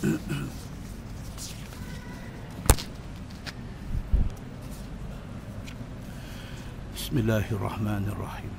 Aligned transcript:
بسم 0.00 0.08
الله 7.12 7.44
الرحمن 7.52 8.04
الرحيم. 8.08 8.54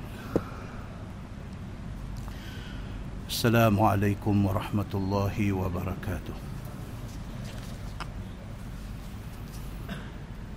السلام 3.26 3.74
عليكم 3.74 4.46
ورحمة 4.46 4.92
الله 4.94 5.52
وبركاته. 5.52 6.36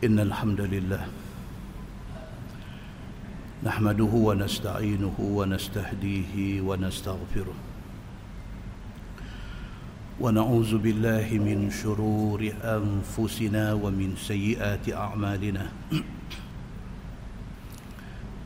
إن 0.05 0.19
الحمد 0.21 0.61
لله 0.61 1.03
نحمده 3.65 4.13
ونستعينه 4.13 5.17
ونستهديه 5.19 6.61
ونستغفره. 6.61 7.74
ونعوذ 10.15 10.77
بالله 10.77 11.27
من 11.43 11.67
شرور 11.67 12.39
أنفسنا 12.63 13.73
ومن 13.73 14.15
سيئات 14.15 14.87
أعمالنا. 14.87 15.65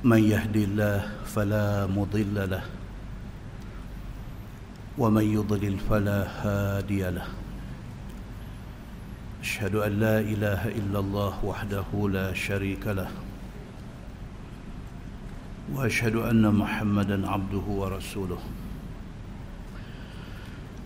من 0.03 0.21
يهدي 0.23 0.63
الله 0.63 1.29
فلا 1.29 1.85
مضل 1.85 2.49
له 2.49 2.65
ومن 4.97 5.25
يضلل 5.29 5.77
فلا 5.85 6.19
هادي 6.41 7.03
له. 7.09 7.27
أشهد 9.41 9.75
أن 9.75 9.93
لا 9.99 10.17
إله 10.19 10.61
إلا 10.73 10.99
الله 10.99 11.33
وحده 11.45 11.89
لا 12.09 12.33
شريك 12.33 12.87
له 12.87 13.09
وأشهد 15.73 16.15
أن 16.15 16.43
محمدا 16.49 17.29
عبده 17.29 17.65
ورسوله. 17.69 18.41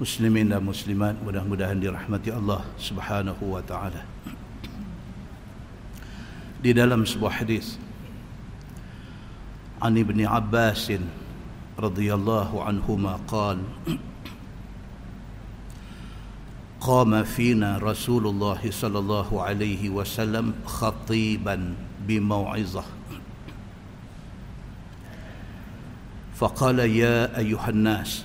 Muslimin 0.00 0.50
dan 0.50 0.62
muslimat 0.66 1.14
mudah-mudahan 1.22 1.78
dirahmati 1.78 2.34
Allah 2.34 2.66
Subhanahu 2.78 3.54
wa 3.54 3.62
taala. 3.62 4.02
Di 6.64 6.72
dalam 6.72 7.04
sebuah 7.04 7.44
hadis 7.44 7.78
عن 9.84 10.00
ابن 10.00 10.16
عباس 10.24 10.96
رضي 11.76 12.08
الله 12.14 12.50
عنهما 12.64 13.12
قال 13.28 13.58
قام 16.80 17.12
فينا 17.24 17.78
رسول 17.84 18.26
الله 18.26 18.60
صلى 18.70 18.98
الله 18.98 19.28
عليه 19.42 19.82
وسلم 19.92 20.54
خطيبا 20.64 21.74
بموعظه 22.08 22.84
فقال 26.34 26.78
يا 26.78 27.38
ايها 27.38 27.68
الناس 27.68 28.24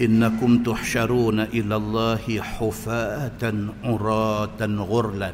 إنكم 0.00 0.62
تحشرون 0.62 1.40
إلى 1.40 1.76
الله 1.76 2.24
حفاة 2.40 3.42
عراة 3.84 4.60
غرلا. 4.60 5.32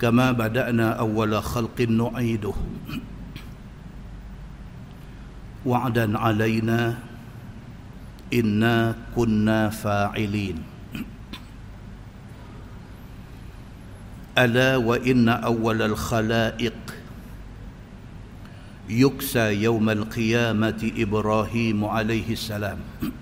كما 0.00 0.32
بدأنا 0.32 0.92
أول 0.92 1.42
خلق 1.42 1.80
نعيده. 1.80 2.54
وعدا 5.66 6.18
علينا 6.18 6.98
إنا 8.34 8.96
كنا 9.16 9.70
فاعلين. 9.70 10.62
ألا 14.38 14.76
وإن 14.76 15.28
أول 15.28 15.82
الخلائق 15.82 16.95
يكسى 18.88 19.62
يوم 19.62 19.90
القيامة 19.90 20.92
إبراهيم 20.98 21.84
عليه 21.84 22.32
السلام. 22.32 22.78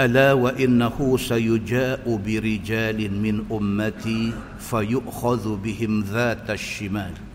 ألا 0.00 0.32
وإنه 0.32 1.16
سيجاء 1.16 2.20
برجال 2.26 3.22
من 3.22 3.44
أمتي 3.52 4.32
فيؤخذ 4.58 5.56
بهم 5.56 6.00
ذات 6.00 6.50
الشمال. 6.50 7.12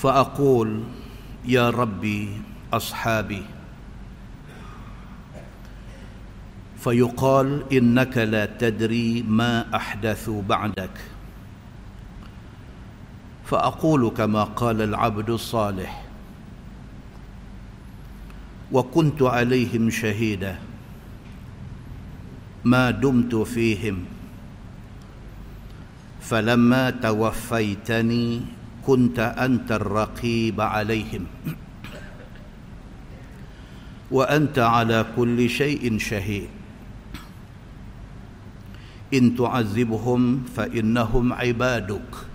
فأقول 0.00 0.80
يا 1.44 1.70
ربي 1.70 2.28
أصحابي 2.72 3.42
فيقال 6.78 7.72
إنك 7.72 8.18
لا 8.18 8.46
تدري 8.46 9.22
ما 9.22 9.76
احدثوا 9.76 10.42
بعدك. 10.42 11.09
فأقول 13.50 14.10
كما 14.10 14.44
قال 14.44 14.82
العبد 14.82 15.30
الصالح 15.30 16.04
وكنت 18.72 19.22
عليهم 19.22 19.90
شهيدا 19.90 20.58
ما 22.64 22.90
دمت 22.90 23.34
فيهم 23.34 24.04
فلما 26.20 26.90
توفيتني 26.90 28.40
كنت 28.86 29.18
أنت 29.18 29.72
الرقيب 29.72 30.60
عليهم 30.60 31.26
وأنت 34.10 34.58
على 34.58 35.06
كل 35.16 35.50
شيء 35.50 35.98
شهيد. 35.98 36.48
إن 39.14 39.36
تعذبهم 39.36 40.42
فإنهم 40.56 41.32
عبادك. 41.32 42.29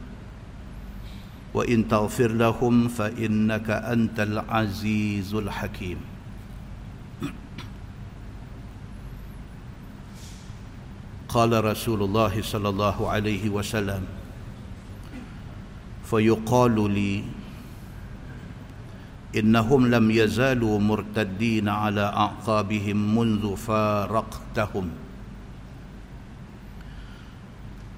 وإن 1.56 1.88
تغفر 1.88 2.32
لهم 2.32 2.88
فإنك 2.88 3.70
أنت 3.70 4.20
العزيز 4.20 5.34
الحكيم. 5.34 5.98
قال 11.30 11.52
رسول 11.66 12.04
الله 12.04 12.42
صلى 12.42 12.70
الله 12.70 13.10
عليه 13.10 13.50
وسلم 13.50 14.04
فيقال 16.04 16.92
لي 16.92 17.24
إنهم 19.36 19.88
لم 19.88 20.12
يزالوا 20.12 20.80
مرتدين 20.80 21.70
على 21.70 22.02
أعقابهم 22.02 23.16
منذ 23.16 23.56
فارقتهم. 23.56 24.90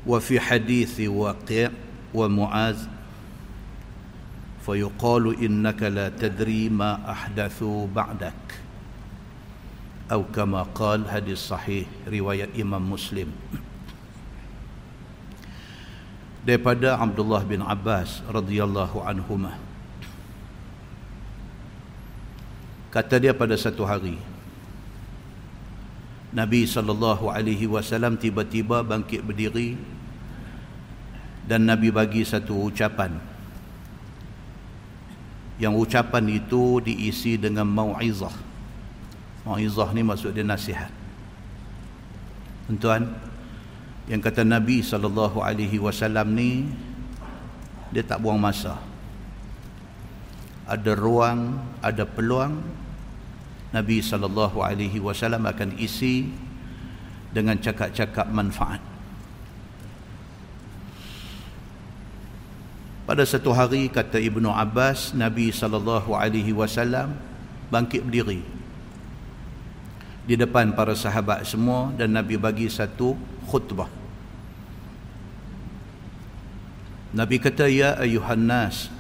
وفي 0.08 0.40
حديث 0.40 1.00
واقع 1.00 1.70
ومعاذ 2.14 2.97
فيقال 4.67 5.25
انك 5.43 5.81
لا 5.83 6.07
تدري 6.09 6.71
ما 6.71 7.03
احدثوا 7.03 7.91
بعدك 7.91 8.63
atau 10.13 10.29
kama 10.29 10.69
qal 10.77 11.09
hadis 11.09 11.41
sahih 11.41 11.89
riwayat 12.05 12.53
Imam 12.53 12.85
Muslim 12.85 13.33
daripada 16.45 17.01
Abdullah 17.01 17.41
bin 17.49 17.65
Abbas 17.65 18.21
radhiyallahu 18.29 19.01
anhuma 19.01 19.57
kata 22.93 23.25
dia 23.25 23.33
pada 23.33 23.57
satu 23.57 23.89
hari 23.89 24.21
Nabi 26.37 26.69
sallallahu 26.69 27.33
alaihi 27.33 27.65
wasallam 27.65 28.21
tiba-tiba 28.21 28.85
bangkit 28.85 29.25
berdiri 29.25 29.81
dan 31.49 31.65
Nabi 31.65 31.89
bagi 31.89 32.21
satu 32.21 32.69
ucapan 32.69 33.17
yang 35.58 35.74
ucapan 35.74 36.26
itu 36.38 36.82
diisi 36.86 37.36
dengan 37.38 37.66
mau'izah 37.66 38.48
Ma'izah 39.48 39.96
ni 39.96 40.04
maksud 40.04 40.36
dia 40.36 40.44
nasihat. 40.44 40.92
Tuan, 42.84 43.08
yang 44.12 44.20
kata 44.20 44.44
Nabi 44.44 44.84
sallallahu 44.84 45.40
alaihi 45.40 45.80
wasallam 45.80 46.36
ni 46.36 46.68
dia 47.96 48.04
tak 48.04 48.20
buang 48.20 48.36
masa. 48.36 48.76
Ada 50.68 51.00
ruang, 51.00 51.64
ada 51.80 52.04
peluang 52.04 52.60
Nabi 53.72 54.04
sallallahu 54.04 54.60
alaihi 54.60 55.00
wasallam 55.00 55.48
akan 55.48 55.80
isi 55.80 56.28
dengan 57.32 57.56
cakap-cakap 57.56 58.28
manfaat. 58.28 58.84
Pada 63.08 63.24
satu 63.24 63.56
hari 63.56 63.88
kata 63.88 64.20
Ibnu 64.20 64.52
Abbas 64.52 65.16
Nabi 65.16 65.48
sallallahu 65.56 66.12
alaihi 66.12 66.52
wasallam 66.52 67.16
bangkit 67.72 68.04
berdiri 68.04 68.44
di 70.28 70.36
depan 70.36 70.76
para 70.76 70.92
sahabat 70.92 71.48
semua 71.48 71.96
dan 71.96 72.12
Nabi 72.12 72.36
bagi 72.36 72.68
satu 72.68 73.16
khutbah. 73.48 73.88
Nabi 77.16 77.40
kata 77.40 77.72
ya 77.72 77.96
ayuhan 77.96 78.44
nas 78.44 78.92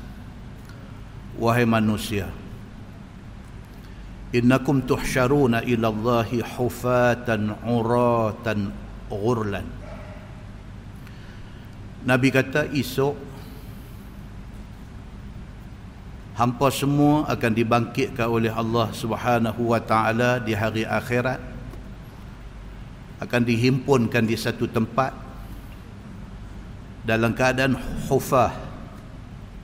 wahai 1.36 1.68
manusia 1.68 2.32
innakum 4.32 4.80
tuhsyaruna 4.88 5.68
ila 5.68 5.92
Allahi 5.92 6.40
hufatan 6.40 7.60
uratan 7.60 8.72
ghurlan. 9.12 9.68
Nabi 12.08 12.32
kata 12.32 12.72
esok 12.72 13.27
hampa 16.38 16.70
semua 16.70 17.26
akan 17.26 17.52
dibangkitkan 17.52 18.30
oleh 18.30 18.54
Allah 18.54 18.94
Subhanahu 18.94 19.74
wa 19.74 19.82
taala 19.82 20.38
di 20.38 20.54
hari 20.54 20.86
akhirat 20.86 21.42
akan 23.18 23.42
dihimpunkan 23.42 24.22
di 24.22 24.38
satu 24.38 24.70
tempat 24.70 25.18
dalam 27.02 27.34
keadaan 27.34 27.74
hufah 28.06 28.54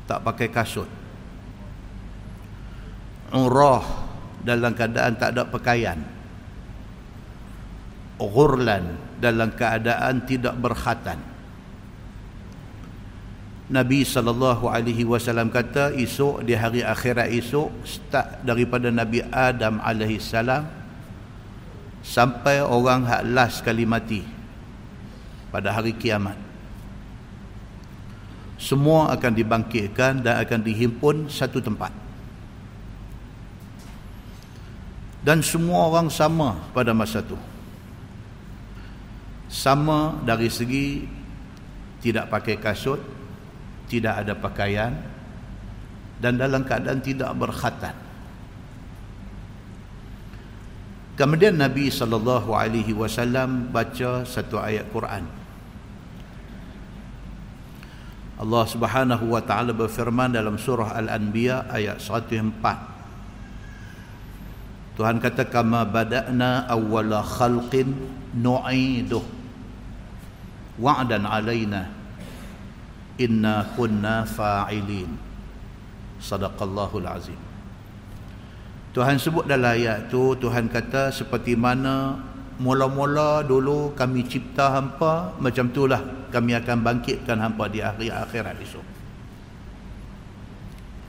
tak 0.10 0.26
pakai 0.26 0.50
kasut 0.50 0.90
urah 3.38 3.86
dalam 4.42 4.74
keadaan 4.74 5.14
tak 5.14 5.30
ada 5.38 5.46
pakaian 5.46 6.02
ghurlan 8.18 8.98
dalam 9.22 9.54
keadaan 9.54 10.26
tidak 10.26 10.58
berkhatan 10.58 11.33
Nabi 13.74 14.06
sallallahu 14.06 14.70
alaihi 14.70 15.02
wasallam 15.02 15.50
kata 15.50 15.98
esok 15.98 16.46
di 16.46 16.54
hari 16.54 16.86
akhirat 16.86 17.34
esok 17.34 17.74
start 17.82 18.46
daripada 18.46 18.94
Nabi 18.94 19.26
Adam 19.34 19.82
alaihi 19.82 20.22
salam 20.22 20.70
sampai 22.06 22.62
orang 22.62 23.02
hak 23.02 23.26
last 23.34 23.66
kali 23.66 23.82
mati 23.90 24.22
pada 25.50 25.74
hari 25.74 25.98
kiamat. 25.98 26.38
Semua 28.62 29.10
akan 29.10 29.32
dibangkitkan 29.34 30.22
dan 30.22 30.38
akan 30.46 30.60
dihimpun 30.62 31.26
satu 31.26 31.58
tempat. 31.58 31.90
Dan 35.26 35.42
semua 35.42 35.90
orang 35.90 36.14
sama 36.14 36.62
pada 36.78 36.94
masa 36.94 37.26
itu 37.26 37.40
sama 39.50 40.20
dari 40.22 40.52
segi 40.52 41.08
tidak 42.04 42.30
pakai 42.30 42.60
kasut 42.60 43.23
tidak 43.94 44.26
ada 44.26 44.34
pakaian 44.34 44.98
dan 46.18 46.42
dalam 46.42 46.66
keadaan 46.66 46.98
tidak 46.98 47.30
berkhatan. 47.38 47.94
Kemudian 51.14 51.62
Nabi 51.62 51.94
sallallahu 51.94 52.58
alaihi 52.58 52.98
wasallam 52.98 53.70
baca 53.70 54.26
satu 54.26 54.58
ayat 54.58 54.90
Quran. 54.90 55.30
Allah 58.42 58.66
Subhanahu 58.66 59.30
wa 59.30 59.46
taala 59.46 59.78
berfirman 59.78 60.34
dalam 60.34 60.58
surah 60.58 60.98
Al-Anbiya 60.98 61.70
ayat 61.70 62.02
104 62.02 64.98
Tuhan 64.98 65.22
kata 65.22 65.54
kama 65.54 65.86
bada'na 65.86 66.66
awwala 66.66 67.22
khalqin 67.22 67.94
nu'iduh 68.36 69.22
wa'dan 70.82 71.30
alaina 71.30 72.03
inna 73.18 73.68
kunna 73.78 74.26
fa'ilin 74.26 75.10
sadaqallahul 76.18 77.08
azim 77.08 77.40
Tuhan 78.94 79.18
sebut 79.18 79.50
dalam 79.50 79.74
ayat 79.74 80.10
tu 80.14 80.38
Tuhan 80.38 80.70
kata 80.70 81.10
seperti 81.10 81.58
mana 81.58 82.18
mula-mula 82.62 83.42
dulu 83.42 83.98
kami 83.98 84.26
cipta 84.30 84.70
hampa 84.70 85.34
macam 85.42 85.74
itulah 85.74 86.30
kami 86.30 86.54
akan 86.54 86.78
bangkitkan 86.86 87.42
hampa 87.42 87.66
di 87.70 87.82
akhir 87.82 88.14
akhirat 88.14 88.58
esok 88.62 88.94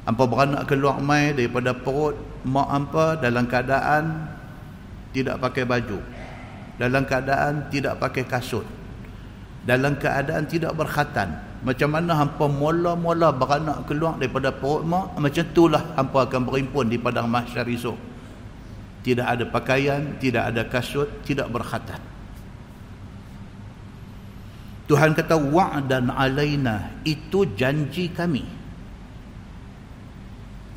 Hampa 0.04 0.28
beranak 0.28 0.68
keluar 0.68 1.00
mai 1.00 1.32
daripada 1.32 1.72
perut 1.72 2.12
mak 2.44 2.68
hampa 2.68 3.16
dalam 3.16 3.48
keadaan 3.48 4.28
tidak 5.16 5.40
pakai 5.40 5.64
baju. 5.64 5.98
Dalam 6.76 7.08
keadaan 7.08 7.72
tidak 7.72 7.96
pakai 7.96 8.28
kasut. 8.28 8.68
Dalam 9.64 9.96
keadaan 9.96 10.44
tidak 10.44 10.76
berkhatan. 10.76 11.40
Macam 11.64 11.88
mana 11.88 12.12
hampa 12.12 12.44
mula-mula 12.44 13.32
beranak 13.32 13.88
keluar 13.88 14.20
daripada 14.20 14.52
perut 14.52 14.84
mak, 14.84 15.16
macam 15.16 15.44
itulah 15.48 15.96
hampa 15.96 16.28
akan 16.28 16.42
berimpun 16.44 16.92
di 16.92 17.00
padang 17.00 17.24
mahsyar 17.24 17.64
esok. 17.64 17.96
Tidak 19.00 19.24
ada 19.24 19.44
pakaian, 19.48 20.20
tidak 20.20 20.52
ada 20.52 20.62
kasut, 20.68 21.08
tidak 21.24 21.48
berkhatan. 21.48 22.00
Tuhan 24.84 25.16
kata 25.16 25.40
wa'dan 25.40 26.12
alaina 26.12 27.00
itu 27.08 27.48
janji 27.56 28.12
kami 28.12 28.63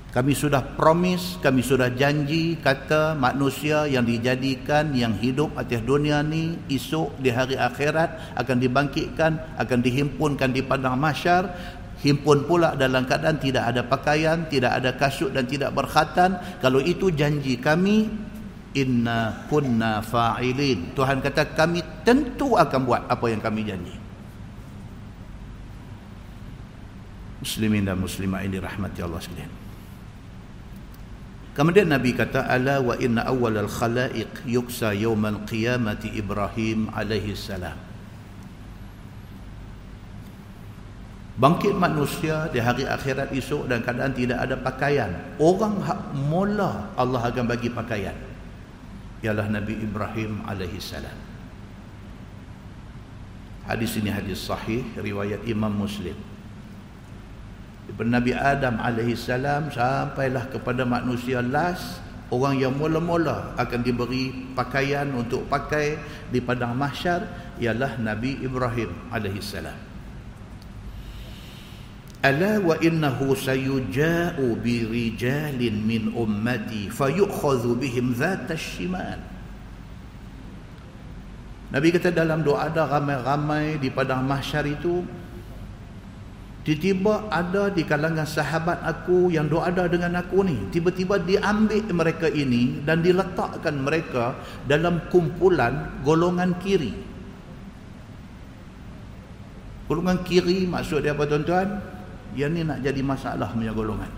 kami 0.07 0.31
sudah 0.31 0.63
promise, 0.79 1.35
kami 1.43 1.59
sudah 1.59 1.91
janji 1.91 2.55
kata 2.63 3.11
manusia 3.13 3.83
yang 3.91 4.07
dijadikan 4.07 4.95
yang 4.95 5.11
hidup 5.19 5.51
atas 5.59 5.83
dunia 5.83 6.23
ni 6.23 6.55
esok 6.71 7.19
di 7.19 7.27
hari 7.27 7.59
akhirat 7.59 8.39
akan 8.39 8.57
dibangkitkan, 8.57 9.59
akan 9.59 9.79
dihimpunkan 9.83 10.55
di 10.55 10.63
padang 10.63 10.95
mahsyar, 10.95 11.51
himpun 11.99 12.47
pula 12.47 12.79
dalam 12.79 13.03
keadaan 13.03 13.35
tidak 13.41 13.67
ada 13.67 13.83
pakaian, 13.83 14.47
tidak 14.47 14.79
ada 14.79 14.95
kasut 14.95 15.35
dan 15.35 15.43
tidak 15.43 15.75
berkhatan. 15.75 16.39
Kalau 16.63 16.79
itu 16.79 17.11
janji 17.11 17.59
kami, 17.59 18.07
inna 18.77 19.43
kunna 19.51 19.99
fa'ilin. 20.05 20.95
Tuhan 20.95 21.19
kata 21.19 21.51
kami 21.57 21.83
tentu 22.05 22.55
akan 22.55 22.79
buat 22.85 23.03
apa 23.09 23.25
yang 23.27 23.41
kami 23.41 23.65
janji. 23.65 23.95
Muslimin 27.41 27.85
dan 27.85 27.97
muslimah 28.01 28.41
ini 28.45 28.57
rahmati 28.57 28.99
Allah 29.01 29.21
sekalian. 29.21 29.56
Kemudian 31.57 31.89
Nabi 31.89 32.13
kata 32.13 32.45
ala 32.45 32.77
wa 32.85 32.93
inna 33.01 33.25
awwal 33.25 33.57
al 33.57 33.65
khalaiq 33.65 34.45
yuksa 34.45 34.93
yawm 34.93 35.25
al 35.25 35.41
qiyamati 35.49 36.13
Ibrahim 36.13 36.93
alaihi 36.93 37.33
salam. 37.33 37.73
Bangkit 41.41 41.73
manusia 41.73 42.45
di 42.53 42.61
hari 42.61 42.85
akhirat 42.85 43.33
esok 43.33 43.65
dan 43.65 43.81
keadaan 43.81 44.13
tidak 44.13 44.37
ada 44.37 44.53
pakaian. 44.53 45.09
Orang 45.41 45.81
hak 45.81 46.13
mula 46.29 46.93
Allah 46.93 47.25
akan 47.25 47.49
bagi 47.49 47.73
pakaian. 47.73 48.13
Ialah 49.25 49.49
Nabi 49.49 49.81
Ibrahim 49.81 50.45
alaihi 50.45 50.77
salam. 50.77 51.17
Hadis 53.65 53.97
ini 53.97 54.13
hadis 54.13 54.45
sahih 54.45 54.85
riwayat 54.93 55.41
Imam 55.49 55.73
Muslim 55.73 56.36
daripada 57.87 58.09
Nabi 58.19 58.31
Adam 58.35 58.75
AS 58.83 59.31
sampailah 59.71 60.51
kepada 60.51 60.83
manusia 60.83 61.39
last 61.39 62.03
orang 62.27 62.59
yang 62.59 62.75
mula-mula 62.75 63.55
akan 63.55 63.79
diberi 63.79 64.51
pakaian 64.51 65.07
untuk 65.15 65.47
pakai 65.47 65.95
di 66.27 66.43
padang 66.43 66.75
mahsyar 66.75 67.23
ialah 67.63 67.95
Nabi 67.95 68.43
Ibrahim 68.43 68.91
AS 69.07 69.55
Ala 72.27 72.59
wa 72.59 72.75
innahu 72.81 73.37
sayuja'u 73.37 74.57
bi 74.59 74.83
rijalin 74.83 75.85
min 75.85 76.11
ummati 76.11 76.89
fayukhadhu 76.89 77.77
bihim 77.77 78.11
dhata 78.11 78.57
shimal. 78.57 79.21
Nabi 81.69 81.87
kata 81.93 82.09
dalam 82.09 82.41
doa 82.41 82.67
ada 82.67 82.89
ramai-ramai 82.89 83.77
di 83.77 83.93
padang 83.93 84.25
mahsyar 84.25 84.65
itu 84.65 85.05
Tiba-tiba 86.67 87.31
ada 87.31 87.71
di 87.71 87.87
kalangan 87.87 88.27
sahabat 88.27 88.83
aku 88.83 89.31
yang 89.31 89.47
doa 89.47 89.71
ada 89.71 89.87
dengan 89.87 90.19
aku 90.19 90.43
ni. 90.43 90.67
Tiba-tiba 90.67 91.15
diambil 91.15 91.79
mereka 91.95 92.27
ini 92.27 92.83
dan 92.83 92.99
diletakkan 92.99 93.79
mereka 93.79 94.35
dalam 94.67 94.99
kumpulan 95.07 96.03
golongan 96.03 96.59
kiri. 96.59 96.91
Golongan 99.87 100.19
kiri 100.27 100.67
maksud 100.67 101.07
dia 101.07 101.15
apa 101.15 101.23
tuan-tuan? 101.23 101.79
Yang 102.35 102.51
ni 102.51 102.61
nak 102.67 102.83
jadi 102.83 102.99
masalah 102.99 103.47
punya 103.47 103.71
golongan. 103.71 104.11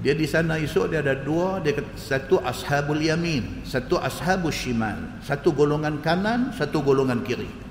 Dia 0.00 0.16
di 0.16 0.24
sana 0.24 0.56
esok 0.56 0.96
dia 0.96 1.04
ada 1.04 1.12
dua, 1.12 1.60
dia 1.60 1.76
kata, 1.76 1.92
satu 1.92 2.40
ashabul 2.40 3.04
yamin, 3.04 3.68
satu 3.68 4.00
ashabul 4.00 4.48
shimal, 4.48 4.96
satu 5.20 5.52
golongan 5.52 6.00
kanan, 6.00 6.56
satu 6.56 6.80
golongan 6.80 7.20
kiri. 7.20 7.68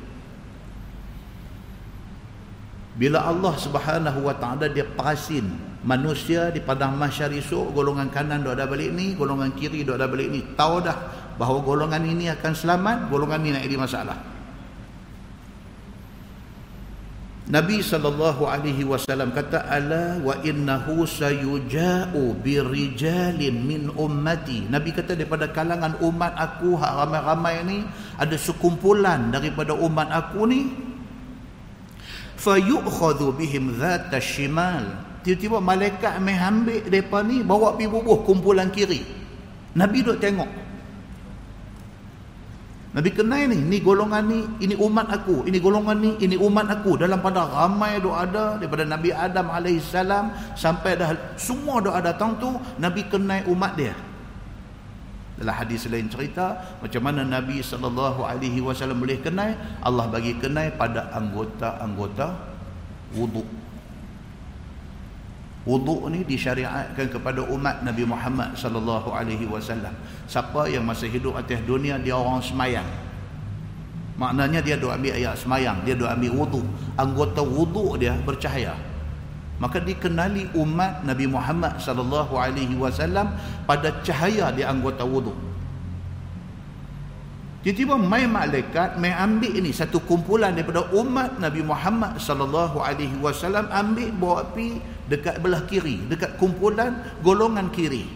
Bila 3.00 3.24
Allah 3.24 3.56
Subhanahu 3.56 4.28
Wa 4.28 4.36
Taala 4.36 4.68
dia 4.68 4.84
perasin 4.84 5.48
manusia 5.88 6.52
di 6.52 6.60
padang 6.60 7.00
mahsyar 7.00 7.32
esok 7.32 7.72
golongan 7.72 8.12
kanan 8.12 8.44
dok 8.44 8.60
ada 8.60 8.68
balik 8.68 8.92
ni, 8.92 9.16
golongan 9.16 9.56
kiri 9.56 9.88
dok 9.88 9.96
ada 9.96 10.12
balik 10.12 10.28
ni. 10.28 10.44
Tahu 10.44 10.84
dah 10.84 10.98
bahawa 11.40 11.64
golongan 11.64 12.04
ini 12.04 12.28
akan 12.28 12.52
selamat, 12.52 13.08
golongan 13.08 13.40
ini 13.40 13.56
nak 13.56 13.64
jadi 13.64 13.78
masalah. 13.80 14.20
Nabi 17.50 17.82
sallallahu 17.82 18.46
alaihi 18.46 18.86
wasallam 18.86 19.34
kata 19.34 19.66
ala 19.66 20.20
wa 20.22 20.38
innahu 20.44 21.08
sayuja'u 21.08 22.36
birijalin 22.46 23.56
min 23.64 23.90
ummati. 23.96 24.68
Nabi 24.68 24.92
kata 24.92 25.16
daripada 25.16 25.50
kalangan 25.50 25.98
umat 26.04 26.36
aku 26.36 26.76
hak 26.76 26.94
ramai-ramai 27.08 27.56
ni 27.64 27.80
ada 28.20 28.36
sekumpulan 28.36 29.32
daripada 29.32 29.74
umat 29.74 30.14
aku 30.14 30.46
ni 30.46 30.89
fayu'khadhu 32.40 33.36
bihim 33.36 33.76
dhata 33.76 34.24
shimal. 34.24 34.88
Tiba-tiba 35.20 35.60
malaikat 35.60 36.16
mai 36.24 36.40
ambil 36.40 36.88
depa 36.88 37.20
ni 37.28 37.44
bawa 37.44 37.76
pi 37.76 37.92
bubuh 37.92 38.24
kumpulan 38.24 38.72
kiri. 38.72 39.04
Nabi 39.76 40.02
duk 40.02 40.18
tengok 40.18 40.50
Nabi 42.90 43.14
kenal 43.14 43.46
ni, 43.54 43.62
ni 43.70 43.78
golongan 43.86 44.26
ni, 44.26 44.42
ini 44.66 44.74
umat 44.74 45.14
aku, 45.14 45.46
ini 45.46 45.62
golongan 45.62 45.94
ni, 46.02 46.18
ini 46.26 46.34
umat 46.42 46.74
aku. 46.74 46.98
Dalam 46.98 47.22
pada 47.22 47.46
ramai 47.46 48.02
doa 48.02 48.26
ada 48.26 48.58
daripada 48.58 48.82
Nabi 48.82 49.14
Adam 49.14 49.54
AS 49.54 49.94
sampai 50.58 50.98
dah 50.98 51.14
semua 51.38 51.86
doa 51.86 52.02
datang 52.02 52.42
tu, 52.42 52.50
Nabi 52.82 53.06
kenal 53.06 53.46
umat 53.46 53.78
dia. 53.78 53.94
Dalam 55.40 55.56
hadis 55.56 55.88
lain 55.88 56.12
cerita, 56.12 56.60
macam 56.84 57.00
mana 57.00 57.24
Nabi 57.24 57.64
SAW 57.64 58.92
boleh 58.92 59.24
kenal, 59.24 59.56
Allah 59.80 60.06
bagi 60.12 60.36
kenal 60.36 60.68
pada 60.76 61.08
anggota-anggota 61.16 62.36
wuduk. 63.16 63.48
Wuduk 65.64 66.12
ni 66.12 66.28
disyariatkan 66.28 67.08
kepada 67.08 67.48
umat 67.48 67.88
Nabi 67.88 68.04
Muhammad 68.04 68.52
sallallahu 68.60 69.16
alaihi 69.16 69.48
wasallam. 69.48 69.96
Siapa 70.28 70.68
yang 70.68 70.84
masih 70.84 71.08
hidup 71.08 71.40
atas 71.40 71.64
dunia 71.64 71.96
dia 71.96 72.20
orang 72.20 72.44
semayang. 72.44 72.88
Maknanya 74.20 74.60
dia 74.60 74.76
doa 74.76 75.00
ambil 75.00 75.16
ayat 75.16 75.40
semayang, 75.40 75.80
dia 75.88 75.96
doa 75.96 76.12
ambil 76.12 76.36
wuduk. 76.36 76.68
Anggota 77.00 77.40
wuduk 77.40 77.96
dia 77.96 78.12
bercahaya. 78.28 78.76
Maka 79.60 79.84
dikenali 79.84 80.56
umat 80.56 81.04
Nabi 81.04 81.28
Muhammad 81.28 81.84
sallallahu 81.84 82.40
alaihi 82.40 82.80
wasallam 82.80 83.36
pada 83.68 83.92
cahaya 84.08 84.56
di 84.56 84.64
anggota 84.64 85.04
wuduk. 85.04 85.36
Tiba-tiba 87.60 88.00
mai 88.00 88.24
malaikat 88.24 88.96
mai 88.96 89.12
ambil 89.12 89.52
ini 89.52 89.76
satu 89.76 90.00
kumpulan 90.08 90.56
daripada 90.56 90.88
umat 90.96 91.44
Nabi 91.44 91.60
Muhammad 91.60 92.16
sallallahu 92.16 92.80
alaihi 92.80 93.20
wasallam 93.20 93.68
ambil 93.68 94.16
bawa 94.16 94.48
pi 94.56 94.80
dekat 95.12 95.44
belah 95.44 95.68
kiri, 95.68 96.08
dekat 96.08 96.40
kumpulan 96.40 96.96
golongan 97.20 97.68
kiri. 97.68 98.08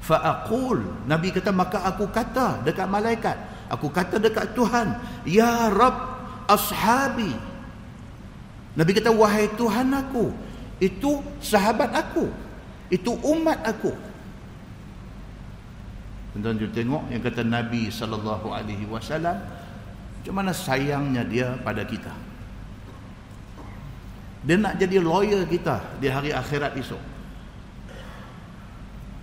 Fa 0.00 0.16
aqul 0.24 0.80
Nabi 1.04 1.28
kata 1.28 1.52
maka 1.52 1.84
aku 1.84 2.08
kata 2.08 2.64
dekat 2.64 2.88
malaikat, 2.88 3.36
aku 3.68 3.92
kata 3.92 4.16
dekat 4.16 4.56
Tuhan, 4.56 4.96
ya 5.28 5.68
Rabb 5.68 6.16
ashabi. 6.48 7.36
Nabi 8.76 8.90
kata 8.92 9.08
wahai 9.08 9.48
Tuhan 9.56 9.88
aku, 9.88 10.30
itu 10.84 11.24
sahabat 11.40 11.96
aku, 11.96 12.28
itu 12.92 13.16
umat 13.24 13.64
aku. 13.64 13.96
Tuan-tuan 16.36 16.60
juga 16.60 16.72
tengok 16.76 17.02
yang 17.08 17.22
kata 17.24 17.40
Nabi 17.40 17.88
sallallahu 17.88 18.52
alaihi 18.52 18.84
wasallam 18.84 19.40
macam 20.20 20.34
mana 20.36 20.52
sayangnya 20.52 21.24
dia 21.24 21.56
pada 21.64 21.80
kita. 21.88 22.12
Dia 24.44 24.60
nak 24.60 24.76
jadi 24.76 25.00
lawyer 25.00 25.48
kita 25.48 25.96
di 25.96 26.12
hari 26.12 26.36
akhirat 26.36 26.76
esok. 26.76 27.00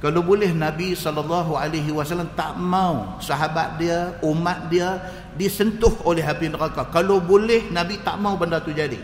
Kalau 0.01 0.19
boleh 0.19 0.51
Nabi 0.51 0.97
sallallahu 0.97 1.55
alaihi 1.55 1.93
wasallam 1.93 2.33
tak 2.35 2.59
mau 2.59 3.21
sahabat 3.23 3.79
dia, 3.79 4.19
umat 4.19 4.67
dia 4.73 4.99
disentuh 5.39 5.95
oleh 6.03 6.25
api 6.25 6.51
neraka. 6.51 6.89
Kalau 6.91 7.21
boleh 7.23 7.69
Nabi 7.71 8.01
tak 8.01 8.19
mau 8.19 8.35
benda 8.35 8.59
tu 8.59 8.73
jadi. 8.75 8.99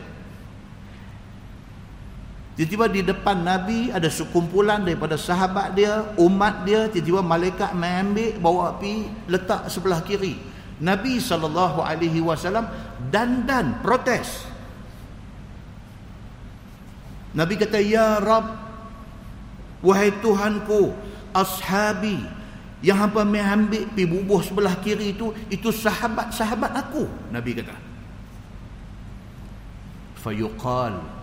Tiba-tiba 2.59 2.91
di 2.91 2.99
depan 3.07 3.39
Nabi 3.39 3.87
ada 3.87 4.11
sekumpulan 4.11 4.83
daripada 4.83 5.15
sahabat 5.15 5.79
dia, 5.79 6.11
umat 6.19 6.67
dia, 6.67 6.91
tiba-tiba 6.91 7.23
malaikat 7.23 7.71
mengambil 7.71 8.35
bawa 8.35 8.75
api 8.75 9.07
letak 9.31 9.71
sebelah 9.71 10.03
kiri. 10.03 10.35
Nabi 10.83 11.23
sallallahu 11.23 11.79
alaihi 11.79 12.19
wasallam 12.19 12.67
dandan 13.07 13.79
protes. 13.79 14.43
Nabi 17.31 17.55
kata, 17.55 17.79
"Ya 17.79 18.19
Rab, 18.19 18.51
wahai 19.79 20.11
Tuhanku, 20.19 20.91
ashabi 21.31 22.19
yang 22.83 23.07
hampa 23.07 23.23
mengambil 23.23 23.87
pi 23.95 24.03
bubuh 24.03 24.43
sebelah 24.43 24.75
kiri 24.83 25.15
itu 25.15 25.31
itu 25.47 25.71
sahabat-sahabat 25.71 26.75
aku." 26.75 27.07
Nabi 27.31 27.55
kata. 27.55 27.79
Fayuqal 30.19 31.18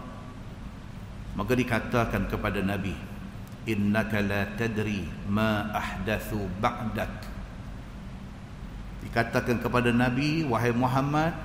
maka 1.37 1.53
dikatakan 1.53 2.33
kepada 2.33 2.65
Nabi 2.65 2.97
innaka 3.69 4.25
la 4.25 4.49
tadri 4.57 5.05
ma 5.29 5.69
ahdathu 5.77 6.49
ba'dak. 6.59 7.13
Dikatakan 9.05 9.61
kepada 9.61 9.93
Nabi 9.93 10.49
wahai 10.49 10.73
Muhammad 10.73 11.37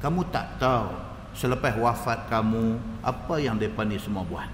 kamu 0.00 0.26
tak 0.32 0.56
tahu 0.56 0.96
selepas 1.36 1.76
wafat 1.76 2.26
kamu 2.32 2.80
apa 3.04 3.34
yang 3.38 3.60
depa 3.60 3.84
ni 3.84 4.00
semua 4.00 4.24
buat. 4.24 4.48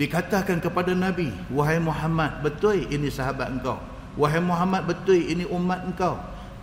Dikatakan 0.00 0.60
kepada 0.64 0.96
Nabi 0.96 1.30
wahai 1.52 1.76
Muhammad 1.76 2.40
betul 2.40 2.80
ini 2.88 3.12
sahabat 3.12 3.52
engkau. 3.52 3.76
Wahai 4.16 4.40
Muhammad 4.40 4.88
betul 4.88 5.20
ini 5.20 5.44
umat 5.52 5.84
engkau 5.84 6.16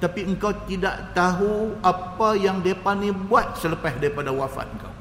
tapi 0.04 0.28
engkau 0.28 0.52
tidak 0.68 1.16
tahu 1.16 1.80
apa 1.80 2.36
yang 2.36 2.60
depa 2.60 2.92
ni 2.92 3.16
buat 3.16 3.56
selepas 3.56 3.96
daripada 4.04 4.36
wafat 4.36 4.68
engkau. 4.68 4.92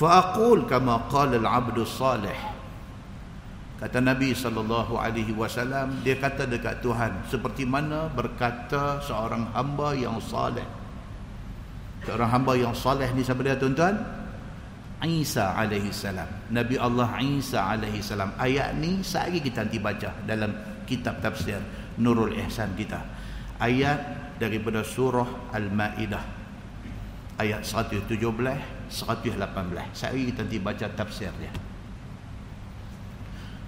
Fa 0.00 0.08
aqul 0.24 0.64
kama 0.64 1.04
qala 1.12 1.36
al-'abdu 1.36 1.84
salih. 1.84 2.32
Kata 3.76 4.00
nabi 4.00 4.32
sallallahu 4.32 4.96
alaihi 4.96 5.36
wasallam 5.36 6.00
dia 6.00 6.16
kata 6.16 6.48
dekat 6.48 6.80
Tuhan 6.80 7.28
seperti 7.28 7.68
mana 7.68 8.08
berkata 8.08 9.04
seorang 9.04 9.52
hamba 9.52 9.92
yang 9.92 10.16
saleh 10.24 10.64
seorang 12.04 12.30
hamba 12.30 12.52
yang 12.54 12.72
saleh 12.72 13.08
ni 13.12 13.20
siapa 13.20 13.44
dia 13.44 13.56
tuan-tuan? 13.56 13.96
Isa 15.04 15.52
alaihi 15.52 15.92
salam. 15.92 16.24
Nabi 16.48 16.80
Allah 16.80 17.12
Isa 17.20 17.60
alaihi 17.60 18.00
salam. 18.00 18.32
Ayat 18.40 18.72
ni 18.80 19.04
sehari 19.04 19.36
kita 19.36 19.68
nanti 19.68 19.76
baca 19.76 20.16
dalam 20.24 20.48
kitab 20.86 21.20
tafsir 21.20 21.60
Nurul 21.98 22.36
Ihsan 22.46 22.72
kita. 22.78 23.00
Ayat 23.58 23.98
daripada 24.38 24.82
surah 24.82 25.52
Al-Maidah. 25.54 26.24
Ayat 27.38 27.66
117, 27.66 28.14
118. 28.14 29.34
Saya 29.94 30.14
kita 30.14 30.46
nanti 30.46 30.58
baca 30.62 30.86
tafsir 30.94 31.34
dia. 31.38 31.50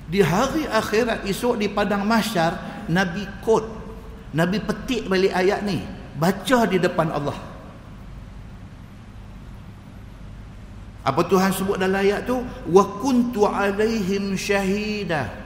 Di 0.07 0.23
hari 0.23 0.71
akhirat 0.71 1.27
esok 1.27 1.59
di 1.59 1.67
padang 1.67 2.07
mahsyar 2.07 2.87
Nabi 2.87 3.27
quote 3.43 3.67
Nabi 4.39 4.63
petik 4.63 5.11
balik 5.11 5.35
ayat 5.35 5.67
ni 5.67 5.83
baca 6.15 6.63
di 6.71 6.79
depan 6.79 7.11
Allah 7.11 7.35
apa 11.07 11.23
Tuhan 11.23 11.55
sebut 11.55 11.79
dalam 11.79 12.03
ayat 12.03 12.27
tu 12.27 12.43
wa 12.71 12.85
kuntu 12.99 13.47
alaihim 13.47 14.35
syahida 14.35 15.46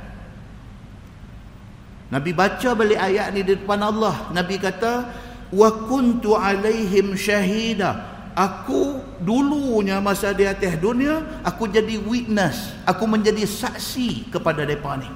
Nabi 2.10 2.34
baca 2.34 2.74
balik 2.74 2.98
ayat 2.98 3.30
ni 3.30 3.46
di 3.46 3.54
depan 3.54 3.78
Allah. 3.86 4.34
Nabi 4.34 4.58
kata, 4.58 5.06
"Wa 5.54 5.70
kuntu 5.86 6.34
alaihim 6.34 7.14
syahida." 7.14 8.10
Aku 8.34 9.02
dulunya 9.18 9.98
masa 9.98 10.30
di 10.30 10.46
atas 10.46 10.78
dunia, 10.78 11.42
aku 11.42 11.66
jadi 11.66 11.98
witness, 11.98 12.72
aku 12.86 13.02
menjadi 13.04 13.42
saksi 13.42 14.30
kepada 14.30 14.62
depa 14.62 14.96
ni. 15.02 15.10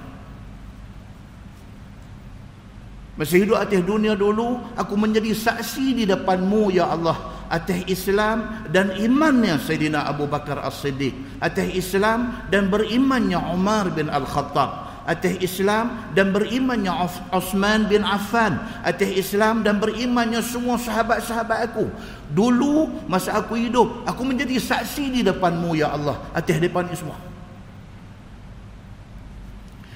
Masa 3.15 3.39
hidup 3.39 3.55
atas 3.55 3.79
dunia 3.87 4.19
dulu, 4.19 4.59
aku 4.75 4.95
menjadi 4.99 5.31
saksi 5.31 6.03
di 6.03 6.05
depanmu 6.05 6.75
ya 6.75 6.91
Allah 6.91 7.47
atas 7.47 7.87
Islam 7.87 8.67
dan 8.75 8.99
imannya 8.99 9.63
Sayyidina 9.63 10.11
Abu 10.11 10.27
Bakar 10.27 10.59
As-Siddiq, 10.67 11.15
atas 11.39 11.71
Islam 11.71 12.51
dan 12.51 12.67
berimannya 12.67 13.39
Umar 13.55 13.95
bin 13.95 14.11
Al-Khattab 14.11 14.84
atas 15.05 15.37
Islam 15.45 16.13
dan 16.17 16.33
berimannya 16.33 16.89
Osman 17.29 17.87
bin 17.87 18.01
Affan. 18.03 18.57
Atas 18.81 19.13
Islam 19.13 19.61
dan 19.61 19.77
berimannya 19.77 20.41
semua 20.41 20.81
sahabat-sahabat 20.81 21.73
aku. 21.73 21.93
Dulu 22.33 23.05
masa 23.05 23.37
aku 23.37 23.61
hidup 23.61 24.09
aku 24.09 24.25
menjadi 24.25 24.57
saksi 24.57 25.13
di 25.13 25.21
depanmu 25.21 25.77
ya 25.77 25.93
Allah. 25.93 26.17
Atas 26.33 26.57
depan 26.57 26.89
semua. 26.97 27.21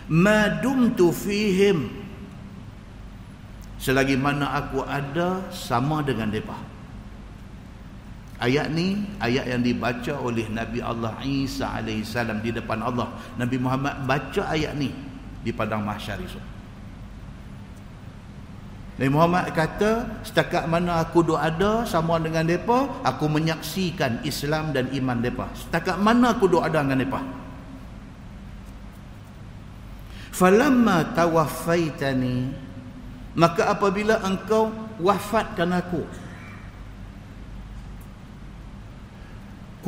Madumtu 0.09 1.09
fihim. 1.13 1.89
Selagi 3.81 4.19
mana 4.21 4.53
aku 4.59 4.85
ada 4.85 5.49
sama 5.49 6.05
dengan 6.05 6.29
mereka 6.29 6.68
Ayat 8.39 8.71
ni 8.71 9.03
ayat 9.19 9.51
yang 9.51 9.63
dibaca 9.67 10.15
oleh 10.15 10.47
Nabi 10.47 10.79
Allah 10.79 11.19
Isa 11.27 11.83
AS 11.83 12.15
di 12.39 12.51
depan 12.55 12.79
Allah. 12.79 13.11
Nabi 13.35 13.59
Muhammad 13.59 14.07
baca 14.07 14.43
ayat 14.47 14.79
ni 14.79 14.95
di 15.43 15.51
padang 15.51 15.83
mahsyar 15.83 16.23
itu. 16.23 16.39
Nabi 18.99 19.11
Muhammad 19.15 19.55
kata, 19.55 20.23
setakat 20.27 20.67
mana 20.67 21.03
aku 21.03 21.23
duk 21.23 21.39
ada 21.39 21.87
sama 21.87 22.19
dengan 22.19 22.43
mereka, 22.47 23.03
aku 23.07 23.31
menyaksikan 23.31 24.23
Islam 24.27 24.75
dan 24.75 24.91
iman 24.91 25.19
mereka. 25.19 25.47
Setakat 25.55 25.99
mana 25.99 26.35
aku 26.35 26.51
duk 26.51 26.63
ada 26.63 26.83
dengan 26.83 26.99
mereka. 26.99 27.23
Falamma 30.35 31.15
tawaffaitani 31.19 32.67
maka 33.39 33.71
apabila 33.71 34.19
engkau 34.27 34.71
wafatkan 34.99 35.71
aku 35.75 36.03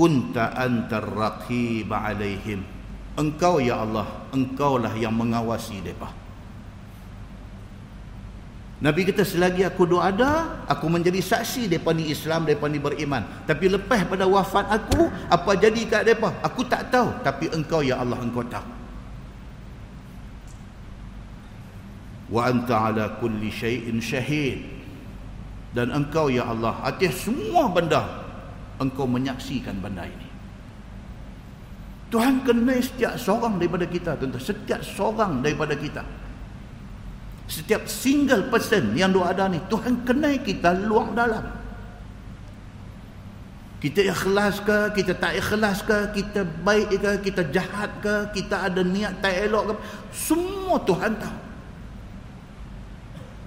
kunta 0.01 0.57
antar 0.57 1.05
raqib 1.05 1.93
alaihim 1.93 2.65
engkau 3.21 3.61
ya 3.61 3.85
Allah 3.85 4.09
engkaulah 4.33 4.97
yang 4.97 5.13
mengawasi 5.13 5.77
mereka 5.85 6.09
Nabi 8.81 9.05
kata 9.05 9.29
selagi 9.29 9.61
aku 9.61 9.85
doa 9.85 10.09
ada, 10.09 10.65
aku 10.65 10.89
menjadi 10.89 11.21
saksi 11.21 11.69
depa 11.69 11.93
ni 11.93 12.09
Islam, 12.09 12.49
depa 12.49 12.65
ni 12.65 12.81
beriman. 12.81 13.21
Tapi 13.45 13.69
lepas 13.69 14.09
pada 14.09 14.25
wafat 14.25 14.73
aku, 14.73 15.05
apa 15.29 15.53
jadi 15.53 15.85
kat 15.85 16.09
depa? 16.09 16.33
Aku 16.41 16.65
tak 16.65 16.89
tahu, 16.89 17.13
tapi 17.21 17.53
engkau 17.53 17.85
ya 17.85 18.01
Allah 18.01 18.17
engkau 18.25 18.41
tahu. 18.41 18.65
Wa 22.33 22.49
anta 22.49 22.89
ala 22.89 23.21
kulli 23.21 23.53
syai'in 23.53 24.01
syahid. 24.01 24.65
Dan 25.77 25.93
engkau 25.93 26.33
ya 26.33 26.49
Allah 26.49 26.81
atas 26.81 27.29
semua 27.29 27.69
benda 27.69 28.30
engkau 28.81 29.05
menyaksikan 29.05 29.77
benda 29.79 30.09
ini. 30.09 30.29
Tuhan 32.11 32.43
kenal 32.43 32.83
setiap 32.83 33.15
seorang 33.15 33.61
daripada 33.61 33.87
kita, 33.87 34.19
tuan-tuan, 34.19 34.43
setiap 34.43 34.81
seorang 34.83 35.47
daripada 35.47 35.79
kita. 35.79 36.03
Setiap 37.47 37.87
single 37.87 38.51
person 38.51 38.95
yang 38.95 39.11
doa 39.11 39.31
ada 39.31 39.51
ni 39.51 39.59
Tuhan 39.71 40.03
kenal 40.03 40.39
kita 40.43 40.75
luang 40.75 41.15
dalam. 41.15 41.43
Kita 43.81 44.05
ikhlas 44.05 44.61
ke, 44.61 44.93
kita 44.93 45.17
tak 45.17 45.39
ikhlas 45.41 45.81
ke, 45.87 45.99
kita 46.13 46.45
baik 46.45 47.01
ke, 47.01 47.13
kita 47.31 47.43
jahat 47.49 47.91
ke, 48.05 48.29
kita 48.37 48.69
ada 48.69 48.85
niat 48.85 49.25
tak 49.25 49.35
elok 49.49 49.73
ke, 49.73 49.75
semua 50.13 50.77
Tuhan 50.85 51.17
tahu. 51.17 51.50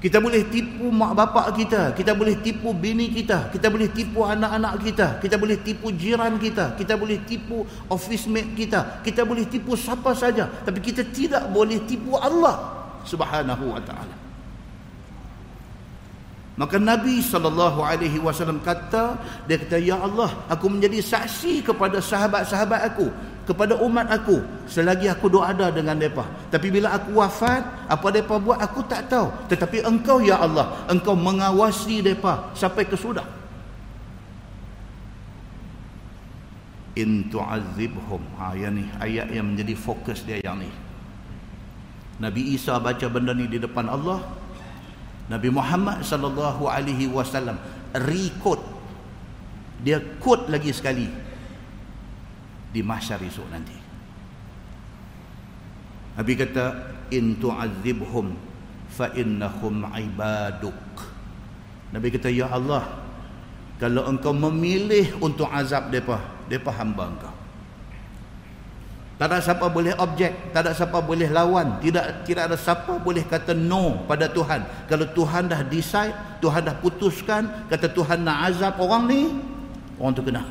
Kita 0.03 0.19
boleh 0.19 0.43
tipu 0.51 0.91
mak 0.91 1.15
bapak 1.15 1.55
kita, 1.55 1.95
kita 1.95 2.11
boleh 2.11 2.35
tipu 2.43 2.75
bini 2.75 3.07
kita, 3.07 3.47
kita 3.55 3.71
boleh 3.71 3.87
tipu 3.87 4.27
anak-anak 4.27 4.83
kita, 4.83 5.07
kita 5.23 5.39
boleh 5.39 5.63
tipu 5.63 5.95
jiran 5.95 6.35
kita, 6.35 6.75
kita 6.75 6.99
boleh 6.99 7.23
tipu 7.23 7.63
office 7.87 8.27
mate 8.27 8.51
kita, 8.51 8.99
kita 8.99 9.23
boleh 9.23 9.47
tipu 9.47 9.79
siapa 9.79 10.11
saja, 10.11 10.51
tapi 10.67 10.83
kita 10.83 11.07
tidak 11.07 11.47
boleh 11.47 11.79
tipu 11.87 12.19
Allah 12.19 12.83
subhanahu 13.07 13.71
wa 13.71 13.79
ta'ala 13.79 14.22
maka 16.53 16.77
Nabi 16.77 17.17
SAW 17.25 18.61
kata 18.61 19.17
dia 19.49 19.57
kata 19.57 19.77
ya 19.81 19.97
Allah 19.97 20.29
aku 20.45 20.69
menjadi 20.69 21.01
saksi 21.01 21.65
kepada 21.65 21.97
sahabat-sahabat 21.97 22.93
aku 22.93 23.09
kepada 23.43 23.75
umat 23.83 24.07
aku. 24.07 24.39
Selagi 24.67 25.11
aku 25.11 25.27
doa 25.27 25.51
ada 25.51 25.67
dengan 25.69 25.99
mereka. 25.99 26.23
Tapi 26.47 26.67
bila 26.71 26.95
aku 26.95 27.19
wafat 27.19 27.63
apa 27.91 28.07
mereka 28.09 28.39
buat 28.39 28.59
aku 28.59 28.79
tak 28.87 29.11
tahu. 29.11 29.27
Tetapi 29.51 29.83
engkau 29.83 30.23
ya 30.23 30.39
Allah 30.39 30.87
engkau 30.87 31.13
mengawasi 31.13 31.99
mereka 31.99 32.51
sampai 32.55 32.87
ke 32.87 32.95
sudah. 32.95 33.25
In 36.93 37.25
tu'azibhum 37.33 38.21
ha, 38.37 38.53
yang 38.53 38.77
ni 38.77 38.85
ayat 39.01 39.33
yang 39.33 39.49
menjadi 39.49 39.73
fokus 39.73 40.21
dia 40.21 40.37
yang 40.45 40.61
ni. 40.61 40.69
Nabi 42.21 42.53
Isa 42.53 42.77
baca 42.77 43.09
benda 43.09 43.33
ni 43.33 43.49
di 43.49 43.57
depan 43.57 43.89
Allah. 43.89 44.21
Nabi 45.31 45.49
Muhammad 45.51 46.03
sallallahu 46.03 46.67
alaihi 46.67 47.07
wasallam 47.07 47.55
record 47.95 48.59
dia 49.83 49.99
quote 50.19 50.47
lagi 50.47 50.71
sekali 50.71 51.07
di 52.73 52.81
mahsyar 52.81 53.19
esok 53.23 53.47
nanti. 53.51 53.77
Nabi 56.13 56.33
kata 56.37 56.65
in 57.11 57.37
tu'adzibhum 57.37 58.35
fa 58.89 59.11
innahum 59.13 59.85
ibaduk. 59.91 60.77
Nabi 61.93 62.07
kata 62.13 62.29
ya 62.31 62.49
Allah 62.49 63.03
kalau 63.81 64.07
engkau 64.07 64.31
memilih 64.31 65.17
untuk 65.19 65.49
azab 65.51 65.91
depa, 65.91 66.21
depa 66.47 66.71
hamba 66.71 67.11
engkau. 67.11 67.32
Tak 69.13 69.29
ada 69.29 69.37
siapa 69.39 69.69
boleh 69.69 69.93
objek, 70.01 70.33
tak 70.51 70.65
ada 70.65 70.71
siapa 70.73 70.97
boleh 70.97 71.29
lawan, 71.29 71.77
tidak 71.85 72.25
tidak 72.25 72.49
ada 72.49 72.57
siapa 72.57 72.97
boleh 72.97 73.21
kata 73.21 73.53
no 73.53 74.03
pada 74.09 74.25
Tuhan. 74.25 74.65
Kalau 74.89 75.05
Tuhan 75.13 75.53
dah 75.53 75.61
decide, 75.61 76.17
Tuhan 76.41 76.65
dah 76.65 76.75
putuskan, 76.81 77.69
kata 77.69 77.93
Tuhan 77.93 78.25
nak 78.25 78.49
azab 78.49 78.81
orang 78.81 79.03
ni, 79.05 79.21
orang 80.01 80.13
tu 80.17 80.25
kena. 80.25 80.43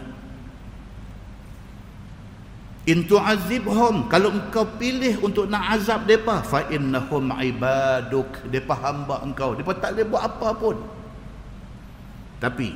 In 2.82 3.06
tu'azibhum, 3.06 4.10
kalau 4.10 4.34
engkau 4.34 4.66
pilih 4.78 5.22
untuk 5.22 5.46
nak 5.46 5.78
azab 5.78 6.02
depa, 6.02 6.42
fa 6.42 6.66
innahum 6.66 7.30
ibaduk, 7.30 8.46
depa 8.50 8.74
hamba 8.74 9.22
engkau. 9.22 9.54
Depa 9.54 9.74
tak 9.78 9.94
boleh 9.94 10.06
buat 10.06 10.22
apa 10.22 10.48
pun. 10.54 10.76
Tapi 12.42 12.74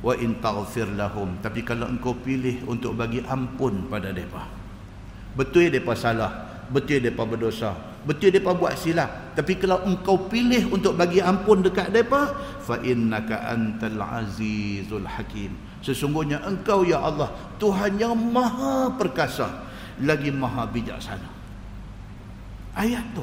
wa 0.00 0.16
in 0.16 0.40
taghfir 0.40 0.88
lahum, 0.96 1.36
tapi 1.44 1.60
kalau 1.60 1.88
engkau 1.88 2.16
pilih 2.16 2.64
untuk 2.68 2.96
bagi 2.96 3.20
ampun 3.24 3.84
pada 3.92 4.16
depa, 4.16 4.48
Betul 5.34 5.70
mereka 5.70 5.94
salah. 5.98 6.32
Betul 6.70 7.02
mereka 7.02 7.26
berdosa. 7.26 7.70
Betul 8.06 8.34
mereka 8.34 8.54
buat 8.54 8.74
silap. 8.78 9.34
Tapi 9.34 9.58
kalau 9.58 9.82
engkau 9.82 10.30
pilih 10.30 10.70
untuk 10.70 10.94
bagi 10.94 11.18
ampun 11.18 11.62
dekat 11.62 11.90
mereka, 11.90 12.32
فَإِنَّكَ 12.62 13.30
antal 13.30 13.98
azizul 14.00 15.04
hakim. 15.04 15.74
Sesungguhnya 15.84 16.40
engkau 16.48 16.80
ya 16.80 16.96
Allah 17.04 17.28
Tuhan 17.60 18.00
yang 18.00 18.16
maha 18.16 18.88
perkasa 18.96 19.68
Lagi 20.00 20.32
maha 20.32 20.64
bijaksana 20.64 21.28
Ayat 22.72 23.04
tu 23.12 23.20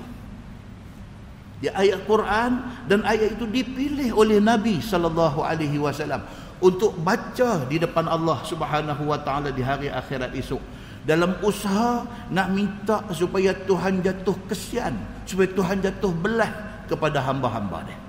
Dia 1.66 1.74
ayat 1.74 2.06
Quran 2.06 2.86
Dan 2.86 3.02
ayat 3.02 3.34
itu 3.34 3.50
dipilih 3.50 4.14
oleh 4.14 4.38
Nabi 4.38 4.78
Sallallahu 4.78 5.42
alaihi 5.42 5.82
wasallam 5.82 6.22
Untuk 6.62 6.94
baca 7.02 7.66
di 7.66 7.82
depan 7.82 8.06
Allah 8.06 8.46
Subhanahu 8.46 9.10
wa 9.10 9.18
ta'ala 9.18 9.50
di 9.50 9.66
hari 9.66 9.90
akhirat 9.90 10.38
esok 10.38 10.62
dalam 11.02 11.34
usaha 11.42 12.06
nak 12.30 12.48
minta 12.54 13.02
supaya 13.10 13.54
Tuhan 13.66 14.06
jatuh 14.06 14.38
kesian 14.46 14.94
supaya 15.26 15.50
Tuhan 15.50 15.82
jatuh 15.82 16.14
belah 16.14 16.52
kepada 16.86 17.24
hamba-hamba 17.26 17.82
dia. 17.88 18.00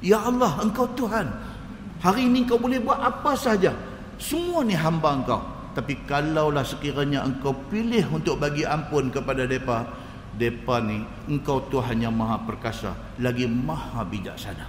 Ya 0.00 0.18
Allah 0.22 0.60
engkau 0.62 0.86
Tuhan 0.94 1.26
hari 2.00 2.30
ini 2.30 2.46
kau 2.46 2.60
boleh 2.60 2.78
buat 2.78 3.00
apa 3.00 3.34
saja. 3.34 3.74
Semua 4.20 4.62
ni 4.62 4.76
hamba 4.76 5.16
engkau. 5.16 5.40
Tapi 5.70 6.02
kalaulah 6.02 6.66
sekiranya 6.66 7.22
engkau 7.22 7.54
pilih 7.70 8.02
untuk 8.10 8.42
bagi 8.42 8.66
ampun 8.66 9.06
kepada 9.08 9.46
mereka 9.46 9.86
mereka 10.34 10.76
ni 10.82 11.02
engkau 11.30 11.62
Tuhan 11.70 12.00
yang 12.00 12.14
maha 12.14 12.38
perkasa 12.42 12.94
lagi 13.18 13.46
maha 13.50 14.02
bijaksana. 14.06 14.66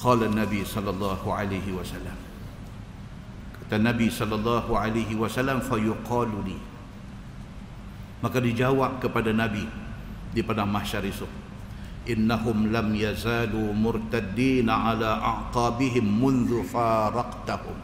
Qala 0.00 0.28
Nabi 0.28 0.60
sallallahu 0.60 1.28
alaihi 1.32 1.72
wasallam 1.72 2.23
kata 3.64 3.80
Nabi 3.80 4.12
sallallahu 4.12 4.76
alaihi 4.76 5.16
wasallam 5.16 5.58
fayuqalu 5.64 6.38
li. 6.46 6.58
Maka 8.20 8.38
dijawab 8.38 9.00
kepada 9.00 9.32
Nabi 9.32 9.64
di 10.30 10.40
padang 10.44 10.70
mahsyar 10.70 11.02
esok. 11.02 11.28
Innahum 12.04 12.68
lam 12.68 12.92
yazalu 12.92 13.72
murtaddin 13.72 14.68
ala 14.68 15.18
aqabihim 15.18 16.04
mundu 16.04 16.60
faraqtahum. 16.62 17.74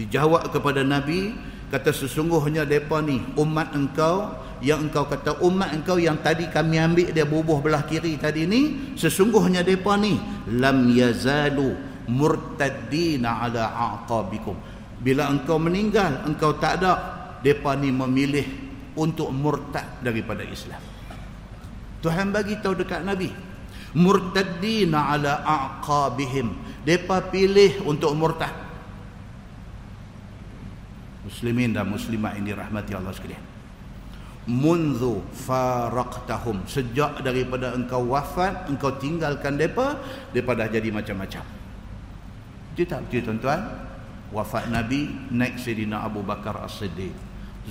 Dijawab 0.00 0.48
kepada 0.48 0.80
Nabi 0.80 1.36
kata 1.68 1.92
sesungguhnya 1.92 2.64
depa 2.64 3.04
ni 3.04 3.20
umat 3.36 3.76
engkau 3.76 4.32
yang 4.64 4.88
engkau 4.88 5.04
kata 5.04 5.38
umat 5.44 5.76
engkau 5.76 6.00
yang 6.00 6.16
tadi 6.18 6.48
kami 6.48 6.80
ambil 6.80 7.12
dia 7.12 7.28
bubuh 7.28 7.60
belah 7.60 7.84
kiri 7.84 8.16
tadi 8.16 8.48
ni 8.48 8.92
sesungguhnya 8.96 9.60
depa 9.60 10.00
ni 10.00 10.16
lam 10.48 10.88
yazalu 10.88 11.76
murtaddina 12.10 13.42
ala 13.42 13.70
aqabikum. 13.74 14.54
Bila 15.02 15.28
engkau 15.28 15.58
meninggal 15.60 16.24
engkau 16.26 16.56
tak 16.56 16.82
ada. 16.82 16.94
Depa 17.36 17.78
ni 17.78 17.92
memilih 17.94 18.42
untuk 18.98 19.30
murtad 19.30 20.02
daripada 20.02 20.42
Islam. 20.42 20.80
Tuhan 22.02 22.34
bagi 22.34 22.58
tahu 22.58 22.74
dekat 22.74 23.06
nabi 23.06 23.30
murtaddina 23.94 25.14
ala 25.14 25.44
aqabihim. 25.44 26.52
Depa 26.82 27.22
pilih 27.28 27.82
untuk 27.86 28.14
murtad. 28.14 28.50
Muslimin 31.26 31.74
dan 31.74 31.90
muslimat 31.90 32.38
ini 32.38 32.54
rahmati 32.54 32.94
Allah 32.94 33.10
sekalian. 33.10 33.42
Munzu 34.46 35.26
faraqtahum. 35.34 36.70
Sejak 36.70 37.18
daripada 37.26 37.74
engkau 37.74 38.14
wafat 38.14 38.70
engkau 38.70 38.94
tinggalkan 38.94 39.58
depa 39.58 39.98
depa 40.30 40.54
dah 40.54 40.70
jadi 40.70 40.94
macam-macam 40.94 41.65
Betul 42.76 42.92
tak 42.92 43.08
betul 43.08 43.20
tuan-tuan? 43.24 43.60
Wafat 44.36 44.68
Nabi 44.68 45.08
naik 45.32 45.56
Sayyidina 45.56 46.04
Abu 46.04 46.20
Bakar 46.20 46.60
As-Siddiq. 46.60 47.08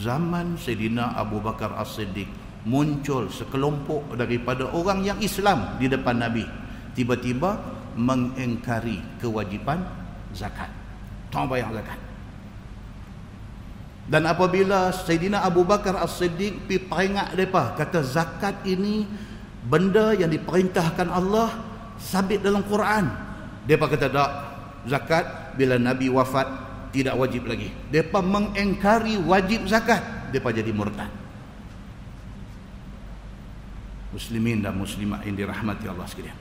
Zaman 0.02 0.58
Sayyidina 0.58 1.14
Abu 1.14 1.38
Bakar 1.38 1.78
As-Siddiq 1.78 2.26
muncul 2.66 3.30
sekelompok 3.30 4.18
daripada 4.18 4.66
orang 4.74 5.06
yang 5.06 5.22
Islam 5.22 5.78
di 5.78 5.86
depan 5.86 6.18
Nabi 6.18 6.44
tiba-tiba 6.98 7.62
mengingkari 7.94 9.00
kewajipan 9.22 9.86
zakat 10.34 10.68
tak 11.30 11.46
bayar 11.46 11.70
zakat 11.70 12.02
dan 14.10 14.26
apabila 14.26 14.90
Sayyidina 14.90 15.46
Abu 15.46 15.62
Bakar 15.62 16.02
As-Siddiq 16.02 16.66
pergi 16.66 16.90
peringat 16.90 17.38
mereka 17.38 17.78
kata 17.78 18.02
zakat 18.02 18.66
ini 18.66 19.06
benda 19.70 20.18
yang 20.18 20.34
diperintahkan 20.34 21.08
Allah 21.14 21.54
sabit 22.02 22.42
dalam 22.42 22.66
Quran 22.66 23.06
mereka 23.70 23.86
kata 23.94 24.10
tak 24.10 24.30
zakat 24.86 25.58
bila 25.60 25.78
Nabi 25.78 26.10
wafat 26.10 26.48
tidak 26.96 27.18
wajib 27.20 27.46
lagi 27.50 27.70
mereka 27.92 28.22
mengingkari 28.24 29.20
wajib 29.20 29.68
zakat 29.68 30.02
mereka 30.32 30.50
jadi 30.54 30.72
murtad 30.72 31.12
muslimin 34.16 34.64
dan 34.64 34.80
muslimat 34.80 35.20
yang 35.28 35.36
dirahmati 35.36 35.92
Allah 35.92 36.08
sekalian. 36.08 36.40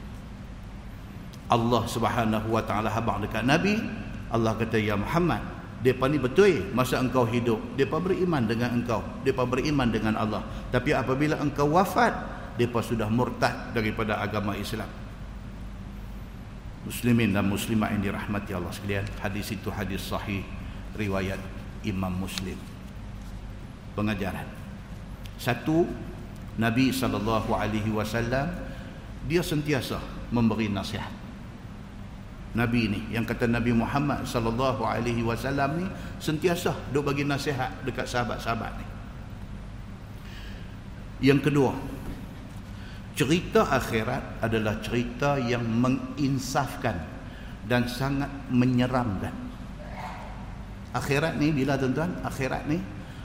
Allah 1.50 1.82
Subhanahu 1.90 2.54
wa 2.54 2.62
taala 2.62 2.88
habaq 2.88 3.26
dekat 3.26 3.42
Nabi, 3.42 3.74
Allah 4.30 4.54
kata 4.54 4.78
ya 4.78 4.94
Muhammad, 4.94 5.42
depa 5.82 6.06
ni 6.06 6.22
betul 6.22 6.70
masa 6.70 7.02
engkau 7.02 7.26
hidup, 7.26 7.58
depa 7.74 7.98
beriman 7.98 8.46
dengan 8.46 8.78
engkau, 8.78 9.02
depa 9.26 9.42
beriman 9.42 9.90
dengan 9.90 10.14
Allah. 10.14 10.46
Tapi 10.70 10.94
apabila 10.94 11.36
engkau 11.42 11.74
wafat, 11.74 12.14
depa 12.56 12.80
sudah 12.80 13.10
murtad 13.10 13.74
daripada 13.74 14.22
agama 14.22 14.54
Islam. 14.54 14.86
Muslimin 16.84 17.32
dan 17.32 17.48
muslimat 17.48 17.96
yang 17.96 18.12
dirahmati 18.12 18.52
Allah 18.52 18.68
sekalian, 18.68 19.08
hadis 19.24 19.48
itu 19.56 19.72
hadis 19.72 20.04
sahih 20.04 20.44
riwayat 21.00 21.40
Imam 21.80 22.12
Muslim. 22.12 22.60
Pengajaran. 23.96 24.44
Satu, 25.40 25.88
Nabi 26.60 26.92
sallallahu 26.92 27.50
alaihi 27.56 27.88
wasallam 27.90 28.52
dia 29.24 29.40
sentiasa 29.40 29.98
memberi 30.28 30.68
nasihat. 30.68 31.10
Nabi 32.54 32.86
ni 32.86 33.00
yang 33.10 33.26
kata 33.26 33.50
Nabi 33.50 33.74
Muhammad 33.74 34.22
sallallahu 34.22 34.86
alaihi 34.86 35.26
wasallam 35.26 35.82
ni 35.82 35.86
sentiasa 36.22 36.70
duk 36.94 37.10
bagi 37.10 37.26
nasihat 37.26 37.74
dekat 37.82 38.06
sahabat-sahabat 38.06 38.72
ni. 38.78 38.86
Yang 41.32 41.50
kedua, 41.50 41.74
cerita 43.14 43.62
akhirat 43.70 44.42
adalah 44.42 44.82
cerita 44.82 45.38
yang 45.38 45.62
menginsafkan 45.62 46.98
dan 47.64 47.86
sangat 47.86 48.28
menyeramkan. 48.50 49.32
Akhirat 50.94 51.38
ni 51.38 51.54
bila 51.54 51.78
tuan-tuan, 51.78 52.10
akhirat 52.26 52.66
ni 52.66 52.78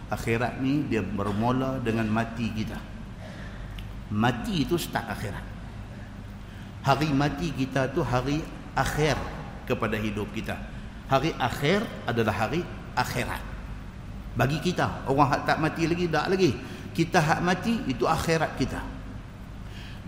akhirat 0.10 0.62
ni 0.62 0.86
dia 0.89 1.02
bermula 1.02 1.82
dengan 1.82 2.06
mati 2.10 2.49
kita. 2.54 2.78
Mati 4.10 4.65
itu 4.65 4.78
start 4.78 5.06
akhirat. 5.10 5.45
Hari 6.86 7.10
mati 7.13 7.54
kita 7.54 7.93
tu 7.93 8.02
hari 8.02 8.41
akhir 8.73 9.17
kepada 9.69 9.97
hidup 9.97 10.30
kita. 10.34 10.58
Hari 11.10 11.34
akhir 11.38 11.86
adalah 12.10 12.45
hari 12.45 12.65
akhirat. 12.97 13.41
Bagi 14.34 14.62
kita 14.62 15.06
orang 15.10 15.30
hak 15.30 15.41
tak 15.45 15.58
mati 15.62 15.86
lagi 15.86 16.06
tak 16.10 16.25
lagi. 16.30 16.52
Kita 16.93 17.21
hak 17.21 17.41
mati 17.45 17.73
itu 17.86 18.10
akhirat 18.10 18.58
kita 18.58 18.98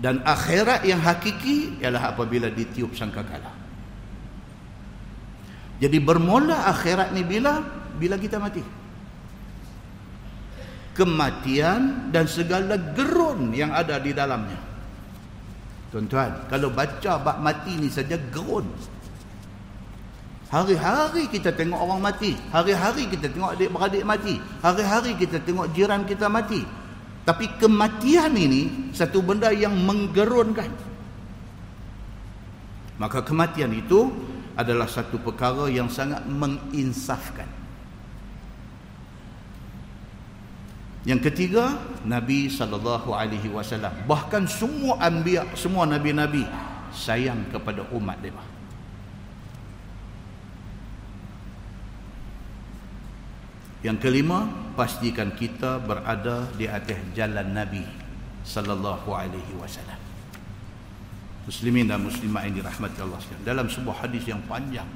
dan 0.01 0.19
akhirat 0.25 0.81
yang 0.83 0.99
hakiki 0.99 1.77
ialah 1.77 2.11
apabila 2.17 2.49
ditiup 2.49 2.97
sangkakala 2.97 3.53
jadi 5.77 5.97
bermula 6.01 6.67
akhirat 6.73 7.13
ni 7.13 7.21
bila 7.21 7.61
bila 8.01 8.17
kita 8.17 8.41
mati 8.41 8.81
kematian 10.91 12.11
dan 12.11 12.27
segala 12.27 12.75
gerun 12.93 13.55
yang 13.55 13.71
ada 13.71 13.97
di 13.97 14.11
dalamnya. 14.11 14.59
Tuan-tuan, 15.91 16.47
kalau 16.47 16.71
baca 16.71 17.19
bab 17.19 17.43
mati 17.43 17.75
ni 17.75 17.91
saja 17.91 18.15
gerun. 18.31 18.67
Hari-hari 20.51 21.31
kita 21.31 21.55
tengok 21.55 21.79
orang 21.79 22.03
mati. 22.03 22.35
Hari-hari 22.51 23.07
kita 23.07 23.31
tengok 23.31 23.55
adik-beradik 23.55 24.03
mati. 24.03 24.35
Hari-hari 24.59 25.15
kita 25.15 25.39
tengok 25.39 25.71
jiran 25.71 26.03
kita 26.03 26.27
mati. 26.27 26.63
Tapi 27.21 27.45
kematian 27.61 28.33
ini 28.33 28.91
satu 28.91 29.21
benda 29.21 29.53
yang 29.53 29.77
menggerunkan. 29.77 30.69
Maka 32.97 33.21
kematian 33.21 33.73
itu 33.73 34.09
adalah 34.57 34.85
satu 34.89 35.21
perkara 35.21 35.69
yang 35.69 35.89
sangat 35.89 36.25
menginsafkan. 36.25 37.49
Yang 41.01 41.33
ketiga, 41.33 41.81
Nabi 42.05 42.45
sallallahu 42.45 43.09
alaihi 43.09 43.49
wasallam. 43.49 43.89
Bahkan 44.05 44.45
semua 44.45 45.01
anbiya, 45.01 45.49
semua 45.57 45.89
nabi-nabi 45.89 46.45
sayang 46.93 47.49
kepada 47.49 47.89
umat 47.89 48.21
mereka. 48.21 48.45
Yang 53.81 53.97
kelima, 53.97 54.45
pastikan 54.74 55.32
kita 55.34 55.80
berada 55.82 56.48
di 56.54 56.68
atas 56.68 56.98
jalan 57.16 57.52
Nabi 57.52 57.84
sallallahu 58.46 59.08
alaihi 59.12 59.54
wasallam. 59.58 59.98
Muslimin 61.46 61.86
dan 61.86 62.02
muslimat 62.02 62.50
yang 62.50 62.58
dirahmati 62.58 62.98
Allah 62.98 63.18
sekalian. 63.22 63.46
Dalam 63.46 63.66
sebuah 63.70 64.06
hadis 64.06 64.26
yang 64.26 64.42
panjang, 64.50 64.88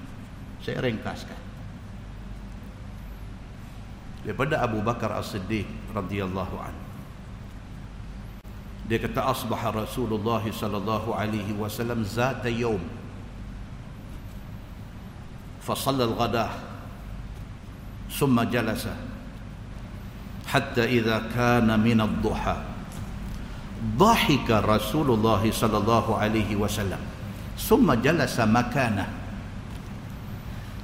saya 0.60 0.82
ringkaskan 0.82 1.38
daripada 4.26 4.60
Abu 4.60 4.82
Bakar 4.84 5.14
As-Siddiq 5.16 5.64
radhiyallahu 5.94 6.56
an. 6.60 6.74
Dia 8.90 8.98
kata 8.98 9.30
asbaha 9.30 9.86
Rasulullah 9.86 10.42
sallallahu 10.42 11.14
alaihi 11.14 11.54
wasallam 11.54 12.02
zata 12.02 12.50
yawm 12.50 12.82
فصلى 15.60 16.04
الغداء 16.04 16.50
ثم 18.10 18.36
جلس 18.42 18.84
حتى 20.47 20.83
إذا 20.83 21.21
كان 21.35 21.79
من 21.79 22.01
الضحى. 22.01 22.57
ضحك 23.97 24.49
رسول 24.49 25.11
الله 25.11 25.51
صلى 25.51 25.77
الله 25.77 26.17
عليه 26.17 26.55
وسلم. 26.55 27.01
ثم 27.59 27.93
جلس 27.93 28.39
مكانه. 28.39 29.07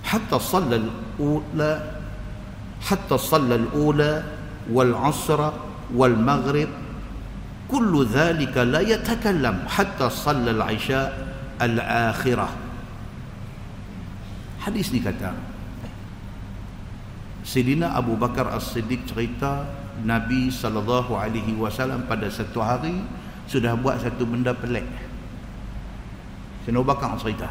حتى 0.04 0.40
صلى 0.40 0.76
الأولى 0.76 1.74
حتى 2.82 3.18
صلى 3.18 3.56
الأولى 3.56 4.24
والعصر 4.72 5.42
والمغرب. 5.96 6.70
كل 7.72 7.94
ذلك 8.12 8.58
لا 8.58 8.80
يتكلم 8.80 9.56
حتى 9.68 10.10
صلى 10.10 10.52
العشاء 10.52 11.10
الآخرة. 11.62 12.50
حديث 14.62 14.94
ni 14.94 15.00
Sayyidina 17.42 17.98
Abu 17.98 18.14
Bakar 18.18 18.54
As-Siddiq 18.54 19.10
cerita 19.10 19.66
Nabi 20.06 20.54
sallallahu 20.54 21.18
alaihi 21.18 21.58
wasallam 21.58 22.06
pada 22.06 22.30
satu 22.30 22.62
hari 22.62 23.02
sudah 23.50 23.74
buat 23.78 23.98
satu 24.02 24.26
benda 24.30 24.54
pelik. 24.54 24.86
Sayyidina 26.64 26.80
Abu 26.82 26.90
Bakar 26.90 27.18
cerita. 27.18 27.50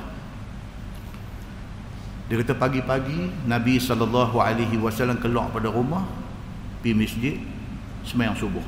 Dia 2.30 2.38
kata 2.46 2.54
pagi-pagi 2.54 3.50
Nabi 3.50 3.82
sallallahu 3.82 4.38
alaihi 4.38 4.78
wasallam 4.78 5.18
keluar 5.18 5.50
pada 5.50 5.66
rumah 5.66 6.06
pergi 6.78 6.94
masjid 6.94 7.34
sembahyang 8.06 8.38
subuh. 8.38 8.62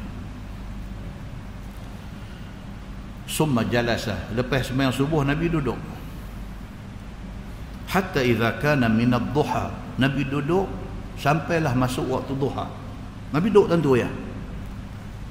Summa 3.31 3.63
jalasa. 3.71 4.19
Lepas 4.35 4.75
sembahyang 4.75 4.91
subuh 4.91 5.23
Nabi 5.23 5.47
duduk. 5.47 5.79
Hatta 7.87 8.19
idza 8.19 8.59
kana 8.59 8.91
min 8.91 9.15
ad-duha, 9.15 9.71
Nabi 10.03 10.27
duduk 10.27 10.82
sampailah 11.19 11.73
masuk 11.77 12.09
waktu 12.09 12.33
duha. 12.37 12.67
Nabi 13.33 13.49
duduk 13.49 13.73
tentu 13.73 13.97
ya. 13.97 14.09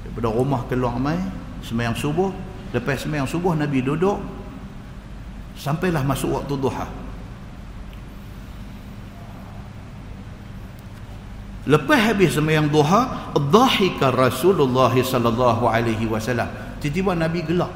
Daripada 0.02 0.28
rumah 0.34 0.66
keluar 0.66 0.98
mai 0.98 1.18
sembahyang 1.62 1.94
subuh, 1.94 2.30
lepas 2.74 3.06
sembahyang 3.06 3.30
subuh 3.30 3.54
Nabi 3.54 3.78
duduk 3.80 4.18
sampailah 5.54 6.02
masuk 6.02 6.42
waktu 6.42 6.54
duha. 6.58 6.86
Lepas 11.62 12.00
habis 12.10 12.34
sembahyang 12.34 12.66
duha, 12.66 13.30
dhahika 13.38 14.10
Rasulullah 14.10 14.90
sallallahu 14.90 15.70
alaihi 15.70 16.10
wasallam. 16.10 16.50
Tiba-tiba 16.82 17.14
Nabi 17.14 17.46
gelak. 17.46 17.70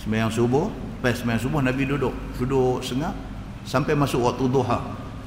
Sembahyang 0.00 0.32
subuh, 0.32 0.72
lepas 0.72 1.20
sembahyang 1.20 1.42
subuh 1.44 1.60
Nabi 1.60 1.82
duduk, 1.84 2.14
duduk 2.40 2.80
sengak 2.80 3.12
sampai 3.66 3.98
masuk 3.98 4.22
waktu 4.22 4.46
duha. 4.46 4.78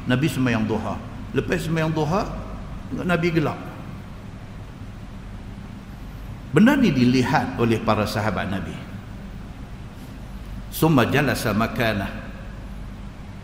Nabi 0.10 0.26
sembahyang 0.26 0.66
duha. 0.66 0.96
Lepas 1.36 1.70
sembahyang 1.70 1.94
duha, 1.94 2.26
Nabi 3.06 3.28
gelak. 3.30 3.60
Benda 6.50 6.74
ni 6.74 6.90
dilihat 6.90 7.62
oleh 7.62 7.78
para 7.78 8.10
sahabat 8.10 8.50
Nabi. 8.50 8.74
Summa 10.74 11.06
jalasa 11.06 11.54
makanah 11.54 12.30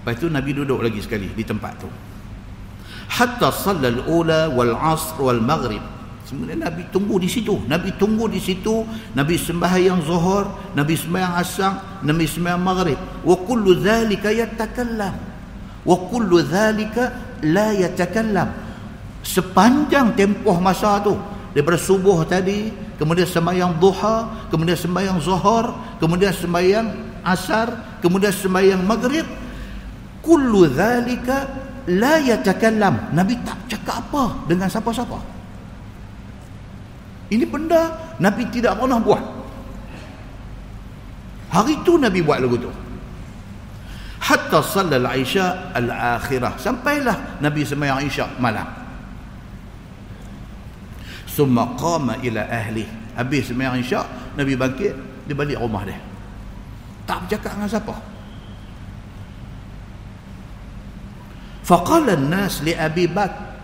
Lepas 0.05 0.21
tu 0.21 0.29
Nabi 0.29 0.53
duduk 0.53 0.85
lagi 0.85 1.01
sekali 1.01 1.33
di 1.33 1.41
tempat 1.41 1.81
tu. 1.81 1.89
hatta 3.09 3.49
sallal 3.49 4.05
ula 4.05 4.53
wal 4.53 4.77
asr 4.77 5.17
wal 5.17 5.41
maghrib 5.41 5.81
Sebenarnya 6.25 6.73
Nabi 6.73 6.89
tunggu 6.89 7.21
di 7.21 7.29
situ. 7.29 7.53
Nabi 7.69 7.93
tunggu 8.01 8.25
di 8.25 8.41
situ. 8.41 8.81
Nabi 9.13 9.37
sembahyang 9.37 10.01
zuhur, 10.01 10.73
Nabi 10.73 10.97
sembahyang 10.97 11.33
asar, 11.37 12.01
Nabi 12.01 12.25
sembahyang 12.25 12.63
maghrib. 12.65 12.97
Wa 13.21 13.37
kullu 13.45 13.77
dhalika 13.77 14.33
yatakallam. 14.33 15.13
Wa 15.85 15.95
kullu 16.09 16.41
dhalika 16.41 17.13
la 17.45 17.77
yatakallam. 17.77 18.49
Sepanjang 19.21 20.17
tempoh 20.17 20.57
masa 20.57 20.97
tu, 21.05 21.13
daripada 21.53 21.77
subuh 21.77 22.25
tadi, 22.25 22.73
kemudian 22.97 23.29
sembahyang 23.29 23.77
duha, 23.77 24.49
kemudian 24.49 24.77
sembahyang 24.77 25.21
zuhur, 25.21 25.77
kemudian 26.01 26.33
sembahyang 26.33 26.87
asar, 27.21 28.01
kemudian 28.01 28.33
sembahyang 28.33 28.81
maghrib, 28.81 29.25
kullu 30.25 30.65
dhalika 30.73 31.45
la 31.85 32.17
yatakallam. 32.17 33.13
Nabi 33.13 33.37
tak 33.45 33.69
cakap 33.69 34.09
apa 34.09 34.49
dengan 34.49 34.69
siapa-siapa. 34.69 35.34
Ini 37.31 37.45
benda 37.49 38.13
Nabi 38.21 38.45
tidak 38.53 38.77
pernah 38.77 39.01
buat. 39.01 39.23
Hari 41.49 41.81
itu 41.81 41.97
Nabi 41.97 42.19
buat 42.21 42.37
lagu 42.43 42.57
tu. 42.59 42.71
Hatta 44.21 44.61
sallal 44.61 45.05
Isya 45.17 45.73
al-akhirah. 45.73 46.57
Sampailah 46.57 47.41
Nabi 47.41 47.61
sembahyang 47.65 48.01
Isya 48.05 48.25
malam. 48.41 48.65
Summa 51.25 51.73
qama 51.77 52.19
ila 52.21 52.45
ahli. 52.45 52.85
Habis 53.15 53.51
sembahyang 53.51 53.79
Isya, 53.79 54.01
Nabi 54.35 54.53
bangkit, 54.59 54.93
dia 55.23 55.35
balik 55.35 55.57
rumah 55.59 55.87
dia. 55.87 55.95
Tak 57.07 57.25
bercakap 57.25 57.55
dengan 57.55 57.69
siapa. 57.71 57.95
Faqala 61.65 62.13
an-nas 62.13 62.61
li 62.61 62.75
Abi 62.75 63.09
Bakr 63.09 63.54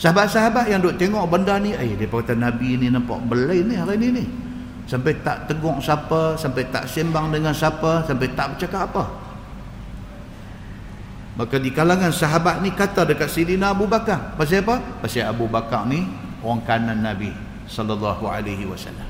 Sahabat-sahabat 0.00 0.72
yang 0.72 0.80
duk 0.80 0.96
tengok 0.96 1.28
benda 1.28 1.60
ni, 1.60 1.76
eh 1.76 1.92
dia 1.92 2.08
kata 2.08 2.32
Nabi 2.32 2.80
ni 2.80 2.88
nampak 2.88 3.20
belai 3.28 3.60
ni 3.60 3.76
hari 3.76 4.00
ni 4.00 4.08
ni. 4.16 4.24
Sampai 4.88 5.20
tak 5.20 5.44
tegur 5.44 5.76
siapa, 5.76 6.40
sampai 6.40 6.72
tak 6.72 6.88
sembang 6.88 7.28
dengan 7.28 7.52
siapa, 7.52 8.08
sampai 8.08 8.32
tak 8.32 8.56
bercakap 8.56 8.88
apa. 8.88 9.04
Maka 11.36 11.60
di 11.60 11.68
kalangan 11.68 12.08
sahabat 12.08 12.64
ni 12.64 12.72
kata 12.72 13.04
dekat 13.04 13.28
Sidina 13.28 13.76
Abu 13.76 13.84
Bakar, 13.84 14.40
pasal 14.40 14.64
apa? 14.64 14.80
Pasal 15.04 15.28
Abu 15.28 15.44
Bakar 15.52 15.84
ni 15.84 16.08
orang 16.40 16.64
kanan 16.64 17.04
Nabi 17.04 17.36
sallallahu 17.68 18.24
alaihi 18.24 18.64
wasallam. 18.64 19.06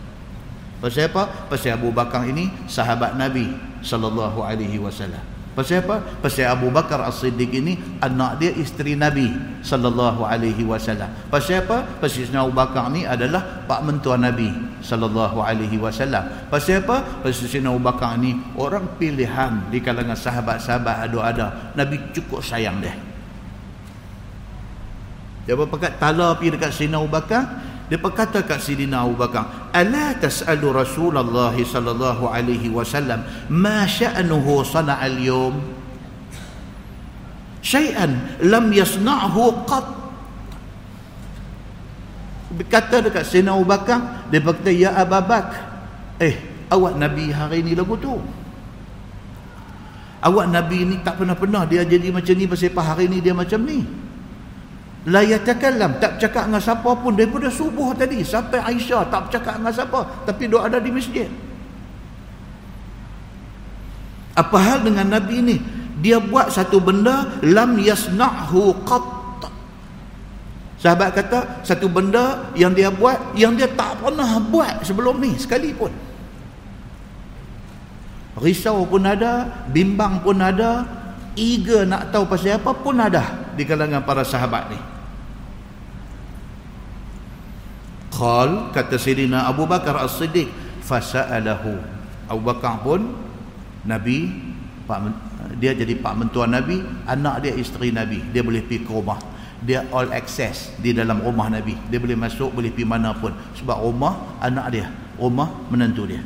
Pasal 0.83 1.07
apa? 1.07 1.47
Pasal 1.47 1.79
Abu 1.79 1.95
Bakar 1.95 2.27
ini 2.27 2.51
sahabat 2.67 3.15
Nabi 3.15 3.55
sallallahu 3.79 4.43
alaihi 4.43 4.83
wasallam. 4.83 5.23
Pasal 5.51 5.83
apa? 5.83 5.99
Pasal 6.23 6.47
Abu 6.47 6.71
Bakar 6.71 7.03
As-Siddiq 7.03 7.51
ini 7.51 7.75
anak 7.99 8.39
dia 8.39 8.55
isteri 8.55 8.95
Nabi 8.95 9.35
sallallahu 9.67 10.23
alaihi 10.23 10.63
wasallam. 10.63 11.11
Pasal 11.27 11.67
apa? 11.67 11.83
Pasal 11.99 12.31
Abu 12.39 12.55
Bakar 12.55 12.87
ni 12.95 13.03
adalah 13.03 13.67
pak 13.67 13.83
mentua 13.83 14.15
Nabi 14.15 14.55
sallallahu 14.79 15.43
alaihi 15.43 15.75
wasallam. 15.75 16.23
Pasal 16.47 16.87
apa? 16.87 17.03
Pasal 17.27 17.67
Abu 17.67 17.83
Bakar 17.83 18.15
ni 18.23 18.39
orang 18.55 18.87
pilihan 18.95 19.67
di 19.75 19.83
kalangan 19.83 20.15
sahabat-sahabat 20.15 21.11
ada-ada. 21.11 21.75
Nabi 21.75 21.99
cukup 22.15 22.47
sayang 22.47 22.79
dia. 22.79 22.95
Dia 25.51 25.59
berpakat 25.59 25.99
tala 25.99 26.39
pergi 26.39 26.55
dekat 26.55 26.71
Sina 26.71 27.03
Abu 27.03 27.11
Bakar, 27.11 27.70
dia 27.91 27.99
berkata 27.99 28.47
kat 28.47 28.63
Sidina 28.63 29.03
Abu 29.03 29.19
Bakar, 29.19 29.75
"Ala 29.75 30.15
tas'alu 30.15 30.71
Rasulullah 30.71 31.51
sallallahu 31.51 32.31
alaihi 32.31 32.71
wasallam 32.71 33.27
ma 33.51 33.83
sya'nuhu 33.83 34.63
sana'a 34.63 35.11
al-yawm?" 35.11 35.59
Syai'an 37.67 38.39
lam 38.47 38.71
yasna'hu 38.71 39.67
qat. 39.67 39.87
Berkata 42.63 43.03
dekat 43.03 43.27
Sidina 43.27 43.59
Abu 43.59 43.67
Bakar, 43.67 44.31
dia 44.31 44.39
berkata, 44.39 44.71
"Ya 44.71 44.95
Abu 44.95 45.19
Bakar, 45.27 45.83
eh, 46.23 46.39
awak 46.71 46.95
Nabi 46.95 47.35
hari 47.35 47.67
ni 47.67 47.75
lagu 47.75 47.99
tu." 47.99 48.23
Awak 50.23 50.47
Nabi 50.47 50.79
ni 50.87 50.97
tak 51.03 51.19
pernah-pernah 51.19 51.67
dia 51.67 51.83
jadi 51.83 52.15
macam 52.15 52.39
ni 52.39 52.47
pasal 52.47 52.71
hari 52.77 53.11
ni 53.11 53.19
dia 53.19 53.35
macam 53.35 53.59
ni 53.67 53.83
la 55.09 55.25
yatakallam 55.25 55.97
tak 55.97 56.21
bercakap 56.21 56.45
dengan 56.51 56.61
siapa 56.61 56.91
pun. 56.93 57.13
Daripada 57.17 57.49
subuh 57.49 57.97
tadi 57.97 58.21
sampai 58.21 58.61
Aisyah 58.61 59.09
tak 59.09 59.31
bercakap 59.31 59.57
dengan 59.57 59.73
siapa 59.73 60.01
tapi 60.29 60.43
dia 60.45 60.61
ada 60.61 60.77
di 60.77 60.91
masjid. 60.93 61.29
Apa 64.37 64.57
hal 64.61 64.79
dengan 64.85 65.09
Nabi 65.09 65.41
ini? 65.41 65.57
Dia 66.01 66.17
buat 66.17 66.49
satu 66.49 66.81
benda 66.81 67.29
lam 67.45 67.77
yasna'hu 67.77 68.73
qat. 68.85 69.05
Sahabat 70.81 71.13
kata 71.13 71.61
satu 71.61 71.93
benda 71.93 72.49
yang 72.57 72.73
dia 72.73 72.89
buat 72.89 73.37
yang 73.37 73.53
dia 73.53 73.69
tak 73.69 74.01
pernah 74.01 74.41
buat 74.41 74.81
sebelum 74.81 75.21
ni 75.21 75.37
sekalipun. 75.37 75.93
Risau 78.41 78.89
pun 78.89 79.05
ada 79.05 79.45
bimbang 79.69 80.25
pun 80.25 80.41
ada 80.41 80.89
eager 81.37 81.85
nak 81.85 82.09
tahu 82.09 82.25
pasal 82.25 82.57
apa 82.57 82.73
pun 82.73 82.97
ada 82.97 83.50
di 83.61 83.69
kalangan 83.69 84.01
para 84.09 84.25
sahabat 84.25 84.73
ni 84.73 84.81
Qal 88.09 88.73
kata 88.73 88.97
Sayyidina 88.97 89.49
Abu 89.49 89.65
Bakar 89.65 89.97
As-Siddiq 89.97 90.51
fasa'alahu. 90.85 91.73
Abu 92.29 92.43
Bakar 92.45 92.85
pun 92.85 93.17
Nabi 93.87 94.29
pak 94.85 94.99
dia 95.57 95.73
jadi 95.73 95.97
pak 95.97 96.19
mentua 96.19 96.45
Nabi, 96.45 96.85
anak 97.09 97.41
dia 97.41 97.57
isteri 97.57 97.95
Nabi. 97.95 98.21
Dia 98.29 98.45
boleh 98.45 98.61
pergi 98.61 98.85
ke 98.85 98.93
rumah. 98.93 99.17
Dia 99.65 99.89
all 99.95 100.13
access 100.13 100.75
di 100.77 100.93
dalam 100.93 101.25
rumah 101.25 101.49
Nabi. 101.49 101.79
Dia 101.89 101.97
boleh 101.97 102.19
masuk, 102.19 102.53
boleh 102.53 102.69
pergi 102.69 102.85
mana 102.85 103.17
pun 103.17 103.33
sebab 103.57 103.79
rumah 103.79 104.37
anak 104.43 104.67
dia, 104.69 104.93
rumah 105.17 105.49
menantu 105.73 106.05
dia. 106.11 106.21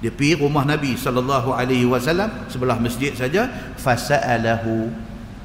Dia 0.00 0.08
pergi 0.08 0.40
rumah 0.40 0.64
Nabi 0.64 0.96
sallallahu 0.96 1.52
alaihi 1.52 1.84
wasallam 1.84 2.48
sebelah 2.48 2.80
masjid 2.80 3.12
saja 3.12 3.52
fasa'alahu. 3.76 4.88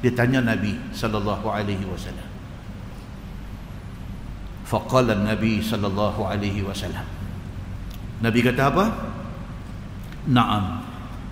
Dia 0.00 0.12
tanya 0.16 0.40
Nabi 0.40 0.80
sallallahu 0.96 1.44
alaihi 1.52 1.84
wasallam. 1.84 2.24
Faqala 4.64 5.12
Nabi 5.12 5.60
sallallahu 5.60 6.24
alaihi 6.24 6.64
wasallam. 6.64 7.04
Nabi 8.24 8.40
kata 8.40 8.72
apa? 8.72 8.84
Naam. 10.24 10.80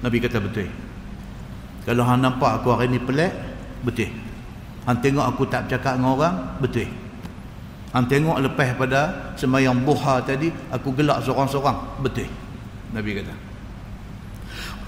Nabi 0.04 0.20
kata 0.20 0.38
betul. 0.44 0.68
Kalau 1.88 2.04
hang 2.04 2.20
nampak 2.20 2.60
aku 2.60 2.76
hari 2.76 2.92
ni 2.92 3.00
pelik, 3.00 3.32
betul. 3.80 4.12
Hang 4.84 5.00
tengok 5.00 5.24
aku 5.32 5.48
tak 5.48 5.64
bercakap 5.64 5.96
dengan 5.96 6.12
orang, 6.12 6.34
betul. 6.60 6.88
Hang 7.96 8.04
tengok 8.04 8.36
lepas 8.44 8.68
pada 8.76 9.32
sembahyang 9.32 9.80
duha 9.80 10.20
tadi 10.20 10.52
aku 10.68 10.92
gelak 10.92 11.24
seorang-seorang, 11.24 12.04
betul. 12.04 12.28
Nabi 12.94 13.10
kata. 13.18 13.34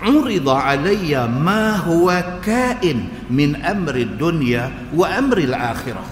Urida 0.07 0.55
alayya 0.63 1.27
ma 1.27 1.83
huwa 1.83 2.39
kain 2.45 3.27
min 3.27 3.59
amri 3.59 4.07
dunya 4.07 4.71
wa 4.95 5.11
amri 5.11 5.51
al-akhirah. 5.51 6.09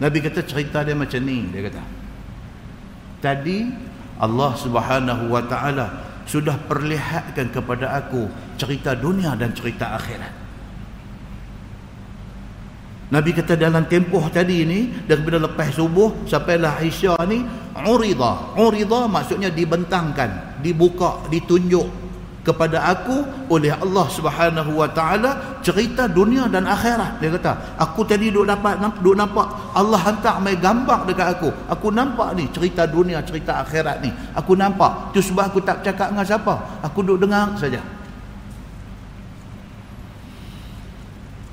Nabi 0.00 0.18
kata 0.24 0.40
cerita 0.48 0.80
dia 0.80 0.96
macam 0.96 1.20
ni 1.20 1.44
dia 1.52 1.68
kata. 1.68 1.84
Tadi 3.20 3.68
Allah 4.16 4.52
Subhanahu 4.56 5.28
wa 5.28 5.44
taala 5.44 5.86
sudah 6.24 6.56
perlihatkan 6.64 7.52
kepada 7.52 7.92
aku 8.00 8.32
cerita 8.56 8.96
dunia 8.96 9.36
dan 9.36 9.52
cerita 9.52 9.92
akhirat. 10.00 10.39
Nabi 13.10 13.34
kata 13.34 13.58
dalam 13.58 13.90
tempoh 13.90 14.22
tadi 14.30 14.62
ni 14.62 14.86
daripada 15.02 15.42
lepas 15.42 15.74
subuh 15.74 16.30
sampailah 16.30 16.78
Aisyah 16.78 17.18
ni 17.26 17.42
urida. 17.82 18.54
Urida 18.54 19.10
maksudnya 19.10 19.50
dibentangkan, 19.50 20.62
dibuka, 20.62 21.18
ditunjuk 21.26 21.90
kepada 22.46 22.86
aku 22.86 23.50
oleh 23.50 23.74
Allah 23.74 24.06
Subhanahu 24.08 24.78
wa 24.78 24.86
taala 24.94 25.58
cerita 25.58 26.06
dunia 26.06 26.46
dan 26.46 26.70
akhirat. 26.70 27.18
Dia 27.18 27.34
kata 27.34 27.82
aku 27.82 28.06
tadi 28.06 28.30
duk 28.30 28.46
dapat 28.46 28.78
duk 29.02 29.18
nampak 29.18 29.74
Allah 29.74 30.00
hantar 30.00 30.38
mai 30.38 30.54
gambar 30.54 31.10
dekat 31.10 31.34
aku. 31.34 31.50
Aku 31.66 31.90
nampak 31.90 32.38
ni 32.38 32.46
cerita 32.54 32.86
dunia 32.86 33.26
cerita 33.26 33.58
akhirat 33.58 34.06
ni. 34.06 34.14
Aku 34.38 34.54
nampak. 34.54 35.10
Tu 35.10 35.18
sebab 35.18 35.50
aku 35.50 35.58
tak 35.66 35.82
cakap 35.82 36.14
dengan 36.14 36.22
siapa. 36.22 36.78
Aku 36.86 37.02
duk 37.02 37.18
dengar 37.18 37.58
saja 37.58 37.82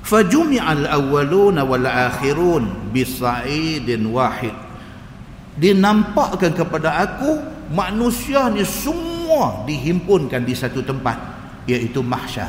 fajumi'al 0.08 0.88
awwalun 0.88 1.60
wal 1.60 1.84
akhirun 1.84 2.88
bisa'idin 2.96 4.08
wahid 4.08 4.56
dinampakkan 5.60 6.56
kepada 6.56 7.04
aku 7.04 7.36
manusia 7.68 8.48
ni 8.48 8.64
semua 8.64 9.68
dihimpunkan 9.68 10.40
di 10.40 10.56
satu 10.56 10.80
tempat 10.80 11.18
iaitu 11.68 12.00
mahsyar. 12.00 12.48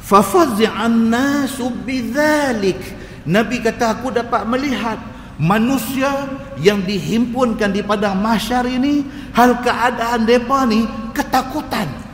Fafazi'an 0.00 1.10
nasu 1.10 1.68
bidzalik. 1.82 2.78
Nabi 3.26 3.58
kata 3.58 3.98
aku 3.98 4.14
dapat 4.14 4.46
melihat 4.46 5.02
manusia 5.34 6.30
yang 6.62 6.86
dihimpunkan 6.86 7.74
di 7.74 7.82
padang 7.82 8.22
mahsyar 8.22 8.64
ini 8.70 9.02
hal 9.34 9.58
keadaan 9.60 10.22
depa 10.22 10.62
ni 10.62 10.86
ketakutan 11.10 12.05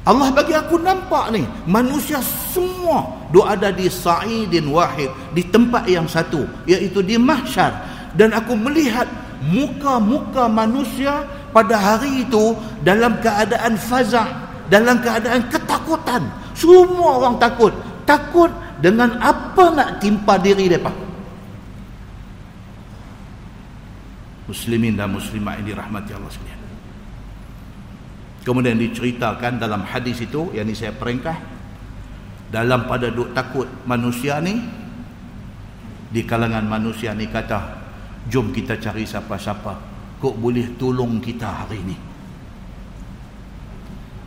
Allah 0.00 0.32
bagi 0.32 0.56
aku 0.56 0.80
nampak 0.80 1.28
ni 1.36 1.44
manusia 1.68 2.24
semua 2.24 3.04
duk 3.28 3.44
ada 3.44 3.68
di 3.68 3.84
sa'idin 3.84 4.72
wahid 4.72 5.12
di 5.36 5.44
tempat 5.44 5.84
yang 5.84 6.08
satu 6.08 6.48
iaitu 6.64 7.04
di 7.04 7.20
mahsyar. 7.20 8.00
Dan 8.16 8.32
aku 8.34 8.56
melihat 8.56 9.06
muka-muka 9.44 10.48
manusia 10.50 11.22
pada 11.52 11.78
hari 11.78 12.26
itu 12.26 12.56
dalam 12.80 13.20
keadaan 13.20 13.76
fazah 13.76 14.26
dalam 14.72 14.98
keadaan 15.04 15.46
ketakutan. 15.52 16.22
Semua 16.56 17.20
orang 17.20 17.36
takut. 17.36 17.74
Takut 18.08 18.50
dengan 18.80 19.20
apa 19.20 19.64
nak 19.70 19.90
timpa 20.00 20.40
diri 20.40 20.66
mereka. 20.66 20.90
Muslimin 24.48 24.98
dan 24.98 25.14
muslimat 25.14 25.62
ini 25.62 25.70
rahmati 25.70 26.10
Allah 26.10 26.26
sekalian 26.26 26.59
Kemudian 28.40 28.80
diceritakan 28.80 29.60
dalam 29.60 29.84
hadis 29.84 30.20
itu 30.24 30.48
yang 30.56 30.64
ini 30.64 30.72
saya 30.72 30.96
peringkah 30.96 31.36
dalam 32.48 32.88
pada 32.88 33.12
duk 33.12 33.36
takut 33.36 33.68
manusia 33.84 34.40
ni 34.40 34.58
di 36.10 36.24
kalangan 36.24 36.64
manusia 36.66 37.12
ni 37.12 37.28
kata 37.28 37.78
jom 38.26 38.50
kita 38.50 38.80
cari 38.80 39.04
siapa-siapa. 39.04 39.72
Kok 40.20 40.34
boleh 40.36 40.76
tolong 40.76 41.20
kita 41.20 41.48
hari 41.64 41.78
ini 41.80 41.96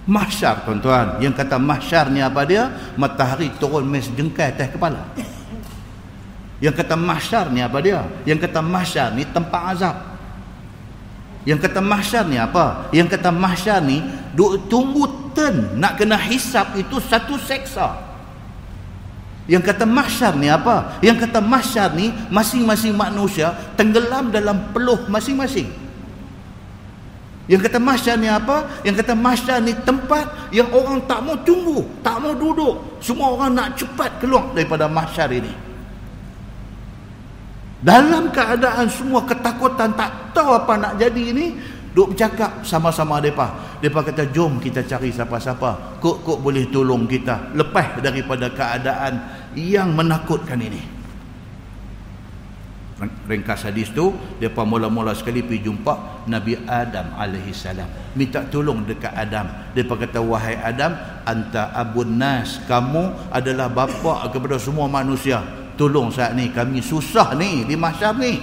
mahsyar 0.08 0.67
tuan-tuan. 0.67 1.19
Yang 1.23 1.43
kata 1.43 1.56
mahsyar 1.60 2.12
ni 2.12 2.19
apa 2.19 2.43
dia? 2.43 2.71
Matahari 2.99 3.52
turun 3.56 3.88
mes 3.88 4.08
jengkai 4.12 4.56
atas 4.56 4.69
kepala. 4.76 5.04
Yang 6.60 6.80
kata 6.84 6.95
mahsyar 6.95 7.52
ni 7.52 7.60
apa 7.63 7.80
dia? 7.80 8.04
Yang 8.28 8.47
kata 8.47 8.60
mahsyar 8.63 9.15
ni 9.15 9.23
tempat 9.28 9.62
azab 9.76 9.95
yang 11.43 11.60
kata 11.60 11.84
mahsyar 11.84 12.23
ni 12.23 12.39
apa? 12.39 12.88
Yang 12.95 13.19
kata 13.19 13.29
mahsyar 13.32 13.84
ni 13.84 13.99
duk 14.32 14.71
tunggu 14.71 15.36
turn 15.36 15.75
nak 15.75 15.99
kena 15.99 16.15
hisap 16.15 16.71
itu 16.79 17.03
satu 17.03 17.36
seksa. 17.36 17.99
Yang 19.43 19.75
kata 19.75 19.84
mahsyar 19.84 20.39
ni 20.39 20.47
apa? 20.47 21.03
Yang 21.03 21.27
kata 21.27 21.43
mahsyar 21.43 21.91
ni 21.99 22.15
masing-masing 22.32 22.95
manusia 22.95 23.51
tenggelam 23.75 24.32
dalam 24.32 24.71
peluh 24.71 25.03
masing-masing. 25.12 25.67
Yang 27.51 27.67
kata 27.67 27.75
mahsyar 27.75 28.15
ni 28.15 28.32
apa? 28.32 28.79
Yang 28.88 29.03
kata 29.03 29.13
mahsyar 29.19 29.60
ni 29.60 29.75
tempat 29.84 30.32
yang 30.56 30.71
orang 30.71 31.03
tak 31.03 31.19
mau 31.19 31.36
tunggu, 31.43 31.84
tak 31.99 32.23
mau 32.23 32.32
duduk. 32.32 33.03
Semua 33.03 33.36
orang 33.36 33.51
nak 33.51 33.75
cepat 33.75 34.15
keluar 34.23 34.56
daripada 34.56 34.88
mahsyar 34.88 35.27
ini. 35.36 35.51
Dalam 37.84 38.32
keadaan 38.32 38.88
semua 38.88 39.28
ketakutan 39.28 39.91
tak 39.91 40.32
tahu 40.32 40.56
apa 40.56 40.80
nak 40.80 40.93
jadi 40.96 41.36
ini, 41.36 41.60
duk 41.91 42.15
bercakap 42.15 42.63
sama-sama 42.63 43.19
depa. 43.19 43.76
Depa 43.84 44.00
kata 44.00 44.32
jom 44.32 44.56
kita 44.63 44.88
cari 44.88 45.12
siapa-siapa. 45.12 46.00
Kok 46.00 46.17
kok 46.24 46.39
boleh 46.39 46.72
tolong 46.72 47.04
kita 47.04 47.52
lepas 47.52 48.00
daripada 48.00 48.48
keadaan 48.56 49.19
yang 49.60 49.91
menakutkan 49.91 50.63
ini. 50.63 50.96
Ringkas 53.28 53.67
hadis 53.67 53.91
tu, 53.91 54.15
depa 54.39 54.63
mula-mula 54.63 55.12
sekali 55.12 55.43
pergi 55.43 55.67
jumpa 55.67 56.24
Nabi 56.32 56.56
Adam 56.63 57.19
alaihi 57.19 57.52
salam. 57.52 58.15
Minta 58.15 58.48
tolong 58.48 58.88
dekat 58.88 59.12
Adam. 59.12 59.76
Depa 59.76 60.00
kata 60.00 60.24
wahai 60.24 60.56
Adam, 60.56 60.96
anta 61.28 61.76
abun 61.76 62.15
nas, 62.15 62.63
kamu 62.63 63.28
adalah 63.28 63.67
bapa 63.67 64.32
kepada 64.32 64.56
semua 64.56 64.88
manusia 64.88 65.62
tolong 65.75 66.13
saat 66.13 66.38
ni 66.38 66.49
kami 66.49 66.79
susah 66.79 67.33
ni 67.38 67.65
di 67.65 67.73
mahsyar 67.73 68.13
ni. 68.17 68.38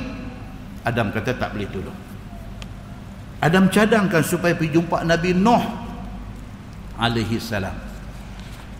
Adam 0.87 1.13
kata 1.13 1.37
tak 1.37 1.53
boleh 1.53 1.69
tolong. 1.69 1.99
Adam 3.41 3.69
cadangkan 3.69 4.21
supaya 4.21 4.53
pergi 4.53 4.77
jumpa 4.77 5.05
Nabi 5.05 5.33
Nuh 5.37 5.65
alaihi 7.01 7.37
salam. 7.41 7.73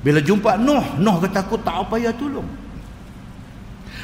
Bila 0.01 0.21
jumpa 0.21 0.57
Nuh 0.57 1.01
Nuh 1.01 1.17
kata 1.21 1.45
aku 1.45 1.61
tak 1.61 1.89
apa 1.89 1.97
ya 2.01 2.13
tolong. 2.17 2.49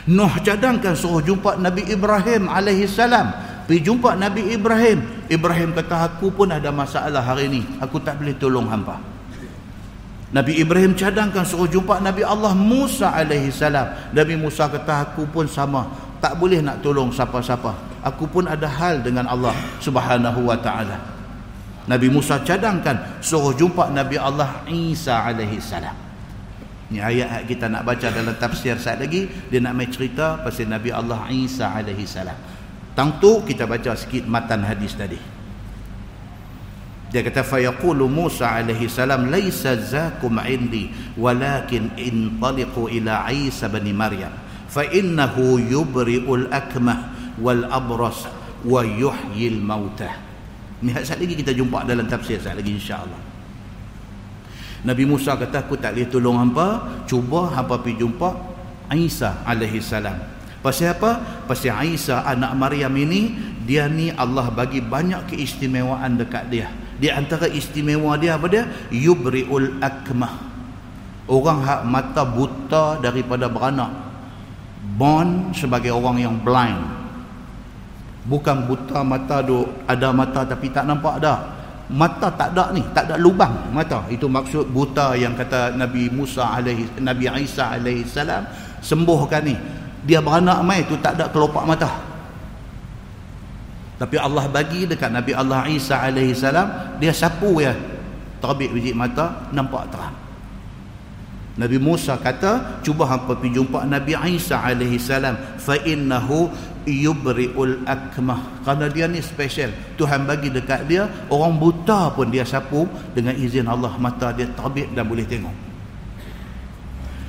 Nuh 0.06 0.32
cadangkan 0.44 0.94
suruh 0.94 1.24
jumpa 1.24 1.59
Nabi 1.59 1.88
Ibrahim 1.88 2.48
alaihi 2.52 2.87
salam. 2.87 3.32
Pergi 3.66 3.82
jumpa 3.82 4.14
Nabi 4.14 4.54
Ibrahim. 4.54 5.26
Ibrahim 5.26 5.74
kata 5.74 6.14
aku 6.14 6.30
pun 6.30 6.54
ada 6.54 6.70
masalah 6.70 7.24
hari 7.24 7.50
ni. 7.50 7.62
Aku 7.82 7.98
tak 7.98 8.22
boleh 8.22 8.37
tolong 8.38 8.70
hampa 8.70 9.15
Nabi 10.37 10.61
Ibrahim 10.61 10.92
cadangkan 10.92 11.49
suruh 11.49 11.64
jumpa 11.64 11.96
Nabi 12.05 12.20
Allah 12.20 12.53
Musa 12.53 13.09
alaihi 13.09 13.49
salam. 13.49 13.88
Nabi 14.12 14.37
Musa 14.37 14.68
kata 14.68 15.09
aku 15.09 15.25
pun 15.33 15.49
sama, 15.49 15.88
tak 16.20 16.37
boleh 16.37 16.61
nak 16.61 16.85
tolong 16.85 17.09
siapa-siapa. 17.09 17.72
Aku 18.05 18.29
pun 18.29 18.44
ada 18.44 18.68
hal 18.68 19.01
dengan 19.01 19.25
Allah 19.33 19.57
Subhanahu 19.81 20.44
wa 20.44 20.61
taala. 20.61 21.01
Nabi 21.88 22.12
Musa 22.12 22.37
cadangkan 22.44 23.16
suruh 23.25 23.57
jumpa 23.57 23.88
Nabi 23.88 24.20
Allah 24.20 24.61
Isa 24.68 25.25
alaihi 25.25 25.57
salam. 25.57 25.96
Ni 26.92 27.01
ayat 27.01 27.49
kita 27.49 27.72
nak 27.72 27.88
baca 27.88 28.12
dalam 28.12 28.37
tafsir 28.37 28.77
saat 28.77 29.01
lagi 29.01 29.25
dia 29.49 29.59
nak 29.64 29.72
mai 29.72 29.88
cerita 29.88 30.37
pasal 30.44 30.68
Nabi 30.68 30.92
Allah 30.92 31.33
Isa 31.33 31.72
alaihi 31.72 32.05
salam. 32.05 32.37
Tang 32.92 33.16
tu 33.25 33.40
kita 33.40 33.64
baca 33.64 33.96
sikit 33.96 34.29
matan 34.29 34.68
hadis 34.68 34.92
tadi. 34.92 35.36
Dia 37.07 37.23
kata 37.23 37.47
fayaqulu 37.47 38.11
Musa 38.11 38.51
alaihi 38.51 38.90
salam 38.90 39.31
laisa 39.31 39.79
zakum 39.79 40.42
indi 40.42 40.90
walakin 41.14 41.95
intaliqu 41.95 42.90
ila 42.99 43.31
Isa 43.31 43.71
bin 43.71 43.87
Maryam 43.95 44.35
fa 44.66 44.83
innahu 44.83 45.62
yubri'ul 45.62 46.51
akmah 46.51 47.14
wal 47.38 47.62
abras 47.71 48.27
wa 48.66 48.83
yuhyil 48.83 49.62
mautah. 49.62 50.19
Ni 50.83 50.92
saat 50.92 51.23
lagi 51.23 51.38
kita 51.38 51.55
jumpa 51.55 51.87
dalam 51.87 52.11
tafsir 52.11 52.42
saat 52.42 52.59
lagi 52.59 52.75
insya-Allah. 52.75 53.23
Nabi 54.83 55.07
Musa 55.07 55.38
kata 55.38 55.62
aku 55.62 55.79
tak 55.79 55.95
boleh 55.95 56.11
tolong 56.11 56.37
hangpa, 56.42 56.66
cuba 57.07 57.55
hangpa 57.55 57.81
pergi 57.81 58.03
jumpa 58.03 58.29
Isa 58.99 59.47
alaihi 59.47 59.79
salam. 59.79 60.19
Pasal 60.59 60.99
apa? 60.99 61.42
Pasal 61.47 61.87
Isa 61.87 62.27
anak 62.27 62.59
Maryam 62.59 62.92
ini 62.99 63.31
dia 63.62 63.87
ni 63.87 64.11
Allah 64.11 64.51
bagi 64.51 64.83
banyak 64.83 65.31
keistimewaan 65.31 66.19
dekat 66.19 66.51
dia 66.51 66.69
di 66.96 67.12
antara 67.12 67.44
istimewa 67.48 68.16
dia 68.16 68.40
apa 68.40 68.48
dia? 68.48 68.64
Yubriul 68.88 69.80
akmah. 69.85 70.32
Orang 71.28 71.61
hak 71.61 71.82
mata 71.85 72.22
buta 72.24 72.96
daripada 73.02 73.50
beranak. 73.50 73.92
Born 74.96 75.52
sebagai 75.52 75.92
orang 75.92 76.22
yang 76.22 76.37
blind. 76.40 76.80
Bukan 78.26 78.66
buta 78.66 79.04
mata 79.04 79.44
do 79.44 79.68
ada 79.85 80.11
mata 80.11 80.46
tapi 80.48 80.72
tak 80.72 80.88
nampak 80.88 81.20
dah. 81.20 81.38
Mata 81.87 82.32
tak 82.35 82.50
ada 82.56 82.74
ni 82.74 82.82
tak 82.96 83.12
ada 83.12 83.20
lubang 83.20 83.70
mata. 83.70 84.06
Itu 84.09 84.26
maksud 84.26 84.72
buta 84.72 85.14
yang 85.14 85.37
kata 85.37 85.76
Nabi 85.76 86.09
Musa 86.09 86.48
alaihi 86.48 86.88
Nabi 86.98 87.28
Isa 87.44 87.76
alaihi 87.76 88.09
salam 88.09 88.46
sembuhkan 88.80 89.42
ni. 89.44 89.54
Dia 90.06 90.22
beranak 90.22 90.62
mai 90.64 90.87
tu 90.87 90.96
tak 91.02 91.18
ada 91.18 91.28
kelopak 91.28 91.66
mata 91.66 92.15
tapi 93.96 94.20
Allah 94.20 94.44
bagi 94.52 94.85
dekat 94.85 95.09
Nabi 95.09 95.32
Allah 95.32 95.64
Isa 95.72 95.96
alaihi 95.96 96.37
salam 96.37 97.00
dia 97.00 97.16
sapu 97.16 97.64
ya. 97.64 97.72
Terbit 98.37 98.68
biji 98.76 98.92
mata 98.92 99.48
nampak 99.56 99.88
terang. 99.88 100.12
Nabi 101.56 101.80
Musa 101.80 102.20
kata, 102.20 102.85
cuba 102.85 103.09
hangpa 103.09 103.32
pergi 103.32 103.56
jumpa 103.56 103.88
Nabi 103.88 104.12
Isa 104.37 104.61
alaihi 104.61 105.00
salam 105.00 105.40
fa 105.56 105.80
innahu 105.80 106.52
yubriul 106.85 107.80
akmah. 107.88 108.61
Karena 108.61 108.92
dia 108.92 109.09
ni 109.09 109.24
special. 109.24 109.72
Tuhan 109.96 110.28
bagi 110.28 110.52
dekat 110.52 110.85
dia 110.85 111.09
orang 111.32 111.56
buta 111.56 112.12
pun 112.12 112.28
dia 112.28 112.44
sapu 112.44 112.85
dengan 113.16 113.32
izin 113.32 113.64
Allah 113.64 113.96
mata 113.96 114.37
dia 114.37 114.44
terbit 114.52 114.92
dan 114.92 115.09
boleh 115.09 115.24
tengok 115.24 115.65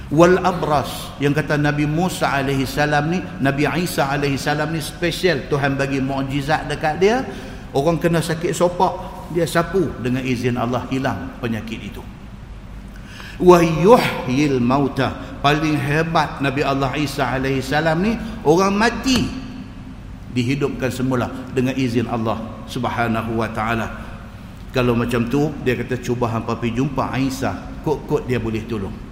wal 0.07 0.39
abras 0.39 1.11
yang 1.19 1.35
kata 1.35 1.59
Nabi 1.59 1.83
Musa 1.83 2.31
alaihi 2.31 2.63
salam 2.63 3.11
ni 3.11 3.19
Nabi 3.43 3.67
Isa 3.83 4.07
alaihi 4.07 4.39
salam 4.39 4.71
ni 4.71 4.79
special. 4.79 5.51
Tuhan 5.51 5.75
bagi 5.75 5.99
mukjizat 5.99 6.71
dekat 6.71 6.95
dia. 6.99 7.23
Orang 7.75 7.99
kena 7.99 8.23
sakit 8.23 8.55
sopak 8.55 9.27
dia 9.35 9.43
sapu 9.43 9.83
dengan 9.99 10.23
izin 10.23 10.55
Allah 10.55 10.87
hilang 10.87 11.35
penyakit 11.43 11.79
itu. 11.91 12.01
Wa 13.37 13.59
yuhyil 13.59 14.63
mauta. 14.63 15.39
Paling 15.43 15.77
hebat 15.77 16.41
Nabi 16.41 16.65
Allah 16.65 16.95
Isa 16.97 17.27
alaihi 17.27 17.61
salam 17.61 18.01
ni 18.01 18.15
orang 18.47 18.73
mati 18.73 19.27
dihidupkan 20.33 20.89
semula 20.89 21.29
dengan 21.53 21.75
izin 21.75 22.07
Allah 22.07 22.65
Subhanahu 22.65 23.37
wa 23.37 23.49
taala. 23.51 23.87
Kalau 24.71 24.95
macam 24.95 25.27
tu 25.27 25.51
dia 25.61 25.75
kata 25.75 25.99
cuba 25.99 26.31
hangpa 26.31 26.55
pergi 26.55 26.79
jumpa 26.79 27.11
Isa. 27.19 27.51
Kok-kok 27.83 28.25
dia 28.25 28.39
boleh 28.41 28.63
tolong 28.67 29.06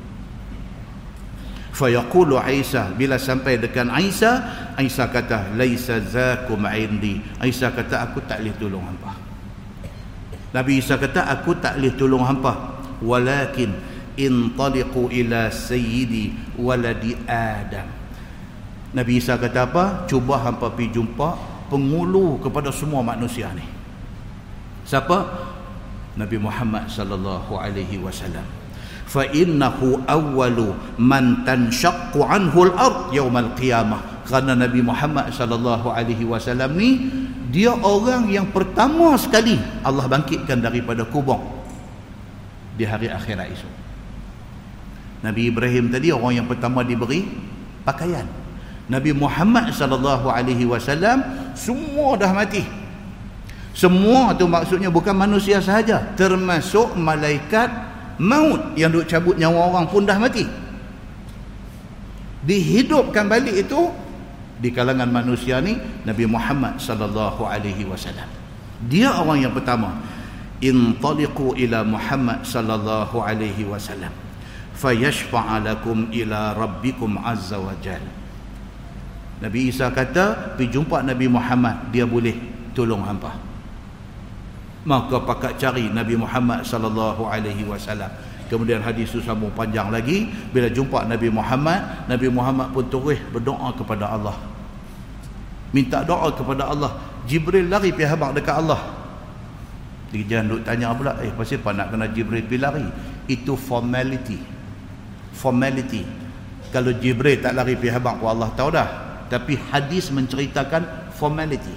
fayaqulu 1.76 2.39
Isa 2.47 2.95
bila 2.95 3.19
sampai 3.19 3.59
dekat 3.59 3.91
Isa 3.99 4.39
Isa 4.80 5.11
kata 5.11 5.51
laisa 5.59 5.99
zakum 5.99 6.63
indi. 6.71 7.19
Isa 7.43 7.67
kata 7.76 8.07
aku 8.07 8.23
tak 8.23 8.39
boleh 8.39 8.55
tolong 8.55 8.86
hangpa 8.88 9.11
Nabi 10.55 10.80
Isa 10.80 10.95
kata 10.95 11.28
aku 11.28 11.59
tak 11.59 11.76
boleh 11.76 11.91
tolong 11.99 12.23
hangpa 12.23 12.80
walakin 13.03 13.76
intaliqu 14.15 15.11
ila 15.11 15.51
sayyidi 15.51 16.55
waladi 16.55 17.19
adam. 17.28 17.91
Nabi 18.95 19.19
Isa 19.19 19.36
kata 19.36 19.67
apa? 19.67 20.07
Cuba 20.07 20.39
hangpa 20.39 20.71
pergi 20.71 20.95
jumpa 20.95 21.36
pengulu 21.67 22.39
kepada 22.39 22.71
semua 22.71 23.03
manusia 23.03 23.51
ni. 23.51 23.67
Siapa? 24.88 25.28
Nabi 26.15 26.39
Muhammad 26.39 26.88
sallallahu 26.88 27.59
alaihi 27.59 27.99
wasallam 27.99 28.64
fa 29.16 29.24
innahu 29.32 30.03
awwalu 30.03 30.76
man 30.99 31.47
tanshaqqu 31.47 32.20
anhu 32.20 32.68
al-ard 32.68 33.16
yawm 33.16 33.32
al-qiyamah 33.32 34.28
kerana 34.28 34.59
Nabi 34.59 34.84
Muhammad 34.84 35.32
sallallahu 35.32 35.88
alaihi 35.88 36.28
wasallam 36.28 36.76
ni 36.76 37.07
dia 37.47 37.72
orang 37.72 38.28
yang 38.28 38.51
pertama 38.51 39.16
sekali 39.16 39.55
Allah 39.88 40.03
bangkitkan 40.11 40.59
daripada 40.59 41.07
kubur 41.07 41.39
di 42.76 42.84
hari 42.84 43.07
akhirat 43.07 43.47
esok. 43.55 43.74
Nabi 45.24 45.47
Ibrahim 45.47 45.88
tadi 45.88 46.11
orang 46.11 46.43
yang 46.43 46.47
pertama 46.51 46.84
diberi 46.84 47.24
pakaian. 47.88 48.28
Nabi 48.91 49.16
Muhammad 49.16 49.72
sallallahu 49.72 50.28
alaihi 50.28 50.68
wasallam 50.68 51.24
semua 51.55 52.20
dah 52.20 52.36
mati. 52.36 52.68
Semua 53.72 54.36
tu 54.36 54.47
maksudnya 54.47 54.91
bukan 54.91 55.16
manusia 55.16 55.63
sahaja 55.63 56.03
termasuk 56.20 56.95
malaikat 56.99 57.72
maut 58.22 58.76
yang 58.80 58.91
duk 58.93 59.07
cabut 59.07 59.36
nyawa 59.36 59.72
orang 59.72 59.86
pun 59.89 60.03
dah 60.03 60.18
mati. 60.20 60.45
Dihidupkan 62.45 63.26
balik 63.26 63.66
itu 63.66 63.89
di 64.61 64.70
kalangan 64.70 65.09
manusia 65.09 65.59
ni 65.59 65.76
Nabi 66.05 66.30
Muhammad 66.30 66.78
sallallahu 66.78 67.43
alaihi 67.43 67.84
wasallam. 67.89 68.30
Dia 68.86 69.16
orang 69.16 69.49
yang 69.49 69.53
pertama. 69.55 69.97
Intaliqu 70.63 71.51
ila 71.59 71.84
Muhammad 71.84 72.47
sallallahu 72.47 73.20
alaihi 73.20 73.68
wasallam. 73.68 74.13
Fayashfa'alakum 74.76 76.11
ila 76.11 76.51
rabbikum 76.51 77.16
azza 77.24 77.55
wa 77.55 77.72
jalla 77.80 78.11
Nabi 79.39 79.72
Isa 79.72 79.88
kata 79.91 80.55
pergi 80.55 80.80
jumpa 80.80 80.99
Nabi 81.03 81.32
Muhammad 81.32 81.91
dia 81.95 82.07
boleh 82.07 82.36
tolong 82.76 83.03
hampa 83.03 83.44
maka 84.86 85.17
pakat 85.17 85.57
cari 85.57 85.89
Nabi 85.89 86.13
Muhammad 86.13 86.61
sallallahu 86.61 87.25
alaihi 87.25 87.65
wasallam. 87.65 88.07
Kemudian 88.45 88.77
hadis 88.86 89.09
itu 89.09 89.25
sambung 89.25 89.49
panjang 89.57 89.89
lagi. 89.89 90.29
Bila 90.53 90.69
jumpa 90.69 91.09
Nabi 91.09 91.33
Muhammad 91.33 92.05
Nabi 92.05 92.29
Muhammad 92.29 92.69
pun 92.69 92.86
terus 92.86 93.17
berdoa 93.33 93.73
kepada 93.73 94.13
Allah. 94.13 94.38
Minta 95.73 96.05
doa 96.05 96.29
kepada 96.29 96.69
Allah. 96.69 96.93
Jibril 97.25 97.65
lari 97.65 97.89
pergi 97.89 98.05
habaq 98.05 98.38
dekat 98.38 98.55
Allah. 98.61 98.81
Dia 100.13 100.21
jangan 100.29 100.45
duk 100.53 100.61
tanya 100.61 100.93
pula 100.93 101.17
eh 101.25 101.33
pasal 101.33 101.59
apa 101.65 101.69
nak 101.73 101.88
kena 101.89 102.05
Jibril 102.13 102.45
pergi 102.45 102.61
lari? 102.61 102.86
Itu 103.25 103.57
formality. 103.57 104.38
Formality. 105.33 106.05
Kalau 106.69 106.93
Jibril 107.01 107.41
tak 107.41 107.57
lari 107.57 107.73
pergi 107.73 107.97
habaq 107.97 108.21
Allah 108.21 108.53
tahu 108.53 108.69
dah. 108.69 108.89
Tapi 109.25 109.57
hadis 109.73 110.13
menceritakan 110.13 111.09
formality 111.17 111.73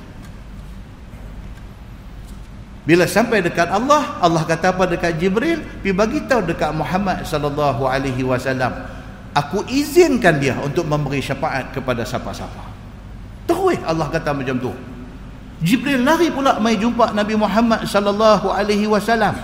bila 2.88 3.04
sampai 3.04 3.44
dekat 3.44 3.68
Allah, 3.68 4.16
Allah 4.16 4.48
kata 4.48 4.72
apa 4.72 4.88
dekat 4.88 5.20
Jibril? 5.20 5.60
Pi 5.84 5.92
bagi 5.92 6.24
tahu 6.24 6.48
dekat 6.48 6.72
Muhammad 6.72 7.20
sallallahu 7.20 7.84
alaihi 7.84 8.24
wasallam, 8.24 8.72
aku 9.36 9.60
izinkan 9.68 10.40
dia 10.40 10.56
untuk 10.56 10.88
memberi 10.88 11.20
syafaat 11.20 11.68
kepada 11.76 12.00
siapa-siapa. 12.08 12.64
Terus 13.44 13.76
Allah 13.84 14.08
kata 14.08 14.32
macam 14.32 14.56
tu. 14.56 14.72
Jibril 15.60 16.00
lari 16.00 16.32
pula 16.32 16.56
mai 16.64 16.80
jumpa 16.80 17.12
Nabi 17.12 17.36
Muhammad 17.36 17.84
sallallahu 17.84 18.48
alaihi 18.48 18.88
wasallam. 18.88 19.36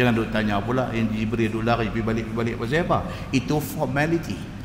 Jangan 0.00 0.16
duk 0.16 0.32
tanya 0.32 0.56
pula 0.64 0.88
yang 0.96 1.12
Jibril 1.12 1.52
duk 1.52 1.68
lari 1.68 1.92
pi 1.92 2.00
balik-balik 2.00 2.56
pasal 2.56 2.80
apa? 2.88 3.04
Itu 3.28 3.60
formality 3.60 4.55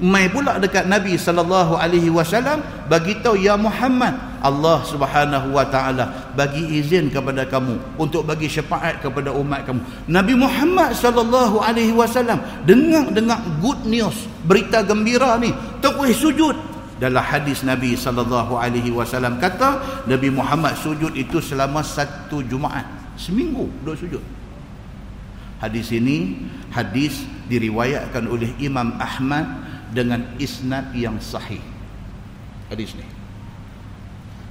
mai 0.00 0.28
pula 0.28 0.56
dekat 0.56 0.88
Nabi 0.88 1.16
sallallahu 1.16 1.76
alaihi 1.76 2.08
wasallam 2.08 2.60
bagi 2.88 3.16
tahu 3.20 3.36
ya 3.36 3.56
Muhammad 3.56 4.16
Allah 4.40 4.84
Subhanahu 4.84 5.52
wa 5.52 5.64
taala 5.68 6.32
bagi 6.32 6.64
izin 6.80 7.12
kepada 7.12 7.44
kamu 7.48 7.98
untuk 8.00 8.24
bagi 8.24 8.48
syafaat 8.48 9.00
kepada 9.04 9.32
umat 9.36 9.64
kamu. 9.68 9.80
Nabi 10.08 10.34
Muhammad 10.36 10.96
sallallahu 10.96 11.60
alaihi 11.60 11.92
wasallam 11.92 12.40
dengar 12.64 13.10
dengar 13.12 13.40
good 13.60 13.84
news 13.88 14.16
berita 14.44 14.84
gembira 14.84 15.36
ni 15.40 15.52
terus 15.84 16.16
sujud. 16.20 16.56
Dalam 16.96 17.20
hadis 17.20 17.60
Nabi 17.60 17.92
sallallahu 17.92 18.56
alaihi 18.56 18.88
wasallam 18.88 19.36
kata 19.36 20.04
Nabi 20.08 20.32
Muhammad 20.32 20.80
sujud 20.80 21.12
itu 21.12 21.44
selama 21.44 21.84
satu 21.84 22.40
Jumaat 22.40 22.88
seminggu 23.20 23.68
duduk 23.84 23.96
sujud. 24.00 24.24
Hadis 25.60 25.88
ini 25.92 26.48
hadis 26.72 27.24
diriwayatkan 27.46 28.26
oleh 28.26 28.50
Imam 28.58 28.94
Ahmad 28.98 29.46
dengan 29.94 30.22
isnad 30.36 30.90
yang 30.92 31.16
sahih. 31.22 31.62
Hadis 32.66 32.94
ni. 32.98 33.06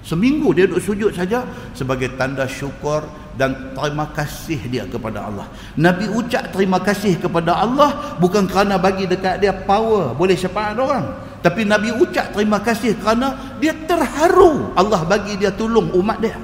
Seminggu 0.05 0.53
dia 0.53 0.69
duduk 0.69 0.85
sujud 0.85 1.11
saja 1.17 1.49
sebagai 1.73 2.13
tanda 2.13 2.45
syukur 2.45 3.09
dan 3.33 3.73
terima 3.73 4.05
kasih 4.13 4.61
dia 4.69 4.85
kepada 4.85 5.25
Allah. 5.25 5.49
Nabi 5.73 6.05
ucap 6.13 6.53
terima 6.53 6.77
kasih 6.77 7.17
kepada 7.17 7.57
Allah 7.57 8.15
bukan 8.21 8.45
kerana 8.45 8.77
bagi 8.77 9.09
dekat 9.09 9.41
dia 9.41 9.49
power 9.49 10.13
boleh 10.13 10.37
syafaat 10.37 10.77
orang. 10.77 11.09
Tapi 11.41 11.65
Nabi 11.65 11.89
ucap 11.97 12.37
terima 12.37 12.61
kasih 12.61 12.93
kerana 13.01 13.57
dia 13.57 13.73
terharu 13.73 14.77
Allah 14.77 15.01
bagi 15.09 15.41
dia 15.41 15.49
tolong 15.49 15.89
umat 15.97 16.21
dia. 16.21 16.37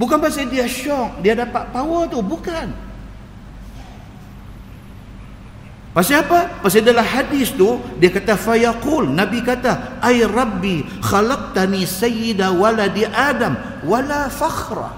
Bukan 0.00 0.18
pasal 0.18 0.48
dia 0.48 0.64
syok 0.64 1.20
dia 1.20 1.36
dapat 1.36 1.68
power 1.68 2.08
tu 2.08 2.24
bukan 2.24 2.83
Pasal 5.94 6.26
apa? 6.26 6.58
Pasal 6.58 6.82
dalam 6.82 7.06
hadis 7.06 7.54
tu 7.54 7.78
dia 8.02 8.10
kata 8.10 8.34
fayaqul 8.34 9.14
Nabi 9.14 9.38
kata 9.46 10.02
ay 10.02 10.26
rabbi 10.26 10.82
khalaqtani 10.98 11.86
sayyida 11.86 12.50
waladi 12.50 13.06
adam 13.06 13.54
wala 13.86 14.26
fakhra. 14.26 14.90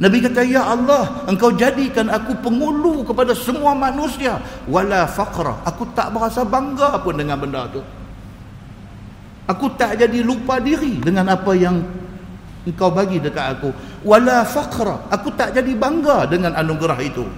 Nabi 0.00 0.24
kata 0.24 0.40
ya 0.40 0.72
Allah 0.72 1.28
engkau 1.28 1.52
jadikan 1.52 2.08
aku 2.08 2.32
pengulu 2.40 3.04
kepada 3.04 3.36
semua 3.36 3.76
manusia 3.76 4.40
wala 4.64 5.04
fakhra. 5.04 5.60
Aku 5.68 5.84
tak 5.92 6.08
berasa 6.16 6.48
bangga 6.48 6.96
pun 7.04 7.12
dengan 7.20 7.36
benda 7.36 7.68
tu. 7.68 7.84
Aku 9.52 9.68
tak 9.76 10.00
jadi 10.00 10.24
lupa 10.24 10.56
diri 10.64 10.96
dengan 10.96 11.28
apa 11.28 11.52
yang 11.52 11.84
engkau 12.64 12.88
bagi 12.88 13.20
dekat 13.20 13.60
aku 13.60 13.68
wala 14.00 14.48
fakhra. 14.48 15.12
Aku 15.12 15.28
tak 15.36 15.52
jadi 15.52 15.76
bangga 15.76 16.24
dengan 16.24 16.56
anugerah 16.56 17.04
itu. 17.04 17.28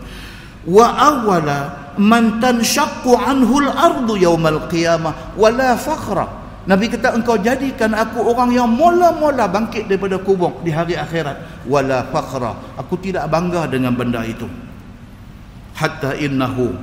Wa 0.63 0.95
awwala 0.95 1.88
man 1.99 2.39
tanshaqqu 2.39 3.13
anhu 3.13 3.61
al-ardu 3.67 4.15
yawmal 4.17 4.71
qiyamah 4.71 5.35
wala 5.35 5.75
fakhra. 5.75 6.27
Nabi 6.69 6.93
kata 6.93 7.17
engkau 7.17 7.41
jadikan 7.41 7.97
aku 7.97 8.23
orang 8.23 8.53
yang 8.53 8.69
mula-mula 8.69 9.49
bangkit 9.49 9.89
daripada 9.89 10.21
kubur 10.21 10.61
di 10.61 10.71
hari 10.71 10.95
akhirat. 10.95 11.67
Wala 11.67 12.07
fakhra. 12.13 12.55
Aku 12.77 12.95
tidak 13.01 13.27
bangga 13.33 13.67
dengan 13.67 13.97
benda 13.97 14.21
itu. 14.23 14.45
Hatta 15.75 16.13
innahu 16.19 16.75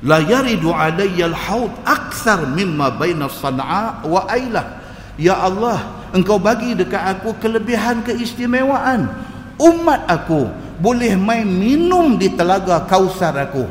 la 0.00 0.24
yaridu 0.24 0.72
alayya 0.72 1.28
al-haud 1.28 1.68
akthar 1.84 2.48
mimma 2.56 2.96
baina 2.96 3.28
san'a 3.28 4.00
wa 4.08 4.24
ailah. 4.32 4.80
Ya 5.20 5.36
Allah 5.36 6.08
engkau 6.16 6.40
bagi 6.40 6.72
dekat 6.72 7.20
aku 7.20 7.36
kelebihan 7.36 8.00
keistimewaan. 8.00 9.12
Umat 9.60 10.08
aku 10.08 10.48
boleh 10.80 11.12
main 11.14 11.44
minum 11.44 12.16
di 12.16 12.32
telaga 12.32 12.88
kausar 12.88 13.36
aku. 13.36 13.68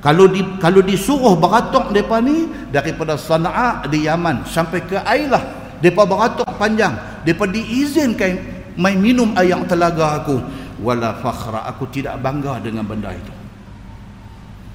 Kalau 0.00 0.28
di 0.28 0.44
kalau 0.60 0.84
disuruh 0.84 1.36
beratok 1.36 1.92
depa 1.92 2.20
ni 2.20 2.48
daripada 2.68 3.16
Sana'a 3.16 3.88
di 3.88 4.04
Yaman 4.04 4.44
sampai 4.44 4.84
ke 4.84 5.00
Ailah 5.00 5.40
depa 5.80 6.04
beratok 6.04 6.48
panjang 6.60 6.92
depa 7.24 7.48
diizinkan 7.48 8.36
main 8.76 8.96
minum 9.00 9.32
air 9.36 9.56
telaga 9.68 10.20
aku. 10.20 10.40
Wala 10.84 11.16
fakhra 11.20 11.64
aku 11.68 11.88
tidak 11.88 12.20
bangga 12.20 12.60
dengan 12.60 12.84
benda 12.84 13.12
itu. 13.12 13.32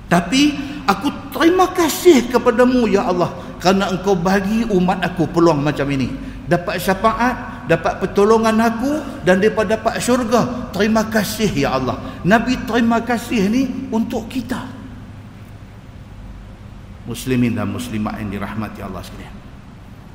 Tapi 0.09 0.57
aku 0.89 1.13
terima 1.29 1.69
kasih 1.69 2.33
kepadamu 2.33 2.89
ya 2.89 3.05
Allah 3.05 3.29
kerana 3.61 3.93
engkau 3.93 4.17
bagi 4.17 4.65
umat 4.73 5.05
aku 5.05 5.29
peluang 5.29 5.61
macam 5.61 5.85
ini. 5.93 6.09
Dapat 6.49 6.81
syafaat 6.81 7.35
dapat 7.69 8.01
pertolongan 8.01 8.57
aku 8.57 9.21
dan 9.21 9.37
mereka 9.37 9.61
dapat 9.61 10.01
syurga. 10.01 10.73
Terima 10.73 11.05
kasih 11.05 11.53
ya 11.53 11.77
Allah. 11.77 12.01
Nabi 12.25 12.57
terima 12.65 12.97
kasih 13.05 13.45
ni 13.45 13.69
untuk 13.93 14.25
kita. 14.25 14.65
Muslimin 17.05 17.53
dan 17.53 17.69
muslimat 17.69 18.17
yang 18.17 18.33
dirahmati 18.33 18.81
Allah 18.81 19.05
sekalian. 19.05 19.33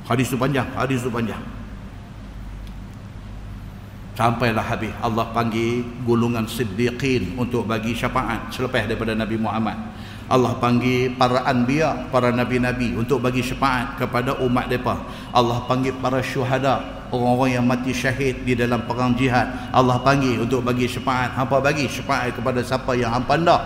Hadis 0.03 0.27
itu 0.27 0.35
panjang 0.35 0.67
hadis 0.75 0.99
itu 0.99 1.07
panjang. 1.07 1.39
Sampailah 4.15 4.63
habis. 4.63 4.91
Allah 5.03 5.27
panggil 5.31 5.83
golongan 6.07 6.47
siddiqin 6.47 7.35
untuk 7.35 7.67
bagi 7.67 7.91
syafaat 7.95 8.51
selepas 8.51 8.87
daripada 8.87 9.11
Nabi 9.11 9.35
Muhammad. 9.35 9.75
Allah 10.25 10.57
panggil 10.57 11.13
para 11.19 11.45
anbiya, 11.45 12.09
para 12.09 12.33
nabi-nabi 12.33 12.97
untuk 12.97 13.21
bagi 13.21 13.45
syafaat 13.45 13.99
kepada 14.01 14.39
umat 14.41 14.65
mereka. 14.71 14.97
Allah 15.29 15.61
panggil 15.69 15.93
para 16.01 16.17
syuhada, 16.23 17.04
orang-orang 17.15 17.55
yang 17.55 17.65
mati 17.65 17.95
syahid 17.95 18.43
di 18.43 18.53
dalam 18.53 18.83
perang 18.83 19.15
jihad. 19.15 19.47
Allah 19.71 19.95
panggil 20.03 20.43
untuk 20.43 20.61
bagi 20.61 20.85
syafaat. 20.85 21.31
Hampa 21.31 21.63
bagi 21.63 21.87
syafaat 21.87 22.35
kepada 22.35 22.59
siapa 22.59 22.91
yang 22.99 23.15
hampa 23.15 23.39
nak. 23.39 23.63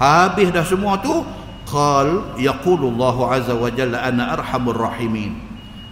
Habis 0.00 0.50
dah 0.50 0.66
semua 0.66 0.98
tu, 0.98 1.22
qal 1.70 2.34
yaqulullahu 2.40 3.30
azza 3.30 3.54
wa 3.54 3.70
jalla 3.70 4.02
ana 4.02 4.34
arhamur 4.34 4.74
rahimin. 4.74 5.50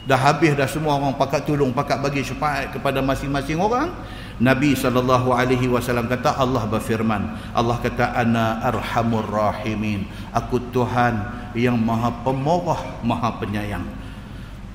dah 0.08 0.16
habis 0.16 0.56
dah 0.56 0.64
semua 0.64 0.96
orang 0.96 1.12
pakat 1.20 1.44
tolong 1.44 1.68
pakat 1.68 2.00
bagi 2.00 2.24
syafaat 2.24 2.72
kepada 2.72 3.04
masing-masing 3.04 3.60
orang 3.60 3.92
Nabi 4.40 4.72
sallallahu 4.72 5.36
alaihi 5.36 5.68
wasallam 5.68 6.08
kata 6.08 6.32
Allah 6.32 6.64
berfirman 6.64 7.36
Allah 7.52 7.76
kata 7.76 8.16
ana 8.16 8.56
arhamur 8.64 9.28
rahimin 9.28 10.08
aku 10.32 10.64
Tuhan 10.72 11.20
yang 11.52 11.76
maha 11.76 12.08
pemurah 12.24 12.80
maha 13.04 13.36
penyayang 13.36 13.84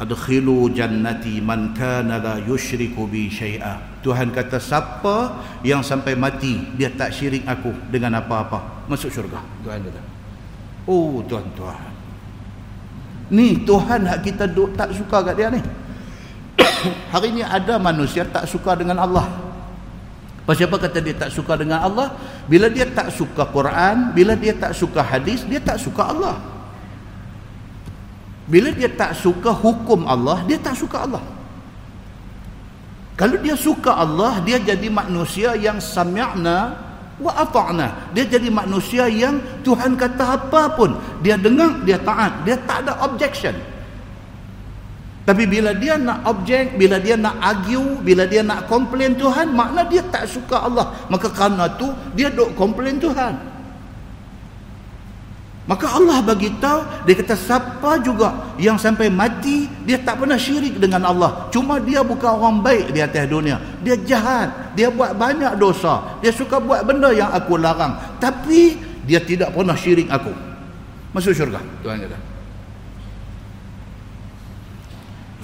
adkhilu 0.03 0.67
jannati 0.75 1.39
man 1.39 1.71
kana 1.71 2.19
la 2.19 2.35
yushriku 2.43 3.07
bi 3.07 3.31
syai'a 3.31 4.03
Tuhan 4.03 4.35
kata 4.35 4.59
siapa 4.59 5.39
yang 5.63 5.79
sampai 5.79 6.19
mati 6.19 6.59
dia 6.75 6.91
tak 6.91 7.15
syirik 7.15 7.47
aku 7.47 7.71
dengan 7.87 8.19
apa-apa 8.19 8.85
masuk 8.91 9.07
syurga 9.07 9.39
Tuhan 9.63 9.79
kata 9.87 10.01
oh 10.91 11.23
tuan-tuan 11.23 11.93
Ni 13.33 13.63
Tuhan 13.65 14.05
hak 14.05 14.19
kita 14.21 14.45
duk 14.45 14.77
tak 14.77 14.93
suka 14.93 15.25
kat 15.25 15.33
dia 15.33 15.49
ni. 15.49 15.61
Hari 17.13 17.33
ni 17.33 17.41
ada 17.41 17.81
manusia 17.81 18.27
tak 18.27 18.45
suka 18.45 18.77
dengan 18.77 19.01
Allah. 19.01 19.25
Pasal 20.45 20.69
apa 20.69 20.85
kata 20.85 20.99
dia 21.01 21.15
tak 21.17 21.31
suka 21.33 21.57
dengan 21.57 21.81
Allah? 21.81 22.13
Bila 22.51 22.69
dia 22.69 22.83
tak 22.85 23.09
suka 23.09 23.47
Quran, 23.49 24.11
bila 24.13 24.35
dia 24.37 24.51
tak 24.53 24.75
suka 24.77 24.99
hadis, 24.99 25.47
dia 25.49 25.57
tak 25.57 25.79
suka 25.81 26.13
Allah. 26.13 26.35
Bila 28.43 28.75
dia 28.75 28.91
tak 28.91 29.15
suka 29.15 29.55
hukum 29.55 30.03
Allah, 30.03 30.43
dia 30.43 30.59
tak 30.59 30.75
suka 30.75 31.07
Allah. 31.07 31.23
Kalau 33.15 33.39
dia 33.39 33.55
suka 33.55 33.93
Allah, 33.93 34.43
dia 34.43 34.59
jadi 34.59 34.89
manusia 34.89 35.55
yang 35.55 35.79
sami'na 35.79 36.75
wa 37.21 37.31
ata'na. 37.39 38.11
Dia 38.11 38.25
jadi 38.27 38.49
manusia 38.51 39.07
yang 39.07 39.39
Tuhan 39.63 39.95
kata 39.95 40.43
apa 40.43 40.75
pun. 40.75 40.97
Dia 41.23 41.39
dengar 41.39 41.85
dia 41.87 42.01
taat. 42.01 42.43
Dia 42.43 42.59
tak 42.67 42.83
ada 42.89 42.99
objection. 43.05 43.53
Tapi 45.23 45.47
bila 45.47 45.71
dia 45.71 45.95
nak 45.95 46.27
objek 46.27 46.75
bila 46.75 46.99
dia 46.99 47.15
nak 47.15 47.39
argue 47.39 47.95
bila 48.03 48.27
dia 48.27 48.43
nak 48.43 48.67
komplain 48.67 49.15
Tuhan 49.15 49.55
makna 49.55 49.87
dia 49.87 50.03
tak 50.11 50.27
suka 50.27 50.67
Allah. 50.67 50.91
Maka 51.07 51.31
kerana 51.31 51.79
tu 51.79 51.87
dia 52.11 52.27
duk 52.27 52.51
komplain 52.59 52.99
Tuhan 52.99 53.52
Maka 55.63 55.95
Allah 55.95 56.19
bagi 56.19 56.51
tahu 56.59 57.07
dia 57.07 57.15
kata 57.15 57.39
siapa 57.39 57.95
juga 58.03 58.51
yang 58.59 58.75
sampai 58.75 59.07
mati 59.07 59.63
dia 59.87 59.95
tak 59.95 60.19
pernah 60.19 60.35
syirik 60.35 60.75
dengan 60.75 61.07
Allah. 61.07 61.47
Cuma 61.55 61.79
dia 61.79 62.03
bukan 62.03 62.35
orang 62.35 62.59
baik 62.59 62.91
di 62.91 62.99
atas 62.99 63.31
dunia. 63.31 63.63
Dia 63.79 63.95
jahat, 64.03 64.75
dia 64.75 64.91
buat 64.91 65.15
banyak 65.15 65.55
dosa. 65.55 66.19
Dia 66.19 66.35
suka 66.35 66.59
buat 66.59 66.83
benda 66.83 67.15
yang 67.15 67.31
aku 67.31 67.55
larang, 67.55 67.95
tapi 68.19 68.75
dia 69.07 69.23
tidak 69.23 69.55
pernah 69.55 69.75
syirik 69.79 70.11
aku. 70.11 70.35
Masuk 71.15 71.31
syurga. 71.31 71.63
Tuhan 71.79 72.03
kata. 72.11 72.17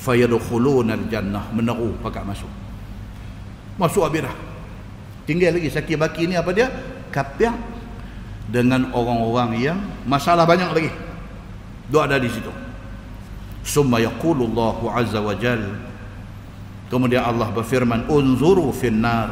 Fayadkhuluna 0.04 1.00
al-jannah 1.00 1.48
meneru 1.56 1.96
pakat 2.04 2.28
masuk. 2.28 2.52
Masuk 3.80 4.04
habis 4.04 4.28
dah. 4.28 4.36
Tinggal 5.24 5.56
lagi 5.56 5.72
sakit 5.72 5.96
baki 5.96 6.28
ni 6.28 6.36
apa 6.36 6.52
dia? 6.52 6.68
Kapiak 7.08 7.79
dengan 8.50 8.90
orang-orang 8.92 9.50
yang 9.62 9.78
masalah 10.10 10.44
banyak 10.44 10.70
lagi. 10.74 10.92
Dua 11.90 12.10
ada 12.10 12.18
di 12.18 12.30
situ. 12.30 12.50
Summa 13.62 14.02
yaqulullahu 14.02 14.90
azza 14.90 15.22
wa 15.22 15.34
jal. 15.38 15.62
Kemudian 16.90 17.22
Allah 17.22 17.54
berfirman, 17.54 18.10
"Unzuru 18.10 18.74
fin 18.74 19.06
nar 19.06 19.30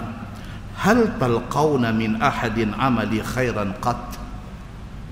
hal 0.78 1.18
talqauna 1.18 1.89
min 1.89 2.22
ahadin 2.22 2.78
amali 2.78 3.18
khairan 3.26 3.74
qat." 3.82 4.22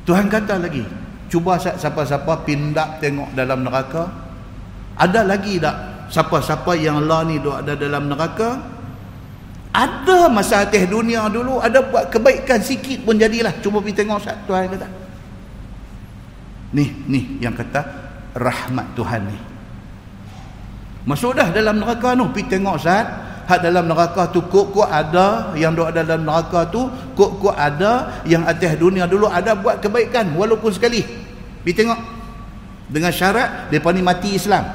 Tuhan 0.05 0.29
kata 0.29 0.61
lagi, 0.61 0.85
cuba 1.25 1.57
siapa-siapa 1.57 2.45
pindah 2.45 3.01
tengok 3.01 3.33
dalam 3.33 3.65
neraka. 3.65 4.05
Ada 5.01 5.25
lagi 5.25 5.57
tak 5.57 6.07
siapa-siapa 6.13 6.77
yang 6.77 7.01
Allah 7.01 7.25
ni 7.25 7.41
ada 7.41 7.73
dalam 7.73 8.13
neraka? 8.13 8.74
Ada 9.75 10.31
masa 10.31 10.63
atas 10.63 10.87
dunia 10.87 11.27
dulu 11.27 11.59
ada 11.59 11.83
buat 11.83 12.07
kebaikan 12.07 12.63
sikit 12.63 13.03
pun 13.03 13.19
jadilah. 13.19 13.51
Cuba 13.59 13.83
pergi 13.83 13.99
tengok 13.99 14.23
Ustaz 14.23 14.39
Tuhan 14.47 14.71
kata. 14.71 14.87
Ni, 16.71 16.95
ni 17.11 17.43
yang 17.43 17.51
kata 17.51 17.83
rahmat 18.39 18.95
Tuhan 18.95 19.27
ni. 19.27 19.35
Masuk 21.03 21.35
dah 21.35 21.51
dalam 21.51 21.83
neraka 21.83 22.15
tu, 22.15 22.23
pergi 22.31 22.55
tengok 22.55 22.75
Ustaz. 22.79 23.05
Hak 23.45 23.61
dalam 23.61 23.85
neraka 23.85 24.25
tu 24.33 24.41
kok-kok 24.49 24.89
ada 24.89 25.53
yang 25.53 25.77
dok 25.77 25.93
dalam 25.93 26.25
neraka 26.25 26.65
tu 26.65 26.89
kok-kok 27.13 27.53
ada 27.53 28.25
yang 28.25 28.41
atas 28.41 28.73
dunia 28.73 29.05
dulu 29.05 29.29
ada 29.29 29.53
buat 29.53 29.83
kebaikan 29.83 30.33
walaupun 30.33 30.73
sekali. 30.73 31.05
Pergi 31.61 31.83
tengok. 31.83 31.99
Dengan 32.89 33.13
syarat 33.13 33.69
depa 33.69 33.93
ni 33.93 34.01
mati 34.01 34.33
Islam. 34.33 34.65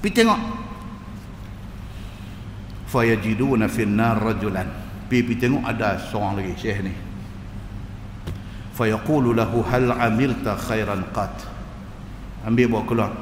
Pergi 0.00 0.22
tengok 0.22 0.59
fayajiduna 2.90 3.70
finnar 3.70 4.18
rajulan. 4.18 4.66
Pipi 5.06 5.38
tengok 5.38 5.62
ada 5.62 5.98
seorang 5.98 6.38
lagi 6.42 6.54
syekh 6.58 6.86
ni. 6.86 6.94
Fayaqulu 8.74 9.34
lahu 9.34 9.62
hal 9.66 9.94
amilta 9.94 10.58
khairan 10.58 11.02
qat? 11.14 11.30
Ambil 12.46 12.66
bawa 12.70 12.82
keluar. 12.86 13.12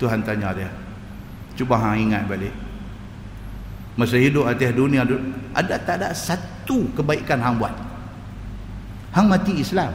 Tuhan 0.00 0.24
tanya 0.24 0.56
dia. 0.56 0.70
Cuba 1.56 1.76
hang 1.76 2.08
ingat 2.08 2.24
balik. 2.24 2.52
Masa 3.96 4.16
hidup 4.16 4.48
atas 4.48 4.72
dunia 4.72 5.04
ada 5.52 5.76
tak 5.76 6.00
ada 6.00 6.08
satu 6.16 6.88
kebaikan 6.96 7.36
hang 7.40 7.60
buat? 7.60 7.74
Hang 9.12 9.28
mati 9.28 9.60
Islam. 9.60 9.92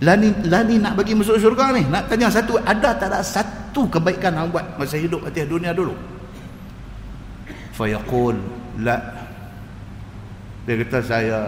Lani 0.00 0.32
lani 0.48 0.80
nak 0.80 0.96
bagi 0.96 1.12
masuk 1.12 1.36
syurga 1.36 1.76
ni? 1.76 1.84
Nak 1.88 2.08
tanya 2.08 2.32
satu 2.32 2.56
ada 2.60 2.94
tak 2.96 3.08
ada 3.12 3.20
satu 3.20 3.88
kebaikan 3.88 4.32
hang 4.36 4.48
buat 4.52 4.64
masa 4.80 4.96
hidup 4.96 5.24
atas 5.28 5.44
dunia 5.48 5.72
dulu 5.76 6.11
fayaqul 7.72 8.36
la. 8.84 8.96
Dia 10.62 10.78
kata 10.78 10.98
saya 11.02 11.38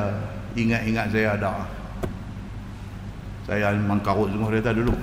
ingat-ingat 0.58 1.06
saya 1.14 1.38
ada. 1.38 1.52
Saya 3.44 3.76
memang 3.76 4.00
karut 4.00 4.32
semua 4.32 4.50
dia 4.50 4.72
dulu. 4.72 4.96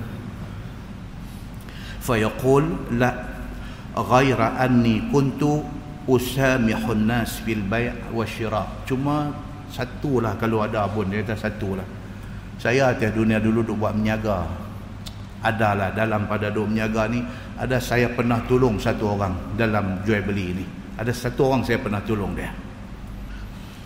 Fayaqul 2.02 2.98
la. 2.98 3.10
Ghaira 3.92 4.56
anni 4.56 5.04
kuntu 5.12 5.60
usamihun 6.08 7.04
nas 7.04 7.44
fil 7.44 7.60
bai' 7.60 7.92
wa 8.08 8.24
syira 8.24 8.64
cuma 8.88 9.28
satulah 9.68 10.32
kalau 10.40 10.64
ada 10.64 10.88
pun 10.88 11.12
dia 11.12 11.20
kata 11.20 11.36
satulah. 11.36 11.84
Saya 12.56 12.94
atas 12.94 13.12
dunia 13.12 13.36
dulu 13.36 13.60
duk 13.60 13.84
buat 13.84 13.92
menyaga 13.92 14.48
adalah 15.44 15.92
dalam 15.92 16.24
pada 16.24 16.48
duk 16.48 16.72
menyaga 16.72 17.10
ni 17.10 17.20
ada 17.58 17.76
saya 17.82 18.08
pernah 18.14 18.40
tolong 18.48 18.80
satu 18.80 19.12
orang 19.12 19.34
dalam 19.58 20.00
jual 20.06 20.22
beli 20.24 20.46
ni 20.56 20.64
ada 20.96 21.12
satu 21.12 21.48
orang 21.48 21.64
saya 21.64 21.80
pernah 21.80 22.04
tolong 22.04 22.36
dia. 22.36 22.52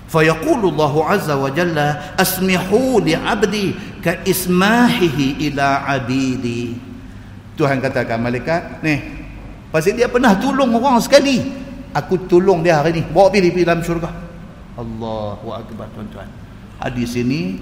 Fa 0.06 0.22
yaqulu 0.22 0.74
azza 1.06 1.34
wa 1.34 1.50
jalla 1.50 2.14
asmihu 2.14 3.02
li 3.02 3.14
'abdi 3.14 3.74
ka 4.02 4.22
ismahihi 4.22 5.50
ila 5.50 5.86
'abidi. 5.86 6.78
Tuhan 7.58 7.82
katakan 7.82 8.20
malaikat 8.20 8.84
ni 8.84 9.00
pasal 9.72 9.96
dia 9.96 10.06
pernah 10.06 10.36
tolong 10.38 10.76
orang 10.76 11.02
sekali 11.02 11.42
aku 11.90 12.26
tolong 12.30 12.62
dia 12.62 12.82
hari 12.82 13.00
ni. 13.00 13.02
Bawa 13.06 13.30
pergi 13.30 13.66
dalam 13.66 13.82
syurga. 13.82 14.10
Allahu 14.76 15.56
akbar 15.56 15.88
tuan-tuan. 15.96 16.28
Hadis 16.78 17.16
ini 17.16 17.56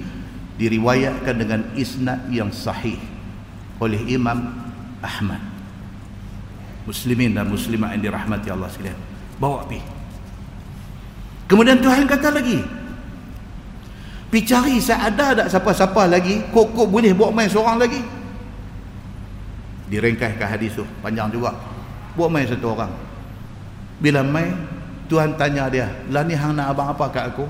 diriwayatkan 0.58 1.34
dengan 1.38 1.60
isnad 1.78 2.26
yang 2.28 2.50
sahih 2.50 2.98
oleh 3.78 4.02
Imam 4.10 4.52
Ahmad. 4.98 5.40
Muslimin 6.84 7.32
dan 7.32 7.48
muslimat 7.48 7.96
yang 7.96 8.12
dirahmati 8.12 8.52
Allah 8.52 8.68
sekalian 8.68 9.13
bawa 9.38 9.66
pi. 9.66 9.80
Kemudian 11.44 11.78
Tuhan 11.82 12.08
kata 12.08 12.32
lagi 12.32 12.58
pi 14.34 14.42
cari 14.42 14.82
saya 14.82 15.14
ada 15.14 15.46
tak 15.46 15.48
siapa-siapa 15.54 16.10
lagi? 16.10 16.42
Kok-kok 16.50 16.90
boleh 16.90 17.14
bawa 17.14 17.30
main 17.30 17.46
seorang 17.46 17.78
lagi? 17.78 18.02
Direngkahkan 19.86 20.58
hadis 20.58 20.74
tu 20.74 20.82
panjang 20.98 21.30
juga. 21.30 21.54
Bawa 22.18 22.26
main 22.26 22.46
satu 22.50 22.74
orang. 22.74 22.90
Bila 24.02 24.26
main 24.26 24.58
Tuhan 25.06 25.38
tanya 25.38 25.70
dia 25.70 25.86
lah 26.10 26.26
ni 26.26 26.34
hang 26.34 26.58
nak 26.58 26.74
abang 26.74 26.90
apa 26.90 27.06
kat 27.14 27.30
aku? 27.30 27.46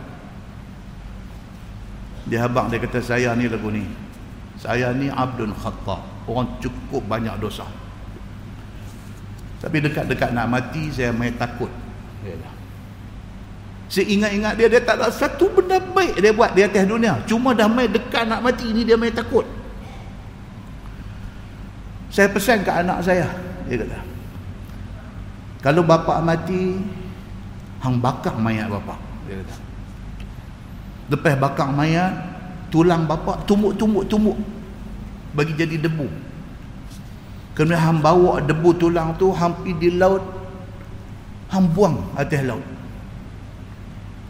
Dia 2.28 2.44
abang 2.44 2.68
dia 2.68 2.76
kata 2.76 3.00
saya 3.00 3.32
ni 3.32 3.48
lagu 3.48 3.72
ni. 3.72 3.88
Saya 4.60 4.92
ni 4.92 5.08
abdun 5.08 5.56
khatta 5.56 6.04
orang 6.28 6.48
cukup 6.60 7.00
banyak 7.08 7.32
dosa 7.40 7.64
tapi 9.64 9.80
dekat-dekat 9.80 10.36
nak 10.36 10.44
mati 10.52 10.92
saya 10.92 11.08
main 11.08 11.32
takut. 11.32 11.72
Saya 13.88 14.04
ingat-ingat 14.12 14.60
dia 14.60 14.68
dia 14.68 14.80
tak 14.84 15.00
ada 15.00 15.08
satu 15.08 15.48
benda 15.48 15.80
baik 15.80 16.20
dia 16.20 16.36
buat 16.36 16.52
di 16.52 16.60
atas 16.60 16.84
dunia. 16.84 17.16
Cuma 17.24 17.56
dah 17.56 17.64
main 17.64 17.88
dekat 17.88 18.28
nak 18.28 18.44
mati 18.44 18.68
ni 18.76 18.84
dia 18.84 19.00
main 19.00 19.08
takut. 19.08 19.48
Saya 22.12 22.28
pesan 22.28 22.60
ke 22.60 22.70
anak 22.70 23.00
saya, 23.02 23.26
dia 23.64 23.80
kata. 23.80 23.98
Kalau 25.64 25.80
bapa 25.80 26.20
mati, 26.20 26.76
hang 27.80 27.96
bakar 27.98 28.36
mayat 28.36 28.68
bapa, 28.68 29.00
dia 29.24 29.40
kata. 29.40 29.56
Lepas 31.08 31.34
bakar 31.40 31.72
mayat, 31.72 32.12
tulang 32.68 33.08
bapa 33.08 33.40
tumbuk-tumbuk-tumbuk 33.48 34.36
bagi 35.32 35.56
jadi 35.56 35.80
debu. 35.80 36.06
Kemudian 37.54 37.78
hang 37.78 37.98
bawa 38.02 38.42
debu 38.42 38.74
tulang 38.74 39.14
tu 39.14 39.30
hampir 39.30 39.78
di 39.78 39.94
laut. 39.94 40.20
Hang 41.46 41.70
buang 41.70 42.02
atas 42.18 42.42
laut. 42.42 42.66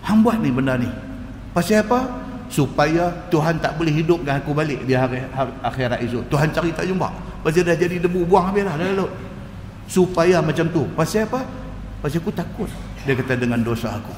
Hang 0.04 0.20
buat 0.20 0.36
ni 0.44 0.52
benda 0.52 0.76
ni. 0.76 0.88
Pasal 1.56 1.80
apa? 1.80 2.04
Supaya 2.52 3.08
Tuhan 3.32 3.56
tak 3.64 3.80
boleh 3.80 3.90
hidupkan 3.96 4.44
aku 4.44 4.52
balik 4.52 4.84
di 4.84 4.92
hari, 4.92 5.24
hari 5.32 5.52
akhirat 5.64 6.04
itu. 6.04 6.20
Tuhan 6.28 6.52
cari 6.52 6.70
tak 6.76 6.84
jumpa. 6.84 7.08
Pasal 7.40 7.64
dah 7.64 7.72
jadi 7.72 7.96
debu 7.96 8.28
buang 8.28 8.52
habis 8.52 8.68
lah 8.68 8.76
dalam 8.76 9.08
laut. 9.08 9.12
Supaya 9.88 10.44
macam 10.44 10.68
tu. 10.68 10.84
Pasal 10.92 11.24
apa? 11.24 11.48
Pasal 12.04 12.20
aku 12.20 12.28
takut. 12.36 12.68
Dia 13.08 13.16
kata 13.16 13.40
dengan 13.40 13.64
dosa 13.64 13.96
aku. 13.96 14.12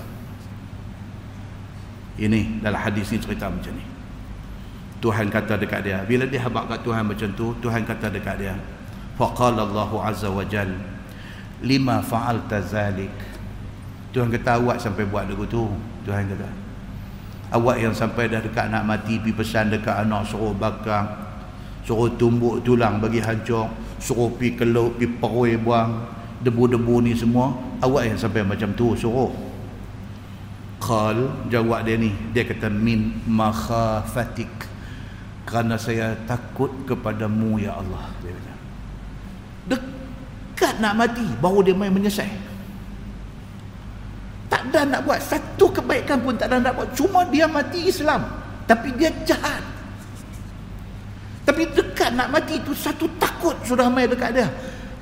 Ini 2.18 2.59
dalam 2.59 2.82
hadis 2.82 3.07
ni 3.14 3.22
cerita 3.22 3.46
macam 3.46 3.70
ni. 3.70 3.86
Tuhan 4.98 5.30
kata 5.30 5.54
dekat 5.62 5.86
dia. 5.86 6.02
Bila 6.02 6.26
dia 6.26 6.42
habak 6.42 6.66
kat 6.66 6.80
Tuhan 6.82 7.07
macam 7.07 7.28
tu, 7.38 7.54
Tuhan 7.62 7.86
kata 7.86 8.11
dekat 8.11 8.36
dia. 8.42 8.54
Faqala 9.16 9.64
Allah 9.64 9.90
Azza 10.04 10.28
wa 10.28 10.44
Jal 10.44 10.68
Lima 11.64 12.04
fa'alta 12.04 12.60
zalik? 12.60 13.12
Tuhan 14.12 14.28
kata 14.28 14.60
awak 14.60 14.76
sampai 14.80 15.08
buat 15.08 15.24
lagu 15.28 15.48
tu 15.48 15.68
Tuhan 16.04 16.28
kata 16.28 16.48
Awak 17.56 17.76
yang 17.80 17.94
sampai 17.96 18.28
dah 18.28 18.44
dekat 18.44 18.68
nak 18.68 18.84
mati 18.84 19.16
Pergi 19.16 19.32
pesan 19.32 19.72
dekat 19.72 20.04
anak 20.04 20.28
suruh 20.28 20.52
bakar 20.52 21.26
Suruh 21.84 22.12
tumbuk 22.20 22.60
tulang 22.60 23.00
bagi 23.00 23.24
hancur 23.24 23.72
Suruh 23.96 24.32
pergi 24.36 24.60
kelup, 24.60 25.00
pergi 25.00 25.08
perui 25.16 25.56
buang 25.56 26.12
Debu-debu 26.44 27.00
ni 27.00 27.16
semua 27.16 27.66
Awak 27.76 28.02
yang 28.08 28.16
sampai 28.16 28.40
macam 28.40 28.72
tu 28.72 28.96
suruh. 28.96 29.28
Qal 30.80 31.48
jawab 31.52 31.84
dia 31.84 32.00
ni. 32.00 32.08
Dia 32.32 32.48
kata 32.48 32.72
min 32.72 33.20
makhafatik. 33.28 34.48
Kerana 35.44 35.76
saya 35.76 36.16
takut 36.24 36.72
kepadamu 36.88 37.60
ya 37.60 37.76
Allah 37.76 38.15
dekat 40.57 40.80
nak 40.80 40.96
mati 40.96 41.28
baru 41.36 41.61
dia 41.61 41.76
main 41.76 41.92
menyesal 41.92 42.24
tak 44.48 44.72
ada 44.72 44.80
nak 44.88 45.00
buat 45.04 45.20
satu 45.20 45.68
kebaikan 45.68 46.22
pun 46.22 46.38
tak 46.38 46.48
ada 46.48 46.70
nak 46.70 46.72
buat. 46.78 46.88
Cuma 46.94 47.26
dia 47.28 47.50
mati 47.50 47.90
Islam 47.90 48.24
tapi 48.64 48.94
dia 48.94 49.11
jahat. 49.26 49.62
Tapi 51.46 51.66
dekat 51.70 52.14
nak 52.14 52.30
mati 52.30 52.59
tu 52.62 52.74
satu 52.74 53.07
takut 53.18 53.54
sudah 53.62 53.86
main 53.86 54.11
dekat 54.11 54.34
dia 54.34 54.46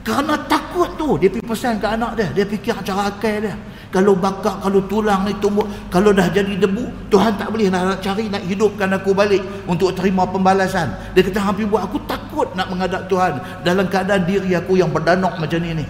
kerana 0.05 0.37
takut 0.45 0.93
tu. 1.01 1.17
Dia 1.17 1.33
pergi 1.33 1.49
pesan 1.49 1.81
ke 1.81 1.89
anak 1.89 2.13
dia. 2.21 2.29
Dia 2.37 2.45
fikir 2.45 2.77
cara 2.85 3.09
akal 3.09 3.41
dia. 3.41 3.57
Kalau 3.89 4.13
bakar 4.13 4.61
kalau 4.61 4.85
tulang 4.85 5.25
ni 5.25 5.33
tumbuk 5.39 5.65
kalau 5.87 6.11
dah 6.11 6.27
jadi 6.27 6.59
debu 6.59 7.09
Tuhan 7.15 7.39
tak 7.39 7.55
boleh 7.55 7.71
nak 7.71 8.03
cari 8.03 8.27
nak 8.27 8.43
hidupkan 8.43 8.91
aku 8.91 9.17
balik 9.17 9.41
untuk 9.65 9.97
terima 9.97 10.29
pembalasan. 10.29 10.93
Dia 11.17 11.25
kata 11.25 11.41
hampir 11.41 11.65
buat. 11.65 11.89
Aku 11.89 11.97
takut 12.05 12.53
nak 12.53 12.69
menghadap 12.69 13.09
Tuhan 13.09 13.41
dalam 13.65 13.89
keadaan 13.89 14.29
diri 14.29 14.53
aku 14.53 14.77
yang 14.77 14.93
berdanok 14.93 15.41
macam 15.41 15.59
ni 15.65 15.73
ni. 15.73 15.87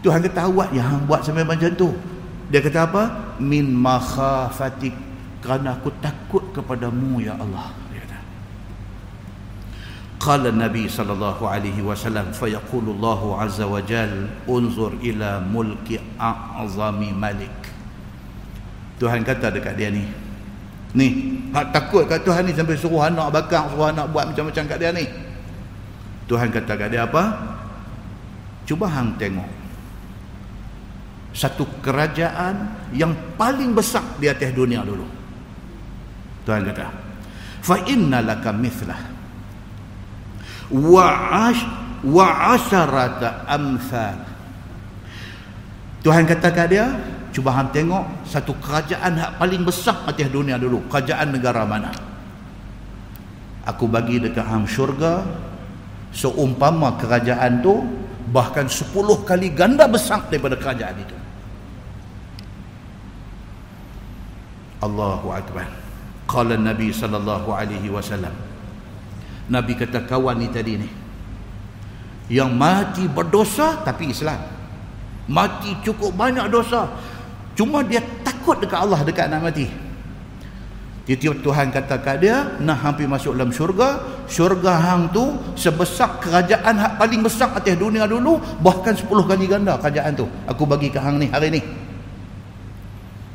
Tuhan 0.00 0.24
kata 0.24 0.48
awak 0.48 0.72
yang 0.72 1.04
buat 1.04 1.20
sampai 1.20 1.44
macam 1.44 1.68
tu. 1.76 1.92
Dia 2.48 2.64
kata 2.64 2.88
apa? 2.88 3.02
Min 3.36 3.68
makhafatik 3.76 4.96
kerana 5.44 5.76
aku 5.76 5.92
takut 6.00 6.46
kepadamu 6.56 7.20
ya 7.20 7.36
Allah 7.36 7.81
قال 10.21 10.49
النبي 10.49 10.89
صلى 10.89 11.13
الله 11.13 11.39
عليه 11.39 11.77
وسلم 11.85 12.33
فيقول 12.33 12.85
الله 12.89 13.21
عز 13.41 13.61
وجل 13.61 14.13
انظر 14.49 14.91
إلى 15.05 15.29
ملك 15.53 16.01
أعظم 16.17 16.99
ملك 17.21 17.57
Tuhan 18.97 19.21
kata 19.21 19.53
dekat 19.53 19.77
dia 19.77 19.93
ni 19.93 20.09
ni 20.97 21.37
hak 21.53 21.69
takut 21.69 22.09
kat 22.09 22.25
Tuhan 22.25 22.49
ni 22.49 22.51
sampai 22.57 22.73
suruh 22.73 23.05
anak 23.05 23.29
bakar 23.29 23.69
suruh 23.69 23.93
anak 23.93 24.09
buat 24.09 24.33
macam-macam 24.33 24.63
kat 24.65 24.77
dia 24.81 24.89
ni 24.89 25.05
Tuhan 26.25 26.49
kata 26.49 26.73
kat 26.73 26.89
dia 26.89 27.05
apa 27.05 27.23
cuba 28.65 28.89
hang 28.89 29.13
tengok 29.21 29.45
satu 31.29 31.69
kerajaan 31.85 32.89
yang 32.97 33.13
paling 33.37 33.77
besar 33.77 34.01
di 34.17 34.25
atas 34.25 34.49
dunia 34.49 34.81
dulu 34.81 35.05
Tuhan 36.49 36.65
kata 36.65 36.89
fa 37.61 37.77
inna 37.85 38.25
laka 38.25 38.49
mithlah 38.49 39.10
wa 40.72 41.08
wa 42.02 42.26
asharata 42.56 43.44
amsal 43.46 44.32
Tuhan 46.02 46.26
kata 46.26 46.50
kat 46.50 46.66
dia 46.66 46.86
cuba 47.30 47.54
hang 47.54 47.70
tengok 47.70 48.26
satu 48.26 48.52
kerajaan 48.58 49.14
hak 49.16 49.38
paling 49.38 49.62
besar 49.62 50.02
atas 50.04 50.28
dunia 50.28 50.58
dulu 50.58 50.82
kerajaan 50.90 51.30
negara 51.30 51.62
mana. 51.62 51.94
Aku 53.62 53.86
bagi 53.86 54.18
dekat 54.18 54.42
hang 54.42 54.66
syurga 54.66 55.22
seumpama 56.10 56.98
kerajaan 56.98 57.62
tu 57.62 57.86
bahkan 58.34 58.66
10 58.66 58.90
kali 59.22 59.54
ganda 59.54 59.86
besar 59.86 60.26
daripada 60.26 60.58
kerajaan 60.58 60.96
itu. 60.98 61.16
Allahu 64.82 65.30
akbar. 65.30 65.70
Qala 66.26 66.58
nabi 66.58 66.90
sallallahu 66.90 67.54
alaihi 67.54 67.86
wasallam 67.86 68.34
Nabi 69.52 69.76
kata 69.76 70.08
kawan 70.08 70.40
ni 70.40 70.48
tadi 70.48 70.80
ni 70.80 70.88
yang 72.32 72.56
mati 72.56 73.04
berdosa 73.04 73.84
tapi 73.84 74.08
Islam. 74.08 74.40
Mati 75.28 75.76
cukup 75.84 76.16
banyak 76.16 76.48
dosa. 76.48 76.88
Cuma 77.52 77.84
dia 77.84 78.00
takut 78.24 78.56
dekat 78.56 78.80
Allah 78.80 79.04
dekat 79.04 79.28
nak 79.28 79.52
mati. 79.52 79.68
Tiba-tiba 81.02 81.34
Tuhan 81.42 81.68
kata 81.74 81.98
kat 81.98 82.16
dia 82.24 82.56
nak 82.62 82.78
hampir 82.80 83.04
masuk 83.04 83.36
dalam 83.36 83.52
syurga. 83.52 84.00
Syurga 84.30 84.80
hang 84.80 85.12
tu 85.12 85.34
sebesar 85.58 86.22
kerajaan 86.24 86.78
hak 86.78 86.96
paling 86.96 87.20
besar 87.20 87.52
atas 87.52 87.76
dunia 87.76 88.08
dulu 88.08 88.40
bahkan 88.64 88.96
10 88.96 89.10
kali 89.10 89.44
ganda 89.50 89.76
kerajaan 89.76 90.16
tu. 90.16 90.26
Aku 90.48 90.64
bagi 90.64 90.88
ke 90.88 90.96
hang 90.96 91.20
ni 91.20 91.28
hari 91.28 91.52
ni. 91.52 91.60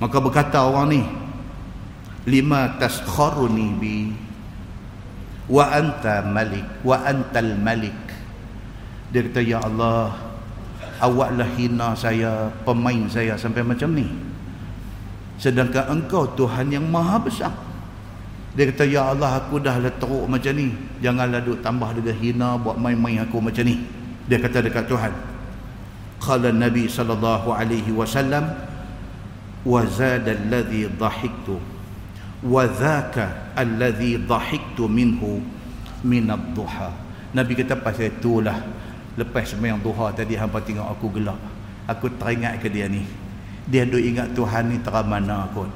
Maka 0.02 0.18
berkata 0.18 0.66
orang 0.66 0.88
ni 0.90 1.02
lima 2.26 2.76
taskharuni 2.82 3.68
bi 3.78 4.27
wa 5.48 5.64
anta 5.72 6.24
malik 6.24 6.68
wa 6.84 7.00
antal 7.04 7.56
malik. 7.60 7.96
Dia 9.12 9.24
kata 9.24 9.40
ya 9.40 9.64
Allah 9.64 10.12
awaklah 11.00 11.48
hina 11.56 11.96
saya 11.96 12.52
pemain 12.68 13.08
saya 13.08 13.40
sampai 13.40 13.64
macam 13.64 13.96
ni. 13.96 14.08
Sedangkan 15.40 15.88
engkau 15.88 16.28
Tuhan 16.36 16.68
yang 16.74 16.84
maha 16.92 17.22
besar. 17.24 17.54
Dia 18.58 18.68
kata 18.74 18.84
ya 18.90 19.14
Allah 19.14 19.38
aku 19.38 19.62
dah 19.62 19.78
lah 19.80 19.94
teruk 19.96 20.28
macam 20.28 20.52
ni. 20.58 20.74
Janganlah 21.00 21.46
duk 21.46 21.64
tambah 21.64 21.94
dengan 21.96 22.18
hina 22.20 22.50
buat 22.60 22.76
main-main 22.76 23.24
aku 23.24 23.40
macam 23.40 23.64
ni. 23.64 23.86
Dia 24.28 24.42
kata 24.42 24.66
dekat 24.66 24.90
Tuhan. 24.92 25.14
Qala 26.18 26.50
nabi 26.52 26.90
sallallahu 26.90 27.54
alaihi 27.54 27.94
wasallam 27.94 28.50
wa 29.62 29.86
zada 29.86 30.34
alladhi 30.34 30.90
dhahiktu 30.90 31.77
wa 32.46 32.64
dhaka 32.70 33.56
alladhi 33.58 34.22
dhahiktu 34.22 34.86
minhu 34.86 35.42
min 36.06 36.30
ad-duha 36.30 36.94
nabi 37.34 37.58
kata 37.58 37.80
pasal 37.82 38.14
itulah 38.14 38.58
lepas 39.18 39.50
sembahyang 39.50 39.82
duha 39.82 40.14
tadi 40.14 40.38
hangpa 40.38 40.62
tengok 40.62 40.86
aku 40.86 41.08
gelap 41.18 41.58
aku 41.88 42.12
teringat 42.20 42.60
ke 42.60 42.68
dia 42.68 42.92
ni? 42.92 43.02
Dia 43.68 43.88
duk 43.88 44.00
ingat 44.00 44.36
Tuhan 44.36 44.72
ni 44.72 44.78
terang 44.84 45.08
mana 45.08 45.48
kot. 45.56 45.72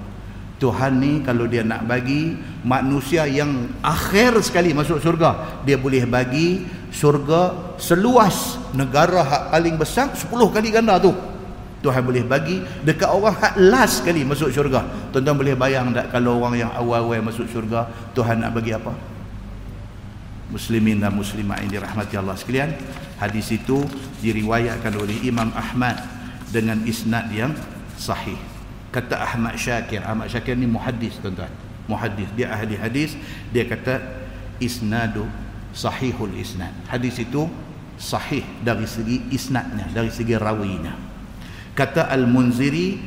Tuhan 0.61 1.01
ni 1.01 1.25
kalau 1.25 1.49
dia 1.49 1.65
nak 1.65 1.89
bagi 1.89 2.37
manusia 2.61 3.25
yang 3.25 3.65
akhir 3.81 4.37
sekali 4.45 4.77
masuk 4.77 5.01
surga 5.01 5.65
dia 5.65 5.73
boleh 5.73 6.05
bagi 6.05 6.61
surga 6.93 7.73
seluas 7.81 8.61
negara 8.77 9.25
hak 9.25 9.43
paling 9.49 9.73
besar 9.81 10.13
10 10.13 10.29
kali 10.29 10.69
ganda 10.69 11.01
tu 11.01 11.09
Tuhan 11.81 12.05
boleh 12.05 12.21
bagi 12.21 12.61
dekat 12.85 13.09
orang 13.09 13.33
hak 13.33 13.57
last 13.57 14.05
sekali 14.05 14.21
masuk 14.21 14.53
syurga. 14.53 14.85
Tuan-tuan 15.09 15.33
boleh 15.33 15.57
bayang 15.57 15.89
tak 15.89 16.13
kalau 16.13 16.37
orang 16.37 16.61
yang 16.61 16.71
awal-awal 16.77 17.25
masuk 17.25 17.49
syurga, 17.49 17.89
Tuhan 18.13 18.37
nak 18.45 18.53
bagi 18.53 18.77
apa? 18.77 18.93
Muslimin 20.53 21.01
dan 21.01 21.17
muslimat 21.17 21.57
yang 21.65 21.81
dirahmati 21.81 22.13
Allah 22.21 22.37
sekalian. 22.37 22.77
Hadis 23.17 23.49
itu 23.49 23.81
diriwayatkan 24.21 24.93
oleh 24.93 25.25
Imam 25.25 25.49
Ahmad 25.57 25.97
dengan 26.53 26.85
isnad 26.85 27.33
yang 27.33 27.57
sahih. 27.97 28.37
Kata 28.93 29.17
Ahmad 29.17 29.57
Syakir, 29.57 30.05
Ahmad 30.05 30.29
Syakir 30.29 30.53
ni 30.53 30.69
muhaddis 30.69 31.17
tuan-tuan. 31.17 31.49
Muhaddis, 31.89 32.29
dia 32.37 32.53
ahli 32.53 32.77
hadis, 32.77 33.17
dia 33.49 33.65
kata 33.65 34.05
isnadu 34.61 35.25
sahihul 35.73 36.35
isnad. 36.37 36.75
Hadis 36.85 37.17
itu 37.17 37.49
sahih 37.97 38.45
dari 38.61 38.85
segi 38.85 39.23
isnadnya, 39.33 39.89
dari 39.89 40.11
segi 40.13 40.37
rawinya 40.37 41.10
kata 41.75 42.07
Al-Munziri 42.11 42.99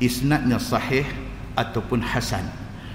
isnadnya 0.00 0.56
sahih 0.60 1.06
ataupun 1.56 2.00
hasan. 2.00 2.44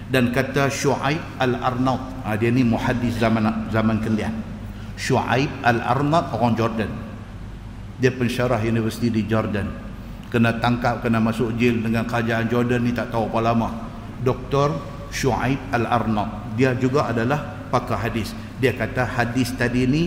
Dan 0.06 0.30
kata 0.30 0.70
Shu'aib 0.70 1.22
Al-Arnaut 1.42 2.02
ha, 2.22 2.38
dia 2.38 2.54
ni 2.54 2.62
muhaddis 2.62 3.18
zaman 3.18 3.70
zaman 3.74 3.98
kalian. 4.02 4.34
Shu'aib 4.96 5.50
Al-Arnaut 5.66 6.30
orang 6.38 6.54
Jordan. 6.54 6.92
Dia 7.98 8.14
pensyarah 8.14 8.62
universiti 8.62 9.10
di 9.10 9.26
Jordan. 9.26 9.66
Kena 10.30 10.62
tangkap 10.62 11.02
kena 11.02 11.18
masuk 11.18 11.56
jail 11.58 11.80
dengan 11.80 12.06
kerajaan 12.06 12.46
Jordan 12.52 12.86
ni 12.86 12.94
tak 12.94 13.10
tahu 13.10 13.32
apa 13.34 13.40
lama. 13.42 13.70
Dr. 14.22 14.78
Shu'aib 15.10 15.58
Al-Arnaut 15.74 16.46
dia 16.56 16.72
juga 16.78 17.12
adalah 17.12 17.68
pakar 17.70 18.08
hadis. 18.08 18.32
Dia 18.58 18.72
kata 18.72 19.04
hadis 19.04 19.52
tadi 19.54 19.84
ni 19.86 20.04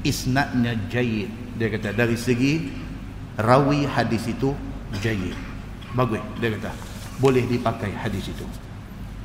isnadnya 0.00 0.74
jayid. 0.88 1.28
Dia 1.60 1.68
kata 1.68 1.92
dari 1.92 2.16
segi 2.16 2.72
rawi 3.40 3.88
hadis 3.88 4.28
itu 4.30 4.52
jayid 5.00 5.36
bagus 5.94 6.22
dia 6.38 6.54
kata. 6.54 6.72
Boleh 7.20 7.44
dipakai 7.44 7.92
hadis 7.92 8.32
itu. 8.32 8.46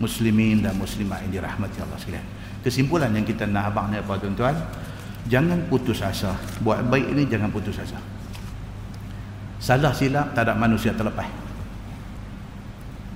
Muslimin 0.03 0.59
dan 0.59 0.76
muslimat 0.76 1.24
yang 1.24 1.39
dirahmati 1.39 1.80
Allah 1.80 1.95
sekalian. 1.95 2.28
Kesimpulan 2.59 3.16
yang 3.16 3.24
kita 3.24 3.47
nak 3.47 3.72
abang 3.72 3.88
ni 3.88 3.95
apa 3.95 4.20
tuan-tuan? 4.20 4.57
Jangan 5.32 5.72
putus 5.72 6.03
asa. 6.03 6.36
Buat 6.59 6.84
baik 6.91 7.16
ini 7.16 7.24
jangan 7.32 7.47
putus 7.47 7.80
asa. 7.80 7.95
Salah 9.63 9.95
silap 9.95 10.36
tak 10.36 10.51
ada 10.51 10.53
manusia 10.59 10.91
terlepas. 10.91 11.26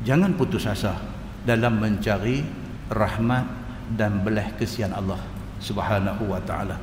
Jangan 0.08 0.32
putus 0.40 0.64
asa 0.64 0.96
dalam 1.44 1.84
mencari 1.84 2.40
rahmat 2.88 3.46
dan 4.00 4.24
belah 4.24 4.56
kesian 4.56 4.96
Allah 4.96 5.20
subhanahu 5.60 6.32
wa 6.32 6.40
ta'ala. 6.40 6.80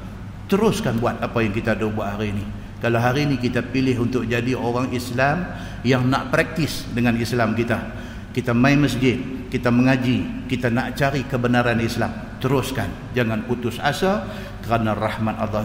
Teruskan 0.53 1.01
buat 1.01 1.17
apa 1.25 1.41
yang 1.41 1.57
kita 1.57 1.73
dah 1.73 1.89
buat 1.89 2.21
hari 2.21 2.37
ini 2.37 2.45
kalau 2.79 3.01
hari 3.01 3.24
ini 3.24 3.41
kita 3.41 3.64
pilih 3.64 4.05
untuk 4.05 4.29
jadi 4.29 4.53
orang 4.53 4.93
Islam 4.93 5.49
yang 5.81 6.05
nak 6.07 6.29
praktis 6.29 6.85
dengan 6.93 7.16
Islam 7.16 7.57
kita. 7.57 8.05
Kita 8.37 8.53
main 8.53 8.77
masjid 8.77 9.16
kita 9.49 9.72
mengaji 9.72 10.45
kita 10.45 10.68
nak 10.68 10.93
cari 10.93 11.24
kebenaran 11.24 11.81
Islam. 11.81 12.37
Teruskan. 12.37 13.16
Jangan 13.16 13.49
putus 13.49 13.81
asa 13.81 14.29
kerana 14.61 14.93
rahmat 14.93 15.37
Allah 15.41 15.64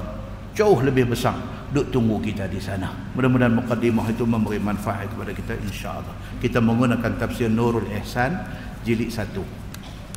jauh 0.56 0.80
lebih 0.80 1.12
besar. 1.12 1.36
Duk 1.72 1.88
tunggu 1.88 2.20
kita 2.20 2.52
di 2.52 2.60
sana. 2.60 2.92
Mudah-mudahan 3.16 3.56
mukadimah 3.56 4.04
itu 4.12 4.28
memberi 4.28 4.60
manfaat 4.60 5.08
kepada 5.08 5.32
kita 5.32 5.56
insya-Allah. 5.56 6.16
Kita 6.40 6.60
menggunakan 6.60 7.16
tafsir 7.16 7.48
Nurul 7.48 7.88
Ihsan 7.96 8.36
jilid 8.84 9.14
1 9.14 9.62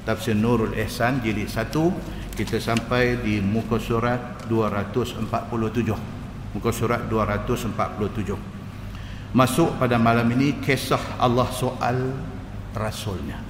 tafsir 0.04 0.36
Nurul 0.36 0.76
Ihsan 0.76 1.24
jilid 1.24 1.48
1 1.48 1.72
kita 2.36 2.58
sampai 2.60 3.20
di 3.24 3.40
muka 3.40 3.80
surat 3.80 4.44
247 4.46 6.13
muka 6.54 6.70
surat 6.70 7.04
247 7.10 7.74
masuk 9.34 9.74
pada 9.82 9.98
malam 9.98 10.30
ini 10.30 10.62
kisah 10.62 11.18
Allah 11.18 11.50
soal 11.50 12.14
rasulnya. 12.72 13.42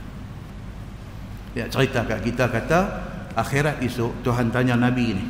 Dia 1.52 1.68
cerita 1.70 2.02
kat 2.02 2.24
kita 2.24 2.50
kata 2.50 2.80
akhirat 3.36 3.84
esok 3.84 4.24
Tuhan 4.24 4.50
tanya 4.50 4.74
Nabi 4.74 5.07
ni. 5.14 5.26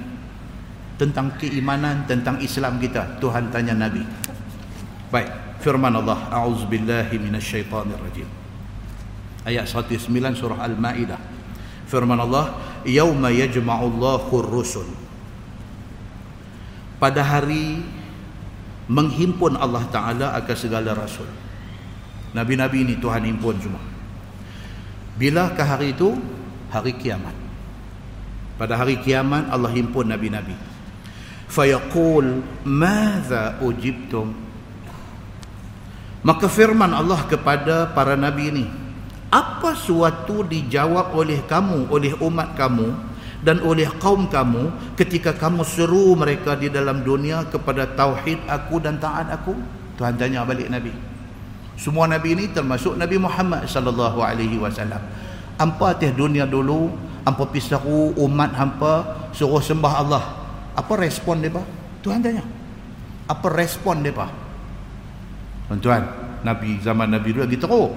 Tentang 0.95 1.35
keimanan 1.35 2.07
tentang 2.07 2.39
Islam 2.39 2.79
kita 2.79 3.19
Tuhan 3.19 3.51
tanya 3.51 3.75
Nabi. 3.75 4.07
Baik 5.11 5.59
firman 5.59 5.91
Allah 5.91 6.31
a'udzubillahi 6.31 7.19
minasyaitonirrajim 7.19 8.29
ayat 9.43 9.67
109 9.69 10.07
surah 10.39 10.63
al-maidah. 10.65 11.19
Firman 11.91 12.17
Allah 12.17 12.57
yauma 12.87 13.29
yajma'ullahu 13.29 14.33
ar-rusul 14.33 15.04
pada 16.99 17.23
hari 17.23 17.83
menghimpun 18.91 19.57
Allah 19.57 19.85
Taala 19.89 20.37
akan 20.37 20.57
segala 20.57 20.93
rasul 20.93 21.27
Nabi-nabi 22.35 22.83
ini 22.83 22.95
Tuhan 22.99 23.23
himpun 23.23 23.57
semua. 23.63 23.81
Bila 25.15 25.55
ke 25.55 25.63
hari 25.63 25.95
itu? 25.95 26.19
Hari 26.75 26.99
kiamat. 26.99 27.33
Pada 28.59 28.75
hari 28.75 28.99
kiamat 28.99 29.47
Allah 29.47 29.71
himpun 29.71 30.11
nabi-nabi. 30.11 30.59
Fayaqul 31.47 32.43
madza 32.67 33.63
ujibtum? 33.63 34.35
Maka 36.27 36.51
firman 36.51 36.91
Allah 36.91 37.23
kepada 37.31 37.95
para 37.95 38.19
nabi 38.19 38.51
ini, 38.51 38.67
apa 39.31 39.79
suatu 39.79 40.43
dijawab 40.43 41.15
oleh 41.15 41.39
kamu, 41.47 41.87
oleh 41.95 42.19
umat 42.19 42.59
kamu 42.59 42.91
dan 43.45 43.61
oleh 43.61 43.85
kaum 44.01 44.25
kamu 44.25 44.73
ketika 44.97 45.37
kamu 45.37 45.61
seru 45.69 46.17
mereka 46.17 46.57
di 46.57 46.73
dalam 46.73 47.05
dunia 47.05 47.45
kepada 47.45 47.85
tauhid 47.93 48.41
aku 48.49 48.81
dan 48.81 48.97
taat 48.97 49.29
aku? 49.29 49.53
Tuhan 50.01 50.17
tanya 50.17 50.49
balik 50.49 50.73
nabi. 50.73 50.97
Semua 51.77 52.09
nabi 52.09 52.33
ini 52.33 52.49
termasuk 52.49 52.97
Nabi 52.97 53.21
Muhammad 53.21 53.69
sallallahu 53.69 54.25
alaihi 54.25 54.57
wasallam. 54.57 54.99
Ampa 55.61 55.93
atas 55.93 56.17
dunia 56.17 56.49
dulu, 56.49 56.89
ampa 57.29 57.45
pisahu 57.53 58.17
umat 58.17 58.57
hampa 58.57 59.29
suruh 59.37 59.61
sembah 59.61 59.93
Allah. 59.93 60.25
Apa 60.73 60.97
respon 60.97 61.45
depa? 61.45 61.61
Tuhan 62.01 62.25
tanya. 62.25 62.43
Apa 63.29 63.53
respon 63.53 64.01
depa? 64.01 64.33
Tuan-tuan, 65.69 66.03
Nabi 66.43 66.81
zaman 66.81 67.13
Nabi 67.13 67.29
dulu 67.37 67.45
lagi 67.45 67.61
teruk. 67.61 67.93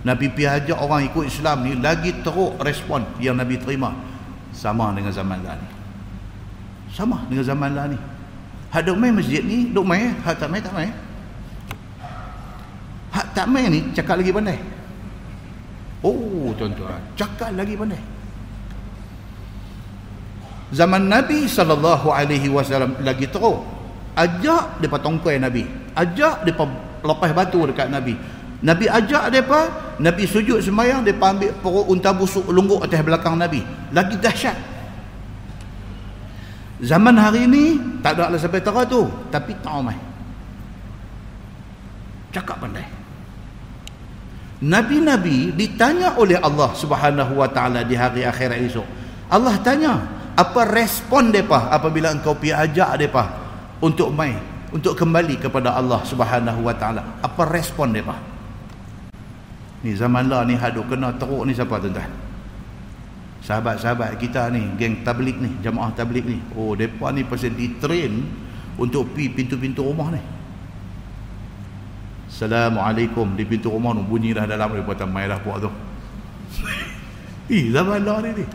Nabi 0.00 0.32
pi 0.32 0.48
ajak 0.48 0.80
orang 0.80 1.06
ikut 1.12 1.28
Islam 1.28 1.62
ni 1.62 1.76
lagi 1.76 2.10
teruk 2.24 2.58
respon 2.58 3.06
yang 3.22 3.38
Nabi 3.38 3.60
terima. 3.60 4.09
Sama 4.50 4.92
dengan 4.92 5.12
zaman 5.14 5.38
lah 5.42 5.54
ni. 5.56 5.68
Sama 6.90 7.22
dengan 7.30 7.44
zaman 7.46 7.70
lah 7.74 7.86
ni. 7.90 7.98
Hak 8.70 8.86
duk 8.86 8.98
main 8.98 9.10
masjid 9.10 9.42
ni, 9.42 9.70
duk 9.74 9.82
main, 9.82 10.14
hak 10.22 10.38
tak 10.38 10.46
main 10.46 10.62
tak 10.62 10.74
main. 10.74 10.94
Hak 13.10 13.26
tak 13.34 13.46
main 13.50 13.66
ni 13.66 13.80
cakap 13.90 14.22
lagi 14.22 14.30
pandai. 14.30 14.58
Oh 16.00 16.54
tuan-tuan, 16.54 17.02
cakap 17.18 17.50
lagi 17.58 17.74
pandai. 17.74 17.98
Zaman 20.70 21.10
Nabi 21.10 21.50
sallallahu 21.50 22.14
alaihi 22.14 22.46
wasallam 22.46 22.94
lagi 23.02 23.26
teruk. 23.26 23.66
Ajak 24.14 24.78
depa 24.78 25.02
tongkai 25.02 25.42
Nabi. 25.42 25.66
Ajak 25.98 26.46
depa 26.46 26.70
lepas 27.02 27.30
batu 27.34 27.66
dekat 27.66 27.90
Nabi. 27.90 28.14
Nabi 28.60 28.84
ajak 28.92 29.32
depa, 29.32 29.60
Nabi 29.96 30.28
sujud 30.28 30.60
sembahyang, 30.60 31.00
depa 31.00 31.32
ambil 31.32 31.52
perut 31.64 31.86
unta 31.88 32.12
busuk 32.12 32.44
lungguk 32.52 32.84
atas 32.84 33.00
belakang 33.00 33.40
Nabi. 33.40 33.64
Lagi 33.92 34.20
dahsyat. 34.20 34.56
Zaman 36.80 37.16
hari 37.16 37.48
ini 37.48 37.64
tak 38.04 38.20
ada 38.20 38.32
lah 38.32 38.40
sampai 38.40 38.60
tu, 38.88 39.08
tapi 39.32 39.52
tak. 39.64 39.96
Cakap 42.36 42.56
pandai. 42.60 42.84
Nabi-nabi 44.60 45.56
ditanya 45.56 46.20
oleh 46.20 46.36
Allah 46.36 46.76
Subhanahu 46.76 47.40
wa 47.40 47.48
taala 47.48 47.80
di 47.80 47.96
hari 47.96 48.28
akhirat 48.28 48.60
esok. 48.60 48.84
Allah 49.32 49.56
tanya, 49.64 50.04
apa 50.36 50.68
respon 50.68 51.32
depa 51.32 51.72
apabila 51.72 52.12
engkau 52.12 52.36
pi 52.36 52.52
ajak 52.52 53.00
depa 53.00 53.24
untuk 53.80 54.12
mai, 54.12 54.36
untuk 54.68 54.92
kembali 54.92 55.40
kepada 55.40 55.72
Allah 55.72 56.04
Subhanahu 56.04 56.60
wa 56.60 56.76
taala? 56.76 57.24
Apa 57.24 57.48
respon 57.48 57.96
depa? 57.96 58.29
Ni 59.80 59.96
zaman 59.96 60.28
lah 60.28 60.44
ni 60.44 60.60
haduk 60.60 60.92
kena 60.92 61.16
teruk 61.16 61.48
ni 61.48 61.56
siapa 61.56 61.80
tuan-tuan? 61.80 62.08
Sahabat-sahabat 63.40 64.20
kita 64.20 64.52
ni, 64.52 64.60
geng 64.76 65.00
tablik 65.00 65.40
ni, 65.40 65.48
jamaah 65.64 65.88
tablik 65.96 66.28
ni. 66.28 66.36
Oh, 66.52 66.76
depa 66.76 67.08
ni 67.16 67.24
pasal 67.24 67.56
di 67.56 67.72
train 67.80 68.20
untuk 68.76 69.16
pi 69.16 69.32
pintu-pintu 69.32 69.80
rumah 69.80 70.12
ni. 70.12 70.20
Assalamualaikum 72.30 73.34
di 73.34 73.42
pintu 73.48 73.72
rumah 73.72 73.96
tu 73.96 74.04
bunyi 74.06 74.36
dah 74.36 74.46
dalam 74.46 74.70
dia 74.70 74.84
kata 74.84 75.04
mai 75.08 75.26
dah 75.26 75.40
puak 75.40 75.64
tu. 75.64 75.70
Eh 77.50 77.66
zaman 77.74 78.06
lah 78.06 78.22
ni 78.22 78.30
ni. 78.30 78.46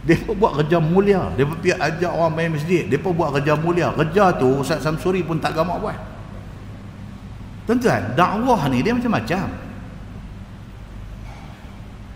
Depa 0.00 0.32
buat 0.32 0.56
kerja 0.56 0.80
mulia. 0.80 1.28
Depa 1.36 1.52
pergi 1.60 1.76
ajak 1.76 2.08
orang 2.08 2.32
main 2.32 2.50
masjid. 2.56 2.88
Depa 2.88 3.12
buat 3.12 3.36
kerja 3.36 3.52
mulia. 3.60 3.92
Kerja 3.92 4.32
tu 4.40 4.64
Ustaz 4.64 4.80
Samsuri 4.80 5.20
pun 5.20 5.36
tak 5.36 5.52
gamak 5.52 5.76
buat. 5.76 5.98
Tuan-tuan, 7.68 8.16
dakwah 8.16 8.64
ni 8.72 8.80
dia 8.80 8.96
macam-macam. 8.96 9.69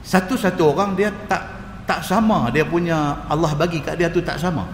Satu-satu 0.05 0.76
orang 0.76 0.92
dia 0.92 1.09
tak 1.26 1.40
tak 1.88 2.05
sama. 2.05 2.52
Dia 2.52 2.64
punya 2.68 3.24
Allah 3.24 3.52
bagi 3.57 3.80
kat 3.80 3.96
dia 3.96 4.12
tu 4.12 4.20
tak 4.20 4.36
sama. 4.36 4.68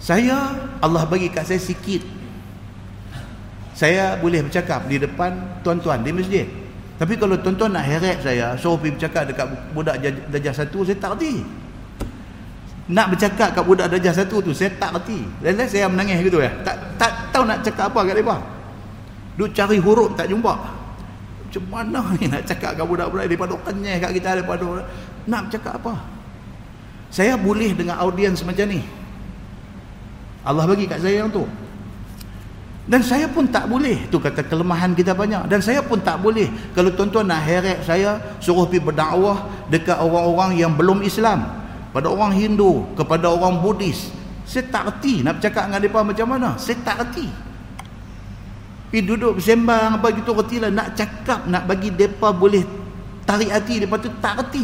Saya 0.00 0.56
Allah 0.80 1.04
bagi 1.04 1.28
kat 1.28 1.44
saya 1.44 1.60
sikit. 1.60 2.00
Saya 3.76 4.16
boleh 4.20 4.40
bercakap 4.40 4.88
di 4.88 4.96
depan 4.96 5.60
tuan-tuan 5.60 6.00
di 6.00 6.16
masjid. 6.16 6.48
Tapi 6.96 7.18
kalau 7.20 7.36
tuan-tuan 7.36 7.74
nak 7.74 7.84
heret 7.84 8.22
saya 8.24 8.54
suruh 8.56 8.78
pergi 8.78 8.96
bercakap 8.96 9.22
dekat 9.28 9.46
budak 9.76 9.96
darjah 10.30 10.54
satu 10.54 10.86
saya 10.86 10.96
tak 10.96 11.20
reti. 11.20 11.44
Nak 12.84 13.16
bercakap 13.16 13.48
kat 13.52 13.64
budak 13.64 13.88
darjah 13.92 14.14
satu 14.16 14.40
tu 14.40 14.52
saya 14.56 14.72
tak 14.80 14.96
reti. 14.96 15.28
Lain-lain 15.44 15.68
saya 15.68 15.92
menangis 15.92 16.24
gitu 16.24 16.40
ya. 16.40 16.52
Tak 16.64 16.96
tak 16.96 17.12
tahu 17.36 17.44
nak 17.44 17.60
cakap 17.60 17.92
apa 17.92 18.00
kat 18.00 18.14
mereka. 18.16 18.36
Duk 19.34 19.50
cari 19.52 19.76
huruf 19.82 20.14
tak 20.16 20.30
jumpa 20.30 20.83
macam 21.54 21.70
mana 21.70 22.02
ni 22.18 22.26
nak 22.26 22.42
cakap 22.42 22.74
kat 22.74 22.82
budak-budak 22.82 23.30
daripada 23.30 23.54
kenyai 23.62 24.02
kat 24.02 24.10
kita 24.10 24.28
daripada 24.42 24.82
nak 25.30 25.46
bercakap 25.46 25.78
apa? 25.78 25.94
Saya 27.14 27.38
boleh 27.38 27.70
dengan 27.70 28.02
audiens 28.02 28.42
macam 28.42 28.66
ni. 28.66 28.82
Allah 30.42 30.66
bagi 30.66 30.90
kat 30.90 30.98
saya 30.98 31.22
yang 31.22 31.30
tu. 31.30 31.46
Dan 32.90 33.00
saya 33.06 33.30
pun 33.30 33.46
tak 33.46 33.70
boleh. 33.70 34.02
Tu 34.10 34.18
kata 34.18 34.42
kelemahan 34.42 34.98
kita 34.98 35.14
banyak. 35.14 35.46
Dan 35.46 35.62
saya 35.62 35.78
pun 35.78 36.02
tak 36.02 36.18
boleh. 36.18 36.50
Kalau 36.74 36.90
tuan-tuan 36.90 37.30
nak 37.30 37.46
heret 37.46 37.86
saya 37.86 38.18
suruh 38.42 38.66
pergi 38.66 38.90
berdakwah 38.90 39.46
dekat 39.70 39.94
orang-orang 39.94 40.58
yang 40.58 40.74
belum 40.74 41.06
Islam. 41.06 41.46
Pada 41.94 42.10
orang 42.10 42.34
Hindu 42.34 42.82
kepada 42.98 43.30
orang 43.30 43.62
Buddhis. 43.62 44.10
Saya 44.42 44.66
tak 44.74 44.90
reti 44.90 45.22
nak 45.22 45.38
bercakap 45.38 45.70
dengan 45.70 45.80
mereka 45.80 46.00
macam 46.02 46.26
mana. 46.34 46.48
Saya 46.58 46.76
tak 46.82 46.98
reti 47.06 47.30
pergi 48.94 49.10
duduk 49.10 49.42
bersembang 49.42 49.98
apa 49.98 50.06
gitu 50.14 50.30
reti 50.38 50.62
lah 50.62 50.70
nak 50.70 50.94
cakap 50.94 51.50
nak 51.50 51.66
bagi 51.66 51.90
mereka 51.90 52.30
boleh 52.30 52.62
tarik 53.26 53.50
hati 53.50 53.82
mereka 53.82 54.06
tu 54.06 54.10
tak 54.22 54.38
reti 54.38 54.62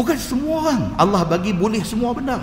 Bukan 0.00 0.16
semua 0.16 0.64
orang 0.64 0.82
Allah 0.96 1.22
bagi 1.26 1.50
boleh 1.50 1.84
semua 1.84 2.14
benda. 2.14 2.38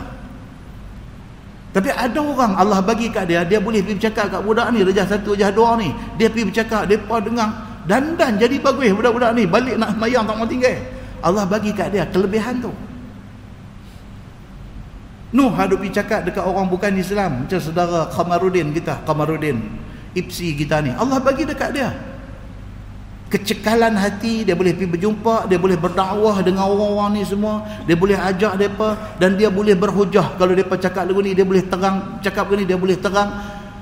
Tapi 1.71 1.89
ada 1.93 2.21
orang 2.21 2.53
Allah 2.57 2.85
bagi 2.85 3.09
kat 3.09 3.29
dia, 3.29 3.41
dia 3.45 3.61
boleh 3.61 3.81
pergi 3.81 3.97
bercakap 3.97 4.29
kat 4.33 4.41
budak 4.45 4.67
ni, 4.73 4.85
rejah 4.85 5.05
satu, 5.09 5.33
rejah 5.37 5.49
dua 5.53 5.73
ni. 5.77 5.89
Dia 6.21 6.29
pergi 6.29 6.53
bercakap, 6.53 6.85
mereka 6.85 7.17
dengar. 7.21 7.49
Dan 7.87 8.13
dan 8.13 8.35
jadi 8.35 8.59
bagus 8.59 8.91
budak-budak 8.93 9.31
ni. 9.33 9.47
Balik 9.47 9.73
nak 9.79 9.95
semayang 9.95 10.27
tak 10.27 10.35
mau 10.35 10.45
tinggal. 10.45 10.77
Allah 11.23 11.49
bagi 11.49 11.71
kat 11.71 11.89
dia 11.89 12.03
kelebihan 12.05 12.59
tu. 12.59 12.69
Nuh 15.35 15.51
ada 15.51 15.75
pergi 15.75 15.91
cakap 15.91 16.23
dekat 16.23 16.43
orang 16.43 16.71
bukan 16.71 16.91
Islam. 16.95 17.43
Macam 17.43 17.59
saudara 17.59 18.07
Khamarudin 18.07 18.71
kita, 18.71 19.03
Khamarudin. 19.03 19.59
Ipsi 20.15 20.55
kita 20.55 20.79
ni. 20.79 20.95
Allah 20.95 21.19
bagi 21.19 21.43
dekat 21.43 21.75
dia 21.75 21.91
kecekalan 23.27 23.91
hati 23.99 24.47
dia 24.47 24.55
boleh 24.55 24.71
pergi 24.71 24.87
berjumpa 24.95 25.51
dia 25.51 25.59
boleh 25.59 25.75
berdakwah 25.75 26.39
dengan 26.39 26.71
orang-orang 26.71 27.19
ni 27.19 27.23
semua 27.27 27.59
dia 27.83 27.99
boleh 27.99 28.15
ajak 28.15 28.55
depa 28.55 28.95
dan 29.19 29.35
dia 29.35 29.51
boleh 29.51 29.75
berhujah 29.75 30.39
kalau 30.39 30.55
depa 30.55 30.79
cakap 30.79 31.03
lagu 31.03 31.19
ni 31.19 31.35
dia 31.35 31.43
boleh 31.43 31.63
terang 31.67 32.23
cakap 32.23 32.47
begini 32.47 32.63
dia 32.63 32.79
boleh 32.79 32.95
terang 32.95 33.35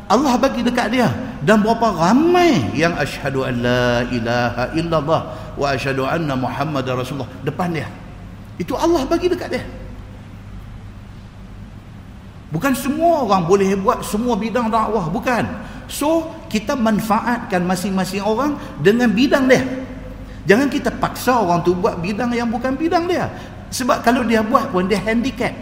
Allah 0.10 0.34
bagi 0.38 0.66
dekat 0.66 0.90
dia 0.90 1.14
dan 1.46 1.62
berapa 1.62 1.94
ramai 1.94 2.74
yang 2.74 2.98
asyhadu 2.98 3.46
an 3.46 3.54
la 3.62 4.02
ilaha 4.10 4.64
illallah 4.74 5.22
wa 5.54 5.66
asyhadu 5.78 6.10
anna 6.10 6.34
muhammadar 6.34 6.98
rasulullah 6.98 7.30
depan 7.46 7.70
dia 7.70 7.86
itu 8.58 8.74
Allah 8.74 9.06
bagi 9.06 9.30
dekat 9.30 9.62
dia 9.62 9.64
bukan 12.50 12.74
semua 12.74 13.26
orang 13.26 13.46
boleh 13.46 13.74
buat 13.80 14.06
semua 14.06 14.38
bidang 14.38 14.70
dakwah 14.70 15.10
bukan 15.10 15.46
So 15.86 16.34
kita 16.50 16.74
manfaatkan 16.74 17.62
masing-masing 17.62 18.26
orang 18.26 18.58
dengan 18.82 19.10
bidang 19.14 19.46
dia. 19.46 19.62
Jangan 20.46 20.70
kita 20.70 20.94
paksa 20.94 21.42
orang 21.42 21.62
tu 21.66 21.74
buat 21.74 21.98
bidang 22.02 22.34
yang 22.34 22.50
bukan 22.50 22.78
bidang 22.78 23.10
dia. 23.10 23.30
Sebab 23.74 24.02
kalau 24.06 24.22
dia 24.26 24.46
buat 24.46 24.70
pun 24.70 24.86
dia 24.86 25.02
handicap. 25.02 25.54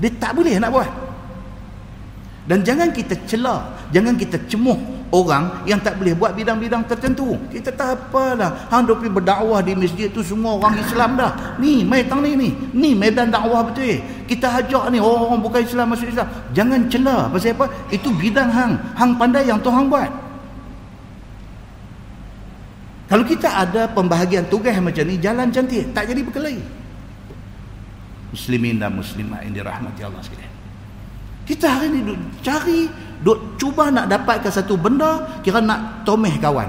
Dia 0.00 0.10
tak 0.16 0.36
boleh 0.36 0.56
nak 0.56 0.72
buat. 0.72 0.90
Dan 2.48 2.64
jangan 2.64 2.88
kita 2.88 3.14
celah, 3.28 3.68
jangan 3.92 4.16
kita 4.16 4.40
cemuh 4.48 4.99
orang 5.10 5.66
yang 5.66 5.82
tak 5.82 5.98
boleh 5.98 6.14
buat 6.14 6.32
bidang-bidang 6.34 6.86
tertentu. 6.86 7.34
Kita 7.50 7.74
tak 7.74 7.98
apalah. 7.98 8.70
Hang 8.70 8.86
dok 8.86 9.02
berdakwah 9.10 9.58
di 9.62 9.74
masjid 9.74 10.06
tu 10.06 10.22
semua 10.22 10.56
orang 10.56 10.78
Islam 10.78 11.18
dah. 11.18 11.58
Ni 11.58 11.82
mai 11.82 12.06
tang 12.06 12.22
ni 12.22 12.38
ni. 12.38 12.50
Ni 12.70 12.94
medan 12.94 13.30
dakwah 13.30 13.66
betul. 13.66 13.98
Kita 14.30 14.62
ajak 14.62 14.94
ni 14.94 15.02
orang, 15.02 15.34
orang 15.34 15.40
bukan 15.42 15.60
Islam 15.66 15.90
masuk 15.90 16.08
Islam. 16.14 16.30
Jangan 16.54 16.80
celah. 16.86 17.20
Pasal 17.28 17.58
apa? 17.58 17.66
Itu 17.90 18.14
bidang 18.14 18.50
hang. 18.50 18.72
Hang 18.94 19.12
pandai 19.18 19.50
yang 19.50 19.58
Tuhan 19.58 19.90
buat. 19.90 20.10
Kalau 23.10 23.26
kita 23.26 23.50
ada 23.50 23.90
pembahagian 23.90 24.46
tugas 24.46 24.78
macam 24.78 25.02
ni, 25.02 25.18
jalan 25.18 25.50
cantik. 25.50 25.90
Tak 25.90 26.06
jadi 26.06 26.22
berkelahi. 26.22 26.62
Muslimin 28.30 28.78
dan 28.78 28.94
muslimat 28.94 29.42
yang 29.42 29.58
dirahmati 29.58 30.06
Allah 30.06 30.22
sekalian. 30.22 30.54
Kita 31.42 31.66
hari 31.66 31.90
ni 31.90 32.14
cari, 32.46 32.86
duk 33.20 33.60
cuba 33.60 33.92
nak 33.92 34.08
dapatkan 34.08 34.52
satu 34.52 34.76
benda, 34.76 35.40
kira 35.44 35.60
nak 35.60 36.04
tomeh 36.04 36.34
kawan. 36.40 36.68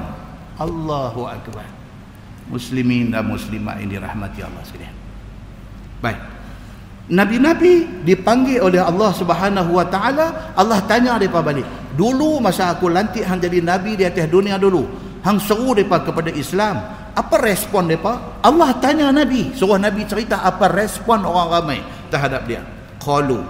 Allahu 0.60 1.26
Akbar. 1.26 1.66
Muslimin 2.52 3.16
dan 3.16 3.26
muslimat 3.26 3.80
yang 3.80 3.98
dirahmati 3.98 4.44
Allah 4.44 4.62
sekalian. 4.68 4.96
Baik. 6.04 6.20
Nabi-nabi 7.12 8.04
dipanggil 8.08 8.64
oleh 8.64 8.80
Allah 8.80 9.12
Subhanahu 9.16 9.72
Wa 9.76 9.88
Taala, 9.88 10.56
Allah 10.56 10.80
tanya 10.88 11.20
depa 11.20 11.44
balik. 11.44 11.68
Dulu 11.96 12.40
masa 12.40 12.72
aku 12.72 12.88
lantik 12.88 13.28
hang 13.28 13.40
jadi 13.40 13.60
nabi 13.60 14.00
di 14.00 14.08
atas 14.08 14.32
dunia 14.32 14.56
dulu, 14.56 14.88
hang 15.24 15.40
seru 15.40 15.76
depa 15.76 16.04
kepada 16.04 16.32
Islam. 16.32 16.80
Apa 17.12 17.36
respon 17.44 17.92
depa? 17.92 18.40
Allah 18.40 18.72
tanya 18.80 19.12
nabi, 19.12 19.52
suruh 19.52 19.76
nabi 19.76 20.08
cerita 20.08 20.40
apa 20.40 20.72
respon 20.72 21.28
orang 21.28 21.48
ramai 21.52 21.80
terhadap 22.08 22.48
dia. 22.48 22.64
Qalu 23.04 23.44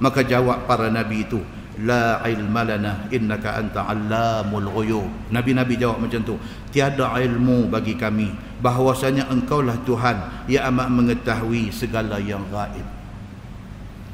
maka 0.00 0.24
jawab 0.24 0.64
para 0.64 0.88
nabi 0.88 1.28
itu 1.28 1.40
la 1.82 2.22
ilma 2.30 2.62
lana 2.62 3.10
innaka 3.10 3.58
anta 3.58 3.88
allamul 3.90 4.70
ghuyub. 4.70 5.10
Nabi-nabi 5.34 5.74
jawab 5.74 6.04
macam 6.04 6.22
tu 6.22 6.34
tiada 6.70 7.10
ilmu 7.18 7.66
bagi 7.66 7.98
kami. 7.98 8.30
Bahwasanya 8.62 9.26
engkaulah 9.32 9.80
tuhan. 9.82 10.46
Yang 10.46 10.64
amat 10.70 10.88
mengetahui 10.92 11.74
segala 11.74 12.22
yang 12.22 12.44
gaib. 12.52 12.86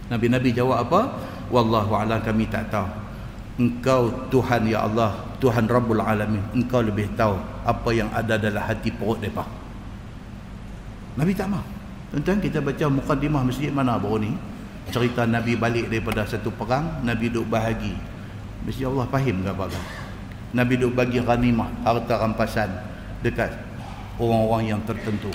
Nabi-nabi 0.08 0.56
jawab 0.56 0.88
apa? 0.88 1.00
Wallahu 1.52 1.92
alam 1.92 2.18
kami 2.24 2.48
tak 2.48 2.72
tahu. 2.72 2.88
Engkau 3.60 4.08
tuhan 4.32 4.64
ya 4.64 4.88
Allah 4.88 5.12
tuhan 5.36 5.68
rabbul 5.68 6.00
alamin. 6.00 6.40
Engkau 6.56 6.80
lebih 6.80 7.12
tahu 7.12 7.36
apa 7.66 7.90
yang 7.92 8.08
ada 8.16 8.40
dalam 8.40 8.64
hati 8.64 8.88
perut 8.88 9.20
depa 9.20 9.60
nabi 11.20 11.36
tak 11.36 11.52
mau. 11.52 11.62
Tuan-tuan 12.10 12.40
kita 12.42 12.58
baca 12.58 12.84
mukadimah 12.90 13.42
masjid 13.46 13.70
mana 13.70 13.94
baru 14.00 14.24
ni 14.26 14.32
cerita 14.90 15.24
Nabi 15.24 15.54
balik 15.56 15.88
daripada 15.88 16.26
satu 16.26 16.50
perang 16.52 17.00
Nabi 17.06 17.30
duduk 17.30 17.48
bahagi. 17.48 17.94
Mesti 18.66 18.84
Allah 18.84 19.06
faham 19.08 19.36
ke 19.40 19.50
apa 19.50 19.66
kan? 19.72 19.84
Nabi 20.50 20.74
duduk 20.76 20.98
bagi 20.98 21.22
ghanimah 21.22 21.70
harta 21.86 22.20
rampasan 22.20 22.68
dekat 23.22 23.54
orang-orang 24.18 24.76
yang 24.76 24.80
tertentu 24.84 25.30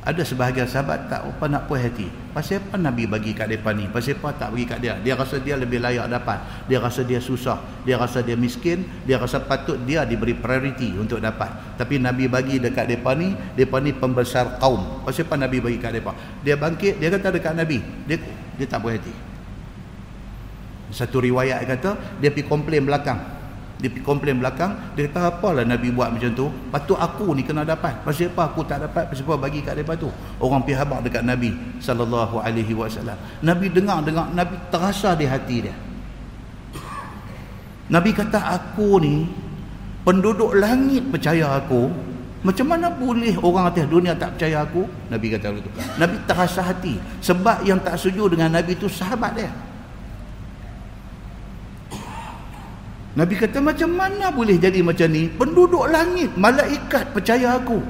ada 0.00 0.24
sebahagian 0.24 0.64
sahabat 0.64 1.12
tak 1.12 1.28
apa 1.28 1.44
nak 1.44 1.68
puas 1.68 1.84
hati. 1.84 2.08
Pasal 2.32 2.64
apa 2.64 2.80
Nabi 2.80 3.04
bagi 3.04 3.36
kat 3.36 3.52
mereka 3.52 3.76
ni? 3.76 3.84
Pasal 3.84 4.16
apa 4.16 4.32
tak 4.32 4.48
bagi 4.56 4.64
kat 4.64 4.78
dia? 4.80 4.96
Dia 4.96 5.12
rasa 5.12 5.36
dia 5.36 5.60
lebih 5.60 5.76
layak 5.76 6.08
dapat. 6.08 6.40
Dia 6.72 6.80
rasa 6.80 7.04
dia 7.04 7.20
susah. 7.20 7.60
Dia 7.84 8.00
rasa 8.00 8.24
dia 8.24 8.32
miskin. 8.32 8.80
Dia 9.04 9.20
rasa 9.20 9.44
patut 9.44 9.76
dia 9.84 10.08
diberi 10.08 10.32
priority 10.32 10.96
untuk 10.96 11.20
dapat. 11.20 11.52
Tapi 11.76 12.00
Nabi 12.00 12.32
bagi 12.32 12.56
dekat 12.56 12.88
mereka 12.88 13.12
ni 13.12 13.36
mereka 13.36 13.76
ni 13.84 13.92
pembesar 13.92 14.56
kaum. 14.56 15.04
Pasal 15.04 15.28
apa 15.28 15.36
Nabi 15.36 15.60
bagi 15.60 15.76
kat 15.76 15.92
mereka? 15.92 16.16
Dia 16.40 16.56
bangkit 16.56 16.96
dia 16.96 17.08
kata 17.12 17.28
dekat 17.36 17.52
Nabi 17.52 17.78
dia 18.08 18.16
dia 18.56 18.64
tak 18.64 18.80
puas 18.80 18.96
hati. 18.96 19.12
Satu 20.96 21.20
riwayat 21.20 21.60
kata 21.68 22.20
dia 22.24 22.32
pergi 22.32 22.48
komplain 22.48 22.88
belakang 22.88 23.39
dia 23.80 23.88
komplain 24.04 24.36
belakang 24.36 24.76
dia 24.92 25.08
kata 25.08 25.32
apalah 25.32 25.64
Nabi 25.64 25.88
buat 25.88 26.12
macam 26.12 26.30
tu? 26.36 26.52
Patut 26.68 27.00
aku 27.00 27.32
ni 27.32 27.40
kena 27.40 27.64
dapat. 27.64 28.04
Pasal 28.04 28.28
apa 28.28 28.52
aku 28.52 28.60
tak 28.68 28.84
dapat 28.84 29.08
pasal 29.08 29.24
apa 29.24 29.34
bagi 29.40 29.64
kat 29.64 29.72
mereka 29.72 29.96
tu? 29.96 30.12
Orang 30.36 30.60
pergi 30.68 30.76
habak 30.76 31.00
dekat 31.08 31.24
Nabi 31.24 31.56
sallallahu 31.80 32.44
alaihi 32.44 32.76
wasallam. 32.76 33.16
Nabi 33.40 33.72
dengar 33.72 34.04
dengar 34.04 34.28
Nabi 34.36 34.54
terasa 34.68 35.16
di 35.16 35.24
hati 35.24 35.56
dia. 35.64 35.74
Nabi 37.90 38.10
kata 38.12 38.38
aku 38.38 39.00
ni 39.00 39.24
penduduk 40.04 40.52
langit 40.60 41.08
percaya 41.08 41.56
aku. 41.56 41.88
Macam 42.40 42.72
mana 42.72 42.88
boleh 42.88 43.36
orang 43.36 43.68
atas 43.68 43.84
dunia 43.88 44.16
tak 44.16 44.36
percaya 44.36 44.64
aku? 44.64 44.84
Nabi 45.08 45.26
kata 45.32 45.56
begitu. 45.56 45.68
Nabi 45.96 46.16
terasa 46.28 46.60
hati. 46.64 47.00
Sebab 47.24 47.64
yang 47.64 47.80
tak 47.80 47.96
setuju 47.96 48.36
dengan 48.36 48.52
Nabi 48.60 48.76
tu 48.76 48.88
sahabat 48.88 49.32
dia 49.40 49.69
Nabi 53.10 53.34
kata 53.34 53.58
macam 53.58 53.90
mana 53.90 54.30
boleh 54.30 54.54
jadi 54.54 54.86
macam 54.86 55.10
ni? 55.10 55.26
Penduduk 55.26 55.90
langit, 55.90 56.30
malaikat 56.38 57.10
percaya 57.10 57.58
aku. 57.58 57.82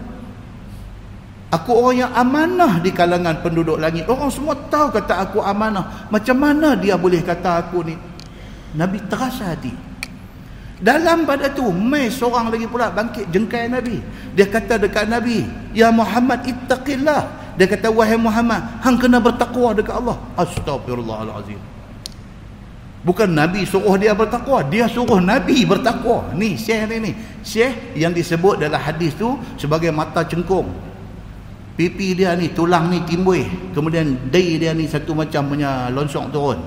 Aku 1.51 1.71
orang 1.77 2.07
yang 2.07 2.13
amanah 2.15 2.79
di 2.79 2.95
kalangan 2.95 3.43
penduduk 3.43 3.77
langit. 3.77 4.07
Orang 4.07 4.31
semua 4.31 4.55
tahu 4.71 4.95
kata 4.95 5.29
aku 5.29 5.43
amanah. 5.43 6.07
Macam 6.09 6.39
mana 6.39 6.79
dia 6.79 6.95
boleh 6.95 7.21
kata 7.21 7.59
aku 7.67 7.85
ni? 7.85 7.99
Nabi 8.79 9.03
terasa 9.11 9.53
hati. 9.53 9.75
Dalam 10.81 11.29
pada 11.29 11.53
tu, 11.53 11.69
mai 11.69 12.09
seorang 12.09 12.49
lagi 12.49 12.65
pula 12.65 12.89
bangkit 12.89 13.29
jengkai 13.29 13.69
Nabi. 13.69 14.01
Dia 14.33 14.49
kata 14.49 14.81
dekat 14.81 15.05
Nabi, 15.13 15.45
Ya 15.77 15.93
Muhammad 15.93 16.49
ittaqillah. 16.49 17.53
Dia 17.61 17.69
kata, 17.69 17.93
wahai 17.93 18.17
Muhammad, 18.17 18.81
hang 18.81 18.97
kena 18.97 19.21
bertakwa 19.21 19.77
dekat 19.77 20.01
Allah. 20.01 20.17
Astagfirullahalazim. 20.41 21.70
Bukan 23.01 23.33
Nabi 23.33 23.65
suruh 23.65 23.97
dia 23.97 24.13
bertakwa. 24.13 24.61
Dia 24.69 24.85
suruh 24.85 25.25
Nabi 25.25 25.65
bertakwa. 25.65 26.37
Ni 26.37 26.53
syekh 26.53 26.85
ni 26.93 26.97
ni. 27.01 27.13
Syekh 27.41 27.97
yang 27.97 28.13
disebut 28.13 28.61
dalam 28.61 28.77
hadis 28.77 29.17
tu 29.17 29.41
sebagai 29.57 29.89
mata 29.89 30.21
cengkung. 30.29 30.69
Pipi 31.81 32.13
dia 32.13 32.37
ni, 32.37 32.53
tulang 32.53 32.93
ni 32.93 33.01
timbul. 33.09 33.41
Kemudian 33.73 34.29
day 34.29 34.61
dia 34.61 34.77
ni 34.77 34.85
satu 34.85 35.17
macam 35.17 35.49
punya 35.49 35.89
lonsok 35.89 36.29
turun. 36.29 36.61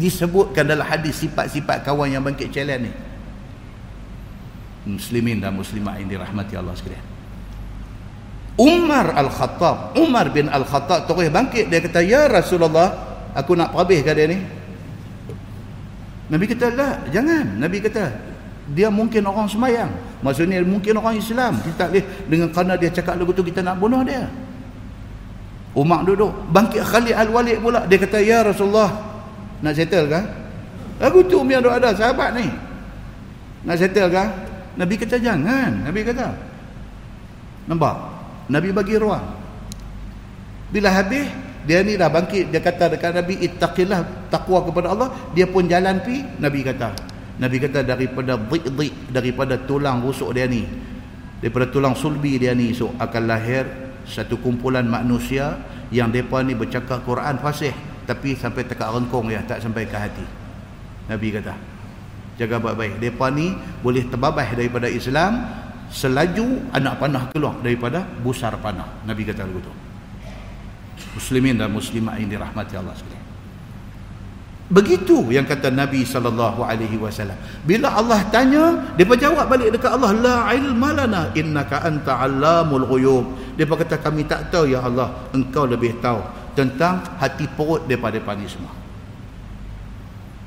Disebutkan 0.00 0.64
dalam 0.64 0.88
hadis 0.88 1.20
sifat-sifat 1.20 1.84
kawan 1.84 2.08
yang 2.08 2.24
bangkit 2.24 2.48
challenge 2.48 2.88
ni. 2.88 2.92
Muslimin 4.96 5.44
dan 5.44 5.52
muslimat 5.52 6.00
yang 6.00 6.08
dirahmati 6.08 6.56
Allah 6.56 6.72
sekalian. 6.72 7.04
Umar 8.56 9.12
Al-Khattab. 9.20 10.00
Umar 10.00 10.32
bin 10.32 10.48
Al-Khattab 10.48 11.04
terus 11.04 11.28
bangkit. 11.28 11.68
Dia 11.68 11.84
kata, 11.84 12.00
Ya 12.00 12.24
Rasulullah, 12.32 13.20
aku 13.36 13.52
nak 13.52 13.76
perhabiskan 13.76 14.16
dia 14.16 14.32
ni. 14.32 14.61
Nabi 16.32 16.48
kata 16.48 16.72
lah 16.72 16.96
jangan. 17.12 17.60
Nabi 17.60 17.84
kata 17.84 18.08
dia 18.72 18.88
mungkin 18.88 19.26
orang 19.28 19.44
semayang 19.44 19.92
maksudnya 20.24 20.64
mungkin 20.64 20.96
orang 20.96 21.20
Islam. 21.20 21.60
Kita 21.60 21.76
tak 21.76 21.88
boleh 21.92 22.04
dengan 22.24 22.48
kerana 22.48 22.72
dia 22.80 22.88
cakap 22.88 23.20
lagu 23.20 23.36
tu 23.36 23.44
kita 23.44 23.60
nak 23.60 23.76
bunuh 23.76 24.00
dia. 24.00 24.24
Umar 25.76 26.08
duduk 26.08 26.32
bangkit 26.48 26.80
Khalid 26.80 27.12
Al-Walid 27.12 27.60
pula. 27.60 27.84
Dia 27.84 28.00
kata 28.00 28.18
ya 28.24 28.40
Rasulullah. 28.40 29.12
Nak 29.60 29.76
settle 29.76 30.08
kan 30.08 30.24
lagu 30.96 31.20
tu 31.28 31.44
yang 31.44 31.60
ada 31.68 31.92
sahabat 31.92 32.32
ni. 32.40 32.48
Nak 33.68 33.76
settle 33.76 34.08
kan 34.08 34.32
Nabi 34.80 34.96
kata 34.96 35.20
jangan. 35.20 35.84
Nabi 35.84 36.00
kata 36.00 36.32
nampak? 37.68 37.94
Nabi 38.48 38.72
bagi 38.72 38.96
ruang. 38.96 39.22
Bila 40.72 40.88
habis 40.88 41.28
dia 41.62 41.78
ni 41.86 41.94
dah 41.94 42.10
bangkit 42.10 42.50
dia 42.50 42.58
kata 42.58 42.98
dekat 42.98 43.14
Nabi 43.14 43.38
ittaqillah 43.38 44.30
takwa 44.34 44.66
kepada 44.66 44.90
Allah. 44.90 45.08
Dia 45.30 45.46
pun 45.46 45.70
jalan 45.70 46.02
pi 46.02 46.26
Nabi 46.42 46.66
kata. 46.66 46.90
Nabi 47.38 47.56
kata 47.62 47.86
daripada 47.86 48.34
dhik 48.36 49.14
daripada 49.14 49.54
tulang 49.62 50.02
rusuk 50.02 50.34
dia 50.34 50.46
ni 50.50 50.66
daripada 51.42 51.66
tulang 51.70 51.94
sulbi 51.98 52.38
dia 52.38 52.54
ni 52.54 52.70
so 52.70 52.94
akan 53.02 53.22
lahir 53.26 53.66
satu 54.06 54.38
kumpulan 54.38 54.86
manusia 54.86 55.58
yang 55.90 56.10
depa 56.10 56.42
ni 56.46 56.54
bercakap 56.54 57.02
Quran 57.02 57.38
fasih 57.42 57.74
tapi 58.06 58.34
sampai 58.34 58.66
tekak 58.66 58.90
rengkong 58.90 59.30
ya 59.30 59.42
tak 59.46 59.62
sampai 59.62 59.86
ke 59.86 59.94
hati. 59.94 60.26
Nabi 61.06 61.30
kata 61.30 61.54
jaga 62.42 62.58
baik-baik. 62.58 62.98
Depa 62.98 63.30
ni 63.30 63.54
boleh 63.86 64.02
terbabah 64.10 64.50
daripada 64.58 64.90
Islam 64.90 65.46
selaju 65.94 66.74
anak 66.74 66.98
panah 66.98 67.24
keluar 67.30 67.54
daripada 67.62 68.02
busar 68.22 68.58
panah. 68.58 69.06
Nabi 69.06 69.22
kata 69.22 69.46
begitu 69.46 69.91
muslimin 71.14 71.58
dan 71.58 71.68
muslimat 71.72 72.16
yang 72.20 72.30
dirahmati 72.38 72.74
Allah 72.78 72.94
sekalian. 72.96 73.22
Begitu 74.72 75.28
yang 75.28 75.44
kata 75.44 75.68
Nabi 75.68 76.00
sallallahu 76.00 76.64
alaihi 76.64 76.96
wasallam. 76.96 77.36
Bila 77.68 77.92
Allah 77.92 78.24
tanya 78.32 78.96
depa 78.96 79.20
jawab 79.20 79.44
balik 79.52 79.68
dekat 79.68 79.92
Allah 79.92 80.16
la 80.16 80.36
ilma 80.56 80.96
lana 80.96 81.28
innaka 81.36 81.84
anta 81.84 82.16
allamul 82.24 82.88
ghuyub. 82.88 83.24
Depa 83.52 83.76
kata 83.76 84.00
kami 84.00 84.24
tak 84.24 84.48
tahu 84.48 84.72
ya 84.72 84.80
Allah 84.80 85.12
engkau 85.36 85.68
lebih 85.68 86.00
tahu 86.00 86.24
tentang 86.56 87.04
hati 87.20 87.44
perut 87.52 87.84
depa 87.84 88.08
depa 88.08 88.32
ni 88.32 88.48
semua 88.48 88.72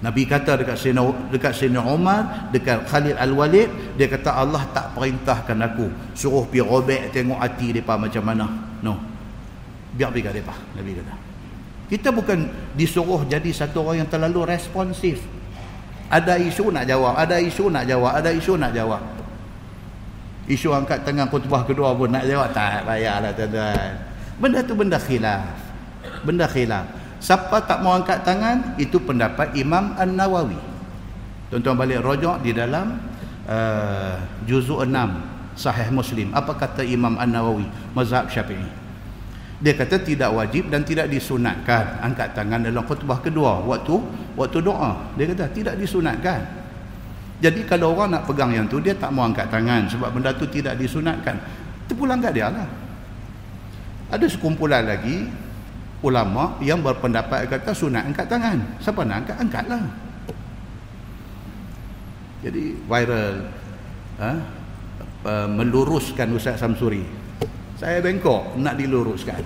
Nabi 0.01 0.25
kata 0.25 0.61
dekat 0.61 0.77
Sayyidina 0.77 1.01
dekat 1.33 1.53
Sayyidina 1.53 1.81
Umar 1.85 2.49
dekat 2.53 2.85
Khalid 2.89 3.17
Al-Walid 3.17 3.97
dia 3.97 4.09
kata 4.09 4.37
Allah 4.37 4.65
tak 4.73 4.93
perintahkan 4.97 5.57
aku 5.69 5.89
suruh 6.17 6.45
pi 6.49 6.61
robek 6.65 7.13
tengok 7.13 7.41
hati 7.41 7.77
depa 7.77 7.93
macam 7.93 8.21
mana. 8.25 8.45
No 8.81 9.14
biar 9.95 10.11
kat 10.11 10.35
mereka 10.35 10.53
Nabi 10.75 10.91
kata. 10.99 11.15
Kita 11.85 12.09
bukan 12.11 12.49
disuruh 12.75 13.23
jadi 13.29 13.47
satu 13.55 13.85
orang 13.85 14.05
yang 14.05 14.09
terlalu 14.11 14.43
responsif. 14.43 15.23
Ada 16.11 16.37
isu 16.37 16.69
nak 16.69 16.85
jawab 16.85 17.17
ada 17.17 17.41
isu 17.41 17.71
nak 17.71 17.87
jawab 17.87 18.11
ada 18.13 18.29
isu 18.29 18.53
nak 18.59 18.71
jawab. 18.75 19.01
Isu 20.45 20.69
angkat 20.69 21.01
tangan 21.01 21.25
khutbah 21.31 21.65
kedua 21.65 21.97
pun 21.97 22.13
nak 22.13 22.27
jawab 22.27 22.53
tak 22.53 22.85
payahlah 22.85 23.33
tuan-tuan. 23.33 23.91
Benda 24.37 24.59
tu 24.61 24.73
benda 24.77 24.97
khilaf. 25.01 25.41
Benda 26.21 26.45
khilaf. 26.45 26.85
Siapa 27.17 27.57
tak 27.65 27.81
mau 27.81 27.97
angkat 27.97 28.21
tangan 28.21 28.77
itu 28.77 29.01
pendapat 29.01 29.57
Imam 29.57 29.97
An-Nawawi. 29.97 30.59
Tuan-tuan 31.49 31.73
balik 31.73 32.05
rojok 32.05 32.45
di 32.45 32.53
dalam 32.53 33.01
uh, 33.49 34.13
juzuk 34.45 34.85
6 34.85 35.57
sahih 35.57 35.89
muslim. 35.89 36.29
Apa 36.37 36.53
kata 36.53 36.85
Imam 36.85 37.17
An-Nawawi 37.17 37.65
mazhab 37.97 38.29
syafi'i 38.29 38.84
dia 39.65 39.73
kata 39.73 39.97
tidak 39.97 40.29
wajib 40.29 40.69
dan 40.69 40.85
tidak 40.85 41.09
disunatkan. 41.09 41.97
Angkat 42.05 42.37
tangan 42.37 42.61
dalam 42.61 42.85
khutbah 42.85 43.17
kedua 43.17 43.65
waktu 43.65 43.97
waktu 44.37 44.61
doa. 44.61 45.09
Dia 45.17 45.25
kata 45.33 45.49
tidak 45.49 45.73
disunatkan. 45.81 46.45
Jadi 47.41 47.65
kalau 47.65 47.97
orang 47.97 48.13
nak 48.13 48.29
pegang 48.29 48.53
yang 48.53 48.69
tu 48.69 48.77
dia 48.77 48.93
tak 48.93 49.09
mau 49.09 49.25
angkat 49.25 49.49
tangan 49.49 49.89
sebab 49.89 50.13
benda 50.13 50.29
tu 50.37 50.45
tidak 50.45 50.77
disunatkan. 50.77 51.41
Terpulang 51.89 52.21
kat 52.21 52.37
dia 52.37 52.53
lah. 52.53 52.69
Ada 54.13 54.29
sekumpulan 54.29 54.85
lagi 54.85 55.33
ulama 56.05 56.61
yang 56.61 56.85
berpendapat 56.85 57.49
kata 57.49 57.73
sunat 57.73 58.05
angkat 58.05 58.29
tangan. 58.29 58.61
Siapa 58.77 59.01
nak 59.01 59.25
angkat 59.25 59.37
angkatlah. 59.49 59.83
Jadi 62.45 62.77
viral 62.85 63.49
ha? 64.21 64.31
meluruskan 65.49 66.37
Ustaz 66.37 66.61
Samsuri 66.61 67.24
saya 67.75 67.99
bengkok 67.99 68.55
nak 68.59 68.79
diluruskan. 68.79 69.43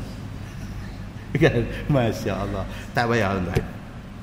Kan? 1.30 1.62
Masya 1.94 2.34
Allah 2.34 2.66
tak 2.90 3.06
payah 3.06 3.38
tuan 3.38 3.80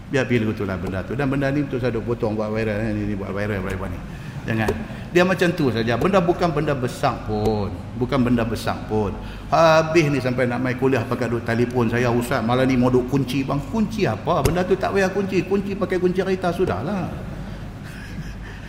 biar 0.06 0.24
pilih 0.26 0.54
betul 0.54 0.70
lah 0.70 0.78
benda 0.78 1.02
tu. 1.02 1.18
Dan 1.18 1.26
benda 1.26 1.50
ni 1.50 1.66
betul 1.66 1.82
saya 1.82 1.98
potong 1.98 2.38
buat 2.38 2.50
viral. 2.54 2.94
Ni, 2.94 3.10
ni 3.10 3.14
buat 3.18 3.34
viral 3.34 3.58
viral 3.62 3.90
ni. 3.90 3.98
Jangan. 4.46 4.70
Dia 5.10 5.22
macam 5.26 5.48
tu 5.54 5.66
saja. 5.74 5.98
Benda 5.98 6.22
bukan 6.22 6.48
benda 6.54 6.74
besar 6.76 7.26
pun. 7.26 7.74
Bukan 7.98 8.18
benda 8.22 8.46
besar 8.46 8.78
pun. 8.86 9.10
Habis 9.50 10.06
ni 10.12 10.18
sampai 10.22 10.46
nak 10.46 10.62
main 10.62 10.78
kuliah 10.78 11.02
pakai 11.02 11.26
duk 11.26 11.42
telefon 11.42 11.90
saya 11.90 12.10
ustaz 12.10 12.42
malam 12.42 12.66
ni 12.68 12.78
mau 12.78 12.92
duk 12.92 13.10
kunci 13.10 13.42
bang. 13.42 13.58
Kunci 13.70 14.06
apa? 14.06 14.46
Benda 14.46 14.62
tu 14.62 14.78
tak 14.78 14.94
payah 14.94 15.10
kunci. 15.10 15.42
Kunci 15.42 15.74
pakai 15.74 15.98
kunci 15.98 16.22
kereta 16.22 16.54
sudahlah. 16.54 17.10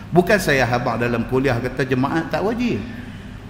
Bukan 0.08 0.38
saya 0.40 0.64
habaq 0.64 1.04
dalam 1.04 1.28
kuliah 1.28 1.60
kata 1.60 1.84
jemaah 1.84 2.26
tak 2.32 2.40
wajib 2.40 2.80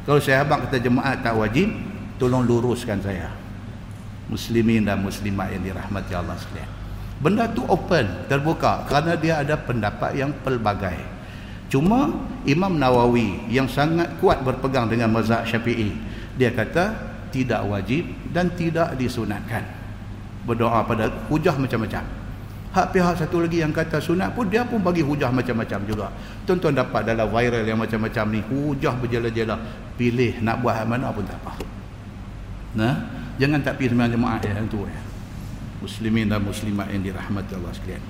kalau 0.09 0.25
saya 0.25 0.41
abang 0.41 0.65
kata 0.65 0.81
jemaah 0.81 1.21
tak 1.21 1.37
wajib, 1.37 1.69
tolong 2.17 2.49
luruskan 2.49 2.97
saya. 3.05 3.29
Muslimin 4.33 4.89
dan 4.89 5.05
muslimat 5.05 5.53
yang 5.53 5.61
dirahmati 5.61 6.17
Allah 6.17 6.33
sekalian. 6.41 6.71
Benda 7.21 7.45
tu 7.53 7.61
open, 7.69 8.25
terbuka 8.25 8.89
kerana 8.89 9.21
dia 9.21 9.45
ada 9.45 9.61
pendapat 9.61 10.17
yang 10.17 10.33
pelbagai. 10.41 10.97
Cuma 11.69 12.25
Imam 12.49 12.81
Nawawi 12.81 13.53
yang 13.53 13.69
sangat 13.69 14.09
kuat 14.17 14.41
berpegang 14.41 14.89
dengan 14.89 15.13
mazhab 15.13 15.45
Syafi'i, 15.45 15.93
dia 16.41 16.57
kata 16.57 16.97
tidak 17.29 17.69
wajib 17.69 18.09
dan 18.33 18.49
tidak 18.57 18.97
disunatkan. 18.97 19.61
Berdoa 20.49 20.89
pada 20.89 21.13
hujah 21.29 21.53
macam-macam. 21.61 22.01
Hak 22.73 22.97
pihak 22.97 23.13
satu 23.21 23.45
lagi 23.45 23.61
yang 23.61 23.77
kata 23.77 24.01
sunat 24.01 24.33
pun 24.33 24.49
dia 24.49 24.65
pun 24.65 24.81
bagi 24.81 25.05
hujah 25.05 25.29
macam-macam 25.29 25.81
juga. 25.85 26.09
Tuan-tuan 26.49 26.73
dapat 26.73 27.13
dalam 27.13 27.29
viral 27.29 27.69
yang 27.69 27.77
macam-macam 27.77 28.25
ni 28.33 28.41
hujah 28.49 28.97
berjela-jela. 28.97 29.57
Pilih 29.99 30.39
nak 30.41 30.63
buat 30.63 30.87
mana 30.87 31.11
pun 31.11 31.27
tak 31.27 31.43
apa. 31.43 31.59
Nah, 32.79 32.95
jangan 33.43 33.59
tak 33.67 33.83
pilih 33.83 33.99
sembahyang 33.99 34.15
jemaah 34.15 34.39
yang 34.47 34.71
tu 34.71 34.87
ya. 34.87 35.03
Muslimin 35.83 36.31
dan 36.31 36.43
muslimat 36.43 36.87
yang 36.95 37.03
dirahmati 37.03 37.53
Allah 37.59 37.75
sekalian. 37.75 38.05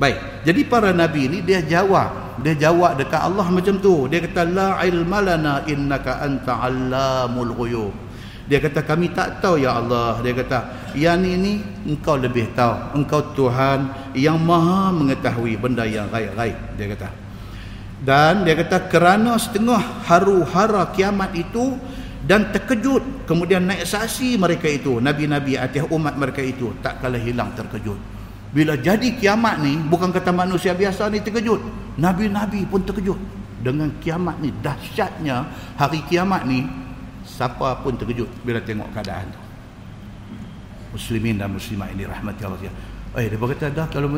Baik, 0.00 0.48
jadi 0.48 0.60
para 0.64 0.96
nabi 0.96 1.28
ni 1.28 1.38
dia 1.44 1.60
jawab, 1.60 2.40
dia 2.40 2.56
jawab 2.56 2.96
dekat 2.96 3.20
Allah 3.20 3.44
macam 3.52 3.76
tu. 3.80 4.08
Dia 4.08 4.24
kata 4.24 4.48
la 4.48 4.80
ilma 4.84 5.20
lana 5.20 5.64
innaka 5.68 6.24
anta 6.24 6.56
allamul 6.56 7.52
ghuyub. 7.52 7.92
Dia 8.48 8.58
kata 8.64 8.80
kami 8.82 9.12
tak 9.12 9.44
tahu 9.44 9.60
ya 9.60 9.76
Allah. 9.76 10.18
Dia 10.24 10.32
kata 10.32 10.58
yang 10.96 11.20
ini 11.22 11.60
engkau 11.84 12.16
lebih 12.16 12.50
tahu. 12.56 12.98
Engkau 12.98 13.20
Tuhan 13.36 13.92
yang 14.16 14.40
maha 14.40 14.90
mengetahui 14.90 15.54
benda 15.60 15.84
yang 15.84 16.08
gaib-gaib. 16.08 16.58
Dia 16.74 16.86
kata. 16.96 17.19
Dan 18.00 18.48
dia 18.48 18.56
kata 18.56 18.88
kerana 18.88 19.36
setengah 19.36 20.08
haru 20.08 20.40
hara 20.48 20.88
kiamat 20.96 21.36
itu 21.36 21.76
dan 22.24 22.48
terkejut 22.48 23.28
kemudian 23.28 23.64
naik 23.68 23.84
saksi 23.84 24.40
mereka 24.40 24.68
itu 24.68 25.00
nabi-nabi 25.00 25.56
atas 25.60 25.84
umat 25.92 26.16
mereka 26.16 26.40
itu 26.40 26.72
tak 26.80 27.04
kalah 27.04 27.20
hilang 27.20 27.52
terkejut. 27.52 28.00
Bila 28.50 28.74
jadi 28.80 29.14
kiamat 29.20 29.60
ni 29.60 29.76
bukan 29.76 30.10
kata 30.16 30.32
manusia 30.32 30.72
biasa 30.72 31.12
ni 31.12 31.20
terkejut 31.20 31.60
nabi-nabi 32.00 32.64
pun 32.64 32.80
terkejut. 32.80 33.20
Dengan 33.60 33.92
kiamat 34.00 34.40
ni 34.40 34.48
dahsyatnya 34.64 35.44
hari 35.76 36.00
kiamat 36.08 36.48
ni 36.48 36.64
siapa 37.28 37.84
pun 37.84 38.00
terkejut 38.00 38.32
bila 38.40 38.64
tengok 38.64 38.88
keadaan 38.96 39.28
tu. 39.28 39.40
Muslimin 40.96 41.36
dan 41.36 41.52
muslimat 41.52 41.92
ini 41.92 42.08
rahmati 42.08 42.40
Allah. 42.48 42.72
Eh 43.20 43.28
dia 43.28 43.36
berkata 43.36 43.68
dah 43.68 43.86
kalau 43.92 44.16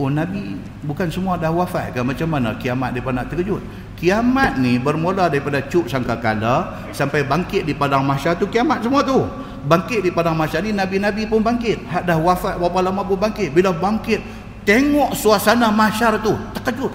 oh 0.00 0.08
nabi 0.08 0.56
bukan 0.86 1.08
semua 1.12 1.36
dah 1.36 1.52
wafat 1.52 1.92
ke? 1.92 2.00
Macam 2.00 2.28
mana 2.32 2.56
kiamat 2.56 2.96
dia 2.96 3.04
nak 3.04 3.28
terkejut? 3.28 3.60
Kiamat 3.98 4.58
ni 4.58 4.80
bermula 4.80 5.28
daripada 5.28 5.60
cuk 5.68 5.86
sangkakala 5.86 6.88
sampai 6.90 7.22
bangkit 7.22 7.68
di 7.68 7.76
padang 7.76 8.02
mahsyar 8.02 8.34
tu 8.40 8.48
kiamat 8.48 8.80
semua 8.80 9.04
tu. 9.04 9.22
Bangkit 9.62 10.02
di 10.02 10.10
padang 10.10 10.34
mahsyar 10.34 10.64
ni 10.64 10.74
nabi-nabi 10.74 11.28
pun 11.28 11.44
bangkit. 11.44 11.86
Hak 11.86 12.08
dah 12.08 12.18
wafat 12.18 12.58
berapa 12.58 12.78
lama 12.82 13.04
pun 13.04 13.20
bangkit. 13.20 13.54
Bila 13.54 13.70
bangkit 13.70 14.18
tengok 14.66 15.12
suasana 15.14 15.68
mahsyar 15.70 16.18
tu 16.24 16.34
terkejut. 16.56 16.92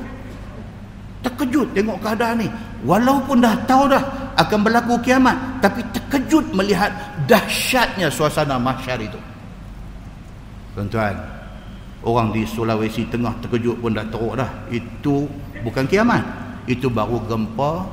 Terkejut 1.24 1.68
tengok 1.72 1.98
keadaan 2.04 2.44
ni. 2.44 2.48
Walaupun 2.84 3.40
dah 3.40 3.56
tahu 3.64 3.88
dah 3.88 4.04
akan 4.38 4.60
berlaku 4.62 5.00
kiamat 5.02 5.64
tapi 5.64 5.82
terkejut 5.96 6.52
melihat 6.52 6.92
dahsyatnya 7.30 8.10
suasana 8.12 8.60
mahsyar 8.60 9.00
itu. 9.00 9.18
Tuan-tuan 10.76 11.37
orang 12.08 12.32
di 12.32 12.48
Sulawesi 12.48 13.04
Tengah 13.12 13.36
terkejut 13.44 13.84
pun 13.84 13.92
dah 13.92 14.08
teruk 14.08 14.40
dah. 14.40 14.48
Itu 14.72 15.28
bukan 15.62 15.84
kiamat. 15.84 16.24
Itu 16.64 16.88
baru 16.88 17.20
gempa 17.28 17.84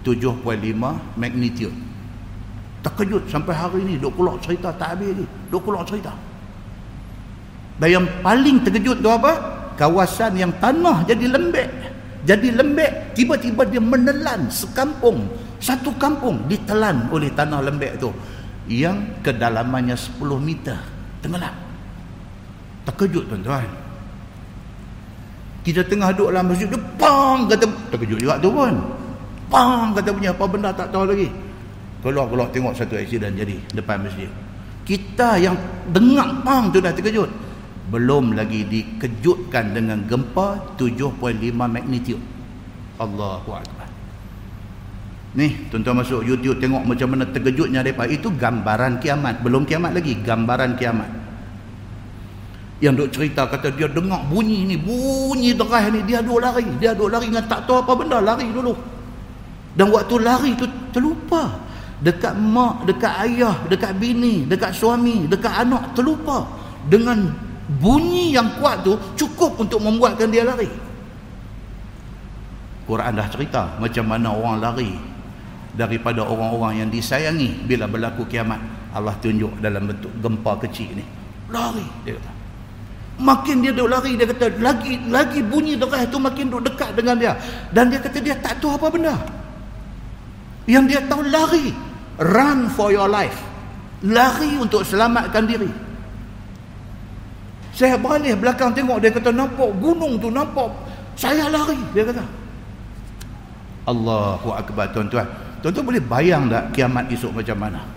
7.5 0.00 0.40
magnitude. 1.20 1.76
Terkejut 2.80 3.28
sampai 3.28 3.52
hari 3.52 3.84
ini 3.84 3.94
duk 4.00 4.16
keluar 4.16 4.40
cerita 4.40 4.72
tak 4.72 4.96
habis 4.96 5.12
lagi 5.12 5.26
duk 5.52 5.60
keluar 5.60 5.84
cerita. 5.84 6.12
Dan 7.76 7.88
yang 7.92 8.06
paling 8.24 8.64
terkejut 8.64 9.04
tu 9.04 9.10
apa? 9.12 9.32
Kawasan 9.76 10.40
yang 10.40 10.52
tanah 10.56 11.04
jadi 11.04 11.28
lembek. 11.28 11.68
Jadi 12.24 12.48
lembek 12.56 13.12
tiba-tiba 13.12 13.68
dia 13.68 13.82
menelan 13.82 14.48
sekampung. 14.48 15.28
Satu 15.60 15.92
kampung 16.00 16.48
ditelan 16.48 17.12
oleh 17.12 17.28
tanah 17.36 17.60
lembek 17.60 18.00
tu. 18.00 18.08
Yang 18.66 19.20
kedalamannya 19.20 19.94
10 19.94 20.40
meter. 20.40 20.78
Tenggelam 21.20 21.65
terkejut 22.86 23.26
tuan-tuan. 23.26 23.66
Kita 25.66 25.82
tengah 25.82 26.14
duduk 26.14 26.30
dalam 26.30 26.46
masjid 26.46 26.70
tu 26.70 26.78
pang 26.94 27.50
kata 27.50 27.66
terkejut 27.90 28.22
juga 28.22 28.38
tu 28.38 28.54
pun. 28.54 28.74
Pang 29.50 29.90
kata 29.90 30.14
punya 30.14 30.30
apa 30.30 30.44
benda 30.46 30.70
tak 30.70 30.94
tahu 30.94 31.10
lagi. 31.10 31.26
Keluar-keluar 32.06 32.46
tengok 32.54 32.70
satu 32.78 32.94
aksiden 32.94 33.34
jadi 33.34 33.58
depan 33.74 34.06
masjid. 34.06 34.30
Kita 34.86 35.42
yang 35.42 35.58
dengar 35.90 36.46
pang 36.46 36.70
tu 36.70 36.78
dah 36.78 36.94
terkejut. 36.94 37.26
Belum 37.90 38.38
lagi 38.38 38.62
dikejutkan 38.62 39.74
dengan 39.74 40.06
gempa 40.06 40.78
7.5 40.78 41.18
magnitude. 41.54 42.22
Allahu 43.02 43.50
Akbar. 43.50 43.90
Ni 45.34 45.68
tuan-tuan 45.68 46.00
masuk 46.00 46.22
YouTube 46.22 46.62
tengok 46.62 46.86
macam 46.86 47.10
mana 47.10 47.26
terkejutnya 47.26 47.82
mereka. 47.82 48.06
Itu 48.06 48.30
gambaran 48.30 49.02
kiamat. 49.02 49.42
Belum 49.42 49.66
kiamat 49.66 49.98
lagi 49.98 50.14
gambaran 50.22 50.78
kiamat 50.78 51.25
yang 52.76 52.92
duk 52.92 53.08
cerita 53.08 53.48
kata 53.48 53.72
dia 53.72 53.88
dengar 53.88 54.28
bunyi 54.28 54.68
ni 54.68 54.76
bunyi 54.76 55.56
derah 55.56 55.88
ni 55.88 56.04
dia 56.04 56.20
duk 56.20 56.44
lari. 56.44 56.68
Dia 56.76 56.92
duk 56.92 57.08
lari 57.08 57.32
dengan 57.32 57.48
tak 57.48 57.64
tahu 57.64 57.80
apa 57.80 57.92
benda 57.96 58.20
lari 58.20 58.52
dulu. 58.52 58.76
Dan 59.72 59.88
waktu 59.92 60.14
lari 60.20 60.52
tu 60.56 60.68
terlupa. 60.92 61.64
Dekat 61.96 62.36
mak 62.36 62.84
dekat 62.84 63.08
ayah 63.24 63.56
dekat 63.72 63.96
bini 63.96 64.44
dekat 64.44 64.76
suami 64.76 65.24
dekat 65.24 65.48
anak 65.64 65.96
terlupa. 65.96 66.44
Dengan 66.84 67.32
bunyi 67.80 68.36
yang 68.36 68.60
kuat 68.60 68.84
tu 68.84 68.92
cukup 69.16 69.56
untuk 69.56 69.80
membuatkan 69.80 70.28
dia 70.28 70.44
lari. 70.44 70.68
Quran 72.84 73.16
dah 73.16 73.28
cerita 73.32 73.80
macam 73.80 74.04
mana 74.04 74.36
orang 74.36 74.60
lari 74.60 74.92
daripada 75.72 76.22
orang-orang 76.28 76.84
yang 76.84 76.90
disayangi 76.92 77.64
bila 77.64 77.88
berlaku 77.88 78.28
kiamat. 78.28 78.60
Allah 78.92 79.16
tunjuk 79.16 79.56
dalam 79.64 79.88
bentuk 79.88 80.12
gempa 80.20 80.60
kecil 80.60 80.92
ni. 80.92 81.04
Lari 81.48 81.84
dia 82.04 82.20
kata 82.20 82.35
makin 83.16 83.64
dia 83.64 83.72
duk 83.72 83.88
lari 83.88 84.16
dia 84.16 84.28
kata 84.28 84.60
lagi 84.60 85.00
lagi 85.08 85.40
bunyi 85.40 85.76
derah 85.76 86.04
tu 86.08 86.20
makin 86.20 86.52
duk 86.52 86.62
dekat 86.64 86.92
dengan 86.96 87.16
dia. 87.16 87.32
Dan 87.72 87.88
dia 87.88 88.00
kata 88.00 88.18
dia 88.20 88.36
tak 88.38 88.60
tahu 88.60 88.76
apa 88.76 88.86
benda. 88.92 89.16
Yang 90.68 90.84
dia 90.92 91.00
tahu 91.08 91.22
lari. 91.28 91.72
Run 92.16 92.72
for 92.72 92.92
your 92.92 93.08
life. 93.08 93.36
Lari 94.04 94.56
untuk 94.56 94.84
selamatkan 94.84 95.44
diri. 95.44 95.68
Saya 97.76 98.00
balik 98.00 98.40
belakang 98.40 98.72
tengok 98.72 99.04
dia 99.04 99.12
kata 99.12 99.28
nampak 99.32 99.68
gunung 99.80 100.16
tu 100.16 100.32
nampak 100.32 100.72
saya 101.16 101.48
lari 101.48 101.80
dia 101.92 102.04
kata. 102.08 102.24
Allahu 103.86 104.50
Akbar 104.52 104.88
tuan-tuan. 104.92 105.28
Tuan-tuan 105.60 105.84
boleh 105.88 106.02
bayang 106.04 106.48
tak 106.48 106.72
kiamat 106.72 107.08
esok 107.12 107.36
macam 107.36 107.56
mana 107.56 107.95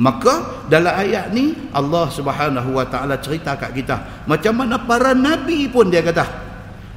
Maka 0.00 0.64
dalam 0.72 0.96
ayat 0.96 1.36
ni 1.36 1.52
Allah 1.76 2.08
Subhanahu 2.08 2.80
Wa 2.80 2.88
Taala 2.88 3.20
cerita 3.20 3.52
kat 3.60 3.76
kita. 3.76 4.24
Macam 4.24 4.56
mana 4.56 4.80
para 4.80 5.12
nabi 5.12 5.68
pun 5.68 5.92
dia 5.92 6.00
kata 6.00 6.24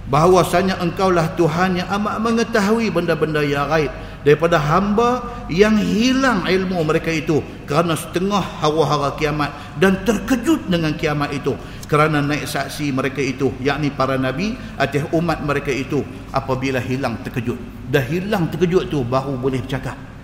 bahawasanya 0.05 0.79
engkaulah 0.79 1.33
Tuhan 1.33 1.81
yang 1.81 1.89
amat 1.89 2.21
mengetahui 2.21 2.93
benda-benda 2.93 3.41
yang 3.41 3.65
gaib 3.67 3.89
daripada 4.21 4.61
hamba 4.61 5.21
yang 5.49 5.77
hilang 5.77 6.45
ilmu 6.45 6.77
mereka 6.85 7.09
itu 7.09 7.41
kerana 7.65 7.97
setengah 7.97 8.41
hawa-hara 8.61 9.17
kiamat 9.17 9.49
dan 9.81 10.05
terkejut 10.05 10.69
dengan 10.69 10.93
kiamat 10.93 11.33
itu 11.33 11.57
kerana 11.89 12.21
naik 12.21 12.49
saksi 12.49 12.93
mereka 12.93 13.21
itu 13.21 13.53
yakni 13.61 13.93
para 13.93 14.17
nabi 14.17 14.57
atas 14.77 15.05
umat 15.13 15.41
mereka 15.41 15.69
itu 15.73 16.01
apabila 16.33 16.81
hilang 16.81 17.17
terkejut. 17.21 17.57
Dah 17.89 18.01
hilang 18.01 18.49
terkejut 18.49 18.89
tu 18.89 19.05
baru 19.05 19.37
boleh 19.37 19.61
bercakap 19.61 20.14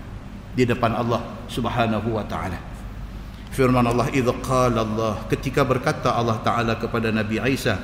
di 0.52 0.68
depan 0.68 0.92
Allah 0.92 1.20
Subhanahu 1.48 2.16
wa 2.16 2.24
taala. 2.28 2.60
Firman 3.52 3.84
Allah 3.84 4.08
idza 4.12 4.32
qala 4.40 4.80
Allah 4.80 5.14
ketika 5.28 5.64
berkata 5.64 6.12
Allah 6.12 6.40
taala 6.40 6.76
kepada 6.80 7.12
Nabi 7.12 7.36
Isa, 7.52 7.76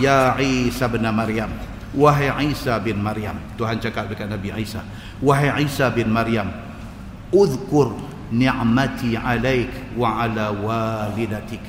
"Ya 0.00 0.36
Isa 0.36 0.88
bin 0.92 1.04
Maryam, 1.08 1.48
wahai 1.96 2.52
Isa 2.52 2.76
bin 2.80 3.00
Maryam." 3.00 3.36
Tuhan 3.56 3.80
cakap 3.80 4.12
dekat 4.12 4.28
Nabi 4.28 4.52
Isa, 4.60 4.84
"Wahai 5.24 5.64
Isa 5.64 5.88
bin 5.88 6.12
Maryam, 6.12 6.52
uzkur 7.32 7.96
ni'mati 8.28 9.16
'alaik 9.16 9.96
wa 9.96 10.20
'ala 10.20 10.52
walidatik." 10.52 11.64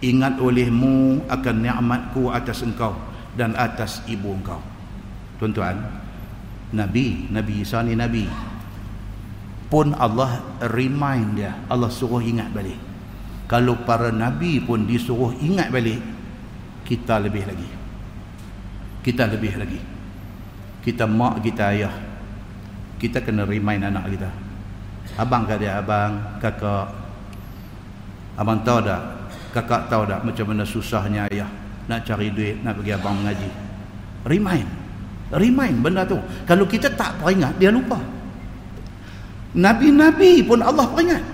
Ingat 0.00 0.40
olehmu 0.40 1.28
akan 1.28 1.56
nikmatku 1.60 2.32
atas 2.32 2.64
engkau 2.64 2.96
dan 3.36 3.52
atas 3.52 4.00
ibu 4.08 4.32
engkau. 4.32 4.62
Tuan-tuan, 5.42 5.76
Nabi, 6.72 7.28
Nabi 7.28 7.66
Isa 7.66 7.84
ni 7.84 7.98
Nabi, 7.98 8.24
pun 9.70 9.94
Allah 9.94 10.42
remind 10.66 11.38
dia. 11.38 11.54
Allah 11.70 11.88
suruh 11.88 12.20
ingat 12.20 12.50
balik. 12.50 12.76
Kalau 13.46 13.78
para 13.86 14.10
nabi 14.10 14.58
pun 14.58 14.84
disuruh 14.84 15.32
ingat 15.38 15.70
balik 15.70 16.02
kita 16.82 17.22
lebih 17.22 17.46
lagi. 17.46 17.70
Kita 19.00 19.30
lebih 19.30 19.54
lagi. 19.54 19.80
Kita 20.82 21.06
mak 21.06 21.38
kita 21.40 21.70
ayah. 21.70 21.94
Kita 22.98 23.22
kena 23.22 23.46
remind 23.46 23.86
anak 23.86 24.10
kita. 24.10 24.30
Abang 25.16 25.46
kata 25.46 25.70
abang 25.78 26.12
kakak 26.42 26.86
abang 28.36 28.58
tahu 28.66 28.82
tak? 28.82 29.02
Kakak 29.50 29.90
tahu 29.90 30.02
tak 30.06 30.20
macam 30.26 30.46
mana 30.50 30.66
susahnya 30.66 31.30
ayah? 31.30 31.48
Nak 31.86 32.06
cari 32.06 32.30
duit 32.34 32.58
nak 32.62 32.78
pergi 32.78 32.92
abang 32.94 33.18
mengaji. 33.22 33.50
Remind. 34.26 34.68
Remind 35.30 35.76
benda 35.78 36.02
tu. 36.02 36.18
Kalau 36.42 36.66
kita 36.66 36.90
tak 36.90 37.22
peringat 37.22 37.54
dia 37.58 37.70
lupa 37.70 37.98
Nabi-Nabi 39.56 40.46
pun 40.46 40.62
Allah 40.62 40.86
peringat. 40.86 41.24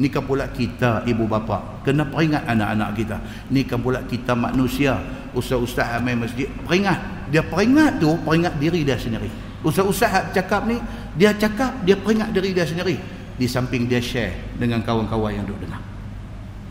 Ni 0.00 0.08
kan 0.08 0.24
pula 0.24 0.48
kita 0.48 1.04
ibu 1.04 1.28
bapa 1.28 1.84
kena 1.84 2.08
peringat 2.08 2.48
anak-anak 2.48 2.90
kita. 2.96 3.16
Ni 3.52 3.68
kan 3.68 3.84
pula 3.84 4.00
kita 4.04 4.32
manusia, 4.32 4.96
ustaz-ustaz 5.36 6.00
amai 6.00 6.16
masjid 6.16 6.48
peringat. 6.64 7.28
Dia 7.28 7.44
peringat 7.44 8.00
tu 8.00 8.16
peringat 8.24 8.56
diri 8.56 8.80
dia 8.84 8.96
sendiri. 8.96 9.28
Ustaz-ustaz 9.60 10.32
cakap 10.32 10.64
ni 10.64 10.80
dia 11.16 11.36
cakap 11.36 11.84
dia 11.84 12.00
peringat 12.00 12.32
diri 12.32 12.56
dia 12.56 12.64
sendiri 12.64 12.96
di 13.36 13.44
samping 13.44 13.88
dia 13.88 14.00
share 14.00 14.56
dengan 14.56 14.80
kawan-kawan 14.80 15.36
yang 15.36 15.44
duduk 15.44 15.68
dengar. 15.68 15.80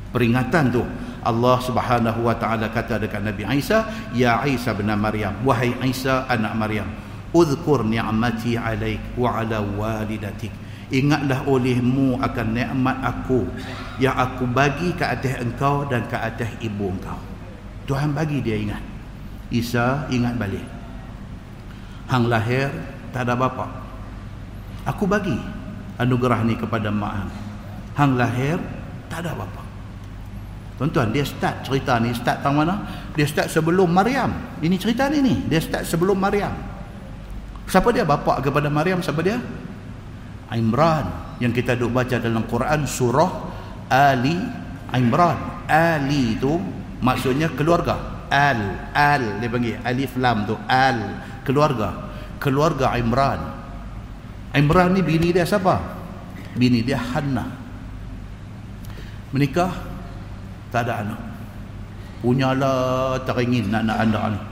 Peringatan 0.09 0.73
tu 0.73 0.82
Allah 1.21 1.57
Subhanahu 1.61 2.25
wa 2.25 2.34
taala 2.34 2.73
kata 2.73 2.97
dekat 2.97 3.21
Nabi 3.21 3.45
Isa, 3.57 3.86
"Ya 4.17 4.41
Isa 4.49 4.73
bin 4.73 4.89
Maryam, 4.89 5.38
wahai 5.45 5.73
Isa 5.86 6.25
anak 6.25 6.57
Maryam, 6.57 6.89
Uzkur 7.30 7.86
ni'mati 7.86 8.57
alaik 8.57 9.13
wa 9.13 9.38
ala 9.38 9.61
walidatik. 9.61 10.49
Ingatlah 10.89 11.45
olehmu 11.45 12.17
akan 12.17 12.47
nikmat 12.57 12.97
aku 13.05 13.45
yang 14.01 14.17
aku 14.17 14.49
bagi 14.49 14.89
ke 14.97 15.05
atas 15.05 15.38
engkau 15.38 15.86
dan 15.86 16.10
ke 16.10 16.18
atas 16.18 16.49
ibu 16.65 16.89
engkau. 16.89 17.22
Tuhan 17.85 18.18
bagi 18.18 18.41
dia 18.41 18.57
ingat. 18.57 18.81
Isa 19.53 20.10
ingat 20.10 20.34
balik. 20.41 20.65
Hang 22.10 22.26
lahir 22.26 22.73
tak 23.14 23.30
ada 23.30 23.38
bapa. 23.38 23.69
Aku 24.89 25.06
bagi 25.06 25.38
anugerah 26.01 26.41
ni 26.41 26.57
kepada 26.57 26.89
mak 26.89 27.14
hang. 27.14 27.31
Hang 27.93 28.11
lahir 28.18 28.57
tak 29.06 29.22
ada 29.22 29.38
bapa. 29.38 29.61
Tuan-tuan, 30.80 31.11
dia 31.11 31.27
start 31.27 31.68
cerita 31.68 31.99
ni 31.99 32.15
start 32.15 32.39
tang 32.39 32.56
mana? 32.56 32.80
Dia 33.11 33.27
start 33.27 33.51
sebelum 33.51 33.91
Maryam. 33.91 34.31
Ini 34.64 34.80
cerita 34.80 35.11
ni 35.11 35.19
ni. 35.19 35.35
Dia 35.51 35.60
start 35.60 35.84
sebelum 35.84 36.15
Maryam. 36.15 36.56
Siapa 37.70 37.94
dia 37.94 38.02
bapa 38.02 38.41
kepada 38.41 38.66
Maryam? 38.66 38.98
Siapa 39.06 39.22
dia? 39.22 39.38
Imran 40.50 41.38
yang 41.38 41.54
kita 41.54 41.78
duk 41.78 41.94
baca 41.94 42.18
dalam 42.18 42.50
Quran 42.50 42.90
surah 42.90 43.32
Ali 43.86 44.34
Imran. 44.98 45.70
Ali 45.70 46.34
itu 46.34 46.58
maksudnya 47.06 47.54
keluarga. 47.54 48.26
Al 48.30 48.90
al 48.94 49.41
dia 49.41 49.50
panggil 49.50 49.78
alif 49.86 50.18
lam 50.18 50.50
tu 50.50 50.58
al 50.66 51.22
keluarga. 51.46 52.10
Keluarga 52.41 52.98
Imran. 52.98 53.38
Imran 54.58 54.98
ni 54.98 55.06
bini 55.06 55.30
dia 55.30 55.46
siapa? 55.46 55.78
Bini 56.58 56.82
dia 56.82 56.98
Hannah. 56.98 57.54
Menikah 59.30 59.70
tak 60.74 60.90
ada 60.90 61.06
anak. 61.06 61.22
Punyalah 62.26 63.22
teringin 63.30 63.70
nak 63.70 63.86
nak 63.86 63.98
anak 64.02 64.24
ni 64.34 64.48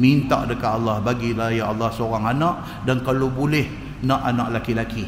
minta 0.00 0.48
dekat 0.48 0.80
Allah 0.80 1.04
bagilah 1.04 1.52
ya 1.52 1.68
Allah 1.68 1.92
seorang 1.92 2.24
anak 2.32 2.88
dan 2.88 3.04
kalau 3.04 3.28
boleh 3.28 3.68
nak 4.00 4.24
anak 4.24 4.48
laki-laki. 4.56 5.04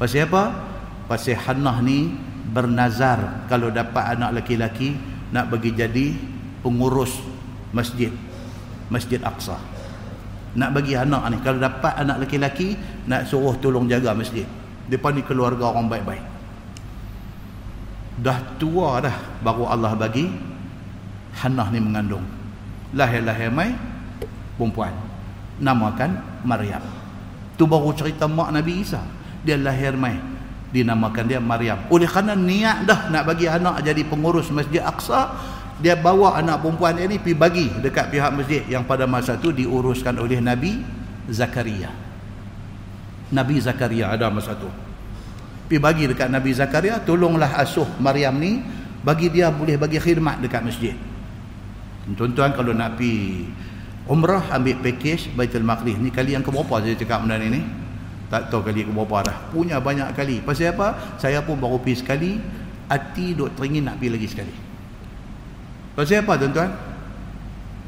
Pasal 0.00 0.24
apa? 0.24 0.56
Pasal 1.04 1.36
Hannah 1.36 1.84
ni 1.84 2.08
bernazar 2.48 3.44
kalau 3.52 3.68
dapat 3.68 4.16
anak 4.16 4.40
laki-laki 4.40 4.96
nak 5.36 5.52
bagi 5.52 5.76
jadi 5.76 6.16
pengurus 6.64 7.12
masjid 7.76 8.08
masjid 8.88 9.20
Aqsa. 9.20 9.60
Nak 10.56 10.70
bagi 10.72 10.96
anak 10.96 11.22
ni 11.28 11.36
kalau 11.44 11.60
dapat 11.60 11.92
anak 12.00 12.24
laki-laki 12.24 12.76
nak 13.04 13.28
suruh 13.28 13.56
tolong 13.60 13.84
jaga 13.84 14.16
masjid. 14.16 14.48
Depan 14.88 15.12
ni 15.12 15.22
keluarga 15.24 15.68
orang 15.68 15.92
baik-baik. 15.92 16.24
Dah 18.20 18.40
tua 18.56 19.00
dah 19.00 19.16
baru 19.44 19.68
Allah 19.68 19.92
bagi 19.92 20.28
Hannah 21.36 21.68
ni 21.72 21.80
mengandung. 21.80 22.24
Lahir-lahir 22.92 23.48
mai 23.48 23.91
perempuan. 24.62 24.94
Namakan 25.58 26.22
Maryam. 26.46 26.86
Tu 27.58 27.66
baru 27.66 27.90
cerita 27.90 28.30
mak 28.30 28.54
Nabi 28.54 28.86
Isa. 28.86 29.02
Dia 29.42 29.58
lahir 29.58 29.98
mai. 29.98 30.14
Dinamakan 30.70 31.26
dia 31.26 31.42
Maryam. 31.42 31.82
Oleh 31.90 32.06
kerana 32.06 32.38
niat 32.38 32.86
dah 32.86 33.10
nak 33.10 33.26
bagi 33.26 33.50
anak 33.50 33.82
jadi 33.82 34.06
pengurus 34.06 34.48
Masjid 34.54 34.80
Aqsa 34.80 35.34
dia 35.82 35.98
bawa 35.98 36.38
anak 36.38 36.62
perempuan 36.62 36.94
dia 36.94 37.10
ni 37.10 37.18
pergi 37.18 37.34
bagi 37.34 37.66
dekat 37.82 38.14
pihak 38.14 38.30
masjid 38.38 38.62
yang 38.70 38.86
pada 38.86 39.02
masa 39.02 39.34
tu 39.34 39.50
diuruskan 39.50 40.14
oleh 40.22 40.38
Nabi 40.38 40.78
Zakaria. 41.26 41.90
Nabi 43.34 43.58
Zakaria 43.58 44.14
ada 44.14 44.30
masa 44.30 44.54
tu. 44.54 44.70
Pi 45.66 45.82
bagi 45.82 46.06
dekat 46.06 46.30
Nabi 46.30 46.54
Zakaria, 46.54 47.02
tolonglah 47.02 47.58
asuh 47.58 47.88
Maryam 47.98 48.38
ni 48.38 48.62
bagi 49.02 49.26
dia 49.32 49.50
boleh 49.50 49.74
bagi 49.74 49.98
khidmat 49.98 50.38
dekat 50.38 50.62
masjid. 50.62 50.94
Tuan-tuan 52.14 52.54
kalau 52.54 52.70
nak 52.76 52.94
pi 52.94 53.42
umrah 54.10 54.42
ambil 54.50 54.78
package 54.82 55.30
Baitul 55.34 55.66
Maqdis 55.66 55.98
ni 55.98 56.10
kali 56.10 56.34
yang 56.34 56.42
keberapa 56.42 56.82
saya 56.82 56.94
cakap 56.98 57.22
benda 57.26 57.38
ni 57.38 57.58
ni? 57.58 57.60
Tak 58.32 58.48
tahu 58.48 58.64
kali 58.64 58.88
keberapa 58.88 59.28
dah. 59.28 59.36
Punya 59.52 59.76
banyak 59.78 60.16
kali. 60.16 60.40
Pasal 60.40 60.72
apa? 60.72 61.18
Saya 61.20 61.44
pun 61.44 61.60
baru 61.60 61.76
pi 61.76 61.92
sekali, 61.92 62.40
hati 62.88 63.36
duk 63.36 63.52
teringin 63.54 63.84
nak 63.86 64.00
pi 64.00 64.08
lagi 64.08 64.24
sekali. 64.24 64.54
Pasal 65.92 66.24
apa 66.24 66.40
tuan-tuan? 66.40 66.70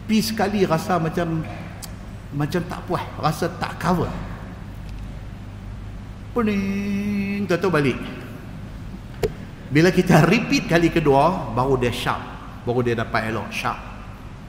Pi 0.05 0.21
sekali 0.21 0.69
rasa 0.69 1.01
macam 1.01 1.41
macam 2.35 2.61
tak 2.67 2.81
puas, 2.85 3.05
rasa 3.23 3.47
tak 3.57 3.79
cover 3.81 4.11
pening 6.35 7.47
tak 7.47 7.63
tahu 7.63 7.71
balik 7.71 7.95
bila 9.71 9.95
kita 9.95 10.27
repeat 10.27 10.67
kali 10.67 10.91
kedua 10.91 11.55
baru 11.55 11.79
dia 11.79 11.95
sharp 11.95 12.21
baru 12.67 12.83
dia 12.83 12.99
dapat 12.99 13.31
elok 13.31 13.49
sharp 13.55 13.79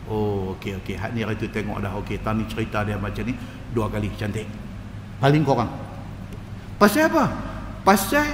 oh 0.10 0.58
okey 0.58 0.80
okey. 0.84 0.96
Hak 0.98 1.12
ni 1.14 1.26
hari 1.26 1.38
tu 1.38 1.48
tengok 1.50 1.82
dah. 1.82 1.94
Okey 2.02 2.22
tani 2.22 2.46
cerita 2.50 2.82
dia 2.86 3.00
macam 3.00 3.24
ni. 3.26 3.34
Dua 3.72 3.92
kali 3.92 4.10
cantik. 4.16 4.48
Paling 5.20 5.44
kurang 5.44 5.86
pasal 6.76 7.08
apa? 7.08 7.26
Pasal 7.86 8.28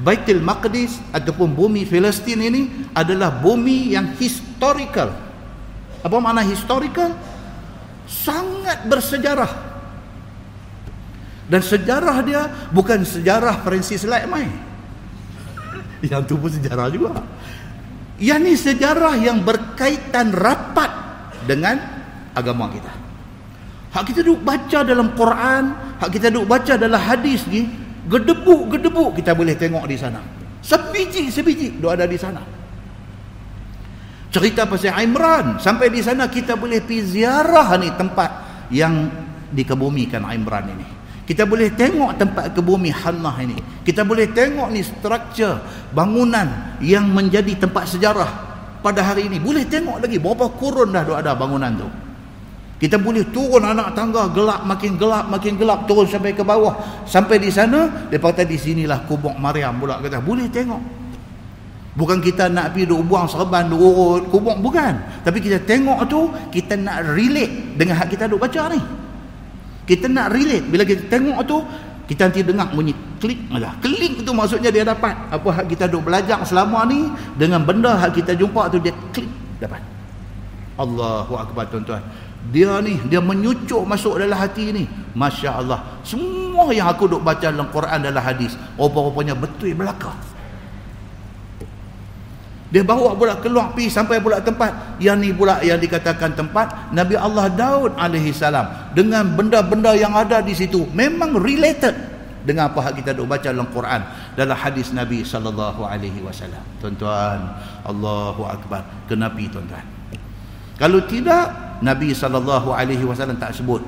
Baitul 0.00 0.40
Maqdis 0.40 0.96
ataupun 1.12 1.52
bumi 1.52 1.84
Palestin 1.84 2.40
ini 2.40 2.88
adalah 2.96 3.28
bumi 3.28 3.92
yang 3.92 4.16
historical. 4.16 5.12
Apa 6.00 6.16
makna 6.16 6.40
historical? 6.40 7.12
Sangat 8.08 8.88
bersejarah. 8.88 9.68
Dan 11.50 11.60
sejarah 11.60 12.16
dia 12.24 12.48
bukan 12.72 13.04
sejarah 13.04 13.60
Francis 13.60 14.08
Lightmine. 14.08 14.54
Yang 16.00 16.32
tu 16.32 16.34
pun 16.40 16.48
sejarah 16.48 16.88
juga. 16.88 17.20
Yang 18.16 18.40
ni 18.40 18.54
sejarah 18.56 19.14
yang 19.20 19.44
berkaitan 19.44 20.32
rapat 20.32 20.92
dengan 21.50 21.74
agama 22.30 22.70
kita. 22.70 22.92
Hak 23.90 24.06
kita 24.06 24.22
duk 24.22 24.46
baca 24.46 24.86
dalam 24.86 25.18
Quran, 25.18 25.98
hak 25.98 26.10
kita 26.14 26.30
duk 26.30 26.46
baca 26.46 26.78
dalam 26.78 27.02
hadis 27.02 27.42
ni, 27.50 27.66
gedebuk-gedebuk 28.06 29.18
kita 29.18 29.34
boleh 29.34 29.58
tengok 29.58 29.82
di 29.90 29.98
sana. 29.98 30.22
Sebiji-sebiji 30.62 31.82
duk 31.82 31.90
ada 31.90 32.06
di 32.06 32.14
sana. 32.14 32.38
Cerita 34.30 34.62
pasal 34.70 34.94
Imran, 35.02 35.58
sampai 35.58 35.90
di 35.90 35.98
sana 36.06 36.30
kita 36.30 36.54
boleh 36.54 36.78
pergi 36.86 37.18
ziarah 37.18 37.74
ni 37.82 37.90
tempat 37.98 38.30
yang 38.70 39.10
dikebumikan 39.50 40.22
Imran 40.30 40.70
ini. 40.70 40.86
Kita 41.26 41.46
boleh 41.50 41.74
tengok 41.74 42.14
tempat 42.14 42.54
kebumi 42.54 42.94
Hannah 42.94 43.34
ini. 43.42 43.58
Kita 43.82 44.06
boleh 44.06 44.30
tengok 44.30 44.70
ni 44.70 44.86
struktur 44.86 45.58
bangunan 45.90 46.78
yang 46.78 47.10
menjadi 47.10 47.66
tempat 47.66 47.90
sejarah 47.90 48.49
pada 48.80 49.00
hari 49.04 49.28
ini. 49.28 49.38
Boleh 49.40 49.64
tengok 49.68 50.00
lagi 50.00 50.16
berapa 50.16 50.48
kurun 50.56 50.92
dah 50.92 51.04
ada 51.04 51.32
bangunan 51.36 51.72
tu. 51.76 51.88
Kita 52.80 52.96
boleh 52.96 53.28
turun 53.28 53.60
anak 53.60 53.92
tangga 53.92 54.32
gelap 54.32 54.64
makin 54.64 54.96
gelap 54.96 55.28
makin 55.28 55.60
gelap 55.60 55.84
turun 55.84 56.08
sampai 56.08 56.32
ke 56.32 56.40
bawah. 56.40 57.04
Sampai 57.04 57.36
di 57.36 57.52
sana, 57.52 58.08
depa 58.08 58.32
kata 58.32 58.48
di 58.48 58.56
sinilah 58.56 59.04
kubur 59.04 59.36
Maryam 59.36 59.76
pula 59.76 60.00
kata. 60.00 60.24
Boleh 60.24 60.48
tengok. 60.48 60.80
Bukan 61.90 62.24
kita 62.24 62.48
nak 62.48 62.72
pergi 62.72 62.88
duk 62.88 63.04
buang 63.04 63.28
serban 63.28 63.68
duk 63.68 63.76
urut 63.76 64.22
kubur 64.32 64.56
bukan. 64.56 64.96
Tapi 65.20 65.44
kita 65.44 65.60
tengok 65.60 66.08
tu 66.08 66.32
kita 66.48 66.80
nak 66.80 67.04
relate 67.12 67.76
dengan 67.76 68.00
hak 68.00 68.16
kita 68.16 68.24
duk 68.32 68.40
baca 68.40 68.72
ni. 68.72 68.80
Kita 69.84 70.08
nak 70.08 70.32
relate. 70.32 70.64
Bila 70.64 70.86
kita 70.86 71.04
tengok 71.10 71.38
tu, 71.44 71.60
kita 72.08 72.30
nanti 72.32 72.40
dengar 72.46 72.72
bunyi 72.72 73.09
klik 73.20 73.38
aja. 73.52 73.76
Klik 73.84 74.24
itu 74.24 74.32
maksudnya 74.32 74.72
dia 74.72 74.82
dapat 74.82 75.12
apa 75.28 75.48
hak 75.52 75.68
kita 75.68 75.86
duk 75.86 76.08
belajar 76.08 76.40
selama 76.48 76.88
ni 76.88 77.12
dengan 77.36 77.62
benda 77.62 77.94
hak 77.94 78.16
kita 78.16 78.32
jumpa 78.32 78.72
tu 78.72 78.80
dia 78.80 78.96
klik 79.12 79.28
dapat. 79.60 79.84
Allahu 80.80 81.36
akbar 81.36 81.68
tuan-tuan. 81.68 82.00
Dia 82.48 82.80
ni 82.80 82.96
dia 83.06 83.20
menyucuk 83.20 83.84
masuk 83.84 84.16
dalam 84.16 84.34
hati 84.34 84.72
ni. 84.72 84.88
Masya-Allah. 85.12 86.00
Semua 86.00 86.72
yang 86.72 86.88
aku 86.88 87.04
duk 87.04 87.20
baca 87.20 87.52
dalam 87.52 87.68
Quran 87.68 88.00
dalam 88.00 88.24
hadis, 88.24 88.56
rupa-rupanya 88.80 89.36
betul 89.36 89.76
belaka. 89.76 90.16
Dia 92.70 92.86
bawa 92.86 93.18
pula 93.18 93.34
keluar 93.42 93.74
pi 93.74 93.90
sampai 93.90 94.22
pula 94.22 94.38
tempat 94.38 95.02
yang 95.02 95.18
ni 95.18 95.34
pula 95.34 95.58
yang 95.58 95.82
dikatakan 95.82 96.38
tempat 96.38 96.94
Nabi 96.94 97.18
Allah 97.18 97.50
Daud 97.50 97.98
alaihi 97.98 98.30
salam 98.30 98.94
dengan 98.94 99.26
benda-benda 99.26 99.90
yang 99.98 100.14
ada 100.14 100.38
di 100.38 100.54
situ 100.54 100.86
memang 100.94 101.34
related 101.34 102.09
dengan 102.46 102.72
apa 102.72 102.80
yang 102.90 102.96
kita 103.00 103.10
dok 103.12 103.28
baca 103.28 103.48
dalam 103.48 103.68
Quran 103.68 104.00
dalam 104.36 104.56
hadis 104.56 104.92
Nabi 104.96 105.24
sallallahu 105.24 105.84
alaihi 105.84 106.20
wasallam. 106.24 106.62
Tuan-tuan, 106.80 107.56
Allahu 107.84 108.48
akbar. 108.48 108.84
Kenapa 109.06 109.40
tuan-tuan? 109.48 109.84
Kalau 110.80 111.04
tidak 111.04 111.76
Nabi 111.84 112.16
sallallahu 112.16 112.72
alaihi 112.72 113.04
wasallam 113.04 113.36
tak 113.36 113.52
sebut. 113.52 113.84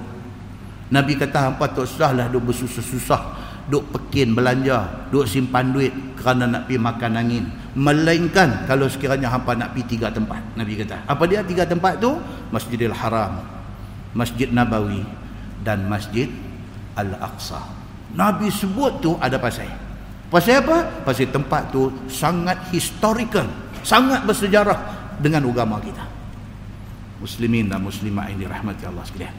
Nabi 0.93 1.17
kata 1.17 1.49
hampa 1.49 1.73
tak 1.73 1.89
usahlah 1.89 2.29
duk 2.29 2.53
bersusah-susah 2.53 3.53
duk 3.71 3.95
pekin 3.95 4.35
belanja, 4.35 5.09
duk 5.15 5.25
simpan 5.29 5.71
duit 5.71 5.95
kerana 6.19 6.45
nak 6.51 6.63
pi 6.67 6.79
makan 6.79 7.13
angin 7.19 7.45
melainkan 7.73 8.67
kalau 8.69 8.85
sekiranya 8.91 9.33
hampa 9.33 9.57
nak 9.57 9.73
pergi 9.73 9.97
tiga 9.97 10.13
tempat 10.13 10.39
Nabi 10.55 10.77
kata 10.83 11.09
apa 11.09 11.25
dia 11.25 11.41
tiga 11.41 11.65
tempat 11.65 11.97
tu 11.99 12.15
Masjidil 12.53 12.93
Haram 12.93 13.41
Masjid 14.13 14.53
Nabawi 14.53 15.03
dan 15.65 15.89
Masjid 15.89 16.29
Al-Aqsa 16.95 17.65
Nabi 18.13 18.53
sebut 18.53 19.01
tu 19.01 19.17
ada 19.17 19.41
pasal. 19.41 19.69
Pasal 20.33 20.65
apa? 20.65 21.05
pasal 21.05 21.29
tempat 21.29 21.69
tu 21.69 21.93
sangat 22.09 22.57
historical 22.73 23.45
sangat 23.85 24.23
bersejarah 24.25 24.79
dengan 25.19 25.45
agama 25.45 25.83
kita. 25.83 26.03
Muslimin 27.21 27.71
dan 27.71 27.83
muslimah 27.83 28.31
ini 28.31 28.47
rahmati 28.49 28.83
Allah 28.87 29.05
sekalian. 29.07 29.35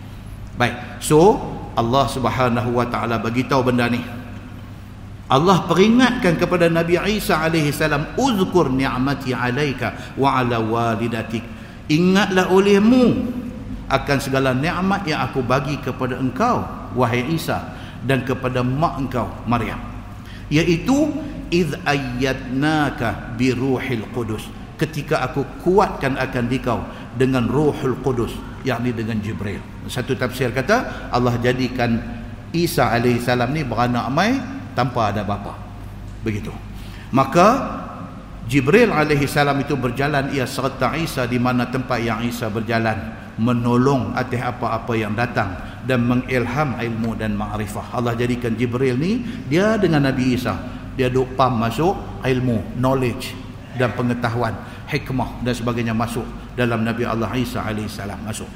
Baik 0.53 1.01
so 1.01 1.41
Allah 1.73 2.05
subhanahu 2.05 2.77
wa 2.77 2.85
ta'ala 2.85 3.17
bagi 3.17 3.43
tahu 3.49 3.73
benda 3.73 3.89
ni. 3.89 3.99
Allah 5.33 5.65
peringatkan 5.65 6.37
kepada 6.37 6.69
Nabi 6.69 6.99
Isa 7.17 7.41
alaihi 7.41 7.73
salam 7.73 8.13
uzkur 8.19 8.69
ni'mati 8.69 9.33
alaika 9.33 10.13
wa 10.19 10.37
ala 10.37 10.61
walidatik. 10.61 11.41
Ingatlah 11.89 12.53
olehmu 12.53 13.33
akan 13.89 14.17
segala 14.21 14.53
nikmat 14.53 15.03
yang 15.09 15.25
aku 15.25 15.41
bagi 15.41 15.81
kepada 15.81 16.21
engkau 16.21 16.63
wahai 16.93 17.25
Isa 17.33 17.72
dan 18.03 18.27
kepada 18.27 18.61
mak 18.61 18.99
engkau 18.99 19.27
Maryam. 19.47 19.79
Iaitu 20.51 21.09
id 21.49 21.79
ayyadnaka 21.87 23.35
bi 23.39 23.55
ruhil 23.55 24.05
qudus. 24.11 24.45
Ketika 24.75 25.23
aku 25.23 25.47
kuatkan 25.63 26.19
akan 26.19 26.45
dikau 26.51 26.83
dengan 27.15 27.47
ruhul 27.47 27.97
qudus 28.03 28.35
yakni 28.67 28.91
dengan 28.91 29.19
Jibril. 29.23 29.61
Satu 29.87 30.15
tafsir 30.15 30.51
kata 30.51 31.09
Allah 31.11 31.35
jadikan 31.39 31.99
Isa 32.53 32.91
salam 33.23 33.49
ni 33.49 33.65
beranak 33.65 34.07
mai 34.13 34.37
tanpa 34.77 35.09
ada 35.09 35.25
bapa. 35.25 35.57
Begitu. 36.21 36.51
Maka 37.13 37.79
Jibril 38.45 38.91
salam 39.25 39.57
itu 39.63 39.73
berjalan. 39.79 40.33
Ia 40.35 40.45
serta 40.45 40.93
Isa 40.99 41.23
di 41.25 41.39
mana 41.39 41.69
tempat 41.71 42.03
yang 42.03 42.21
Isa 42.25 42.51
berjalan 42.51 43.22
menolong 43.37 44.13
atas 44.13 44.41
apa-apa 44.41 44.93
yang 44.93 45.17
datang 45.17 45.57
dan 45.83 46.05
mengilham 46.05 46.77
ilmu 46.77 47.17
dan 47.17 47.33
ma'rifah. 47.33 47.97
Allah 47.97 48.13
jadikan 48.13 48.53
Jibril 48.53 48.95
ni 48.95 49.25
dia 49.49 49.75
dengan 49.75 50.05
Nabi 50.05 50.37
Isa 50.37 50.55
dia 50.93 51.09
duk 51.09 51.33
pam 51.33 51.57
masuk 51.57 51.97
ilmu 52.21 52.77
knowledge 52.77 53.33
dan 53.73 53.89
pengetahuan 53.97 54.53
hikmah 54.85 55.41
dan 55.41 55.53
sebagainya 55.57 55.95
masuk 55.97 56.25
dalam 56.53 56.85
Nabi 56.85 57.03
Allah 57.09 57.33
Isa 57.33 57.65
alaihi 57.65 57.89
salam 57.89 58.21
masuk. 58.21 58.49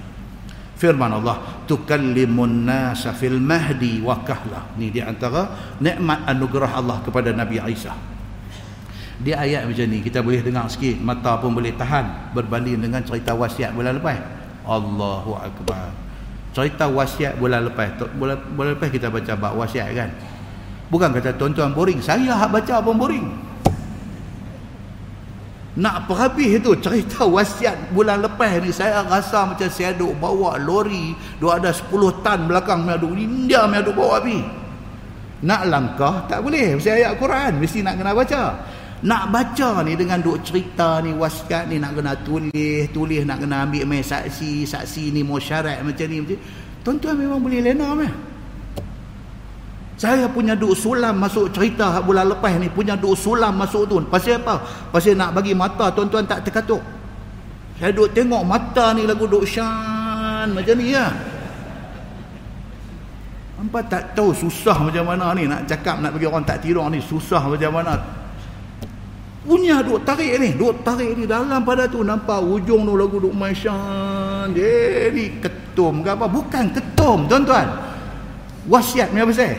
Firman 0.77 1.09
Allah 1.09 1.65
tukallimun 1.65 2.69
nasa 2.69 3.09
fil 3.17 3.41
mahdi 3.41 3.97
wa 4.05 4.21
kahla 4.21 4.77
ni 4.77 4.93
di 4.93 5.01
antara 5.01 5.49
nikmat 5.81 6.21
anugerah 6.29 6.77
Allah 6.77 7.01
kepada 7.01 7.33
Nabi 7.33 7.57
Isa. 7.73 7.97
Dia 9.17 9.41
ayat 9.41 9.65
macam 9.65 9.89
ni 9.89 10.05
kita 10.05 10.21
boleh 10.21 10.45
dengar 10.45 10.69
sikit 10.69 11.01
mata 11.01 11.41
pun 11.41 11.49
boleh 11.49 11.73
tahan 11.73 12.37
berbanding 12.37 12.77
dengan 12.77 13.01
cerita 13.01 13.33
wasiat 13.33 13.73
bulan 13.73 13.97
lepas 13.97 14.36
Allahu 14.67 15.39
akbar. 15.39 15.95
Cerita 16.51 16.91
wasiat 16.91 17.39
bulan 17.39 17.71
lepas 17.71 17.95
bulan, 18.19 18.35
bulan 18.53 18.75
lepas 18.75 18.91
kita 18.91 19.07
baca 19.07 19.33
bab 19.39 19.55
wasiat 19.55 19.87
kan? 19.95 20.09
Bukan 20.91 21.15
kata 21.15 21.35
tuan-tuan 21.39 21.71
boring 21.71 22.03
saya 22.03 22.35
hak 22.35 22.51
baca 22.51 22.83
pun 22.83 22.95
boring. 22.99 23.27
Nak 25.77 26.09
perhabis 26.09 26.57
itu 26.57 26.73
cerita 26.81 27.23
wasiat 27.23 27.93
bulan 27.93 28.19
lepas 28.25 28.59
ni 28.59 28.73
saya 28.73 29.05
rasa 29.05 29.45
macam 29.45 29.69
saya 29.69 29.93
duk 29.93 30.17
bawa 30.17 30.57
lori 30.57 31.13
duk 31.37 31.53
ada 31.53 31.69
10 31.69 32.25
tan 32.25 32.49
belakang 32.49 32.83
saya 32.83 32.97
duk 32.97 33.13
India 33.13 33.69
saya 33.69 33.85
duk 33.85 33.93
bawa 33.93 34.19
api 34.19 34.39
nak 35.37 35.69
langkah 35.69 36.25
tak 36.25 36.41
boleh. 36.41 36.81
Mesti 36.81 36.89
ayat 36.89 37.13
Quran 37.21 37.61
mesti 37.61 37.85
nak 37.85 38.01
kena 38.01 38.17
baca 38.17 38.41
nak 39.05 39.29
baca 39.29 39.85
ni 39.85 39.93
dengan 39.93 40.17
duk 40.17 40.41
cerita 40.41 40.97
ni 41.05 41.13
wasiat 41.13 41.69
ni 41.69 41.77
nak 41.77 41.93
kena 41.93 42.17
tulis 42.25 42.89
tulis 42.89 43.21
nak 43.21 43.45
kena 43.45 43.69
ambil 43.69 43.85
main 43.85 44.01
saksi 44.01 44.65
saksi 44.65 45.13
ni 45.13 45.21
mau 45.21 45.37
syarat 45.37 45.85
macam 45.85 46.05
ni 46.09 46.17
macam 46.17 46.39
tuan-tuan 46.81 47.13
memang 47.13 47.37
boleh 47.37 47.61
lena 47.61 47.93
meh 47.93 48.09
Saya 49.97 50.29
punya 50.29 50.53
duk 50.53 50.77
sulam 50.77 51.17
masuk 51.17 51.49
cerita 51.49 51.97
bulan 52.05 52.29
lepas 52.29 52.53
ni 52.61 52.69
punya 52.69 52.93
duk 52.93 53.17
sulam 53.17 53.57
masuk 53.57 53.89
tu. 53.89 53.97
Pasal 54.05 54.37
apa? 54.45 54.61
Pasal 54.93 55.17
nak 55.17 55.33
bagi 55.33 55.57
mata 55.57 55.89
tuan-tuan 55.89 56.21
tak 56.21 56.45
terkatuk. 56.45 56.85
Saya 57.81 57.89
duk 57.89 58.13
tengok 58.13 58.45
mata 58.45 58.93
ni 58.93 59.09
lagu 59.09 59.25
duk 59.25 59.41
syan 59.41 60.53
macam 60.53 60.77
ni 60.77 60.93
ya. 60.93 61.09
Hampa 63.57 63.81
tak 63.89 64.13
tahu 64.13 64.37
susah 64.37 64.85
macam 64.85 65.01
mana 65.01 65.33
ni 65.33 65.49
nak 65.49 65.65
cakap 65.65 65.97
nak 65.97 66.13
bagi 66.13 66.29
orang 66.29 66.45
tak 66.45 66.61
tidur 66.61 66.85
ni 66.93 67.01
susah 67.01 67.41
macam 67.49 67.73
mana. 67.73 67.97
Punya 69.47 69.79
duk 69.79 70.03
tarik 70.03 70.43
ni, 70.43 70.59
duk 70.59 70.83
tarik 70.83 71.15
ni 71.15 71.23
dalam 71.23 71.63
pada 71.63 71.87
tu 71.87 72.03
nampak 72.03 72.43
ujung 72.43 72.83
tu 72.83 72.99
lagu 72.99 73.15
duk 73.15 73.31
masyan. 73.31 74.51
Jadi 74.51 75.39
ketum 75.39 76.03
ke 76.03 76.11
apa? 76.11 76.27
Bukan 76.27 76.75
ketum 76.75 77.31
tuan-tuan. 77.31 77.63
Wasiat 78.67 79.15
ni 79.15 79.23
apa 79.23 79.31
saya? 79.31 79.55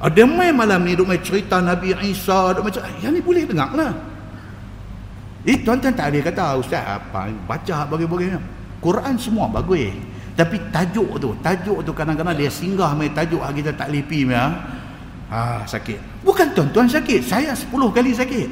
Ada 0.00 0.24
mai 0.24 0.48
malam 0.48 0.80
ni 0.80 0.96
duk 0.96 1.04
mai 1.04 1.20
cerita 1.20 1.60
Nabi 1.60 1.92
Isa 2.08 2.56
duk 2.56 2.64
macam 2.64 2.88
yang 3.04 3.12
ni 3.12 3.20
boleh 3.20 3.44
dengar 3.44 3.68
lah. 3.76 3.92
Eh 5.44 5.60
tuan-tuan 5.60 5.92
tak 5.92 6.08
ada 6.08 6.18
kata 6.24 6.56
ustaz 6.56 6.80
apa 6.80 7.28
baca 7.44 7.84
bagi-bagi 7.84 8.32
Quran 8.80 9.14
semua 9.20 9.52
bagus. 9.52 9.92
Tapi 10.32 10.56
tajuk 10.72 11.20
tu, 11.20 11.36
tajuk 11.44 11.84
tu 11.84 11.92
kadang-kadang 11.92 12.32
dia 12.32 12.48
singgah 12.48 12.96
mai 12.96 13.12
tajuk 13.12 13.44
kita 13.52 13.76
tak 13.76 13.92
lipi 13.92 14.24
mai. 14.24 14.80
Ah 15.32 15.64
sakit. 15.64 15.96
Bukan 16.20 16.52
tuan-tuan 16.52 16.84
sakit, 16.84 17.24
saya 17.24 17.56
10 17.56 17.72
kali 17.72 18.12
sakit. 18.12 18.48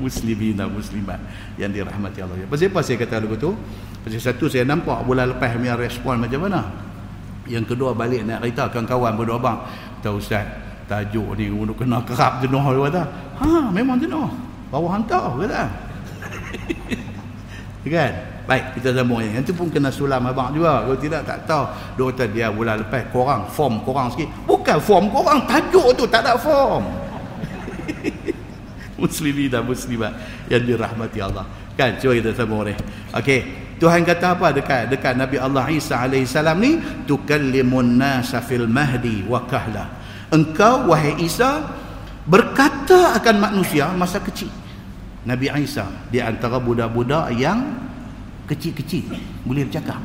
Muslimin 0.00 0.56
dan 0.56 0.72
muslimat 0.72 1.20
yang 1.60 1.68
dirahmati 1.68 2.24
Allah. 2.24 2.48
Pasal 2.48 2.72
apa 2.72 2.80
saya 2.80 2.96
kata 2.96 3.20
lagu 3.20 3.36
tu? 3.36 3.52
Pasal 4.00 4.18
satu 4.24 4.48
saya 4.48 4.64
nampak 4.64 5.04
bulan 5.04 5.36
lepas 5.36 5.52
punya 5.52 5.76
respon 5.76 6.16
macam 6.16 6.48
mana. 6.48 6.64
Yang 7.44 7.76
kedua 7.76 7.92
balik 7.92 8.24
nak 8.24 8.40
cerita 8.40 8.72
kawan-kawan 8.72 9.12
berdua 9.20 9.36
bang. 9.36 9.58
Tahu 10.00 10.16
Ustaz, 10.16 10.48
tajuk 10.88 11.36
ni 11.36 11.52
untuk 11.52 11.76
kena 11.76 12.00
kerap 12.08 12.40
jenuh 12.40 12.64
dia 12.64 12.82
kata. 12.88 13.02
Ha, 13.44 13.68
memang 13.68 14.00
jenuh. 14.00 14.32
Bawa 14.72 14.96
hantar 14.96 15.36
kata. 15.44 15.64
kan? 17.92 18.31
Baik, 18.42 18.74
kita 18.78 18.90
sambung 18.90 19.22
yang 19.22 19.38
itu 19.38 19.54
pun 19.54 19.70
kena 19.70 19.94
sulam 19.94 20.26
abang 20.26 20.50
juga. 20.50 20.82
Kalau 20.82 20.98
tidak 20.98 21.22
tak 21.22 21.38
tahu. 21.46 21.64
Dia 21.94 22.04
kata 22.10 22.24
dia 22.34 22.46
bulan 22.50 22.82
lepas 22.82 23.06
korang 23.14 23.46
form 23.46 23.78
korang 23.86 24.10
sikit. 24.10 24.26
Bukan 24.50 24.78
form 24.82 25.06
korang, 25.14 25.46
tajuk 25.46 25.94
tu 25.94 26.04
tak 26.10 26.26
ada 26.26 26.34
form. 26.34 26.82
Muslimin 29.02 29.50
dan 29.50 29.62
muslimat 29.66 30.14
yang 30.50 30.62
dirahmati 30.62 31.18
Allah. 31.22 31.46
Kan? 31.78 31.98
Cuba 32.02 32.18
kita 32.18 32.30
sambung 32.34 32.66
ni. 32.66 32.74
Okey. 33.14 33.40
Tuhan 33.82 34.06
kata 34.06 34.38
apa 34.38 34.54
dekat 34.54 34.94
dekat 34.94 35.18
Nabi 35.18 35.42
Allah 35.42 35.66
Isa 35.66 35.98
alaihi 35.98 36.22
salam 36.22 36.62
ni 36.62 36.78
tukallimun 37.02 37.98
nasa 37.98 38.38
fil 38.38 38.70
mahdi 38.70 39.26
wa 39.26 39.42
kahla. 39.42 39.90
Engkau 40.30 40.86
wahai 40.94 41.18
Isa 41.18 41.66
berkata 42.22 43.18
akan 43.18 43.36
manusia 43.42 43.90
masa 43.90 44.22
kecil. 44.22 44.50
Nabi 45.26 45.50
Isa 45.62 45.86
di 46.10 46.22
antara 46.22 46.62
budak-budak 46.62 47.34
yang 47.34 47.90
kecil-kecil 48.46 49.06
boleh 49.46 49.66
bercakap. 49.68 50.00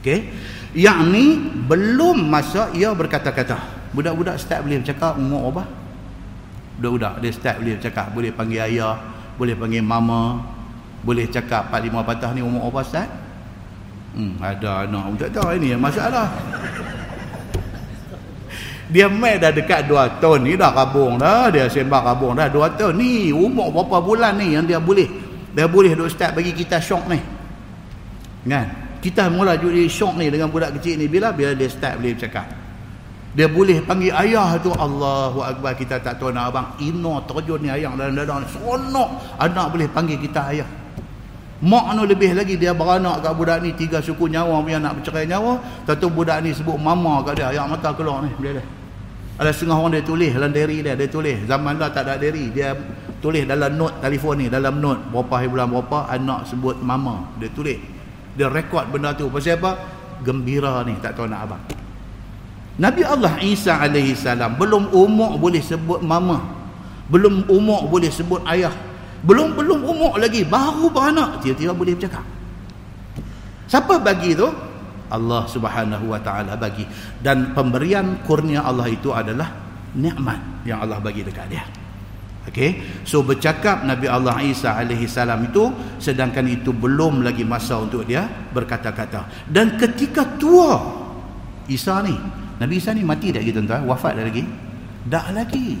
Okey. 0.00 0.30
Yang 0.78 1.00
ni 1.10 1.24
belum 1.66 2.28
masa 2.28 2.70
ia 2.76 2.92
berkata-kata. 2.94 3.90
Budak-budak 3.92 4.36
start 4.36 4.68
boleh 4.68 4.78
bercakap 4.84 5.16
umur 5.16 5.42
apa? 5.56 5.64
Budak-budak 6.78 7.14
dia 7.24 7.30
start 7.34 7.56
boleh 7.58 7.74
bercakap, 7.80 8.06
boleh 8.14 8.30
panggil 8.30 8.60
ayah, 8.62 8.96
boleh 9.34 9.54
panggil 9.58 9.82
mama, 9.82 10.44
boleh 11.02 11.26
cakap 11.26 11.72
4 11.72 11.88
5 11.90 12.08
patah 12.08 12.30
ni 12.36 12.40
umur 12.44 12.70
apa 12.70 12.80
Ustaz? 12.84 13.08
Hmm, 14.14 14.34
ada 14.40 14.88
anak 14.88 15.14
tak 15.20 15.30
tahu 15.36 15.54
ini 15.56 15.76
masalah. 15.78 16.28
Dia 18.88 19.04
mai 19.04 19.36
dah 19.36 19.52
dekat 19.52 19.84
2 19.84 20.16
tahun 20.16 20.48
ni 20.48 20.52
dah 20.56 20.72
kabung 20.72 21.20
dah, 21.20 21.52
dia 21.52 21.68
sembah 21.68 22.02
kabung 22.08 22.32
dah 22.32 22.48
2 22.48 22.76
tahun 22.80 22.94
ni. 22.96 23.28
Umur 23.36 23.68
berapa 23.68 24.00
bulan 24.00 24.40
ni 24.40 24.56
yang 24.56 24.64
dia 24.64 24.80
boleh 24.80 25.27
dia 25.54 25.66
boleh 25.68 25.92
duk 25.96 26.10
start 26.12 26.36
bagi 26.36 26.52
kita 26.52 26.80
syok 26.80 27.04
ni. 27.12 27.20
Kan? 28.48 28.66
Kita 28.98 29.30
mula 29.30 29.54
jadi 29.54 29.86
syok 29.86 30.18
ni 30.18 30.26
dengan 30.28 30.50
budak 30.50 30.74
kecil 30.80 30.98
ni 30.98 31.06
bila 31.06 31.30
bila 31.30 31.54
dia 31.54 31.68
start 31.70 32.02
boleh 32.02 32.12
bercakap. 32.16 32.46
Dia 33.36 33.46
boleh 33.46 33.78
panggil 33.84 34.10
ayah 34.10 34.56
tu 34.58 34.72
Allahu 34.72 35.44
Akbar 35.44 35.76
kita 35.76 36.00
tak 36.00 36.16
tahu 36.16 36.32
nak 36.32 36.48
abang 36.48 36.74
Ino 36.80 37.22
terjun 37.28 37.60
ni 37.60 37.68
ayah 37.68 37.92
dalam 37.92 38.16
dadang 38.16 38.40
Seronok 38.48 39.36
anak 39.36 39.68
boleh 39.68 39.86
panggil 39.92 40.16
kita 40.16 40.48
ayah 40.48 40.66
Mak 41.58 41.98
no 41.98 42.06
lebih 42.06 42.38
lagi 42.38 42.54
dia 42.54 42.70
beranak 42.70 43.18
kat 43.18 43.34
budak 43.34 43.58
ni 43.66 43.74
tiga 43.74 43.98
suku 43.98 44.30
nyawa 44.30 44.62
punya 44.62 44.78
nak 44.78 45.02
bercerai 45.02 45.26
nyawa. 45.26 45.58
Tentu 45.82 46.06
budak 46.06 46.38
ni 46.46 46.54
sebut 46.54 46.78
mama 46.78 47.18
kat 47.26 47.42
dia, 47.42 47.50
ayak 47.50 47.66
mata 47.66 47.90
keluar 47.90 48.22
ni 48.22 48.30
dia. 48.38 48.62
Ada 49.42 49.50
setengah 49.50 49.74
orang 49.74 49.98
dia 49.98 50.02
tulis 50.06 50.30
dalam 50.30 50.54
diary 50.54 50.86
dia, 50.86 50.94
dia 50.94 51.10
tulis. 51.10 51.34
Zaman 51.50 51.74
dah 51.82 51.90
tak 51.90 52.06
ada 52.06 52.14
diary, 52.14 52.54
dia 52.54 52.78
tulis 53.18 53.44
dalam 53.44 53.74
note 53.74 53.98
telefon 54.02 54.34
ni, 54.40 54.46
dalam 54.46 54.78
note 54.78 55.10
berapa 55.10 55.34
hari 55.42 55.48
bulan 55.50 55.68
berapa 55.70 55.98
anak 56.10 56.48
sebut 56.48 56.76
mama, 56.80 57.34
dia 57.38 57.50
tulis. 57.52 57.78
Dia 58.38 58.46
rekod 58.46 58.86
benda 58.94 59.14
tu. 59.18 59.26
Pasal 59.26 59.58
apa? 59.58 59.74
Gembira 60.22 60.82
ni, 60.86 60.94
tak 61.02 61.18
tahu 61.18 61.26
nak 61.26 61.42
apa. 61.50 61.56
Nabi 62.78 63.02
Allah 63.02 63.34
Isa 63.42 63.74
alaihi 63.74 64.14
salam 64.14 64.54
belum 64.54 64.94
umur 64.94 65.34
boleh 65.38 65.58
sebut 65.58 65.98
mama. 66.02 66.56
Belum 67.10 67.42
umur 67.50 67.88
boleh 67.90 68.12
sebut 68.12 68.44
ayah 68.46 68.70
belum 69.22 69.58
belum 69.58 69.80
umur 69.82 70.12
lagi 70.20 70.46
baru 70.46 70.86
beranak 70.90 71.42
tiba-tiba 71.42 71.74
boleh 71.74 71.94
bercakap 71.98 72.22
siapa 73.66 73.98
bagi 73.98 74.38
tu 74.38 74.46
Allah 75.08 75.42
Subhanahu 75.48 76.12
wa 76.12 76.20
taala 76.22 76.54
bagi 76.54 76.86
dan 77.18 77.56
pemberian 77.56 78.22
kurnia 78.22 78.62
Allah 78.62 78.86
itu 78.86 79.10
adalah 79.10 79.50
nikmat 79.98 80.62
yang 80.62 80.84
Allah 80.84 81.02
bagi 81.02 81.26
dekat 81.26 81.46
dia 81.50 81.64
okey? 82.48 83.02
So 83.04 83.20
bercakap 83.22 83.84
Nabi 83.84 84.08
Allah 84.08 84.40
Isa 84.42 84.74
alaihi 84.74 85.06
salam 85.06 85.44
itu 85.46 85.70
sedangkan 86.00 86.48
itu 86.48 86.72
belum 86.72 87.22
lagi 87.22 87.44
masa 87.44 87.78
untuk 87.78 88.08
dia 88.08 88.26
berkata-kata. 88.52 89.48
Dan 89.48 89.76
ketika 89.76 90.24
tua 90.40 90.80
Isa 91.68 92.00
ni 92.02 92.16
Nabi 92.58 92.80
Isa 92.80 92.96
ni 92.96 93.04
mati 93.04 93.30
dah 93.30 93.44
gitu 93.44 93.60
tuan 93.62 93.84
wafat 93.84 94.18
dah 94.18 94.24
lagi? 94.24 94.44
Dah 95.06 95.30
lagi. 95.30 95.78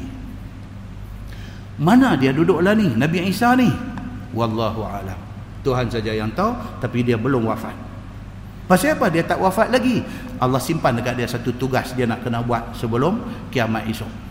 Mana 1.78 2.18
dia 2.18 2.34
duduk 2.34 2.60
lah 2.60 2.74
ni? 2.74 2.92
Nabi 2.92 3.26
Isa 3.26 3.56
ni? 3.56 3.70
Wallahu 4.36 4.84
alam. 4.84 5.18
Tuhan 5.64 5.90
saja 5.90 6.14
yang 6.14 6.30
tahu 6.36 6.54
tapi 6.78 7.02
dia 7.02 7.18
belum 7.18 7.48
wafat. 7.48 7.74
Pasal 8.68 9.00
apa 9.00 9.08
dia 9.08 9.24
tak 9.24 9.40
wafat 9.40 9.72
lagi? 9.72 10.04
Allah 10.38 10.60
simpan 10.60 10.94
dekat 11.00 11.16
dia 11.16 11.26
satu 11.26 11.56
tugas 11.56 11.96
dia 11.96 12.04
nak 12.04 12.20
kena 12.20 12.44
buat 12.44 12.76
sebelum 12.76 13.18
kiamat 13.48 13.88
esok 13.88 14.27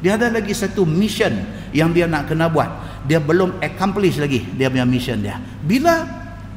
dia 0.00 0.18
ada 0.18 0.28
lagi 0.28 0.52
satu 0.52 0.84
mission 0.84 1.32
yang 1.72 1.92
dia 1.92 2.04
nak 2.04 2.28
kena 2.28 2.50
buat 2.52 2.68
dia 3.08 3.22
belum 3.22 3.62
accomplish 3.62 4.20
lagi 4.20 4.44
dia 4.56 4.68
punya 4.68 4.84
mission 4.84 5.20
dia 5.20 5.40
bila 5.64 6.04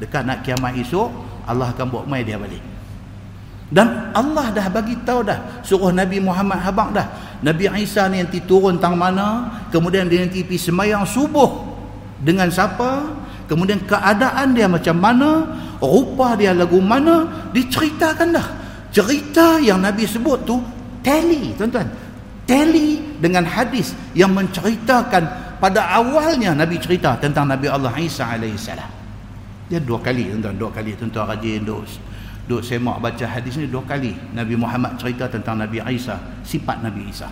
dekat 0.00 0.24
nak 0.24 0.44
kiamat 0.44 0.76
esok 0.76 1.08
Allah 1.48 1.72
akan 1.72 1.86
buat 1.88 2.04
mai 2.04 2.24
dia 2.24 2.36
balik 2.36 2.70
dan 3.70 4.10
Allah 4.10 4.50
dah 4.50 4.66
bagi 4.66 4.98
tahu 5.06 5.22
dah 5.22 5.62
suruh 5.62 5.94
Nabi 5.94 6.18
Muhammad 6.18 6.58
habaq 6.58 6.90
dah. 6.90 7.06
Nabi 7.40 7.70
Isa 7.78 8.10
ni 8.10 8.18
nanti 8.18 8.42
turun 8.42 8.82
tang 8.82 8.98
mana, 8.98 9.46
kemudian 9.70 10.10
dia 10.10 10.26
nanti 10.26 10.42
pergi 10.42 10.68
semayang 10.68 11.06
subuh 11.06 11.70
dengan 12.18 12.50
siapa, 12.50 13.14
kemudian 13.46 13.78
keadaan 13.86 14.58
dia 14.58 14.66
macam 14.66 14.98
mana, 14.98 15.46
rupa 15.78 16.34
dia 16.34 16.50
lagu 16.50 16.82
mana, 16.82 17.48
diceritakan 17.54 18.28
dah. 18.34 18.46
Cerita 18.90 19.62
yang 19.62 19.78
Nabi 19.78 20.02
sebut 20.02 20.42
tu 20.42 20.58
tally, 21.00 21.54
tuan-tuan. 21.54 21.86
Tally 22.44 23.09
dengan 23.20 23.44
hadis 23.44 23.92
yang 24.16 24.32
menceritakan 24.32 25.54
pada 25.60 25.92
awalnya 25.92 26.56
Nabi 26.56 26.80
cerita 26.80 27.20
tentang 27.20 27.46
Nabi 27.52 27.68
Allah 27.68 27.92
Isa 28.00 28.24
alaihissalam. 28.24 28.88
Dia 29.68 29.78
dua 29.78 30.00
kali 30.00 30.32
tuan-tuan, 30.32 30.56
dua 30.56 30.70
kali. 30.72 30.96
Tuan-tuan 30.96 31.30
rajin 31.30 31.62
duk 31.62 31.84
duk 32.50 32.64
semak 32.66 32.98
baca 32.98 33.22
hadis 33.30 33.54
ni 33.60 33.70
dua 33.70 33.86
kali 33.86 34.10
Nabi 34.34 34.58
Muhammad 34.58 34.98
cerita 34.98 35.30
tentang 35.30 35.60
Nabi 35.60 35.78
Isa 35.94 36.18
sifat 36.42 36.82
Nabi 36.82 37.06
Isa. 37.06 37.30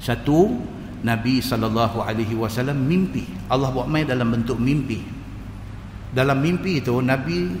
Satu 0.00 0.54
Nabi 1.04 1.44
sallallahu 1.44 2.00
alaihi 2.00 2.32
wasallam 2.38 2.80
mimpi. 2.80 3.28
Allah 3.52 3.68
buat 3.74 3.90
main 3.90 4.08
dalam 4.08 4.32
bentuk 4.32 4.56
mimpi. 4.56 5.04
Dalam 6.14 6.40
mimpi 6.40 6.80
itu 6.80 6.94
Nabi 7.02 7.58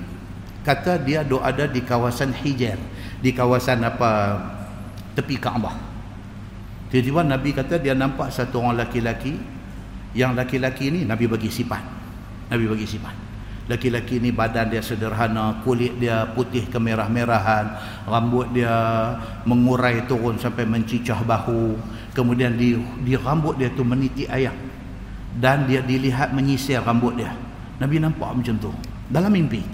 kata 0.64 1.02
dia 1.02 1.20
doa 1.26 1.52
ada 1.52 1.68
di 1.68 1.84
kawasan 1.84 2.32
Hijr 2.32 2.80
di 3.20 3.34
kawasan 3.34 3.84
apa 3.84 4.40
tepi 5.12 5.36
Kaabah 5.36 5.93
tiba-tiba 6.94 7.26
Nabi 7.26 7.50
kata 7.50 7.82
dia 7.82 7.98
nampak 7.98 8.30
satu 8.30 8.62
orang 8.62 8.86
laki-laki 8.86 9.34
yang 10.14 10.38
laki-laki 10.38 10.94
ni 10.94 11.02
Nabi 11.02 11.26
bagi 11.26 11.50
sifat 11.50 11.82
Nabi 12.54 12.70
bagi 12.70 12.86
sifat 12.86 13.24
Laki-laki 13.64 14.20
ni 14.20 14.28
badan 14.28 14.68
dia 14.68 14.84
sederhana, 14.84 15.64
kulit 15.64 15.96
dia 15.96 16.28
putih 16.36 16.68
kemerah-merahan, 16.68 17.80
rambut 18.04 18.52
dia 18.52 18.68
mengurai 19.48 20.04
turun 20.04 20.36
sampai 20.36 20.68
mencicah 20.68 21.24
bahu. 21.24 21.72
Kemudian 22.12 22.60
di, 22.60 22.76
di 23.00 23.16
rambut 23.16 23.56
dia 23.56 23.72
tu 23.72 23.80
meniti 23.80 24.28
air. 24.28 24.52
Dan 25.40 25.64
dia 25.64 25.80
dilihat 25.80 26.36
menyisir 26.36 26.84
rambut 26.84 27.16
dia. 27.16 27.32
Nabi 27.80 28.04
nampak 28.04 28.36
macam 28.36 28.52
tu. 28.60 28.68
Dalam 29.08 29.32
mimpi. 29.32 29.64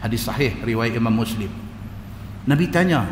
Hadis 0.00 0.24
sahih 0.24 0.56
riwayat 0.64 0.96
Imam 0.96 1.12
Muslim. 1.12 1.52
Nabi 2.48 2.72
tanya 2.72 3.04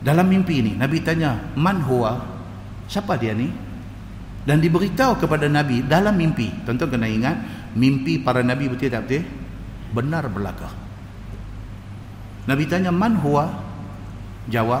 dalam 0.00 0.30
mimpi 0.30 0.62
ini 0.62 0.72
Nabi 0.78 1.02
tanya 1.02 1.34
man 1.58 1.82
huwa 1.82 2.37
siapa 2.88 3.20
dia 3.20 3.36
ni? 3.36 3.52
Dan 4.48 4.64
diberitahu 4.64 5.20
kepada 5.20 5.44
Nabi 5.44 5.84
dalam 5.84 6.16
mimpi. 6.16 6.48
Tuan-tuan 6.64 6.96
kena 6.96 7.04
ingat 7.04 7.36
mimpi 7.76 8.16
para 8.16 8.40
Nabi 8.40 8.72
betul 8.72 8.88
tak 8.88 9.04
betul? 9.04 9.28
Benar 9.88 10.28
berlaku 10.28 10.68
Nabi 12.48 12.64
tanya 12.64 12.88
man 12.88 13.20
huwa? 13.20 13.44
Jawab 14.48 14.80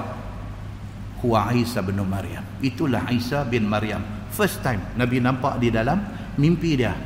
huwa 1.20 1.52
Isa 1.52 1.84
bin 1.84 2.00
Maryam. 2.00 2.40
Itulah 2.64 3.04
Isa 3.12 3.44
bin 3.44 3.68
Maryam. 3.68 4.00
First 4.32 4.64
time 4.64 4.80
Nabi 4.96 5.20
nampak 5.20 5.60
di 5.60 5.68
dalam 5.68 6.00
mimpi 6.40 6.80
dia. 6.80 6.96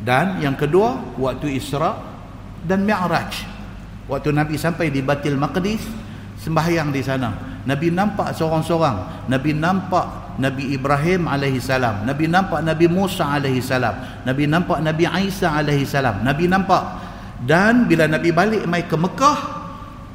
Dan 0.00 0.40
yang 0.40 0.56
kedua 0.56 1.20
waktu 1.20 1.60
Isra 1.60 2.00
dan 2.64 2.88
Mi'raj. 2.88 3.44
Waktu 4.08 4.32
Nabi 4.32 4.56
sampai 4.56 4.88
di 4.88 5.04
Batil 5.04 5.36
Maqdis 5.36 5.84
sembahyang 6.40 6.88
di 6.88 7.02
sana 7.04 7.55
Nabi 7.66 7.90
nampak 7.90 8.30
seorang-seorang 8.32 9.26
Nabi 9.26 9.50
nampak 9.52 10.38
Nabi 10.38 10.76
Ibrahim 10.76 11.26
alaihi 11.26 11.58
salam, 11.58 12.04
Nabi 12.04 12.28
nampak 12.28 12.60
Nabi 12.60 12.86
Musa 12.86 13.24
alaihi 13.26 13.64
salam, 13.64 13.96
Nabi 14.22 14.44
nampak 14.44 14.78
Nabi 14.84 15.04
Isa 15.26 15.50
alaihi 15.50 15.88
salam, 15.88 16.20
Nabi 16.22 16.44
nampak. 16.46 17.04
Dan 17.36 17.84
bila 17.88 18.08
Nabi 18.08 18.32
balik 18.32 18.64
mai 18.64 18.84
ke 18.84 18.96
Mekah, 18.96 19.38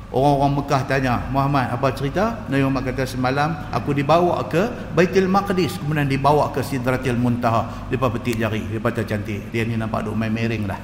orang-orang 0.09 0.53
Mekah 0.61 0.81
tanya, 0.89 1.21
"Muhammad, 1.29 1.73
apa 1.73 1.93
cerita?" 1.93 2.45
Nabi 2.49 2.61
Muhammad 2.65 2.93
kata, 2.93 3.03
"Semalam 3.05 3.49
aku 3.69 3.93
dibawa 3.93 4.41
ke 4.45 4.93
Baitul 4.93 5.29
Maqdis, 5.29 5.77
kemudian 5.77 6.09
dibawa 6.09 6.49
ke 6.53 6.61
Sidratil 6.65 7.17
Muntaha." 7.17 7.89
Depa 7.89 8.09
petik 8.13 8.37
jari, 8.37 8.65
depa 8.69 8.89
kata 8.93 9.05
cantik. 9.05 9.49
Dia 9.49 9.65
ni 9.65 9.77
nampak 9.77 10.05
duk 10.05 10.17
main 10.17 10.33
mering 10.33 10.65
dah. 10.69 10.81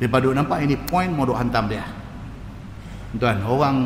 Depa 0.00 0.20
duk 0.20 0.36
nampak 0.36 0.64
ini 0.64 0.76
point 0.76 1.12
mau 1.12 1.24
duk 1.24 1.36
hantam 1.36 1.68
dia. 1.68 1.84
Tuan, 3.20 3.44
orang 3.44 3.76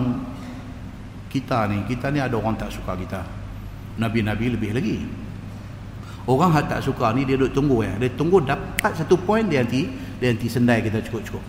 kita 1.37 1.69
ni, 1.69 1.85
kita 1.85 2.09
ni 2.09 2.19
ada 2.25 2.33
orang 2.33 2.57
tak 2.57 2.73
suka 2.73 2.97
kita. 2.97 3.21
Nabi-Nabi 4.01 4.57
lebih 4.57 4.71
lagi. 4.73 4.97
Orang 6.27 6.57
yang 6.57 6.67
tak 6.67 6.83
suka 6.83 7.15
ni 7.15 7.23
dia 7.23 7.39
duduk 7.39 7.55
tunggu 7.55 7.87
ya 7.87 7.95
dia 8.03 8.11
tunggu 8.11 8.43
dapat 8.43 8.99
satu 8.99 9.15
poin 9.15 9.47
dia 9.47 9.63
nanti 9.63 9.87
dia 10.19 10.35
nanti 10.35 10.51
sendai 10.51 10.83
kita 10.83 10.99
cukup-cukup. 11.07 11.45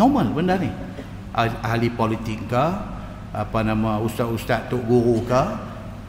Normal 0.00 0.32
benda 0.32 0.56
ni. 0.56 0.70
Ahli 1.36 1.92
politik 1.92 2.40
ke 2.48 2.64
apa 3.32 3.58
nama 3.60 4.00
ustaz-ustaz 4.00 4.72
tok 4.72 4.80
guru 4.88 5.20
ke 5.28 5.42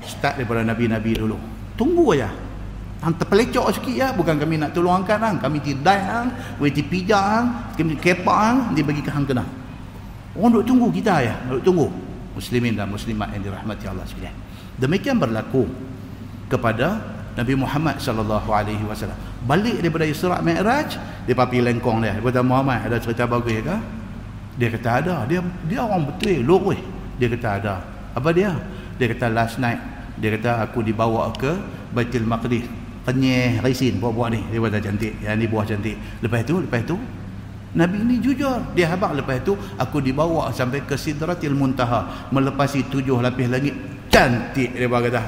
start 0.07 0.39
daripada 0.39 0.63
Nabi-Nabi 0.63 1.11
dulu. 1.19 1.35
Tunggu 1.75 2.15
aja. 2.15 2.31
Hang 3.03 3.19
terpelecok 3.19 3.67
sikit 3.75 3.95
ya. 3.99 4.07
Bukan 4.15 4.39
kami 4.39 4.63
nak 4.63 4.71
tolong 4.71 5.03
angkat 5.03 5.19
hang. 5.19 5.35
Kami 5.43 5.59
tidak 5.59 5.99
hang. 6.07 6.27
Weti 6.63 6.87
pijak 6.87 7.19
hang. 7.19 7.47
Kami 7.75 7.99
kepak 7.99 8.39
hang. 8.39 8.57
Dia 8.79 8.83
bagi 8.87 9.03
ke 9.03 9.11
hang 9.11 9.27
kena 9.27 9.43
orang 10.37 10.51
duk 10.59 10.65
tunggu 10.65 10.87
kita 10.89 11.13
ya 11.21 11.35
duk 11.49 11.61
tunggu 11.61 11.87
muslimin 12.33 12.73
dan 12.73 12.89
muslimat 12.89 13.29
yang 13.37 13.49
dirahmati 13.49 13.85
Allah 13.87 14.05
sekalian 14.05 14.35
Demikian 14.77 15.21
berlaku 15.21 15.69
kepada 16.49 16.97
Nabi 17.33 17.53
Muhammad 17.57 17.97
sallallahu 17.97 18.49
alaihi 18.53 18.81
wasallam. 18.85 19.17
Balik 19.45 19.81
daripada 19.81 20.05
Isra 20.05 20.37
Mi'raj, 20.41 20.97
dia 21.25 21.33
papi 21.33 21.61
lengkong 21.65 22.01
dia. 22.01 22.17
Dia 22.17 22.25
kata 22.25 22.41
Muhammad 22.45 22.89
ada 22.89 22.97
cerita 23.01 23.25
bagus 23.25 23.57
ke? 23.61 23.75
Dia 24.57 24.69
kata 24.69 24.89
ada. 25.01 25.15
Dia 25.25 25.41
dia 25.65 25.79
orang 25.81 26.09
betul, 26.09 26.45
lurus. 26.45 26.81
Dia 27.17 27.29
kata 27.29 27.47
ada. 27.57 27.75
Apa 28.13 28.29
dia? 28.33 28.53
Dia 29.01 29.09
kata 29.09 29.33
last 29.33 29.57
night 29.57 29.81
dia 30.17 30.29
kata 30.37 30.69
aku 30.69 30.85
dibawa 30.85 31.33
ke 31.33 31.49
Baitul 31.93 32.25
Maqdis. 32.29 32.65
Penyeh 33.03 33.59
resin 33.59 33.97
buah-buah 33.97 34.29
ni. 34.31 34.41
Dia 34.53 34.59
kata 34.61 34.79
cantik. 34.79 35.13
Yang 35.25 35.35
ni 35.35 35.45
buah 35.49 35.65
cantik. 35.65 35.95
Lepas 36.21 36.41
tu, 36.45 36.55
lepas 36.61 36.81
tu 36.85 36.95
Nabi 37.73 38.05
ini 38.05 38.15
jujur. 38.21 38.61
Dia 38.77 38.93
habaq 38.93 39.17
lepas 39.17 39.41
tu 39.41 39.57
aku 39.57 39.97
dibawa 39.97 40.53
sampai 40.53 40.85
ke 40.85 40.93
Sidratil 40.93 41.57
Muntaha. 41.57 42.29
Melepasi 42.29 42.85
tujuh 42.89 43.17
lapis 43.17 43.49
langit. 43.49 43.73
Cantik 44.13 44.77
dia 44.77 44.85
kata. 44.85 45.21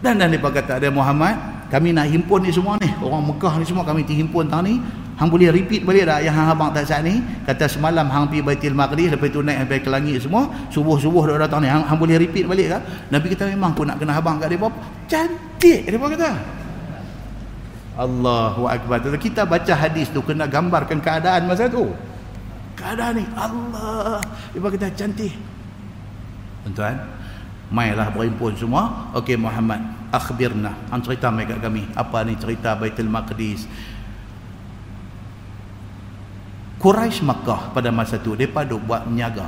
Dan 0.00 0.16
dan 0.16 0.32
dia 0.32 0.40
kata 0.40 0.80
ada 0.80 0.88
Muhammad 0.88 1.36
kami 1.68 1.92
nak 1.92 2.08
himpun 2.08 2.40
ni 2.40 2.50
semua 2.50 2.80
ni. 2.80 2.88
Orang 3.04 3.28
Mekah 3.28 3.60
ni 3.60 3.64
semua 3.68 3.84
kami 3.84 4.02
himpun 4.08 4.48
tahun 4.48 4.64
ni. 4.64 4.74
Hang 5.20 5.28
boleh 5.28 5.52
repeat 5.52 5.84
balik 5.84 6.08
dah 6.08 6.24
yang 6.24 6.32
hang 6.32 6.48
abang 6.56 6.72
tak 6.72 6.88
saat 6.88 7.04
ni. 7.04 7.20
Kata 7.44 7.68
semalam 7.68 8.08
hang 8.08 8.32
pergi 8.32 8.40
Baitul 8.40 8.72
Maqdis 8.72 9.12
lepas 9.12 9.28
tu 9.28 9.44
naik 9.44 9.68
sampai 9.68 9.78
ke 9.84 9.88
langit 9.92 10.24
semua. 10.24 10.48
Subuh-subuh 10.72 11.28
dah 11.28 11.44
datang 11.44 11.60
ni. 11.60 11.68
Hang, 11.68 11.84
hang 11.84 12.00
boleh 12.00 12.16
repeat 12.16 12.48
balik 12.48 12.72
kan 12.72 12.80
Nabi 13.12 13.36
kata 13.36 13.52
memang 13.52 13.76
pun 13.76 13.84
nak 13.92 14.00
kena 14.00 14.16
abang 14.16 14.40
kat 14.40 14.48
dia 14.48 14.68
cantik 15.04 15.80
dia 15.84 16.00
kata 16.00 16.59
Allahu 18.00 18.64
Akbar 18.64 19.04
kita 19.20 19.44
baca 19.44 19.74
hadis 19.76 20.08
tu 20.08 20.24
kena 20.24 20.48
gambarkan 20.48 21.04
keadaan 21.04 21.44
masa 21.44 21.68
tu 21.68 21.92
keadaan 22.72 23.20
ni 23.20 23.24
Allah 23.36 24.24
dia 24.56 24.58
kata 24.64 24.88
cantik 24.96 25.36
tuan-tuan 26.64 27.20
Mailah 27.70 28.10
berhimpun 28.10 28.58
semua. 28.58 29.14
Okey 29.14 29.38
Muhammad, 29.38 29.78
akhbirna. 30.10 30.74
Hang 30.90 31.06
cerita 31.06 31.30
mai 31.30 31.46
kat 31.46 31.62
kami. 31.62 31.86
Apa 31.94 32.26
ni 32.26 32.34
cerita 32.34 32.74
Baitul 32.74 33.06
Maqdis? 33.06 33.70
Quraisy 36.82 37.22
Makkah 37.22 37.70
pada 37.70 37.94
masa 37.94 38.18
tu 38.18 38.34
depa 38.34 38.66
duk 38.66 38.82
buat 38.90 39.06
menyaga. 39.06 39.46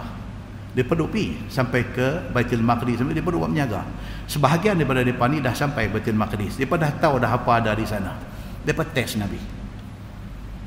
Depa 0.73 0.95
duk 0.95 1.11
pi 1.11 1.35
sampai 1.51 1.83
ke 1.91 2.31
Baitul 2.31 2.63
Maqdis 2.63 3.03
sampai 3.03 3.19
depa 3.19 3.35
duk 3.35 3.43
buat 3.43 3.51
menyaga. 3.51 3.83
Sebahagian 4.31 4.79
daripada 4.79 5.03
depa 5.03 5.27
ni 5.27 5.43
dah 5.43 5.51
sampai 5.51 5.91
Baitul 5.91 6.15
Maqdis. 6.15 6.63
Depa 6.63 6.79
dah 6.79 6.95
tahu 6.95 7.19
dah 7.19 7.35
apa 7.35 7.59
ada 7.59 7.75
di 7.75 7.83
sana. 7.83 8.15
Depa 8.63 8.87
test 8.87 9.19
Nabi. 9.19 9.39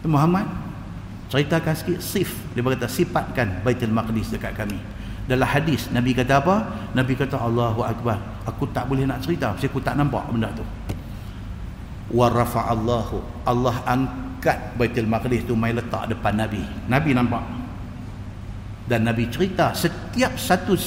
Muhammad 0.05 0.45
ceritakan 1.33 1.73
sikit 1.73 1.99
sif 2.03 2.29
dia 2.53 2.61
berkata 2.61 2.85
sifatkan 2.85 3.65
Baitul 3.65 3.89
Maqdis 3.89 4.29
dekat 4.29 4.53
kami 4.53 4.77
dalam 5.25 5.49
hadis 5.49 5.89
Nabi 5.89 6.13
kata 6.13 6.37
apa? 6.37 6.55
Nabi 6.93 7.17
kata 7.17 7.41
Allahu 7.41 7.81
Akbar. 7.81 8.21
Aku 8.45 8.69
tak 8.69 8.85
boleh 8.85 9.09
nak 9.09 9.25
cerita 9.25 9.57
sebab 9.57 9.73
aku 9.73 9.79
tak 9.81 9.97
nampak 9.97 10.21
benda 10.29 10.53
tu. 10.53 10.61
Wa 12.13 12.29
rafa'allahu. 12.29 13.49
Allah 13.49 13.75
angkat 13.89 14.77
Baitul 14.77 15.09
Maqdis 15.09 15.41
tu 15.49 15.57
mai 15.57 15.73
letak 15.73 16.13
depan 16.13 16.37
Nabi. 16.37 16.61
Nabi 16.85 17.17
nampak. 17.17 17.41
Dan 18.85 19.09
Nabi 19.09 19.25
cerita 19.33 19.73
setiap 19.73 20.37
satu 20.37 20.77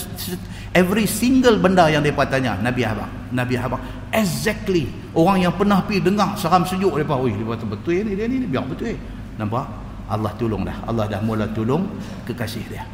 every 0.70 1.10
single 1.10 1.58
benda 1.58 1.90
yang 1.90 2.06
depa 2.06 2.22
tanya 2.30 2.54
Nabi 2.62 2.86
abang. 2.86 3.10
Nabi 3.34 3.58
abang 3.58 3.82
exactly 4.14 4.86
orang 5.18 5.42
yang 5.42 5.54
pernah 5.58 5.82
pergi 5.82 6.06
dengar 6.06 6.38
seram 6.38 6.62
sejuk 6.62 6.94
depa. 6.94 7.18
Oi, 7.18 7.34
depa 7.34 7.58
betul 7.66 8.06
ni 8.06 8.14
dia 8.14 8.30
ni 8.30 8.46
biar 8.46 8.62
betul. 8.62 8.94
Nampak? 9.34 9.66
Allah 10.08 10.32
tolong 10.38 10.62
dah. 10.62 10.78
Allah 10.86 11.10
dah 11.10 11.20
mula 11.20 11.50
tolong 11.50 11.84
kekasih 12.24 12.64
dia 12.70 12.86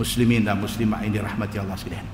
muslimin 0.00 0.40
dan 0.48 0.56
muslimat 0.56 1.04
yang 1.04 1.20
dirahmati 1.20 1.60
Allah 1.60 1.76
sekalian. 1.76 2.08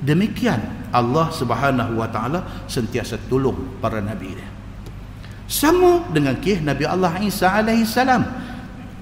Demikian 0.00 0.88
Allah 0.96 1.28
Subhanahu 1.28 2.00
wa 2.00 2.08
taala 2.08 2.64
sentiasa 2.64 3.20
tolong 3.28 3.76
para 3.84 4.00
nabi 4.00 4.32
dia. 4.32 4.48
Sama 5.44 6.08
dengan 6.08 6.40
kisah 6.40 6.64
Nabi 6.64 6.84
Allah 6.88 7.20
Isa 7.20 7.52
alaihi 7.52 7.84
salam. 7.84 8.24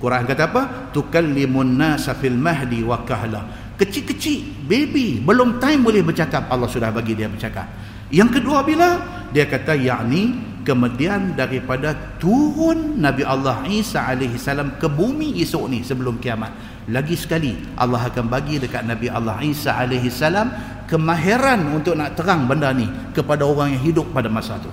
Quran 0.03 0.25
kata 0.27 0.43
apa? 0.49 0.63
Tukallimun 0.91 1.77
nasa 1.79 2.17
fil 2.19 2.35
mahdi 2.35 2.83
wa 2.83 3.05
kahla. 3.07 3.45
Kecil-kecil, 3.79 4.67
baby, 4.67 5.23
belum 5.23 5.63
time 5.63 5.87
boleh 5.87 6.03
bercakap, 6.03 6.51
Allah 6.51 6.67
sudah 6.67 6.91
bagi 6.91 7.15
dia 7.15 7.31
bercakap. 7.31 7.69
Yang 8.09 8.41
kedua 8.41 8.65
bila 8.65 8.89
dia 9.33 9.45
kata 9.45 9.77
yakni 9.77 10.37
kemudian 10.65 11.37
daripada 11.37 11.93
turun 12.17 13.01
Nabi 13.01 13.25
Allah 13.25 13.65
Isa 13.69 14.09
salam 14.41 14.77
ke 14.81 14.89
bumi 14.89 15.37
esok 15.41 15.65
ni 15.69 15.81
sebelum 15.85 16.21
kiamat 16.21 16.53
lagi 16.89 17.17
sekali 17.17 17.57
Allah 17.77 18.09
akan 18.09 18.29
bagi 18.29 18.57
dekat 18.57 18.85
Nabi 18.85 19.13
Allah 19.13 19.37
Isa 19.45 19.77
salam 20.09 20.49
kemahiran 20.89 21.69
untuk 21.69 21.93
nak 22.01 22.17
terang 22.17 22.49
benda 22.49 22.73
ni 22.73 22.89
kepada 23.13 23.45
orang 23.45 23.77
yang 23.77 23.83
hidup 23.85 24.09
pada 24.17 24.33
masa 24.33 24.57
tu. 24.57 24.73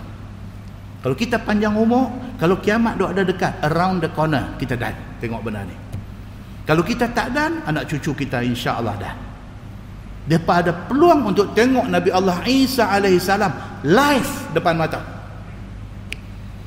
Kalau 1.03 1.13
kita 1.13 1.37
panjang 1.37 1.75
umur, 1.75 2.09
kalau 2.41 2.57
kiamat 2.57 2.97
dok 2.97 3.13
ada 3.13 3.21
dekat 3.21 3.53
around 3.61 4.01
the 4.01 4.09
corner, 4.09 4.57
kita 4.57 4.73
dah 4.73 4.89
tengok 5.21 5.43
benda 5.43 5.61
ni. 5.61 5.75
Kalau 6.65 6.81
kita 6.81 7.13
tak 7.13 7.29
dan, 7.29 7.61
anak 7.61 7.85
cucu 7.85 8.25
kita 8.25 8.41
insya-Allah 8.41 8.95
dah. 8.97 9.13
Depa 10.25 10.65
ada 10.65 10.73
peluang 10.73 11.29
untuk 11.29 11.53
tengok 11.53 11.85
Nabi 11.85 12.09
Allah 12.09 12.41
Isa 12.49 12.89
salam 13.21 13.53
live 13.85 14.31
depan 14.57 14.73
mata. 14.73 14.97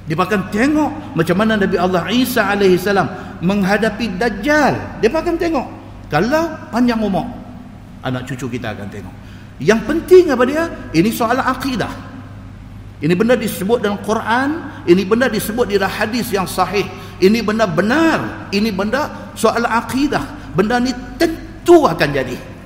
Dia 0.06 0.14
akan 0.14 0.48
tengok 0.48 1.18
macam 1.18 1.36
mana 1.36 1.58
Nabi 1.58 1.74
Allah 1.74 2.06
Isa 2.08 2.54
salam 2.78 3.08
menghadapi 3.42 4.14
Dajjal. 4.14 5.02
Dia 5.02 5.10
akan 5.10 5.34
tengok. 5.34 5.66
Kalau 6.06 6.54
panjang 6.70 7.02
umur, 7.02 7.26
anak 8.06 8.30
cucu 8.30 8.56
kita 8.56 8.72
akan 8.78 8.86
tengok. 8.88 9.14
Yang 9.58 9.80
penting 9.90 10.24
apa 10.30 10.44
dia? 10.46 10.64
Ini 10.94 11.10
soal 11.10 11.42
akidah. 11.42 11.90
Ini 12.98 13.14
benda 13.14 13.38
disebut 13.38 13.78
dalam 13.82 13.98
Quran, 14.02 14.82
ini 14.86 15.02
benda 15.06 15.30
disebut 15.30 15.70
di 15.70 15.78
dalam 15.78 15.90
hadis 15.90 16.30
yang 16.34 16.46
sahih. 16.46 16.86
Ini 17.18 17.42
benda 17.42 17.66
benar, 17.66 18.50
ini 18.54 18.70
benda 18.70 19.34
soal 19.34 19.66
akidah. 19.66 20.54
Benda 20.54 20.78
ni 20.78 20.94
tentu 21.18 21.86
akan 21.86 22.08
jadi. 22.10 22.57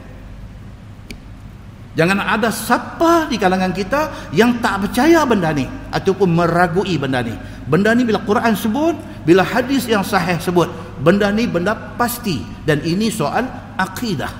Jangan 1.92 2.24
ada 2.24 2.48
siapa 2.48 3.28
di 3.28 3.36
kalangan 3.36 3.68
kita 3.68 4.32
yang 4.32 4.64
tak 4.64 4.88
percaya 4.88 5.28
benda 5.28 5.52
ni 5.52 5.68
ataupun 5.92 6.32
meragui 6.32 6.96
benda 6.96 7.20
ni. 7.20 7.36
Benda 7.68 7.92
ni 7.92 8.08
bila 8.08 8.24
Quran 8.24 8.56
sebut, 8.56 8.96
bila 9.28 9.44
hadis 9.44 9.84
yang 9.84 10.00
sahih 10.00 10.40
sebut, 10.40 10.72
benda 11.04 11.28
ni 11.28 11.44
benda 11.44 11.76
pasti. 12.00 12.40
Dan 12.64 12.80
ini 12.80 13.12
soal 13.12 13.44
akidah. 13.76 14.32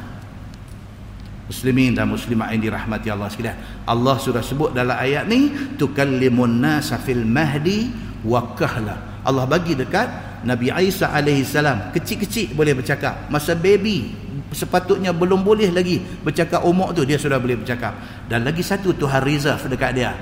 Muslimin 1.52 1.92
dan 1.92 2.08
muslimat 2.08 2.56
yang 2.56 2.72
dirahmati 2.72 3.12
Allah 3.12 3.28
sekalian. 3.28 3.84
Allah 3.84 4.16
sudah 4.16 4.40
sebut 4.40 4.72
dalam 4.72 4.96
ayat 4.96 5.28
ni 5.28 5.52
tukallimun 5.76 6.56
nasa 6.56 6.96
fil 6.96 7.28
mahdi 7.28 7.92
wa 8.24 8.56
kahla. 8.56 9.20
Allah 9.28 9.44
bagi 9.44 9.76
dekat 9.76 10.40
Nabi 10.48 10.72
Isa 10.88 11.12
alaihi 11.12 11.44
salam. 11.44 11.92
Kecil-kecil 11.92 12.56
boleh 12.56 12.72
bercakap. 12.72 13.28
Masa 13.28 13.52
baby 13.52 14.31
sepatutnya 14.52 15.10
belum 15.16 15.42
boleh 15.42 15.72
lagi 15.72 15.98
bercakap 15.98 16.62
umur 16.62 16.92
tu 16.92 17.02
dia 17.02 17.16
sudah 17.18 17.40
boleh 17.40 17.60
bercakap. 17.60 17.96
Dan 18.28 18.44
lagi 18.46 18.60
satu 18.60 18.94
Tuhan 18.94 19.20
reserve 19.24 19.66
dekat 19.72 19.90
dia. 19.96 20.12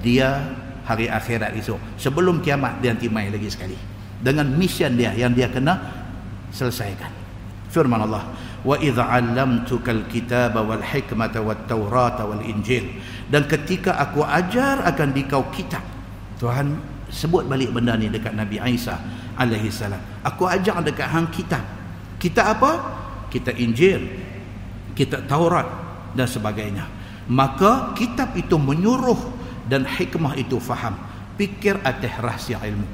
Dia 0.00 0.40
hari 0.86 1.06
akhirat 1.06 1.54
esok. 1.58 2.00
Sebelum 2.00 2.40
kiamat 2.40 2.80
dia 2.80 2.94
nanti 2.94 3.10
mai 3.10 3.28
lagi 3.28 3.50
sekali. 3.50 3.76
Dengan 4.20 4.48
mission 4.54 4.94
dia 4.96 5.14
yang 5.14 5.34
dia 5.34 5.50
kena 5.50 5.78
selesaikan. 6.54 7.10
Firman 7.70 8.02
Allah 8.02 8.26
wa 8.66 8.76
idh 8.76 8.98
'allamtukal 8.98 10.04
kitaba 10.10 10.60
wal 10.60 10.82
hikmata 10.82 11.38
wat 11.40 11.70
taurata 11.70 12.26
wal 12.26 12.42
injil. 12.42 12.82
Dan 13.30 13.46
ketika 13.46 13.94
aku 13.98 14.26
ajar 14.26 14.82
akan 14.82 15.14
dikau 15.14 15.46
kitab 15.54 15.82
Tuhan 16.42 16.74
sebut 17.06 17.46
balik 17.46 17.70
benda 17.70 17.94
ni 17.94 18.10
dekat 18.10 18.34
Nabi 18.34 18.58
Isa 18.74 18.98
alaihi 19.38 19.70
salam 19.70 19.98
aku 20.26 20.50
ajar 20.50 20.82
dekat 20.82 21.06
hang 21.06 21.30
kitab. 21.30 21.62
Kitab 22.20 22.58
apa 22.58 22.99
kitab 23.30 23.56
injil 23.56 24.02
kitab 25.00 25.24
taurat 25.24 25.66
dan 26.12 26.26
sebagainya. 26.28 26.84
Maka 27.30 27.94
kitab 27.94 28.34
itu 28.34 28.58
menyuruh 28.58 29.18
dan 29.70 29.86
hikmah 29.86 30.34
itu 30.34 30.58
faham. 30.58 30.98
Fikir 31.38 31.78
atas 31.86 32.14
rahsia 32.20 32.58
ilmu. 32.60 32.84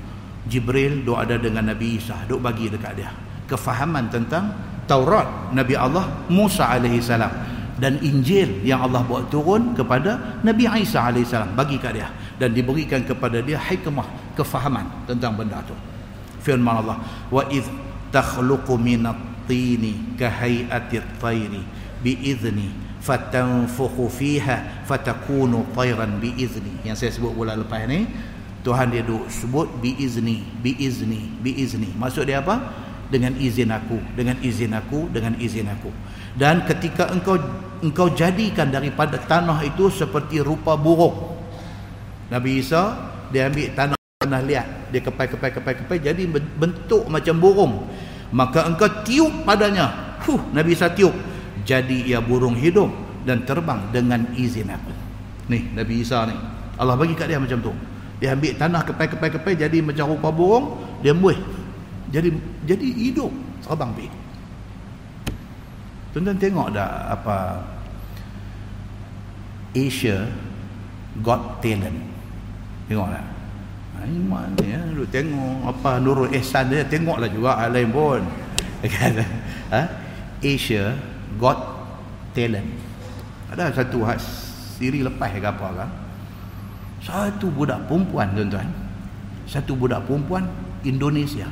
Jibril 0.46 1.02
duk 1.02 1.18
ada 1.18 1.34
dengan 1.34 1.74
Nabi 1.74 1.98
Isa 1.98 2.14
duk 2.30 2.38
bagi 2.38 2.70
dekat 2.70 2.92
dia. 2.94 3.10
Kefahaman 3.50 4.06
tentang 4.12 4.54
Taurat 4.86 5.50
Nabi 5.50 5.74
Allah 5.74 6.06
Musa 6.30 6.70
alaihi 6.70 7.02
salam. 7.02 7.32
Dan 7.76 8.00
Injil 8.00 8.64
yang 8.64 8.88
Allah 8.88 9.04
buat 9.04 9.28
turun 9.28 9.76
kepada 9.76 10.40
Nabi 10.46 10.70
Isa 10.78 11.10
alaihi 11.10 11.26
salam 11.26 11.50
bagi 11.58 11.80
kat 11.82 11.98
dia. 11.98 12.08
Dan 12.38 12.54
diberikan 12.54 13.02
kepada 13.02 13.42
dia 13.42 13.58
hikmah 13.58 14.36
kefahaman 14.38 15.08
tentang 15.10 15.34
benda 15.34 15.58
tu. 15.66 15.74
Firman 16.44 16.86
Allah 16.86 17.02
wa 17.32 17.42
id 17.50 17.66
takhluqu 18.14 18.78
minat 18.78 19.18
at-tayri 20.70 21.62
bi 22.02 22.12
idzni 22.22 22.86
fatanfukhu 23.06 24.10
fiha 24.10 24.82
fatakunu 24.82 25.62
tayran 25.70 26.18
biizni 26.18 26.82
yang 26.82 26.98
saya 26.98 27.14
sebut 27.14 27.30
bulan 27.30 27.62
lepas 27.62 27.86
ni 27.86 28.10
Tuhan 28.66 28.90
dia 28.90 29.06
duk 29.06 29.30
sebut 29.30 29.70
biizni 29.78 30.42
biizni 30.58 31.30
biizni 31.38 31.94
maksud 31.94 32.26
dia 32.26 32.42
apa? 32.42 32.58
Dengan 33.06 33.38
izin 33.38 33.70
aku 33.70 34.02
dengan 34.18 34.34
izin 34.42 34.74
aku 34.74 35.06
dengan 35.14 35.38
izin 35.38 35.70
aku. 35.70 35.94
Dan 36.34 36.66
ketika 36.66 37.06
engkau 37.14 37.38
engkau 37.78 38.10
jadikan 38.10 38.66
daripada 38.66 39.14
tanah 39.22 39.62
itu 39.62 39.86
seperti 39.94 40.42
rupa 40.42 40.74
burung. 40.74 41.38
Nabi 42.26 42.58
Isa 42.58 42.98
dia 43.30 43.46
ambil 43.46 43.70
tanah 43.78 43.98
tanah 44.18 44.42
liat. 44.42 44.90
Dia 44.90 44.98
kepai 44.98 45.30
kepai 45.30 45.50
kepai 45.54 45.74
kepai 45.78 45.98
jadi 46.02 46.26
bentuk 46.58 47.06
macam 47.06 47.38
burung 47.38 47.86
maka 48.34 48.66
engkau 48.66 48.88
tiup 49.06 49.44
padanya. 49.46 50.18
Huh 50.26 50.40
Nabi 50.50 50.74
Isa 50.74 50.90
tiup. 50.90 51.14
Jadi 51.66 52.10
ia 52.10 52.22
burung 52.22 52.54
hidup 52.54 52.90
dan 53.26 53.42
terbang 53.42 53.82
dengan 53.90 54.22
izin 54.34 54.70
aku. 54.70 54.92
Ni 55.50 55.66
Nabi 55.74 56.02
Isa 56.02 56.26
ni. 56.26 56.34
Allah 56.78 56.94
bagi 56.94 57.14
kat 57.14 57.30
dia 57.30 57.38
macam 57.38 57.58
tu. 57.58 57.72
Dia 58.16 58.32
ambil 58.32 58.56
tanah 58.56 58.82
kepai-kepai-kepai 58.86 59.54
jadi 59.60 59.78
macam 59.84 60.16
rupa 60.16 60.32
burung 60.32 60.80
dia 61.04 61.12
buih 61.12 61.36
jadi 62.10 62.32
jadi 62.64 62.86
hidup. 63.10 63.32
Terbang 63.66 63.90
pergi. 63.92 64.10
Tuan-tuan 66.14 66.38
tengok 66.40 66.68
dah 66.72 67.12
apa? 67.12 67.60
Asia 69.76 70.24
Got 71.20 71.60
Talent. 71.60 71.98
Tengok 72.88 73.08
tak 73.12 73.35
ini 74.04 74.20
mana 74.20 74.60
ya. 74.60 74.82
Lu 74.92 75.08
tengok 75.08 75.72
apa 75.72 75.96
Nurul 76.02 76.28
Ihsan 76.36 76.68
dia 76.68 76.84
tengoklah 76.84 77.30
juga 77.32 77.56
hal 77.56 77.72
lain 77.72 77.88
pun. 77.88 78.20
Ha? 79.66 79.82
Asia 80.38 80.94
Got 81.42 81.58
Talent. 82.30 82.70
Ada 83.50 83.74
satu 83.82 84.06
siri 84.78 85.02
lepas 85.02 85.26
ke 85.34 85.42
apa 85.42 85.68
kan 85.74 85.90
satu 87.06 87.46
budak 87.54 87.86
perempuan 87.86 88.34
tuan-tuan. 88.34 88.66
Satu 89.46 89.78
budak 89.78 90.02
perempuan 90.10 90.42
Indonesia. 90.82 91.46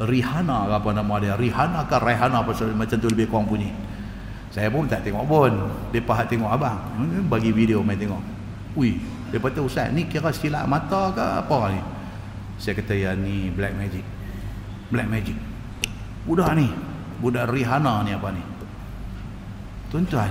Rihanna 0.00 0.70
ke 0.70 0.74
apa 0.78 0.90
nama 0.94 1.14
dia? 1.18 1.34
Rihanna 1.34 1.84
ke 1.90 1.96
Rehana 1.98 2.40
apa 2.40 2.54
macam 2.54 2.96
tu 2.96 3.08
lebih 3.10 3.26
kurang 3.28 3.50
bunyi? 3.50 3.74
Saya 4.54 4.70
pun 4.70 4.86
tak 4.86 5.02
tengok 5.02 5.26
pun. 5.26 5.52
Dia 5.90 6.02
pahat 6.06 6.30
tengok 6.30 6.50
abang. 6.54 6.78
Bagi 7.26 7.50
video 7.50 7.82
main 7.82 7.98
tengok. 7.98 8.22
Ui 8.78 8.94
dia 9.30 9.38
kata 9.38 9.62
ustaz 9.62 9.94
ni 9.94 10.10
kira 10.10 10.34
silap 10.34 10.66
mata 10.66 11.14
ke 11.14 11.22
apa 11.22 11.58
ni? 11.70 11.80
Saya 12.58 12.74
kata 12.76 12.92
ya 12.92 13.10
ni 13.14 13.48
black 13.54 13.74
magic. 13.78 14.04
Black 14.90 15.08
magic. 15.08 15.38
Budak 16.26 16.50
ni. 16.58 16.68
Budak 17.22 17.48
Rihanna 17.48 18.02
ni 18.02 18.10
apa 18.10 18.28
ni? 18.34 18.42
Tuan-tuan. 19.88 20.30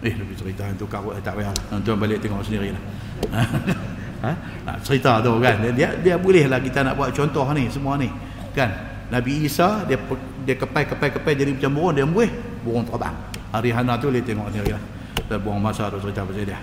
Eh 0.00 0.16
lebih 0.16 0.32
cerita 0.32 0.64
tu 0.80 0.88
kau 0.88 1.12
tak 1.20 1.36
payah. 1.36 1.52
Tuan-tuan 1.68 2.00
balik 2.00 2.24
tengok 2.24 2.40
sendiri 2.40 2.72
lah 2.72 2.82
ha? 4.24 4.32
ha? 4.64 4.72
Cerita 4.80 5.20
tu 5.20 5.36
kan? 5.44 5.60
Dia, 5.76 5.92
dia 6.00 6.16
boleh 6.16 6.48
lah 6.48 6.56
kita 6.56 6.80
nak 6.80 6.96
buat 6.96 7.12
contoh 7.12 7.44
ni 7.52 7.68
Semua 7.68 8.00
ni. 8.00 8.08
Kan? 8.56 8.90
Nabi 9.10 9.44
Isa 9.44 9.84
dia 9.84 9.98
dia 10.46 10.54
kepai 10.54 10.86
kepai 10.86 11.10
kepai 11.10 11.34
jadi 11.34 11.50
macam 11.52 11.70
burung 11.74 11.94
dia 11.98 12.06
embuih 12.06 12.30
burung 12.62 12.86
terbang 12.86 13.14
hari 13.50 13.74
hana 13.74 13.98
tu 13.98 14.06
boleh 14.06 14.22
tengok 14.22 14.46
sendiri 14.54 14.78
lah 14.78 14.82
dan 15.26 15.38
buang 15.42 15.58
masa 15.58 15.90
tu 15.90 15.98
cerita 15.98 16.22
pasal 16.22 16.46
dia 16.46 16.58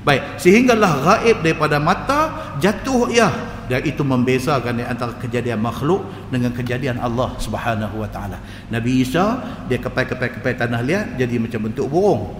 baik 0.00 0.40
sehinggalah 0.40 1.04
gaib 1.04 1.44
daripada 1.44 1.76
mata 1.76 2.20
jatuh 2.56 3.12
ia 3.12 3.28
dan 3.70 3.86
itu 3.86 4.02
membezakan 4.02 4.82
antara 4.82 5.14
kejadian 5.22 5.62
makhluk 5.62 6.02
dengan 6.26 6.50
kejadian 6.50 6.98
Allah 6.98 7.38
Subhanahu 7.38 8.02
wa 8.02 8.08
taala. 8.10 8.42
Nabi 8.66 9.06
Isa 9.06 9.38
dia 9.70 9.78
kepai-kepai-kepai 9.78 10.58
tanah 10.58 10.82
liat 10.82 11.14
jadi 11.14 11.38
macam 11.38 11.70
bentuk 11.70 11.86
burung. 11.86 12.34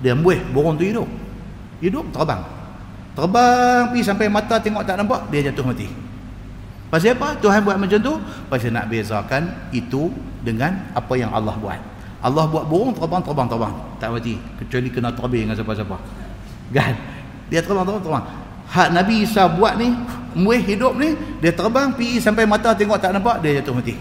Dia 0.00 0.16
embuih 0.16 0.40
burung 0.56 0.80
tu 0.80 0.88
hidup. 0.88 1.04
Hidup 1.84 2.08
terbang. 2.16 2.40
Terbang 3.12 3.92
pergi 3.92 4.02
sampai 4.08 4.32
mata 4.32 4.56
tengok 4.56 4.80
tak 4.88 4.96
nampak 4.96 5.28
dia 5.28 5.52
jatuh 5.52 5.68
mati. 5.68 5.84
Pasal 6.88 7.12
apa? 7.12 7.36
Tuhan 7.44 7.60
buat 7.60 7.76
macam 7.76 7.98
tu 8.00 8.16
pasal 8.48 8.72
nak 8.72 8.88
bezakan 8.88 9.52
itu 9.76 10.08
dengan 10.40 10.80
apa 10.96 11.12
yang 11.12 11.28
Allah 11.28 11.60
buat. 11.60 11.76
Allah 12.24 12.48
buat 12.48 12.64
burung 12.64 12.96
terbang 12.96 13.20
terbang 13.20 13.48
terbang 13.52 13.74
tak 14.00 14.16
mati 14.16 14.40
kecuali 14.56 14.88
kena 14.88 15.12
terbang 15.12 15.44
dengan 15.44 15.56
siapa-siapa. 15.60 15.96
Kan? 16.70 16.94
Dia 17.50 17.60
terbang 17.62 17.82
terbang 17.82 18.04
terbang 18.04 18.26
hak 18.70 18.88
Nabi 18.94 19.26
Isa 19.26 19.50
buat 19.50 19.74
ni 19.76 19.90
muih 20.38 20.62
hidup 20.62 20.94
ni 20.94 21.18
dia 21.42 21.50
terbang 21.50 21.90
pergi 21.90 22.22
sampai 22.22 22.46
mata 22.46 22.70
tengok 22.72 22.98
tak 23.02 23.10
nampak 23.14 23.42
dia 23.42 23.58
jatuh 23.60 23.74
mati. 23.74 23.94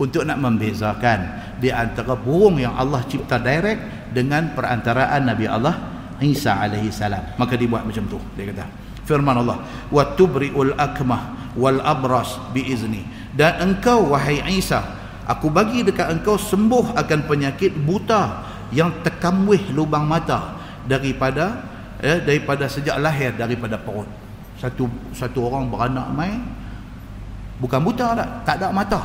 Untuk 0.00 0.24
nak 0.24 0.40
membezakan 0.40 1.18
di 1.60 1.68
antara 1.68 2.16
burung 2.16 2.56
yang 2.56 2.72
Allah 2.72 3.04
cipta 3.04 3.36
direct 3.36 4.10
dengan 4.16 4.56
perantaraan 4.56 5.28
Nabi 5.28 5.44
Allah 5.44 5.76
Isa 6.24 6.56
alaihi 6.56 6.88
salam. 6.88 7.36
Maka 7.36 7.54
dibuat 7.54 7.84
macam 7.84 8.08
tu 8.08 8.18
dia 8.34 8.48
kata. 8.48 8.64
Firman 9.04 9.44
Allah 9.44 9.60
wa 9.92 10.02
tubriul 10.16 10.72
akmah 10.74 11.52
wal 11.54 11.84
abras 11.84 12.40
biizni. 12.56 13.04
Dan 13.30 13.60
engkau 13.60 14.10
wahai 14.16 14.40
Isa 14.50 14.82
aku 15.28 15.52
bagi 15.52 15.84
dekat 15.84 16.10
engkau 16.10 16.40
sembuh 16.40 16.96
akan 16.96 17.20
penyakit 17.28 17.76
buta 17.76 18.48
yang 18.72 19.04
terkamwih 19.04 19.70
lubang 19.76 20.08
mata 20.08 20.59
daripada 20.90 21.62
ya, 22.02 22.18
daripada 22.18 22.66
sejak 22.66 22.98
lahir 22.98 23.30
daripada 23.38 23.78
perut 23.78 24.10
satu 24.58 24.90
satu 25.14 25.46
orang 25.46 25.70
beranak 25.70 26.10
mai 26.10 26.34
bukan 27.62 27.80
buta 27.86 28.18
tak 28.18 28.28
tak 28.42 28.56
ada 28.58 28.68
mata. 28.74 29.00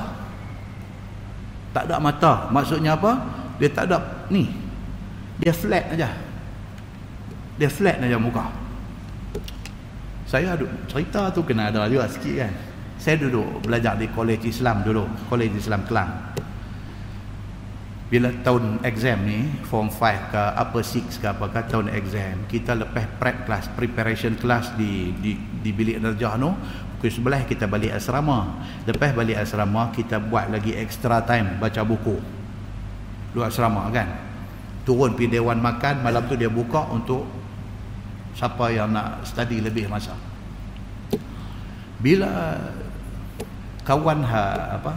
Tak 1.76 1.92
ada 1.92 2.00
mata. 2.00 2.34
Maksudnya 2.56 2.96
apa? 2.96 3.20
Dia 3.60 3.70
tak 3.70 3.92
ada 3.92 4.00
ni 4.34 4.50
dia 5.40 5.52
flat 5.52 5.86
aja. 5.92 6.10
Dia 7.60 7.70
flat 7.72 8.00
aja 8.00 8.18
muka. 8.20 8.52
Saya 10.26 10.58
duduk 10.58 10.72
cerita 10.90 11.30
tu 11.32 11.46
kena 11.46 11.70
ada 11.70 11.88
juga 11.88 12.10
sikit 12.10 12.36
kan. 12.42 12.54
Saya 13.00 13.16
duduk 13.22 13.64
belajar 13.64 14.00
di 14.00 14.08
kolej 14.12 14.42
Islam 14.44 14.82
dulu 14.82 15.06
kolej 15.28 15.52
Islam 15.54 15.84
Kelang 15.84 16.35
bila 18.16 18.32
tahun 18.48 18.80
exam 18.88 19.28
ni 19.28 19.44
form 19.68 19.92
5 19.92 20.32
ke 20.32 20.40
apa 20.56 20.80
6 20.80 21.20
ke 21.20 21.28
apa 21.28 21.52
ke 21.52 21.60
tahun 21.68 21.92
exam 21.92 22.48
kita 22.48 22.72
lepas 22.72 23.04
prep 23.20 23.44
class 23.44 23.68
preparation 23.76 24.40
class 24.40 24.72
di 24.80 25.12
di 25.20 25.36
di 25.36 25.76
bilik 25.76 26.00
darjah 26.00 26.40
tu 26.40 26.56
pukul 27.06 27.12
sebelah 27.14 27.42
kita 27.46 27.70
balik 27.70 27.94
asrama. 27.94 28.58
Lepas 28.90 29.14
balik 29.14 29.38
asrama 29.38 29.94
kita 29.94 30.18
buat 30.18 30.50
lagi 30.50 30.74
extra 30.74 31.22
time 31.22 31.62
baca 31.62 31.86
buku. 31.86 32.18
Lu 33.38 33.46
asrama 33.46 33.86
kan? 33.94 34.10
Turun 34.90 35.14
pergi 35.14 35.38
dewan 35.38 35.62
makan 35.62 36.02
malam 36.02 36.26
tu 36.26 36.34
dia 36.34 36.50
buka 36.50 36.90
untuk 36.90 37.30
siapa 38.34 38.74
yang 38.74 38.90
nak 38.90 39.22
study 39.22 39.62
lebih 39.62 39.86
masa. 39.86 40.18
Bila 42.02 42.58
kawan 43.86 44.26
ha 44.26 44.78
apa 44.82 44.94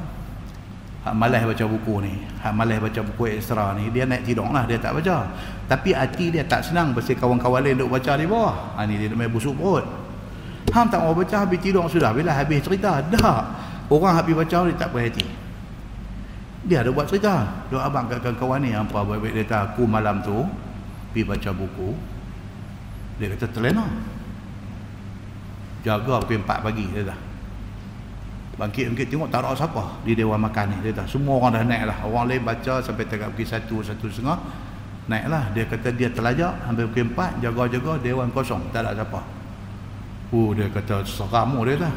hak 1.08 1.16
malas 1.16 1.40
baca 1.48 1.64
buku 1.64 2.04
ni. 2.04 2.14
Hak 2.44 2.52
malas 2.52 2.76
baca 2.84 3.00
buku 3.00 3.40
ekstra 3.40 3.72
ni. 3.80 3.88
Dia 3.88 4.04
naik 4.04 4.28
tidur 4.28 4.44
lah 4.52 4.68
dia 4.68 4.76
tak 4.76 4.92
baca. 5.00 5.24
Tapi 5.64 5.96
hati 5.96 6.28
dia 6.28 6.44
tak 6.44 6.68
senang 6.68 6.92
pasal 6.92 7.16
kawan-kawan 7.16 7.64
lain 7.64 7.80
duk 7.80 7.88
baca 7.88 8.12
di 8.20 8.28
bawah. 8.28 8.76
Ha, 8.76 8.84
ni 8.84 9.00
dia 9.00 9.08
main 9.16 9.32
busuk 9.32 9.56
perut. 9.56 9.88
Hang 10.68 10.92
tak 10.92 11.00
mau 11.00 11.16
baca 11.16 11.48
habis 11.48 11.64
tidur 11.64 11.88
sudah. 11.88 12.12
Bila 12.12 12.36
habis 12.36 12.60
cerita 12.60 13.00
dah. 13.00 13.48
Orang 13.88 14.12
habis 14.20 14.36
baca 14.36 14.68
dia 14.68 14.76
tak 14.76 14.92
berhati. 14.92 15.24
Dia 16.68 16.84
ada 16.84 16.92
buat 16.92 17.08
cerita. 17.08 17.64
Duk 17.72 17.80
abang 17.80 18.04
kat 18.12 18.20
kawan 18.20 18.60
ni 18.60 18.76
apa 18.76 19.00
baik-baik 19.00 19.32
dia 19.32 19.44
kata 19.48 19.56
aku 19.72 19.88
malam 19.88 20.20
tu 20.20 20.44
pergi 21.16 21.24
baca 21.24 21.50
buku. 21.56 21.96
Dia 23.16 23.32
kata 23.32 23.48
terlena. 23.48 23.88
Jaga 25.88 26.20
pukul 26.20 26.44
4 26.44 26.66
pagi 26.68 26.84
dia 26.92 27.06
dah 27.06 27.27
bangkit-bangkit 28.58 29.06
tengok 29.06 29.30
tak 29.30 29.46
ada 29.46 29.54
siapa? 29.54 30.02
Di 30.02 30.18
dewan 30.18 30.42
makan 30.42 30.74
ni 30.74 30.76
dia 30.82 30.92
dah 30.92 31.06
semua 31.06 31.38
orang 31.38 31.54
dah 31.54 31.62
naik 31.62 31.84
lah 31.86 31.98
orang 32.02 32.26
lain 32.26 32.42
baca 32.42 32.74
sampai 32.82 33.06
tengah 33.06 33.30
pukul 33.30 33.46
1 33.46 33.86
satu 33.86 34.06
setengah 34.10 34.38
naik 35.06 35.24
lah 35.30 35.46
dia 35.54 35.64
kata 35.64 35.88
dia 35.94 36.10
terlajak 36.10 36.52
sampai 36.66 36.84
pukul 36.90 37.06
4 37.14 37.38
jaga-jaga 37.38 37.92
dewan 38.02 38.28
kosong. 38.34 38.62
Tak 38.74 38.82
ada 38.82 38.98
siapa. 38.98 39.22
Oh 40.34 40.50
dia 40.52 40.66
kata 40.66 41.06
seram 41.06 41.54
dia 41.62 41.74
dah 41.78 41.94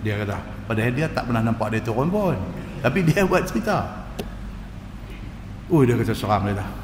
dia 0.00 0.14
kata 0.22 0.38
padahal 0.64 0.92
dia 0.96 1.06
tak 1.10 1.28
pernah 1.28 1.42
nampak 1.42 1.68
dia 1.74 1.82
turun 1.82 2.08
pun. 2.08 2.38
Tapi 2.78 2.98
dia 3.02 3.26
buat 3.28 3.42
cerita. 3.42 4.06
Oh 5.66 5.82
dia 5.82 5.98
kata 5.98 6.14
seram 6.14 6.46
dia 6.46 6.83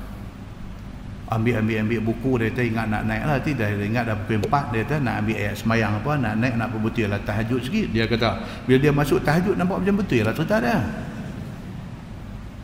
dah 1.31 1.39
ambil-ambil-ambil 1.39 2.01
buku 2.03 2.43
dia 2.43 2.51
kata 2.51 2.63
ingat 2.67 2.87
nak 2.91 3.03
naik 3.07 3.23
lah. 3.23 3.39
Tidak 3.39 3.69
dia 3.79 3.87
ingat 3.87 4.05
dah 4.11 4.17
pukul 4.19 4.43
4 4.51 4.75
dia 4.75 4.83
kata 4.83 4.97
nak 4.99 5.15
ambil 5.23 5.37
ayat 5.39 5.55
semayang 5.55 5.93
apa 5.95 6.13
nak 6.19 6.35
naik 6.43 6.55
nak 6.59 6.69
berbetul 6.75 7.07
lah 7.07 7.21
tahajud 7.23 7.61
sikit. 7.63 7.87
Dia 7.95 8.05
kata 8.11 8.29
bila 8.67 8.77
dia 8.83 8.91
masuk 8.91 9.23
tahajud 9.23 9.55
nampak 9.55 9.79
macam 9.79 9.95
betul 10.03 10.27
lah 10.27 10.35
cerita 10.35 10.57
dia 10.59 10.79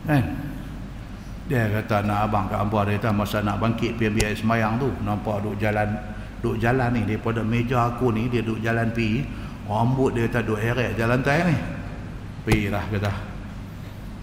kan? 0.03 0.23
Dia 1.47 1.63
kata 1.79 1.95
nak 2.03 2.19
abang 2.27 2.45
kat 2.51 2.59
abang 2.59 2.83
dia 2.83 2.99
kata 2.99 3.09
masa 3.15 3.37
nak 3.39 3.55
bangkit 3.63 3.95
pergi 3.95 4.07
ambil 4.11 4.23
ayat 4.27 4.37
semayang 4.43 4.73
tu. 4.75 4.89
Nampak 4.99 5.35
duk 5.47 5.55
jalan 5.63 5.87
duk 6.43 6.55
jalan 6.59 6.89
ni 6.91 7.01
daripada 7.07 7.41
meja 7.47 7.87
aku 7.87 8.11
ni 8.11 8.27
dia 8.27 8.43
duk 8.43 8.59
jalan 8.59 8.91
pergi. 8.91 9.23
Rambut 9.67 10.11
dia 10.11 10.27
kata 10.27 10.43
duk 10.43 10.59
heret 10.59 10.91
jalan 10.99 11.23
tay 11.23 11.39
ni. 11.47 11.55
Pergi 12.43 12.67
lah 12.67 12.83
kata. 12.91 13.11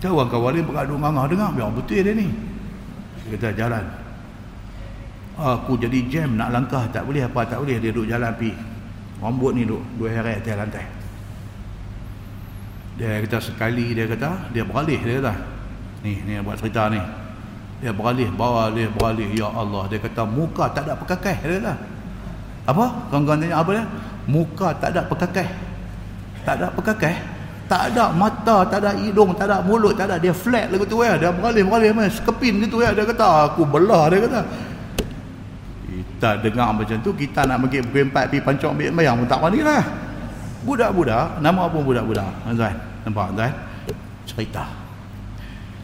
Kawan-kawan 0.04 0.52
dia 0.52 0.60
beradu 0.60 1.00
ngangah 1.00 1.24
dengar. 1.32 1.48
Biar 1.56 1.72
betul 1.72 2.04
dia 2.04 2.12
ni. 2.12 2.28
Dia 3.24 3.40
kata 3.40 3.48
jalan 3.56 4.03
aku 5.35 5.74
jadi 5.78 5.98
jam 6.06 6.39
nak 6.39 6.55
langkah 6.55 6.86
tak 6.90 7.02
boleh 7.06 7.27
apa 7.27 7.43
tak 7.47 7.59
boleh. 7.62 7.77
Dia 7.82 7.90
duduk 7.90 8.06
jalan 8.11 8.32
pi. 8.39 8.51
Rambut 9.23 9.51
ni 9.55 9.62
duduk 9.66 9.82
dua 9.98 10.09
heret 10.11 10.43
atas 10.43 10.55
lantai. 10.59 10.86
Dia 12.94 13.19
kata 13.27 13.39
sekali 13.43 13.90
dia 13.90 14.06
kata 14.06 14.55
dia 14.55 14.62
beralih 14.62 15.01
dia 15.02 15.19
kata. 15.19 15.35
Ni 16.06 16.23
ni 16.23 16.39
buat 16.39 16.59
cerita 16.61 16.86
ni. 16.93 17.01
Dia 17.82 17.90
beralih 17.90 18.31
bawa 18.31 18.70
dia 18.70 18.86
beralih. 18.86 19.28
Ya 19.35 19.51
Allah 19.51 19.90
dia 19.90 19.98
kata 19.98 20.23
muka 20.23 20.70
tak 20.70 20.86
ada 20.86 20.94
pekakai 20.94 21.36
dia 21.43 21.59
kata. 21.59 21.74
Apa? 22.65 22.85
Kawan-kawan 23.12 23.39
tanya 23.44 23.56
apa 23.61 23.70
dia? 23.77 23.85
Muka 24.31 24.69
tak 24.78 24.94
ada 24.94 25.02
pekakai. 25.05 25.48
Tak 26.47 26.55
ada 26.61 26.66
pekakai. 26.73 27.15
Tak 27.65 27.97
ada 27.97 28.12
mata, 28.12 28.61
tak 28.69 28.85
ada 28.85 28.93
hidung, 28.93 29.32
tak 29.32 29.48
ada 29.48 29.65
mulut, 29.65 29.97
tak 29.97 30.05
ada. 30.05 30.20
Dia 30.20 30.36
flat 30.36 30.69
lagu 30.69 30.85
tu 30.85 31.01
ya. 31.01 31.16
Dia 31.16 31.32
beralih-beralih 31.32 31.97
macam 31.97 32.12
sekepin 32.12 32.61
gitu 32.61 32.85
ya. 32.85 32.93
Dia 32.93 33.09
kata 33.09 33.52
aku 33.52 33.65
belah 33.65 34.12
dia 34.12 34.20
kata 34.28 34.40
kita 36.24 36.40
dengar 36.40 36.72
macam 36.72 36.96
tu 37.05 37.12
kita 37.12 37.44
nak 37.44 37.60
pergi 37.68 37.84
pukul 37.84 38.09
4 38.09 38.32
pergi 38.32 38.40
pancok 38.40 38.70
ambil 38.72 38.90
bayang 38.96 39.14
pun 39.20 39.28
tak 39.28 39.38
berani 39.44 39.60
lah 39.60 39.82
budak-budak 40.64 41.26
nama 41.44 41.68
apa 41.68 41.78
budak-budak. 41.84 42.32
Tuan 42.48 42.76
nampak 43.05 43.26
tuan 43.36 43.52
cerita. 44.24 44.64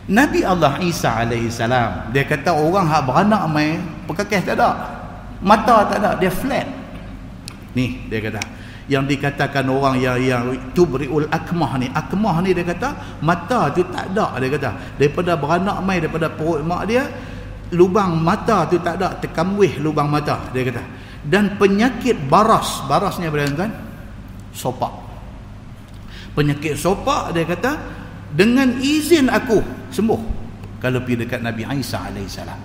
Nabi 0.09 0.41
Allah 0.41 0.81
Isa 0.81 1.29
salam 1.53 2.09
dia 2.09 2.25
kata 2.25 2.57
orang 2.57 2.89
hak 2.89 3.05
beranak 3.05 3.43
mai 3.53 3.77
pekakeh 4.09 4.41
tak 4.49 4.57
ada. 4.57 4.73
Mata 5.45 5.85
tak 5.85 6.01
ada 6.01 6.17
dia 6.17 6.33
flat. 6.33 6.65
Ni 7.77 8.09
dia 8.09 8.25
kata. 8.25 8.41
Yang 8.89 9.13
dikatakan 9.13 9.69
orang 9.69 10.01
yang 10.01 10.17
yang 10.25 10.45
tubriul 10.73 11.29
akmah 11.29 11.77
ni 11.77 11.93
akmah 11.93 12.41
ni 12.41 12.57
dia 12.57 12.65
kata 12.65 13.21
mata 13.21 13.69
tu 13.77 13.85
tak 13.93 14.09
ada 14.17 14.41
dia 14.41 14.49
kata. 14.57 14.71
Daripada 14.97 15.37
beranak 15.37 15.85
mai 15.85 16.01
daripada 16.01 16.33
perut 16.33 16.65
mak 16.65 16.89
dia 16.89 17.05
lubang 17.75 18.19
mata 18.19 18.67
tu 18.67 18.83
tak 18.83 18.99
ada 18.99 19.15
terkamwih 19.19 19.79
lubang 19.79 20.11
mata 20.11 20.51
dia 20.51 20.67
kata. 20.67 20.83
Dan 21.21 21.61
penyakit 21.61 22.17
baras 22.27 22.85
barasnya 22.89 23.29
berapa 23.29 23.53
tuan? 23.53 23.73
Sopak. 24.57 24.93
Penyakit 26.33 26.75
sopak 26.75 27.37
dia 27.37 27.45
kata 27.45 27.73
dengan 28.33 28.81
izin 28.81 29.29
aku 29.29 29.61
sembuh. 29.93 30.21
Kalau 30.81 31.05
pergi 31.05 31.29
dekat 31.29 31.45
Nabi 31.45 31.69
Isa 31.77 32.09
alaihissalam 32.09 32.61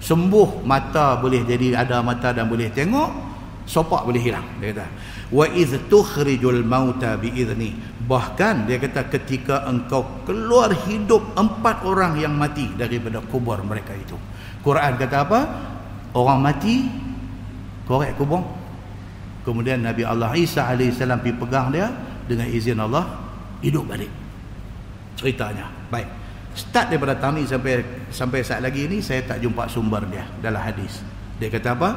sembuh 0.00 0.64
mata 0.64 1.20
boleh 1.20 1.44
jadi 1.44 1.76
ada 1.76 2.00
mata 2.00 2.32
dan 2.32 2.48
boleh 2.48 2.72
tengok 2.72 3.10
sopak 3.68 4.08
boleh 4.08 4.18
hilang 4.18 4.44
dia 4.58 4.74
kata. 4.74 4.86
Wa 5.30 5.46
iz 5.54 5.70
tukhrijul 5.86 6.66
mauta 6.66 7.14
bi 7.14 7.30
idzni 7.30 7.76
bahkan 8.10 8.66
dia 8.66 8.82
kata 8.82 9.06
ketika 9.06 9.62
engkau 9.70 10.26
keluar 10.26 10.74
hidup 10.90 11.22
empat 11.38 11.86
orang 11.86 12.18
yang 12.18 12.34
mati 12.34 12.66
daripada 12.74 13.22
kubur 13.22 13.62
mereka 13.62 13.94
itu 13.94 14.18
Quran 14.60 14.92
kata 15.00 15.16
apa? 15.24 15.40
Orang 16.12 16.44
mati 16.44 16.84
korek 17.88 18.16
kubur. 18.20 18.44
Kemudian 19.40 19.80
Nabi 19.80 20.04
Allah 20.04 20.36
Isa 20.36 20.68
AS 20.68 21.00
pergi 21.00 21.32
pegang 21.32 21.72
dia 21.72 21.88
dengan 22.28 22.44
izin 22.44 22.76
Allah 22.76 23.08
hidup 23.64 23.88
balik. 23.88 24.12
Ceritanya. 25.16 25.66
Baik. 25.88 26.08
Start 26.52 26.92
daripada 26.92 27.16
tani 27.16 27.46
sampai 27.46 27.80
sampai 28.10 28.44
saat 28.44 28.60
lagi 28.60 28.84
ini 28.84 29.00
saya 29.00 29.24
tak 29.24 29.40
jumpa 29.40 29.70
sumber 29.70 30.04
dia 30.12 30.28
dalam 30.44 30.60
hadis. 30.60 31.00
Dia 31.40 31.48
kata 31.48 31.72
apa? 31.72 31.90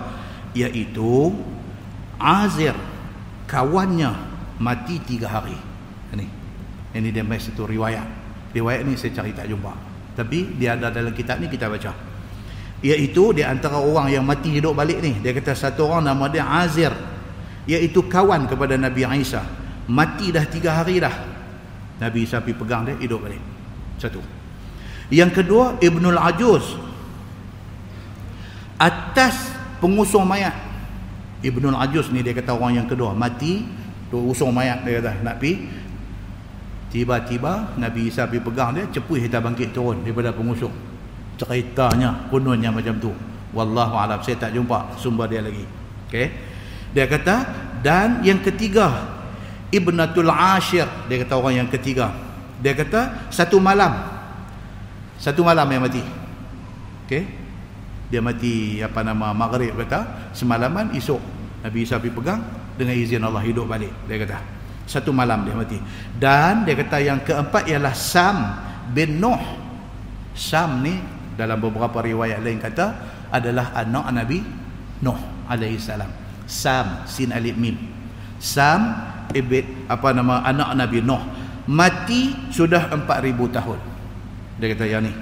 Iaitu 0.55 1.33
Azir 2.21 2.77
kawannya 3.49 4.13
mati 4.61 5.03
tiga 5.03 5.27
hari. 5.27 5.57
Ini. 6.15 6.27
Ini 6.95 7.09
dia 7.11 7.25
mai 7.25 7.41
satu 7.41 7.67
riwayat. 7.67 8.07
Riwayat 8.55 8.87
ni 8.87 8.95
saya 8.95 9.11
cari 9.19 9.35
tak 9.35 9.51
jumpa. 9.51 9.73
Tapi 10.13 10.55
dia 10.61 10.77
ada 10.77 10.93
dalam 10.93 11.11
kitab 11.11 11.41
ni 11.41 11.49
kita 11.49 11.67
baca 11.67 12.12
iaitu 12.83 13.31
di 13.31 13.41
antara 13.47 13.79
orang 13.79 14.11
yang 14.11 14.27
mati 14.27 14.59
hidup 14.59 14.75
balik 14.75 14.99
ni. 14.99 15.15
Dia 15.23 15.31
kata 15.31 15.55
satu 15.55 15.87
orang 15.87 16.11
nama 16.11 16.27
dia 16.27 16.43
Azir. 16.43 16.91
Iaitu 17.63 18.03
kawan 18.11 18.45
kepada 18.51 18.75
Nabi 18.75 19.07
Isa. 19.23 19.39
Mati 19.87 20.35
dah 20.35 20.43
tiga 20.43 20.75
hari 20.83 20.99
dah. 20.99 21.15
Nabi 22.03 22.27
Isa 22.27 22.43
pergi 22.43 22.59
pegang 22.59 22.83
dia 22.83 22.99
hidup 22.99 23.23
balik. 23.23 23.39
Satu. 23.95 24.19
Yang 25.07 25.31
kedua 25.41 25.79
Ibnul 25.79 26.19
Ajuz. 26.19 26.75
Atas 28.75 29.55
pengusung 29.79 30.27
mayat. 30.27 30.51
Ibnul 31.39 31.79
Ajuz 31.79 32.11
ni 32.11 32.19
dia 32.19 32.35
kata 32.35 32.51
orang 32.51 32.83
yang 32.83 32.87
kedua. 32.91 33.15
Mati 33.15 33.63
tu 34.11 34.19
usung 34.27 34.51
mayat 34.51 34.83
dia 34.83 34.99
kata 34.99 35.23
nak 35.23 35.39
pergi. 35.39 35.71
Tiba-tiba 36.91 37.79
Nabi 37.79 38.11
Isa 38.11 38.27
pergi 38.27 38.43
pegang 38.43 38.75
dia 38.75 38.83
cepuh 38.91 39.23
kita 39.23 39.39
bangkit 39.39 39.71
turun 39.71 40.03
daripada 40.03 40.35
pengusung 40.35 40.92
ceritanya 41.43 42.27
kononnya 42.31 42.71
macam 42.71 42.95
tu. 42.97 43.11
Wallahu 43.53 43.93
alam. 43.99 44.19
Saya 44.23 44.39
tak 44.39 44.55
jumpa 44.55 44.97
sumber 44.97 45.29
dia 45.29 45.43
lagi. 45.43 45.63
Okey? 46.09 46.27
Dia 46.93 47.05
kata 47.05 47.35
dan 47.85 48.23
yang 48.25 48.41
ketiga 48.41 48.89
ibnatul 49.69 50.31
ashir. 50.31 50.87
Dia 51.11 51.21
kata 51.21 51.33
orang 51.37 51.65
yang 51.65 51.69
ketiga. 51.69 52.09
Dia 52.63 52.73
kata 52.73 53.29
satu 53.29 53.59
malam. 53.59 53.93
Satu 55.21 55.45
malam 55.45 55.67
yang 55.69 55.83
mati. 55.85 56.01
Okey? 57.05 57.23
Dia 58.09 58.21
mati 58.21 58.77
apa 58.81 59.01
nama 59.01 59.33
maghrib 59.33 59.73
kata 59.73 60.31
semalaman 60.37 60.93
esok 60.93 61.17
Nabi 61.65 61.81
Isa 61.81 61.97
pergi 61.97 62.13
pegang 62.13 62.41
dengan 62.77 62.93
izin 62.93 63.25
Allah 63.25 63.41
hidup 63.41 63.65
balik. 63.65 63.89
Dia 64.05 64.21
kata 64.21 64.37
satu 64.83 65.15
malam 65.15 65.47
dia 65.47 65.55
mati. 65.55 65.79
Dan 66.17 66.67
dia 66.67 66.75
kata 66.75 66.97
yang 66.99 67.19
keempat 67.23 67.69
ialah 67.69 67.93
Sam 67.95 68.37
bin 68.91 69.17
Nuh. 69.17 69.41
Sam 70.33 70.81
ni 70.81 71.12
dalam 71.33 71.57
beberapa 71.57 72.01
riwayat 72.01 72.41
lain 72.41 72.61
kata 72.61 72.93
adalah 73.33 73.73
anak 73.73 74.05
Nabi 74.13 74.39
Nuh 75.01 75.19
alaihi 75.49 75.81
salam. 75.81 76.09
Sam 76.45 77.03
sin 77.09 77.33
alif 77.33 77.57
mim. 77.57 77.75
Sam 78.37 78.93
ibit 79.33 79.89
apa 79.89 80.13
nama 80.13 80.45
anak 80.45 80.77
Nabi 80.77 81.01
Nuh 81.01 81.21
mati 81.65 82.51
sudah 82.53 82.91
4000 82.91 83.55
tahun. 83.55 83.79
Dia 84.61 84.67
kata 84.77 84.85
yang 84.85 85.01
ni 85.03 85.13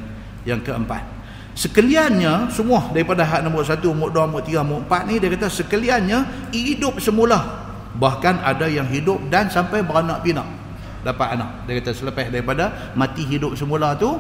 yang 0.43 0.59
keempat. 0.59 1.23
Sekaliannya 1.51 2.47
semua 2.47 2.89
daripada 2.95 3.27
hak 3.27 3.43
nombor 3.43 3.67
satu, 3.67 3.91
nombor 3.91 4.09
dua, 4.15 4.23
nombor 4.23 4.43
tiga, 4.43 4.63
nombor 4.63 4.87
empat 4.87 5.01
ni 5.07 5.19
dia 5.19 5.29
kata 5.31 5.47
sekaliannya 5.51 6.51
hidup 6.51 6.99
semula. 6.99 7.67
Bahkan 7.91 8.39
ada 8.39 8.71
yang 8.71 8.87
hidup 8.87 9.19
dan 9.27 9.51
sampai 9.51 9.83
beranak 9.83 10.23
pinak 10.23 10.47
dapat 11.03 11.35
anak. 11.35 11.67
Dia 11.67 11.79
kata 11.83 11.91
selepas 11.91 12.27
daripada 12.31 12.95
mati 12.95 13.23
hidup 13.27 13.55
semula 13.55 13.95
tu 13.95 14.15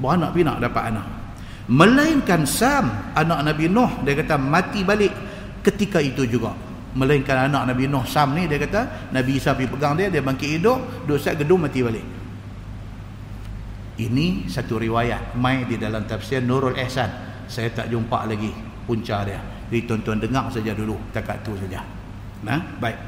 beranak 0.00 0.32
pinak 0.32 0.56
dapat 0.62 0.94
anak 0.94 1.19
melainkan 1.70 2.42
Sam 2.44 3.14
anak 3.14 3.46
Nabi 3.46 3.70
Nuh 3.70 4.02
dia 4.02 4.18
kata 4.18 4.34
mati 4.36 4.82
balik. 4.82 5.14
Ketika 5.60 6.02
itu 6.02 6.26
juga. 6.26 6.56
Melainkan 6.90 7.46
anak 7.46 7.70
Nabi 7.70 7.86
Nuh 7.86 8.02
Sam 8.02 8.34
ni 8.34 8.50
dia 8.50 8.58
kata 8.58 9.14
Nabi 9.14 9.38
Isa 9.38 9.54
pergi 9.54 9.70
pegang 9.70 9.94
dia 9.94 10.10
dia 10.10 10.18
bangkit 10.18 10.58
hidup 10.58 11.06
duduk 11.06 11.22
set 11.22 11.38
gedung 11.38 11.62
mati 11.62 11.80
balik. 11.86 12.02
Ini 14.00 14.48
satu 14.50 14.80
riwayat 14.80 15.36
mai 15.36 15.68
di 15.68 15.76
dalam 15.78 16.08
tafsir 16.08 16.42
Nurul 16.42 16.74
Ihsan. 16.74 17.30
Saya 17.46 17.70
tak 17.70 17.92
jumpa 17.92 18.26
lagi 18.26 18.50
punca 18.88 19.22
dia. 19.22 19.38
Jadi 19.70 19.86
tuan-tuan 19.86 20.18
dengar 20.18 20.50
saja 20.50 20.74
dulu 20.74 20.98
takat 21.14 21.46
tu 21.46 21.54
saja. 21.54 21.86
Nah 22.42 22.58
baik. 22.82 22.98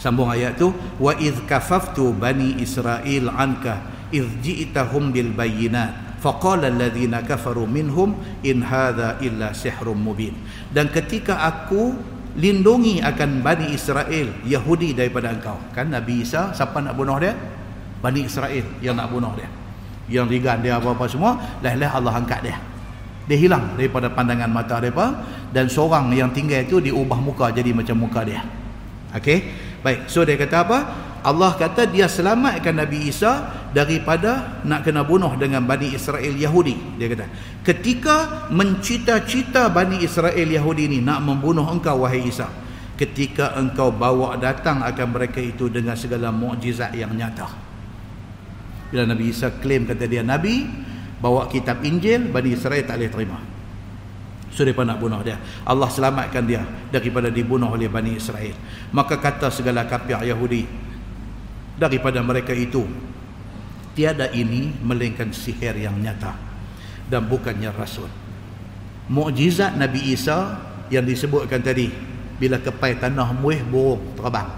Sambung 0.00 0.28
ayat 0.28 0.56
tu 0.56 0.72
wa 1.00 1.12
idh 1.16 1.44
kafaftu 1.48 2.12
bani 2.12 2.60
israil 2.60 3.28
anka 3.28 4.08
idh 4.12 4.28
ji'tahum 4.44 5.12
bil 5.12 5.32
bayyinat 5.32 6.03
faqala 6.24 6.72
alladhina 6.72 7.20
kafaru 7.20 7.68
minhum 7.68 8.16
in 8.40 8.64
hadha 8.64 9.20
illa 9.20 9.52
sihrun 9.52 10.00
mubin. 10.00 10.32
Dan 10.72 10.88
ketika 10.88 11.44
aku 11.44 11.92
lindungi 12.40 12.98
akan 13.04 13.44
Bani 13.44 13.76
Israel 13.76 14.32
Yahudi 14.42 14.96
daripada 14.96 15.30
engkau. 15.30 15.60
Kan 15.76 15.92
Nabi 15.92 16.24
Isa 16.24 16.50
siapa 16.56 16.80
nak 16.80 16.96
bunuh 16.96 17.20
dia? 17.20 17.36
Bani 18.00 18.24
Israel 18.24 18.64
yang 18.80 18.96
nak 18.96 19.12
bunuh 19.12 19.36
dia. 19.36 19.48
Yang 20.08 20.36
rigan 20.36 20.60
dia 20.60 20.80
apa-apa 20.80 21.04
semua 21.08 21.36
lah-lah 21.60 21.90
Allah 21.92 22.14
angkat 22.16 22.40
dia. 22.44 22.56
Dia 23.24 23.40
hilang 23.40 23.72
daripada 23.76 24.12
pandangan 24.12 24.50
mata 24.52 24.76
mereka 24.76 25.16
dan 25.48 25.64
seorang 25.68 26.12
yang 26.12 26.28
tinggal 26.28 26.60
itu 26.60 26.76
diubah 26.76 27.16
muka 27.20 27.48
jadi 27.52 27.72
macam 27.72 27.96
muka 28.04 28.20
dia. 28.26 28.42
Ok 29.14 29.28
baik 29.84 30.08
so 30.08 30.24
dia 30.24 30.40
kata 30.40 30.64
apa 30.64 30.78
Allah 31.24 31.56
kata 31.56 31.88
dia 31.88 32.04
selamatkan 32.04 32.76
Nabi 32.76 33.08
Isa 33.08 33.48
daripada 33.72 34.60
nak 34.60 34.84
kena 34.84 35.08
bunuh 35.08 35.32
dengan 35.40 35.64
Bani 35.64 35.96
Israel 35.96 36.36
Yahudi. 36.36 37.00
Dia 37.00 37.08
kata, 37.08 37.26
ketika 37.64 38.46
mencita-cita 38.52 39.72
Bani 39.72 40.04
Israel 40.04 40.44
Yahudi 40.44 40.84
ini 40.84 40.98
nak 41.00 41.24
membunuh 41.24 41.64
engkau 41.64 42.04
wahai 42.04 42.28
Isa. 42.28 42.44
Ketika 42.94 43.56
engkau 43.58 43.90
bawa 43.90 44.38
datang 44.38 44.84
akan 44.84 45.16
mereka 45.16 45.42
itu 45.42 45.66
dengan 45.66 45.98
segala 45.98 46.28
mukjizat 46.30 46.94
yang 46.94 47.10
nyata. 47.16 47.48
Bila 48.92 49.08
Nabi 49.08 49.32
Isa 49.32 49.50
klaim 49.58 49.88
kata 49.88 50.04
dia 50.06 50.22
Nabi, 50.22 50.62
bawa 51.24 51.48
kitab 51.48 51.80
Injil, 51.82 52.28
Bani 52.30 52.52
Israel 52.52 52.84
tak 52.84 53.00
boleh 53.00 53.10
terima. 53.10 53.38
So 54.54 54.62
mereka 54.62 54.86
nak 54.86 55.02
bunuh 55.02 55.18
dia. 55.26 55.40
Allah 55.66 55.90
selamatkan 55.90 56.46
dia 56.46 56.62
daripada 56.94 57.26
dibunuh 57.32 57.74
oleh 57.74 57.90
Bani 57.90 58.14
Israel. 58.14 58.54
Maka 58.94 59.18
kata 59.18 59.50
segala 59.50 59.82
kafir 59.90 60.22
Yahudi, 60.22 60.62
daripada 61.78 62.22
mereka 62.22 62.54
itu. 62.54 62.86
Tiada 63.94 64.26
ini 64.34 64.74
melainkan 64.82 65.30
sihir 65.30 65.78
yang 65.78 65.94
nyata 66.02 66.34
dan 67.06 67.30
bukannya 67.30 67.70
rasul. 67.70 68.10
Mukjizat 69.06 69.78
Nabi 69.78 70.16
Isa 70.16 70.58
yang 70.90 71.06
disebutkan 71.06 71.62
tadi 71.62 71.92
bila 72.40 72.58
kepai 72.58 72.98
tanah 72.98 73.30
muih 73.36 73.62
burung 73.62 74.02
terbang. 74.18 74.50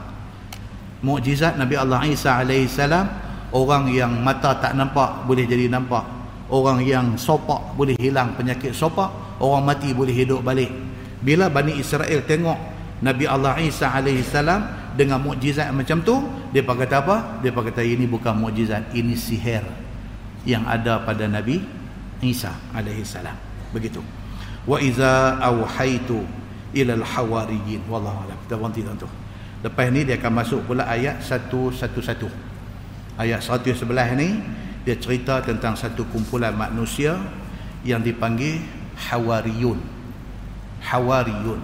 Mukjizat 1.05 1.61
Nabi 1.61 1.77
Allah 1.77 2.01
Isa 2.09 2.41
alaihi 2.41 2.65
salam 2.65 3.05
orang 3.53 3.93
yang 3.93 4.11
mata 4.25 4.57
tak 4.57 4.73
nampak 4.73 5.29
boleh 5.29 5.45
jadi 5.45 5.69
nampak. 5.69 6.17
Orang 6.47 6.81
yang 6.81 7.19
sopak 7.19 7.75
boleh 7.75 7.99
hilang 7.99 8.33
penyakit 8.39 8.71
sopak 8.71 9.11
orang 9.43 9.69
mati 9.69 9.93
boleh 9.93 10.15
hidup 10.15 10.41
balik. 10.41 10.71
Bila 11.21 11.51
Bani 11.53 11.77
Israel 11.77 12.23
tengok 12.25 12.57
Nabi 13.03 13.29
Allah 13.29 13.61
Isa 13.61 13.93
alaihi 13.93 14.25
salam 14.25 14.65
dengan 14.97 15.21
mukjizat 15.21 15.69
macam 15.75 16.01
tu 16.01 16.17
dia 16.57 16.65
kata 16.65 17.05
apa? 17.05 17.17
Dia 17.45 17.53
kata 17.53 17.85
ini 17.85 18.09
bukan 18.09 18.33
mukjizat 18.33 18.89
ini 18.97 19.13
sihir 19.13 19.61
yang 20.49 20.65
ada 20.65 21.05
pada 21.05 21.29
Nabi 21.29 21.61
Isa 22.25 22.57
alaihi 22.73 23.05
salam. 23.05 23.37
Begitu. 23.77 24.01
Wa 24.65 24.81
iza 24.81 25.37
auhaitu 25.37 26.25
ila 26.73 26.97
al-hawariyin 26.97 27.85
wallahu 27.93 28.25
alam. 28.25 28.41
Kita 28.49 28.57
berhenti 28.57 28.81
tu 28.97 29.05
lepas 29.61 29.93
ni 29.93 30.09
dia 30.09 30.17
akan 30.17 30.33
masuk 30.33 30.61
pula 30.65 30.89
ayat 30.89 31.21
111 31.21 31.93
ayat 33.21 33.41
111 33.43 33.85
ni 34.17 34.41
dia 34.89 34.97
cerita 34.97 35.45
tentang 35.45 35.75
satu 35.75 36.09
kumpulan 36.09 36.57
manusia 36.57 37.21
yang 37.85 38.01
dipanggil 38.01 38.65
hawariyun. 38.97 39.77
Hawariyun. 40.81 41.61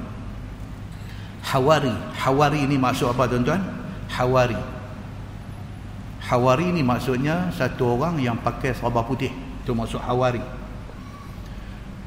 Hawari. 1.43 1.95
Hawari 2.19 2.67
ini 2.67 2.77
maksud 2.77 3.09
apa 3.15 3.31
tuan-tuan? 3.31 3.63
Hawari. 4.11 4.82
Hawari 6.23 6.71
ini 6.71 6.87
maksudnya 6.87 7.51
satu 7.51 7.99
orang 7.99 8.23
yang 8.23 8.39
pakai 8.39 8.75
serba 8.75 9.03
putih. 9.03 9.31
Itu 9.63 9.75
maksud 9.75 9.99
Hawari. 9.99 10.43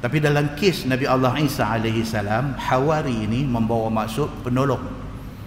Tapi 0.00 0.16
dalam 0.20 0.56
kes 0.56 0.88
Nabi 0.88 1.04
Allah 1.08 1.36
Isa 1.40 1.68
alaihi 1.68 2.04
salam, 2.04 2.56
Hawari 2.56 3.28
ini 3.28 3.44
membawa 3.44 3.92
maksud 3.92 4.44
penolong 4.44 4.82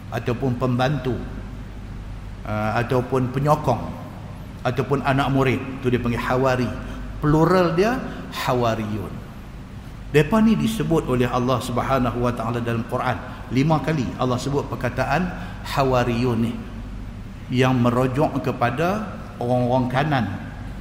ataupun 0.10 0.58
pembantu 0.58 1.18
uh, 2.46 2.72
ataupun 2.78 3.34
penyokong 3.34 3.82
ataupun 4.66 5.02
anak 5.06 5.28
murid. 5.34 5.62
Itu 5.82 5.90
dia 5.90 6.02
panggil 6.02 6.22
Hawari. 6.22 6.70
Plural 7.20 7.74
dia 7.74 7.98
Hawariyun. 8.32 9.14
Depa 10.10 10.42
ni 10.42 10.58
disebut 10.58 11.06
oleh 11.06 11.30
Allah 11.30 11.62
Subhanahu 11.62 12.26
wa 12.26 12.34
taala 12.34 12.58
dalam 12.58 12.82
Quran 12.90 13.40
lima 13.54 13.82
kali 13.82 14.06
Allah 14.18 14.38
sebut 14.38 14.66
perkataan 14.70 15.26
hawariyun 15.66 16.38
ni 16.38 16.54
yang 17.50 17.78
merujuk 17.78 18.30
kepada 18.46 19.06
orang-orang 19.42 19.86
kanan 19.90 20.26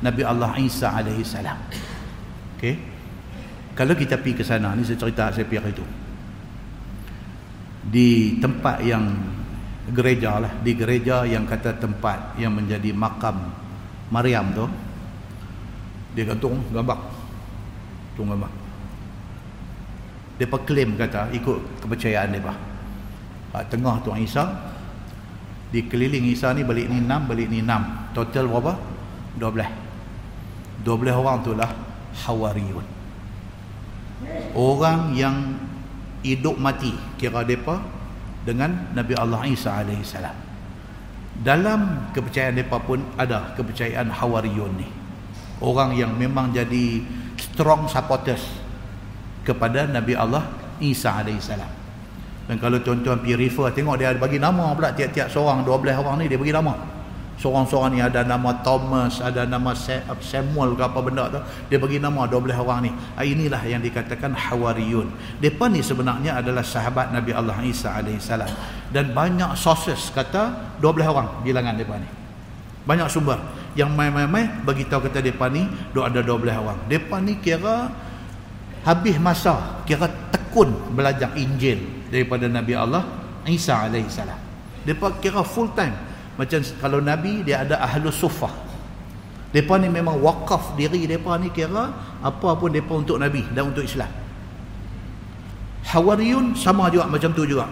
Nabi 0.05 0.23
Allah 0.23 0.53
Isa 0.61 0.93
alaihi 0.93 1.25
salam. 1.25 1.57
Okey. 2.57 2.77
Kalau 3.73 3.95
kita 3.95 4.19
pergi 4.19 4.43
ke 4.43 4.45
sana 4.45 4.75
ni 4.75 4.83
saya 4.83 4.99
cerita 4.99 5.31
saya 5.33 5.47
pergi 5.47 5.71
itu. 5.71 5.85
Di 7.89 8.09
tempat 8.37 8.85
yang 8.85 9.05
gereja 9.95 10.45
lah, 10.45 10.53
di 10.61 10.77
gereja 10.77 11.25
yang 11.25 11.49
kata 11.49 11.81
tempat 11.81 12.37
yang 12.37 12.53
menjadi 12.53 12.93
makam 12.93 13.49
Maryam 14.13 14.53
tu 14.53 14.67
dia 16.13 16.29
gantung 16.29 16.61
gambar. 16.75 16.99
Tu 18.13 18.21
gambar 18.21 18.69
mereka 20.39 20.59
klaim 20.63 20.95
kata 20.95 21.35
ikut 21.35 21.83
kepercayaan 21.83 22.31
mereka 22.31 22.55
kat 23.51 23.65
tengah 23.75 23.99
Tuan 24.07 24.23
Isa 24.23 24.47
di 25.69 25.85
keliling 25.85 26.29
Isa 26.33 26.53
ni 26.57 26.65
balik 26.65 26.89
ni 26.89 27.05
6 27.05 27.29
balik 27.29 27.49
ni 27.53 27.61
6 27.61 28.17
total 28.17 28.49
berapa? 28.49 28.73
12 29.37 30.85
12 30.85 31.21
orang 31.21 31.37
tu 31.45 31.53
lah 31.53 31.71
Hawariyun 32.25 32.87
orang 34.57 35.13
yang 35.15 35.37
hidup 36.25 36.57
mati 36.59 36.91
kira 37.21 37.45
mereka 37.47 37.79
dengan 38.43 38.91
Nabi 38.97 39.13
Allah 39.15 39.45
Isa 39.47 39.77
AS 39.77 40.17
dalam 41.39 42.11
kepercayaan 42.11 42.55
mereka 42.59 42.83
pun 42.83 42.99
ada 43.15 43.55
kepercayaan 43.55 44.11
Hawariyun 44.11 44.73
ni. 44.75 44.89
Orang 45.63 45.95
yang 45.95 46.15
memang 46.15 46.55
jadi 46.55 47.03
strong 47.39 47.87
supporters 47.91 48.43
kepada 49.47 49.87
Nabi 49.87 50.19
Allah 50.19 50.47
Isa 50.83 51.15
AS 51.15 51.51
dan 52.49 52.57
kalau 52.57 52.81
tuan-tuan 52.81 53.21
pergi 53.21 53.37
refer 53.37 53.69
tengok 53.77 54.01
dia 54.01 54.17
bagi 54.17 54.41
nama 54.41 54.73
pula 54.73 54.89
tiap-tiap 54.97 55.29
seorang 55.29 55.69
12 55.69 56.01
orang 56.01 56.17
ni 56.25 56.33
dia 56.33 56.41
bagi 56.41 56.57
nama. 56.57 56.73
Seorang-seorang 57.39 57.95
ni 57.95 58.01
ada 58.03 58.25
nama 58.27 58.51
Thomas 58.67 59.23
ada 59.23 59.47
nama 59.47 59.71
Samuel 60.19 60.75
ke 60.75 60.83
apa 60.83 60.99
benda 61.05 61.29
tu 61.29 61.39
dia 61.69 61.77
bagi 61.77 62.01
nama 62.01 62.25
12 62.25 62.57
orang 62.57 62.89
ni. 62.89 62.91
Ah, 63.15 63.23
inilah 63.23 63.61
yang 63.69 63.85
dikatakan 63.85 64.33
Hawariyun. 64.33 65.13
Mereka 65.45 65.69
ni 65.69 65.85
sebenarnya 65.85 66.41
adalah 66.41 66.65
sahabat 66.65 67.13
Nabi 67.13 67.37
Allah 67.37 67.61
Isa 67.63 67.93
AS 68.01 68.33
dan 68.97 69.13
banyak 69.13 69.53
sources 69.53 70.09
kata 70.09 70.73
12 70.81 71.05
orang 71.05 71.29
bilangan 71.45 71.77
mereka 71.77 72.01
ni. 72.01 72.09
Banyak 72.89 73.13
sumber. 73.13 73.37
Yang 73.77 73.93
main-main 73.93 74.65
bagi 74.65 74.89
tahu 74.89 75.05
kata 75.05 75.21
mereka 75.21 75.53
ni 75.53 75.69
ada 76.01 76.25
12 76.25 76.65
orang. 76.65 76.81
Mereka 76.89 77.17
ni 77.21 77.37
kira 77.45 77.93
habis 78.89 79.21
masa 79.21 79.85
kira 79.85 80.09
tekun 80.33 80.73
belajar 80.97 81.37
Injil 81.37 81.98
daripada 82.09 82.49
Nabi 82.49 82.73
Allah 82.75 83.05
Isa 83.49 83.89
alaihi 83.89 84.11
salam. 84.13 84.37
Depa 84.85 85.17
kira 85.21 85.41
full 85.45 85.73
time. 85.73 85.95
Macam 86.37 86.61
kalau 86.79 87.01
Nabi 87.01 87.43
dia 87.43 87.65
ada 87.65 87.81
ahlu 87.83 88.13
sufah. 88.13 88.53
Depa 89.49 89.81
ni 89.81 89.89
memang 89.89 90.21
wakaf 90.21 90.77
diri 90.77 91.09
depa 91.09 91.41
ni 91.41 91.49
kira 91.49 91.89
apa 92.21 92.49
pun 92.57 92.69
depa 92.69 92.93
untuk 93.01 93.17
Nabi 93.17 93.45
dan 93.57 93.73
untuk 93.73 93.85
Islam. 93.85 94.11
Hawariyun 95.89 96.53
sama 96.53 96.93
juga 96.93 97.09
macam 97.09 97.33
tu 97.33 97.49
juga. 97.49 97.65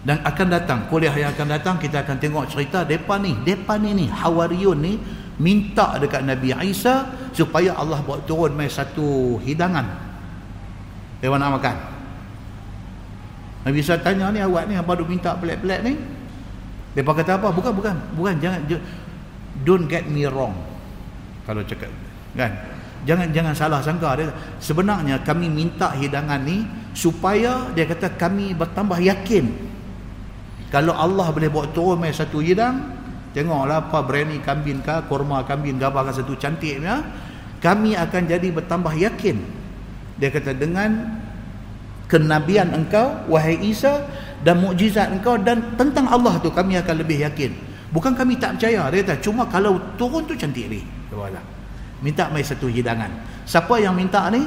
Dan 0.00 0.22
akan 0.24 0.46
datang 0.48 0.80
kuliah 0.88 1.12
yang 1.12 1.34
akan 1.36 1.60
datang 1.60 1.76
kita 1.76 2.06
akan 2.06 2.16
tengok 2.16 2.48
cerita 2.48 2.88
depa 2.88 3.20
ni, 3.20 3.36
depa 3.44 3.76
ni 3.76 3.92
ni 3.92 4.06
Hawariyun 4.08 4.78
ni 4.80 4.96
minta 5.40 5.96
dekat 5.96 6.24
Nabi 6.24 6.52
Isa 6.68 7.08
supaya 7.32 7.72
Allah 7.76 8.04
buat 8.04 8.28
turun 8.28 8.52
mai 8.52 8.68
satu 8.68 9.40
hidangan 9.40 10.10
dia 11.20 11.28
nak 11.32 11.50
makan 11.56 11.76
Nabi 13.60 13.84
Isa 13.84 14.00
tanya 14.00 14.32
ni 14.32 14.40
awak 14.40 14.64
ni 14.68 14.74
apa 14.76 14.96
duk 14.96 15.08
minta 15.08 15.36
pelik-pelik 15.36 15.80
ni? 15.84 15.92
Dia 16.96 17.04
kata 17.04 17.36
apa? 17.36 17.52
Bukan 17.52 17.72
bukan. 17.76 17.96
Bukan 18.16 18.34
jangan 18.40 18.60
don't 19.62 19.84
get 19.86 20.08
me 20.08 20.24
wrong. 20.24 20.56
Kalau 21.44 21.60
cakap 21.64 21.92
kan? 22.34 22.52
Jangan 23.04 23.32
jangan 23.32 23.54
salah 23.56 23.80
sangka. 23.84 24.16
Dia 24.16 24.32
sebenarnya 24.60 25.20
kami 25.24 25.48
minta 25.48 25.92
hidangan 25.92 26.40
ni 26.40 26.64
supaya 26.96 27.68
dia 27.76 27.84
kata 27.84 28.16
kami 28.16 28.56
bertambah 28.56 28.96
yakin. 29.00 29.68
Kalau 30.70 30.94
Allah 30.94 31.28
boleh 31.34 31.50
buat 31.50 31.74
turun 31.74 31.98
mai 31.98 32.14
satu 32.14 32.38
hidang 32.38 32.78
tengoklah 33.34 33.90
apa 33.90 33.98
berani 34.06 34.38
kambing 34.42 34.82
ke 34.82 35.06
kurma 35.10 35.42
kambing 35.46 35.78
gambarkan 35.78 36.14
satu 36.14 36.34
cantiknya 36.38 37.02
kami 37.58 37.92
akan 37.98 38.22
jadi 38.24 38.48
bertambah 38.48 38.94
yakin. 38.96 39.36
Dia 40.20 40.28
kata 40.32 40.52
dengan 40.56 41.20
kenabian 42.10 42.74
engkau 42.74 43.22
wahai 43.30 43.54
Isa 43.62 44.02
dan 44.42 44.58
mukjizat 44.58 45.14
engkau 45.14 45.38
dan 45.38 45.62
tentang 45.78 46.10
Allah 46.10 46.42
tu 46.42 46.50
kami 46.50 46.74
akan 46.82 47.06
lebih 47.06 47.22
yakin 47.22 47.54
bukan 47.94 48.18
kami 48.18 48.34
tak 48.34 48.58
percaya 48.58 48.90
dia 48.90 49.06
kata 49.06 49.22
cuma 49.22 49.46
kalau 49.46 49.78
turun 49.94 50.26
tu 50.26 50.34
cantik 50.34 50.66
ni 50.66 50.82
minta 52.02 52.26
mai 52.34 52.42
satu 52.42 52.66
hidangan 52.66 53.14
siapa 53.46 53.78
yang 53.78 53.94
minta 53.94 54.26
ni 54.34 54.42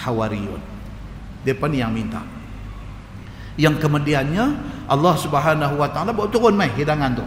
hawariyun 0.00 0.72
Depa 1.42 1.66
ni 1.66 1.82
yang 1.82 1.90
minta. 1.90 2.22
Yang 3.58 3.82
kemudiannya 3.84 4.44
Allah 4.88 5.14
Subhanahu 5.18 5.74
Wa 5.76 5.90
Taala 5.90 6.14
buat 6.14 6.30
turun 6.30 6.54
mai 6.54 6.70
hidangan 6.72 7.18
tu. 7.18 7.26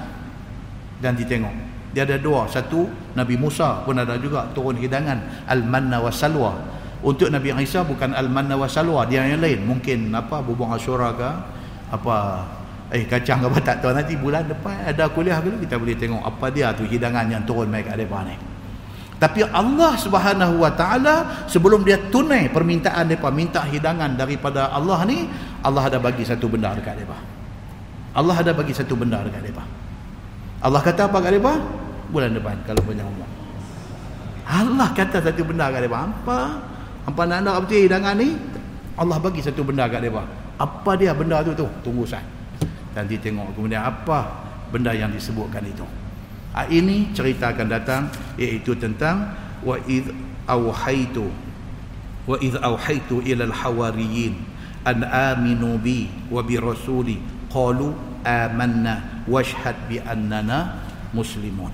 Dan 1.03 1.20
ditengok. 1.20 1.53
Dia 1.91 2.03
ada 2.03 2.20
dua, 2.20 2.48
satu 2.48 2.91
Nabi 3.16 3.40
Musa 3.40 3.84
pun 3.88 3.95
ada 3.95 4.20
juga 4.20 4.52
turun 4.52 4.76
hidangan 4.80 5.48
al-manna 5.48 5.99
wa 5.99 6.12
salwa. 6.12 6.56
Untuk 7.06 7.30
Nabi 7.30 7.53
Isa 7.61 7.86
bukan 7.86 8.18
al-manna 8.18 8.57
wa 8.57 8.65
salwa, 8.65 9.06
dia 9.06 9.22
yang 9.30 9.38
lain. 9.38 9.61
Mungkin 9.61 10.10
apa 10.10 10.41
bubung 10.41 10.73
asyura 10.73 11.14
ke 11.14 11.30
apa 11.94 12.41
eh 12.90 13.06
kacang 13.06 13.45
apa 13.45 13.61
tak 13.61 13.86
tahu 13.86 13.94
nanti 13.94 14.18
bulan 14.18 14.45
depan 14.45 14.90
ada 14.90 15.06
kuliah 15.10 15.38
dulu 15.38 15.61
kita 15.61 15.77
boleh 15.77 15.94
tengok 15.98 16.22
apa 16.22 16.45
dia 16.49 16.73
tu 16.73 16.82
hidangan 16.86 17.30
yang 17.30 17.45
turun 17.45 17.69
mai 17.69 17.86
kat 17.86 18.02
depa 18.02 18.26
ni. 18.26 18.34
Tapi 19.22 19.45
Allah 19.45 19.94
Subhanahu 19.95 20.65
Wa 20.65 20.73
Taala 20.73 21.45
sebelum 21.45 21.86
dia 21.86 22.02
tunai 22.10 22.49
permintaan 22.49 23.06
depa 23.06 23.30
minta 23.30 23.61
hidangan 23.61 24.18
daripada 24.18 24.73
Allah 24.73 25.06
ni, 25.06 25.30
Allah 25.61 25.86
ada 25.86 26.02
bagi 26.02 26.26
satu 26.26 26.49
benda 26.49 26.73
dekat 26.73 27.06
depa. 27.06 27.15
Allah 28.18 28.36
ada 28.41 28.49
bagi 28.49 28.73
satu 28.73 28.98
benda 28.98 29.22
dekat 29.22 29.45
depa. 29.45 29.61
Allah 30.65 30.82
kata 30.82 31.06
apa 31.06 31.22
kat 31.22 31.38
depa? 31.38 31.53
Bulan 32.10 32.34
depan 32.34 32.57
kalau 32.65 32.82
punya 32.82 33.06
umur. 33.06 33.30
Allah 34.49 34.90
kata 34.90 35.22
satu 35.22 35.41
benda 35.45 35.69
kat 35.69 35.86
depa. 35.86 35.98
Apa? 36.10 36.40
Apa 37.06 37.22
nak 37.30 37.40
nak 37.45 37.56
apa 37.65 37.73
hidangan 37.73 38.18
ni? 38.18 38.34
Allah 38.95 39.18
bagi 39.22 39.44
satu 39.44 39.61
benda 39.61 39.86
kat 39.86 40.02
depa. 40.02 40.26
Apa 40.57 40.98
dia 40.98 41.11
benda 41.14 41.44
tu 41.45 41.53
tu? 41.53 41.68
Tunggu 41.86 42.07
sat. 42.07 42.23
Nanti 42.95 43.19
tengok 43.19 43.53
kemudian 43.53 43.84
apa 43.84 44.45
benda 44.72 44.95
yang 44.95 45.11
disebutkan 45.11 45.61
itu. 45.68 45.86
Ha, 46.56 46.65
ini 46.72 47.11
cerita 47.11 47.52
akan 47.52 47.68
datang 47.68 48.07
iaitu 48.40 48.73
tentang 48.80 49.36
wa 49.60 49.76
id 49.86 50.07
auhaitu 50.48 51.27
wa 52.26 52.40
id 52.40 52.56
auhaitu 52.64 53.19
ila 53.27 53.44
al-hawariyin 53.52 54.40
an 54.88 55.03
aminu 55.03 55.76
bi 55.76 56.07
wa 56.32 56.40
bi 56.40 56.56
rasuli 56.56 57.19
qalu 57.52 57.91
amanna 58.23 59.26
washhad 59.27 59.76
bi 59.91 59.99
annana 59.99 60.80
muslimun 61.11 61.73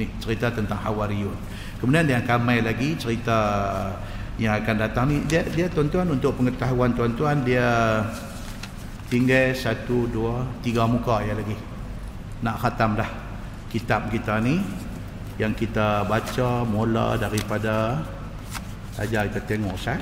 ni 0.00 0.08
cerita 0.18 0.48
tentang 0.48 0.80
hawariyun 0.80 1.36
kemudian 1.78 2.08
yang 2.08 2.24
kamai 2.24 2.64
lagi 2.64 2.96
cerita 2.96 3.38
yang 4.40 4.56
akan 4.56 4.76
datang 4.80 5.04
ni 5.12 5.20
dia 5.28 5.44
dia 5.44 5.68
tuan-tuan 5.68 6.08
untuk 6.08 6.40
pengetahuan 6.40 6.96
tuan-tuan 6.96 7.44
dia 7.44 8.00
tinggal 9.12 9.52
satu 9.52 10.08
dua 10.08 10.46
tiga 10.64 10.88
muka 10.88 11.20
ya 11.20 11.36
lagi. 11.36 11.56
Nak 12.40 12.56
khatam 12.58 12.96
dah 12.96 13.10
kitab 13.68 14.08
kita 14.08 14.40
ni 14.40 14.60
yang 15.36 15.52
kita 15.52 16.04
baca 16.08 16.64
mula 16.64 17.16
daripada 17.16 18.04
ajar 19.00 19.28
kita 19.32 19.40
tengok 19.48 19.76
sah 19.80 20.00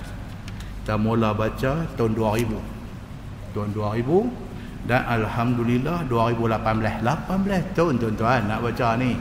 kita 0.83 0.95
mula 0.99 1.31
baca 1.31 1.87
tahun 1.95 2.13
2000 2.19 3.55
tahun 3.55 3.71
2000 3.75 4.51
dan 4.89 5.05
Alhamdulillah 5.05 6.09
2018 6.09 7.05
18 7.05 7.77
tahun 7.77 7.95
tuan-tuan 8.01 8.41
nak 8.49 8.65
baca 8.65 8.97
ni. 8.97 9.13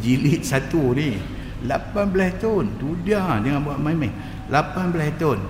Jilid 0.00 0.46
satu 0.46 0.94
ni. 0.94 1.18
18 1.66 2.40
tahun. 2.40 2.64
Tu 2.78 2.88
dia 3.04 3.20
jangan 3.20 3.60
buat 3.60 3.78
main-main 3.82 4.12
18 4.50 5.16
tahun. 5.16 5.40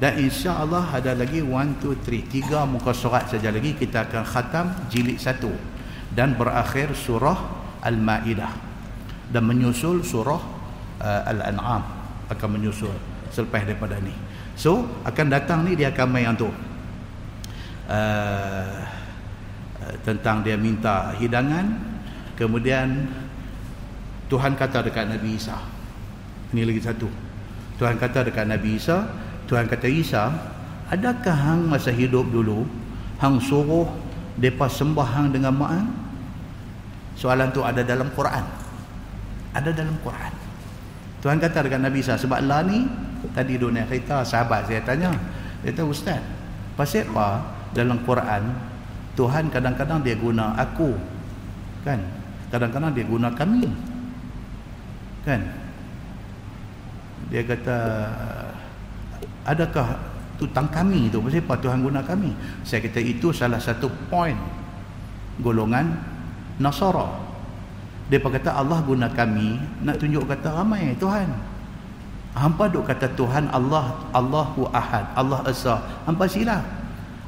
Dan 0.00 0.16
insya 0.18 0.58
Allah 0.58 0.82
ada 0.90 1.14
lagi 1.14 1.38
1, 1.38 1.78
2, 1.78 2.02
3 2.02 2.50
3 2.50 2.66
muka 2.66 2.90
surat 2.90 3.30
saja 3.30 3.52
lagi 3.52 3.76
kita 3.78 4.10
akan 4.10 4.24
khatam 4.26 4.66
jilid 4.90 5.22
satu. 5.22 5.54
Dan 6.10 6.34
berakhir 6.34 6.90
surah 6.98 7.38
Al-Ma'idah. 7.86 8.50
Dan 9.30 9.46
menyusul 9.46 10.02
surah 10.02 10.42
uh, 10.98 11.30
Al-An'am 11.30 11.82
akan 12.26 12.48
menyusul 12.58 12.90
selepas 13.30 13.62
daripada 13.62 14.02
ni. 14.02 14.10
So 14.58 14.82
akan 15.06 15.30
datang 15.30 15.62
ni 15.62 15.78
dia 15.78 15.94
akan 15.94 16.08
main 16.10 16.34
tu 16.34 16.50
uh, 16.50 16.54
uh, 17.94 19.94
tentang 20.02 20.42
dia 20.42 20.58
minta 20.58 21.14
hidangan 21.14 21.70
kemudian 22.34 23.06
Tuhan 24.26 24.58
kata 24.58 24.90
dekat 24.90 25.06
Nabi 25.06 25.38
Isa. 25.38 25.54
Ini 26.50 26.66
lagi 26.66 26.82
satu 26.82 27.29
Tuhan 27.80 27.96
kata 27.96 28.28
dekat 28.28 28.44
Nabi 28.44 28.76
Isa 28.76 29.08
Tuhan 29.48 29.64
kata 29.64 29.88
Isa 29.88 30.28
adakah 30.92 31.32
hang 31.32 31.64
masa 31.64 31.88
hidup 31.88 32.28
dulu 32.28 32.68
hang 33.16 33.40
suruh 33.40 33.88
depa 34.36 34.68
sembah 34.68 35.08
hang 35.08 35.32
dengan 35.32 35.56
ma'an 35.56 35.88
Soalan 37.20 37.52
tu 37.52 37.60
ada 37.60 37.84
dalam 37.84 38.08
Quran. 38.16 38.44
Ada 39.52 39.76
dalam 39.76 39.92
Quran. 40.00 40.32
Tuhan 41.20 41.36
kata 41.36 41.68
dengan 41.68 41.92
Nabi 41.92 42.00
Isa 42.00 42.16
sebab 42.16 42.40
lah 42.48 42.64
ni 42.64 42.88
tadi 43.36 43.60
dunia 43.60 43.84
cerita 43.84 44.24
sahabat 44.24 44.64
saya 44.64 44.80
tanya. 44.88 45.12
Dia 45.60 45.76
kata 45.76 45.84
ustaz, 45.84 46.24
pasal 46.80 47.04
apa 47.12 47.44
dalam 47.76 48.00
Quran 48.08 48.56
Tuhan 49.12 49.52
kadang-kadang 49.52 50.00
dia 50.00 50.16
guna 50.16 50.56
aku 50.56 50.96
kan? 51.84 52.00
Kadang-kadang 52.48 52.96
dia 52.96 53.04
guna 53.04 53.28
kami. 53.36 53.68
Kan? 55.28 55.44
Dia 57.28 57.44
kata 57.44 57.76
adakah 59.44 60.00
tutang 60.40 60.72
kami 60.72 61.12
tu? 61.12 61.20
Pasal 61.20 61.44
apa 61.44 61.54
Tuhan 61.60 61.84
guna 61.84 62.00
kami? 62.00 62.32
Saya 62.64 62.80
kata 62.80 63.00
itu 63.04 63.28
salah 63.36 63.60
satu 63.60 63.92
point 64.08 64.40
golongan 65.44 65.92
Nasara. 66.60 67.08
Dia 68.08 68.20
kata 68.20 68.56
Allah 68.56 68.80
guna 68.84 69.08
kami 69.12 69.60
nak 69.84 70.00
tunjuk 70.00 70.24
kata 70.24 70.56
ramai 70.56 70.96
Tuhan. 70.96 71.28
Hampa 72.30 72.70
duk 72.70 72.86
kata 72.86 73.10
Tuhan 73.18 73.50
Allah 73.50 74.00
Allahu 74.16 74.70
Ahad 74.70 75.12
Allah 75.18 75.44
Esa. 75.46 75.82
Hampa 76.06 76.24
silap 76.30 76.62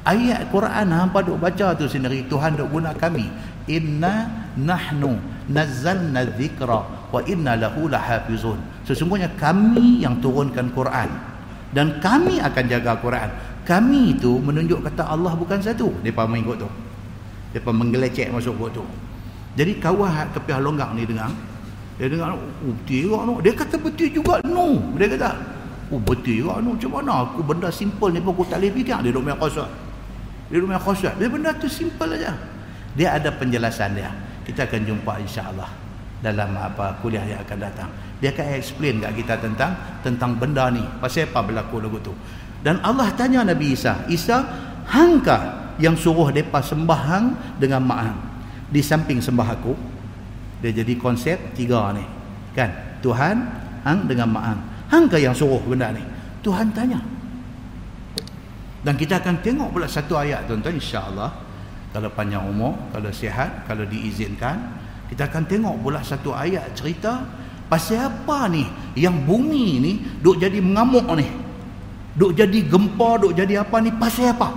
ayat 0.03 0.51
Quran 0.51 0.91
hampa 0.91 1.23
duk 1.23 1.39
baca 1.39 1.75
tu 1.75 1.87
sendiri 1.87 2.27
Tuhan 2.27 2.59
duk 2.59 2.71
guna 2.71 2.91
kami. 2.97 3.31
Inna 3.71 4.27
nahnu 4.59 5.17
nazzalna 5.47 6.27
dhikra 6.35 7.09
wa 7.09 7.19
inna 7.23 7.55
lahu 7.55 7.87
lahafizun 7.87 8.72
sesungguhnya 8.83 9.31
kami 9.39 10.03
yang 10.03 10.19
turunkan 10.19 10.71
Quran 10.71 11.09
dan 11.73 11.97
kami 12.03 12.39
akan 12.39 12.63
jaga 12.67 12.99
Quran 12.99 13.29
kami 13.63 14.19
itu 14.19 14.39
menunjuk 14.43 14.83
kata 14.83 15.07
Allah 15.07 15.33
bukan 15.33 15.59
satu 15.59 15.89
depa 16.03 16.27
mengikut 16.27 16.67
tu 16.67 16.69
depa 17.55 17.71
menggelecek 17.71 18.29
masuk 18.29 18.55
buat 18.59 18.75
tu 18.75 18.83
jadi 19.53 19.77
kawan 19.77 20.33
tepiah 20.33 20.57
longgak 20.57 20.89
ni 20.97 21.05
dengar. 21.05 21.29
Dia 22.01 22.09
dengar, 22.09 22.33
oh 22.33 22.73
betul 22.73 23.05
juga 23.05 23.17
no. 23.29 23.33
Dia 23.37 23.53
kata 23.53 23.75
betul 23.77 24.09
juga 24.09 24.41
no. 24.49 24.81
Dia 24.97 25.07
kata, 25.13 25.29
oh 25.93 26.01
betul 26.01 26.41
juga 26.41 26.57
no. 26.57 26.73
Macam 26.73 26.89
mana 26.89 27.11
aku 27.29 27.45
benda 27.45 27.69
simple 27.69 28.09
ni 28.09 28.17
pun 28.17 28.33
aku 28.33 28.49
tak 28.49 28.65
boleh 28.65 28.73
fikir. 28.73 28.97
Dia 29.05 29.09
duduk 29.13 29.23
main 29.29 29.37
khosat. 29.37 29.69
Dia 30.49 30.57
duduk 30.57 30.69
main 30.73 30.81
khosat. 30.81 31.13
Dia 31.21 31.29
benda 31.29 31.53
tu 31.53 31.69
simple 31.69 32.17
aja. 32.17 32.33
Dia 32.97 33.07
ada 33.21 33.29
penjelasan 33.29 33.93
dia. 33.93 34.09
Kita 34.41 34.65
akan 34.65 34.81
jumpa 34.89 35.21
insyaAllah 35.21 35.69
dalam 36.25 36.49
apa 36.57 36.97
kuliah 37.05 37.21
yang 37.21 37.39
akan 37.45 37.57
datang. 37.61 37.89
Dia 38.23 38.31
akan 38.31 38.55
explain 38.55 39.03
kat 39.03 39.19
kita 39.19 39.35
tentang 39.43 39.75
tentang 39.99 40.39
benda 40.39 40.71
ni. 40.71 40.79
Pasal 41.03 41.27
apa 41.27 41.43
berlaku 41.43 41.83
lagu 41.83 41.99
tu. 41.99 42.15
Dan 42.63 42.79
Allah 42.79 43.11
tanya 43.19 43.43
Nabi 43.43 43.75
Isa, 43.75 44.07
Isa, 44.07 44.47
hangka 44.87 45.75
yang 45.75 45.99
suruh 45.99 46.31
mereka 46.31 46.63
sembah 46.63 47.01
hang 47.03 47.25
dengan 47.59 47.83
ma'ang 47.83 48.15
di 48.71 48.79
samping 48.79 49.19
sembah 49.19 49.49
aku 49.59 49.73
dia 50.63 50.71
jadi 50.71 50.95
konsep 50.95 51.35
tiga 51.51 51.91
ni. 51.91 52.07
Kan? 52.55 52.71
Tuhan 53.03 53.35
hang 53.83 54.07
dengan 54.07 54.31
maang 54.31 54.59
hang 54.87 55.11
ke 55.11 55.19
yang 55.19 55.35
suruh 55.35 55.59
benda 55.59 55.91
ni? 55.91 55.99
Tuhan 56.39 56.71
tanya. 56.71 57.03
Dan 58.83 58.95
kita 58.95 59.19
akan 59.19 59.43
tengok 59.43 59.75
pula 59.75 59.87
satu 59.87 60.15
ayat 60.15 60.47
tuan-tuan 60.47 60.79
insya-Allah. 60.79 61.31
Kalau 61.91 62.09
panjang 62.15 62.47
umur 62.47 62.79
kalau 62.95 63.11
sihat 63.11 63.67
kalau 63.67 63.83
diizinkan 63.83 64.79
kita 65.11 65.27
akan 65.27 65.43
tengok 65.45 65.75
pula 65.83 65.99
satu 65.99 66.31
ayat 66.31 66.71
cerita 66.73 67.21
pasal 67.73 68.05
apa 68.05 68.45
ni? 68.53 68.69
Yang 68.93 69.25
bumi 69.25 69.81
ni 69.81 69.91
duk 70.21 70.37
jadi 70.37 70.61
mengamuk 70.61 71.09
ni. 71.17 71.25
Duk 72.13 72.37
jadi 72.37 72.61
gempa 72.69 73.17
duk 73.17 73.33
jadi 73.33 73.65
apa 73.65 73.81
ni? 73.81 73.89
Pasal 73.89 74.37
apa? 74.37 74.53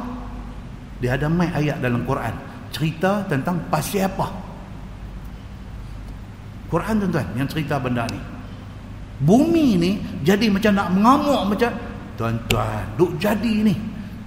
Dia 1.00 1.16
ada 1.16 1.32
mai 1.32 1.48
ayat 1.48 1.80
dalam 1.80 2.04
Quran. 2.04 2.36
Cerita 2.68 3.24
tentang 3.24 3.56
pasal 3.72 4.04
apa? 4.04 4.28
Quran 6.68 7.00
tuan-tuan 7.00 7.24
yang 7.40 7.48
cerita 7.48 7.80
benda 7.80 8.04
ni. 8.12 8.20
Bumi 9.24 9.80
ni 9.80 9.90
jadi 10.20 10.52
macam 10.52 10.76
nak 10.76 10.92
mengamuk 10.92 11.56
macam 11.56 11.72
tuan-tuan 12.20 12.84
duk 13.00 13.16
jadi 13.16 13.64
ni. 13.64 13.72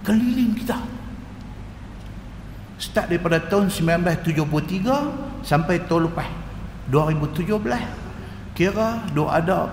Keliling 0.01 0.57
kita. 0.57 0.81
Start 2.81 3.13
daripada 3.13 3.37
tahun 3.37 3.69
1973 3.69 5.45
sampai 5.45 5.77
tahun 5.85 6.09
lepas 6.09 6.25
2017 6.89 7.98
kira 8.59 9.07
do 9.15 9.23
ada 9.31 9.71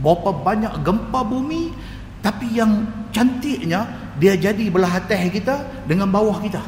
berapa 0.00 0.32
banyak 0.32 0.80
gempa 0.80 1.20
bumi 1.20 1.76
tapi 2.24 2.56
yang 2.56 2.88
cantiknya 3.12 3.84
dia 4.16 4.32
jadi 4.32 4.72
belah 4.72 4.96
atas 4.96 5.28
kita 5.28 5.84
dengan 5.84 6.08
bawah 6.08 6.40
kita. 6.40 6.64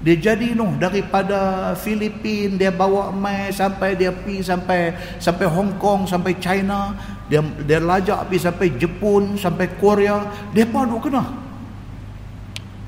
Dia 0.00 0.16
jadi 0.16 0.56
noh 0.56 0.76
daripada 0.76 1.72
Filipin 1.76 2.60
dia 2.60 2.72
bawa 2.72 3.12
mai 3.12 3.52
sampai 3.52 3.96
dia 3.96 4.12
pi 4.12 4.44
sampai 4.44 4.96
sampai 5.16 5.46
Hong 5.48 5.80
Kong 5.80 6.04
sampai 6.04 6.36
China. 6.36 6.92
Dia 7.32 7.40
dia 7.64 7.80
lajak 7.80 8.28
pi 8.28 8.36
sampai 8.36 8.76
Jepun 8.76 9.40
sampai 9.40 9.72
Korea. 9.80 10.24
Dia 10.52 10.68
padu 10.68 11.00
kena. 11.00 11.24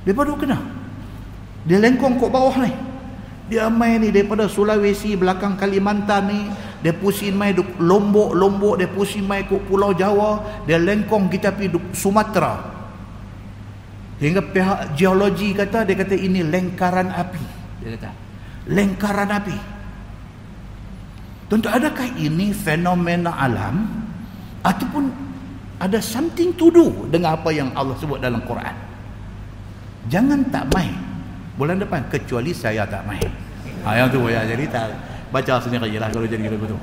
Dia 0.04 0.12
padu 0.12 0.36
kena. 0.36 0.60
Dia 1.64 1.80
lengkong 1.80 2.20
kok 2.20 2.32
bawah 2.32 2.60
ni. 2.60 2.72
Dia 3.52 3.68
mai 3.68 4.00
ni 4.00 4.08
daripada 4.08 4.48
Sulawesi 4.48 5.12
belakang 5.12 5.60
Kalimantan 5.60 6.28
ni 6.28 6.40
dia 6.82 6.90
pusing 6.90 7.38
mai 7.38 7.54
duk 7.54 7.78
lombok-lombok 7.78 8.74
dia 8.82 8.90
pusing 8.90 9.22
mai 9.22 9.46
ke 9.46 9.54
pulau 9.70 9.94
Jawa 9.94 10.62
dia 10.66 10.82
lengkong 10.82 11.30
kita 11.30 11.54
pi 11.54 11.70
Sumatera 11.94 12.72
Sehingga 14.22 14.38
pihak 14.38 14.94
geologi 14.94 15.50
kata 15.50 15.82
dia 15.82 15.98
kata 15.98 16.14
ini 16.14 16.46
lengkaran 16.46 17.10
api. 17.10 17.42
Dia 17.82 17.98
kata 17.98 18.10
lengkaran 18.70 19.30
api. 19.34 19.58
Tentu 21.50 21.66
adakah 21.66 22.06
ini 22.14 22.54
fenomena 22.54 23.34
alam 23.34 23.82
ataupun 24.62 25.10
ada 25.82 25.98
something 25.98 26.54
to 26.54 26.70
do 26.70 26.86
dengan 27.10 27.34
apa 27.34 27.50
yang 27.50 27.74
Allah 27.74 27.98
sebut 27.98 28.22
dalam 28.22 28.38
Quran? 28.46 28.70
Jangan 30.06 30.46
tak 30.54 30.70
main. 30.70 30.94
Bulan 31.58 31.82
depan 31.82 32.06
kecuali 32.06 32.54
saya 32.54 32.86
tak 32.86 33.02
main. 33.02 33.26
Ha 33.82 33.98
yang 33.98 34.06
tu 34.06 34.22
jadi 34.30 34.64
tak 34.70 34.94
baca 35.32 35.58
sendiri 35.58 35.96
lah 35.96 36.12
kalau 36.12 36.28
jadi 36.28 36.44
begitu. 36.44 36.76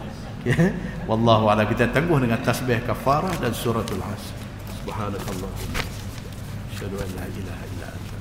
Ya. 0.48 0.72
Wallahu 1.06 1.52
a'lam 1.52 1.68
kita 1.68 1.92
tangguh 1.92 2.18
dengan 2.18 2.40
tasbih 2.42 2.82
kafarah 2.84 3.32
dan 3.44 3.52
suratul 3.54 4.02
asr. 4.02 4.34
Subhanallah. 4.82 5.52
أشهد 6.80 6.94
أن 6.94 7.12
لا 7.16 7.26
إله 7.28 7.60
إلا 7.76 7.88
أنت 7.92 8.12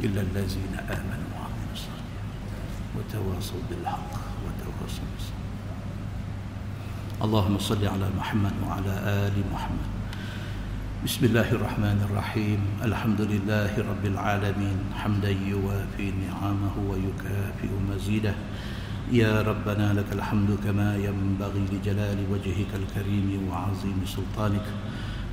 إلا 0.00 0.20
الذين 0.20 0.74
آمنوا 0.90 1.30
وعملوا 1.36 1.72
الصالحات 1.72 2.32
وتواصوا 2.96 3.62
بالحق 3.70 4.12
وتواصوا 4.44 5.08
بالصبر 5.12 5.44
اللهم 7.22 7.58
صل 7.58 7.86
على 7.88 8.08
محمد 8.16 8.52
وعلى 8.66 8.92
آل 9.28 9.36
محمد 9.52 9.91
بسم 11.02 11.34
الله 11.34 11.58
الرحمن 11.58 11.98
الرحيم. 12.06 12.86
الحمد 12.86 13.20
لله 13.26 13.74
رب 13.74 14.04
العالمين. 14.06 14.94
حمدا 14.94 15.34
يوافي 15.34 16.14
نعمه 16.14 16.74
ويكافئ 16.78 17.70
مزيده. 17.90 18.34
يا 19.10 19.42
ربنا 19.42 19.98
لك 19.98 20.06
الحمد 20.14 20.62
كما 20.62 20.94
ينبغي 20.94 21.62
لجلال 21.74 22.18
وجهك 22.30 22.70
الكريم 22.78 23.50
وعظيم 23.50 23.98
سلطانك. 24.06 24.62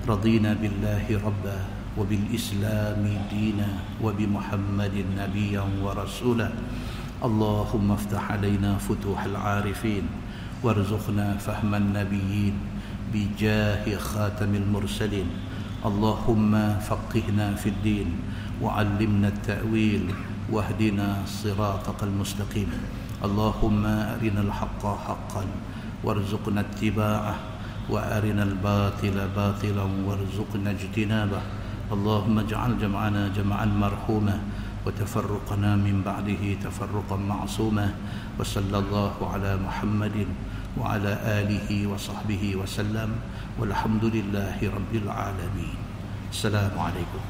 رضينا 0.09 0.57
بالله 0.57 1.05
ربا 1.05 1.59
وبالإسلام 2.01 3.03
دينا 3.29 3.69
وبمحمد 4.01 4.95
نبيا 5.21 5.65
ورسولا. 5.85 6.49
اللهم 7.21 7.87
افتح 7.91 8.23
علينا 8.31 8.81
فتوح 8.81 9.19
العارفين. 9.23 10.05
وارزقنا 10.65 11.37
فهم 11.37 11.71
النبيين 11.75 12.55
بجاه 13.13 13.85
خاتم 13.97 14.51
المرسلين. 14.55 15.29
اللهم 15.79 16.51
فقهنا 16.83 17.55
في 17.55 17.69
الدين 17.69 18.09
وعلمنا 18.59 19.27
التأويل 19.27 20.11
واهدنا 20.51 21.23
صراطك 21.23 22.03
المستقيم. 22.03 22.67
اللهم 23.23 23.83
أرنا 23.85 24.41
الحق 24.41 24.83
حقا 24.83 25.43
وارزقنا 26.03 26.61
اتباعه 26.61 27.35
وأرنا 27.89 28.43
الباطل 28.43 29.17
باطلا 29.35 29.85
وارزقنا 30.03 30.69
اجتنابه. 30.71 31.41
اللهم 31.95 32.35
اجعل 32.39 32.71
جمعنا 32.79 33.31
جمعا 33.31 33.65
مرحوما 33.65 34.35
وتفرقنا 34.85 35.75
من 35.75 36.03
بعده 36.03 36.43
تفرقا 36.63 37.17
معصوما. 37.17 37.87
وصلى 38.39 38.77
الله 38.77 39.15
على 39.33 39.51
محمد 39.63 40.27
وعلى 40.77 41.11
آله 41.39 41.87
وصحبه 41.87 42.43
وسلم. 42.55 43.09
والحمد 43.58 44.04
لله 44.04 44.58
رب 44.62 44.92
العالمين 44.94 45.78
السلام 46.30 46.74
عليكم 46.78 47.22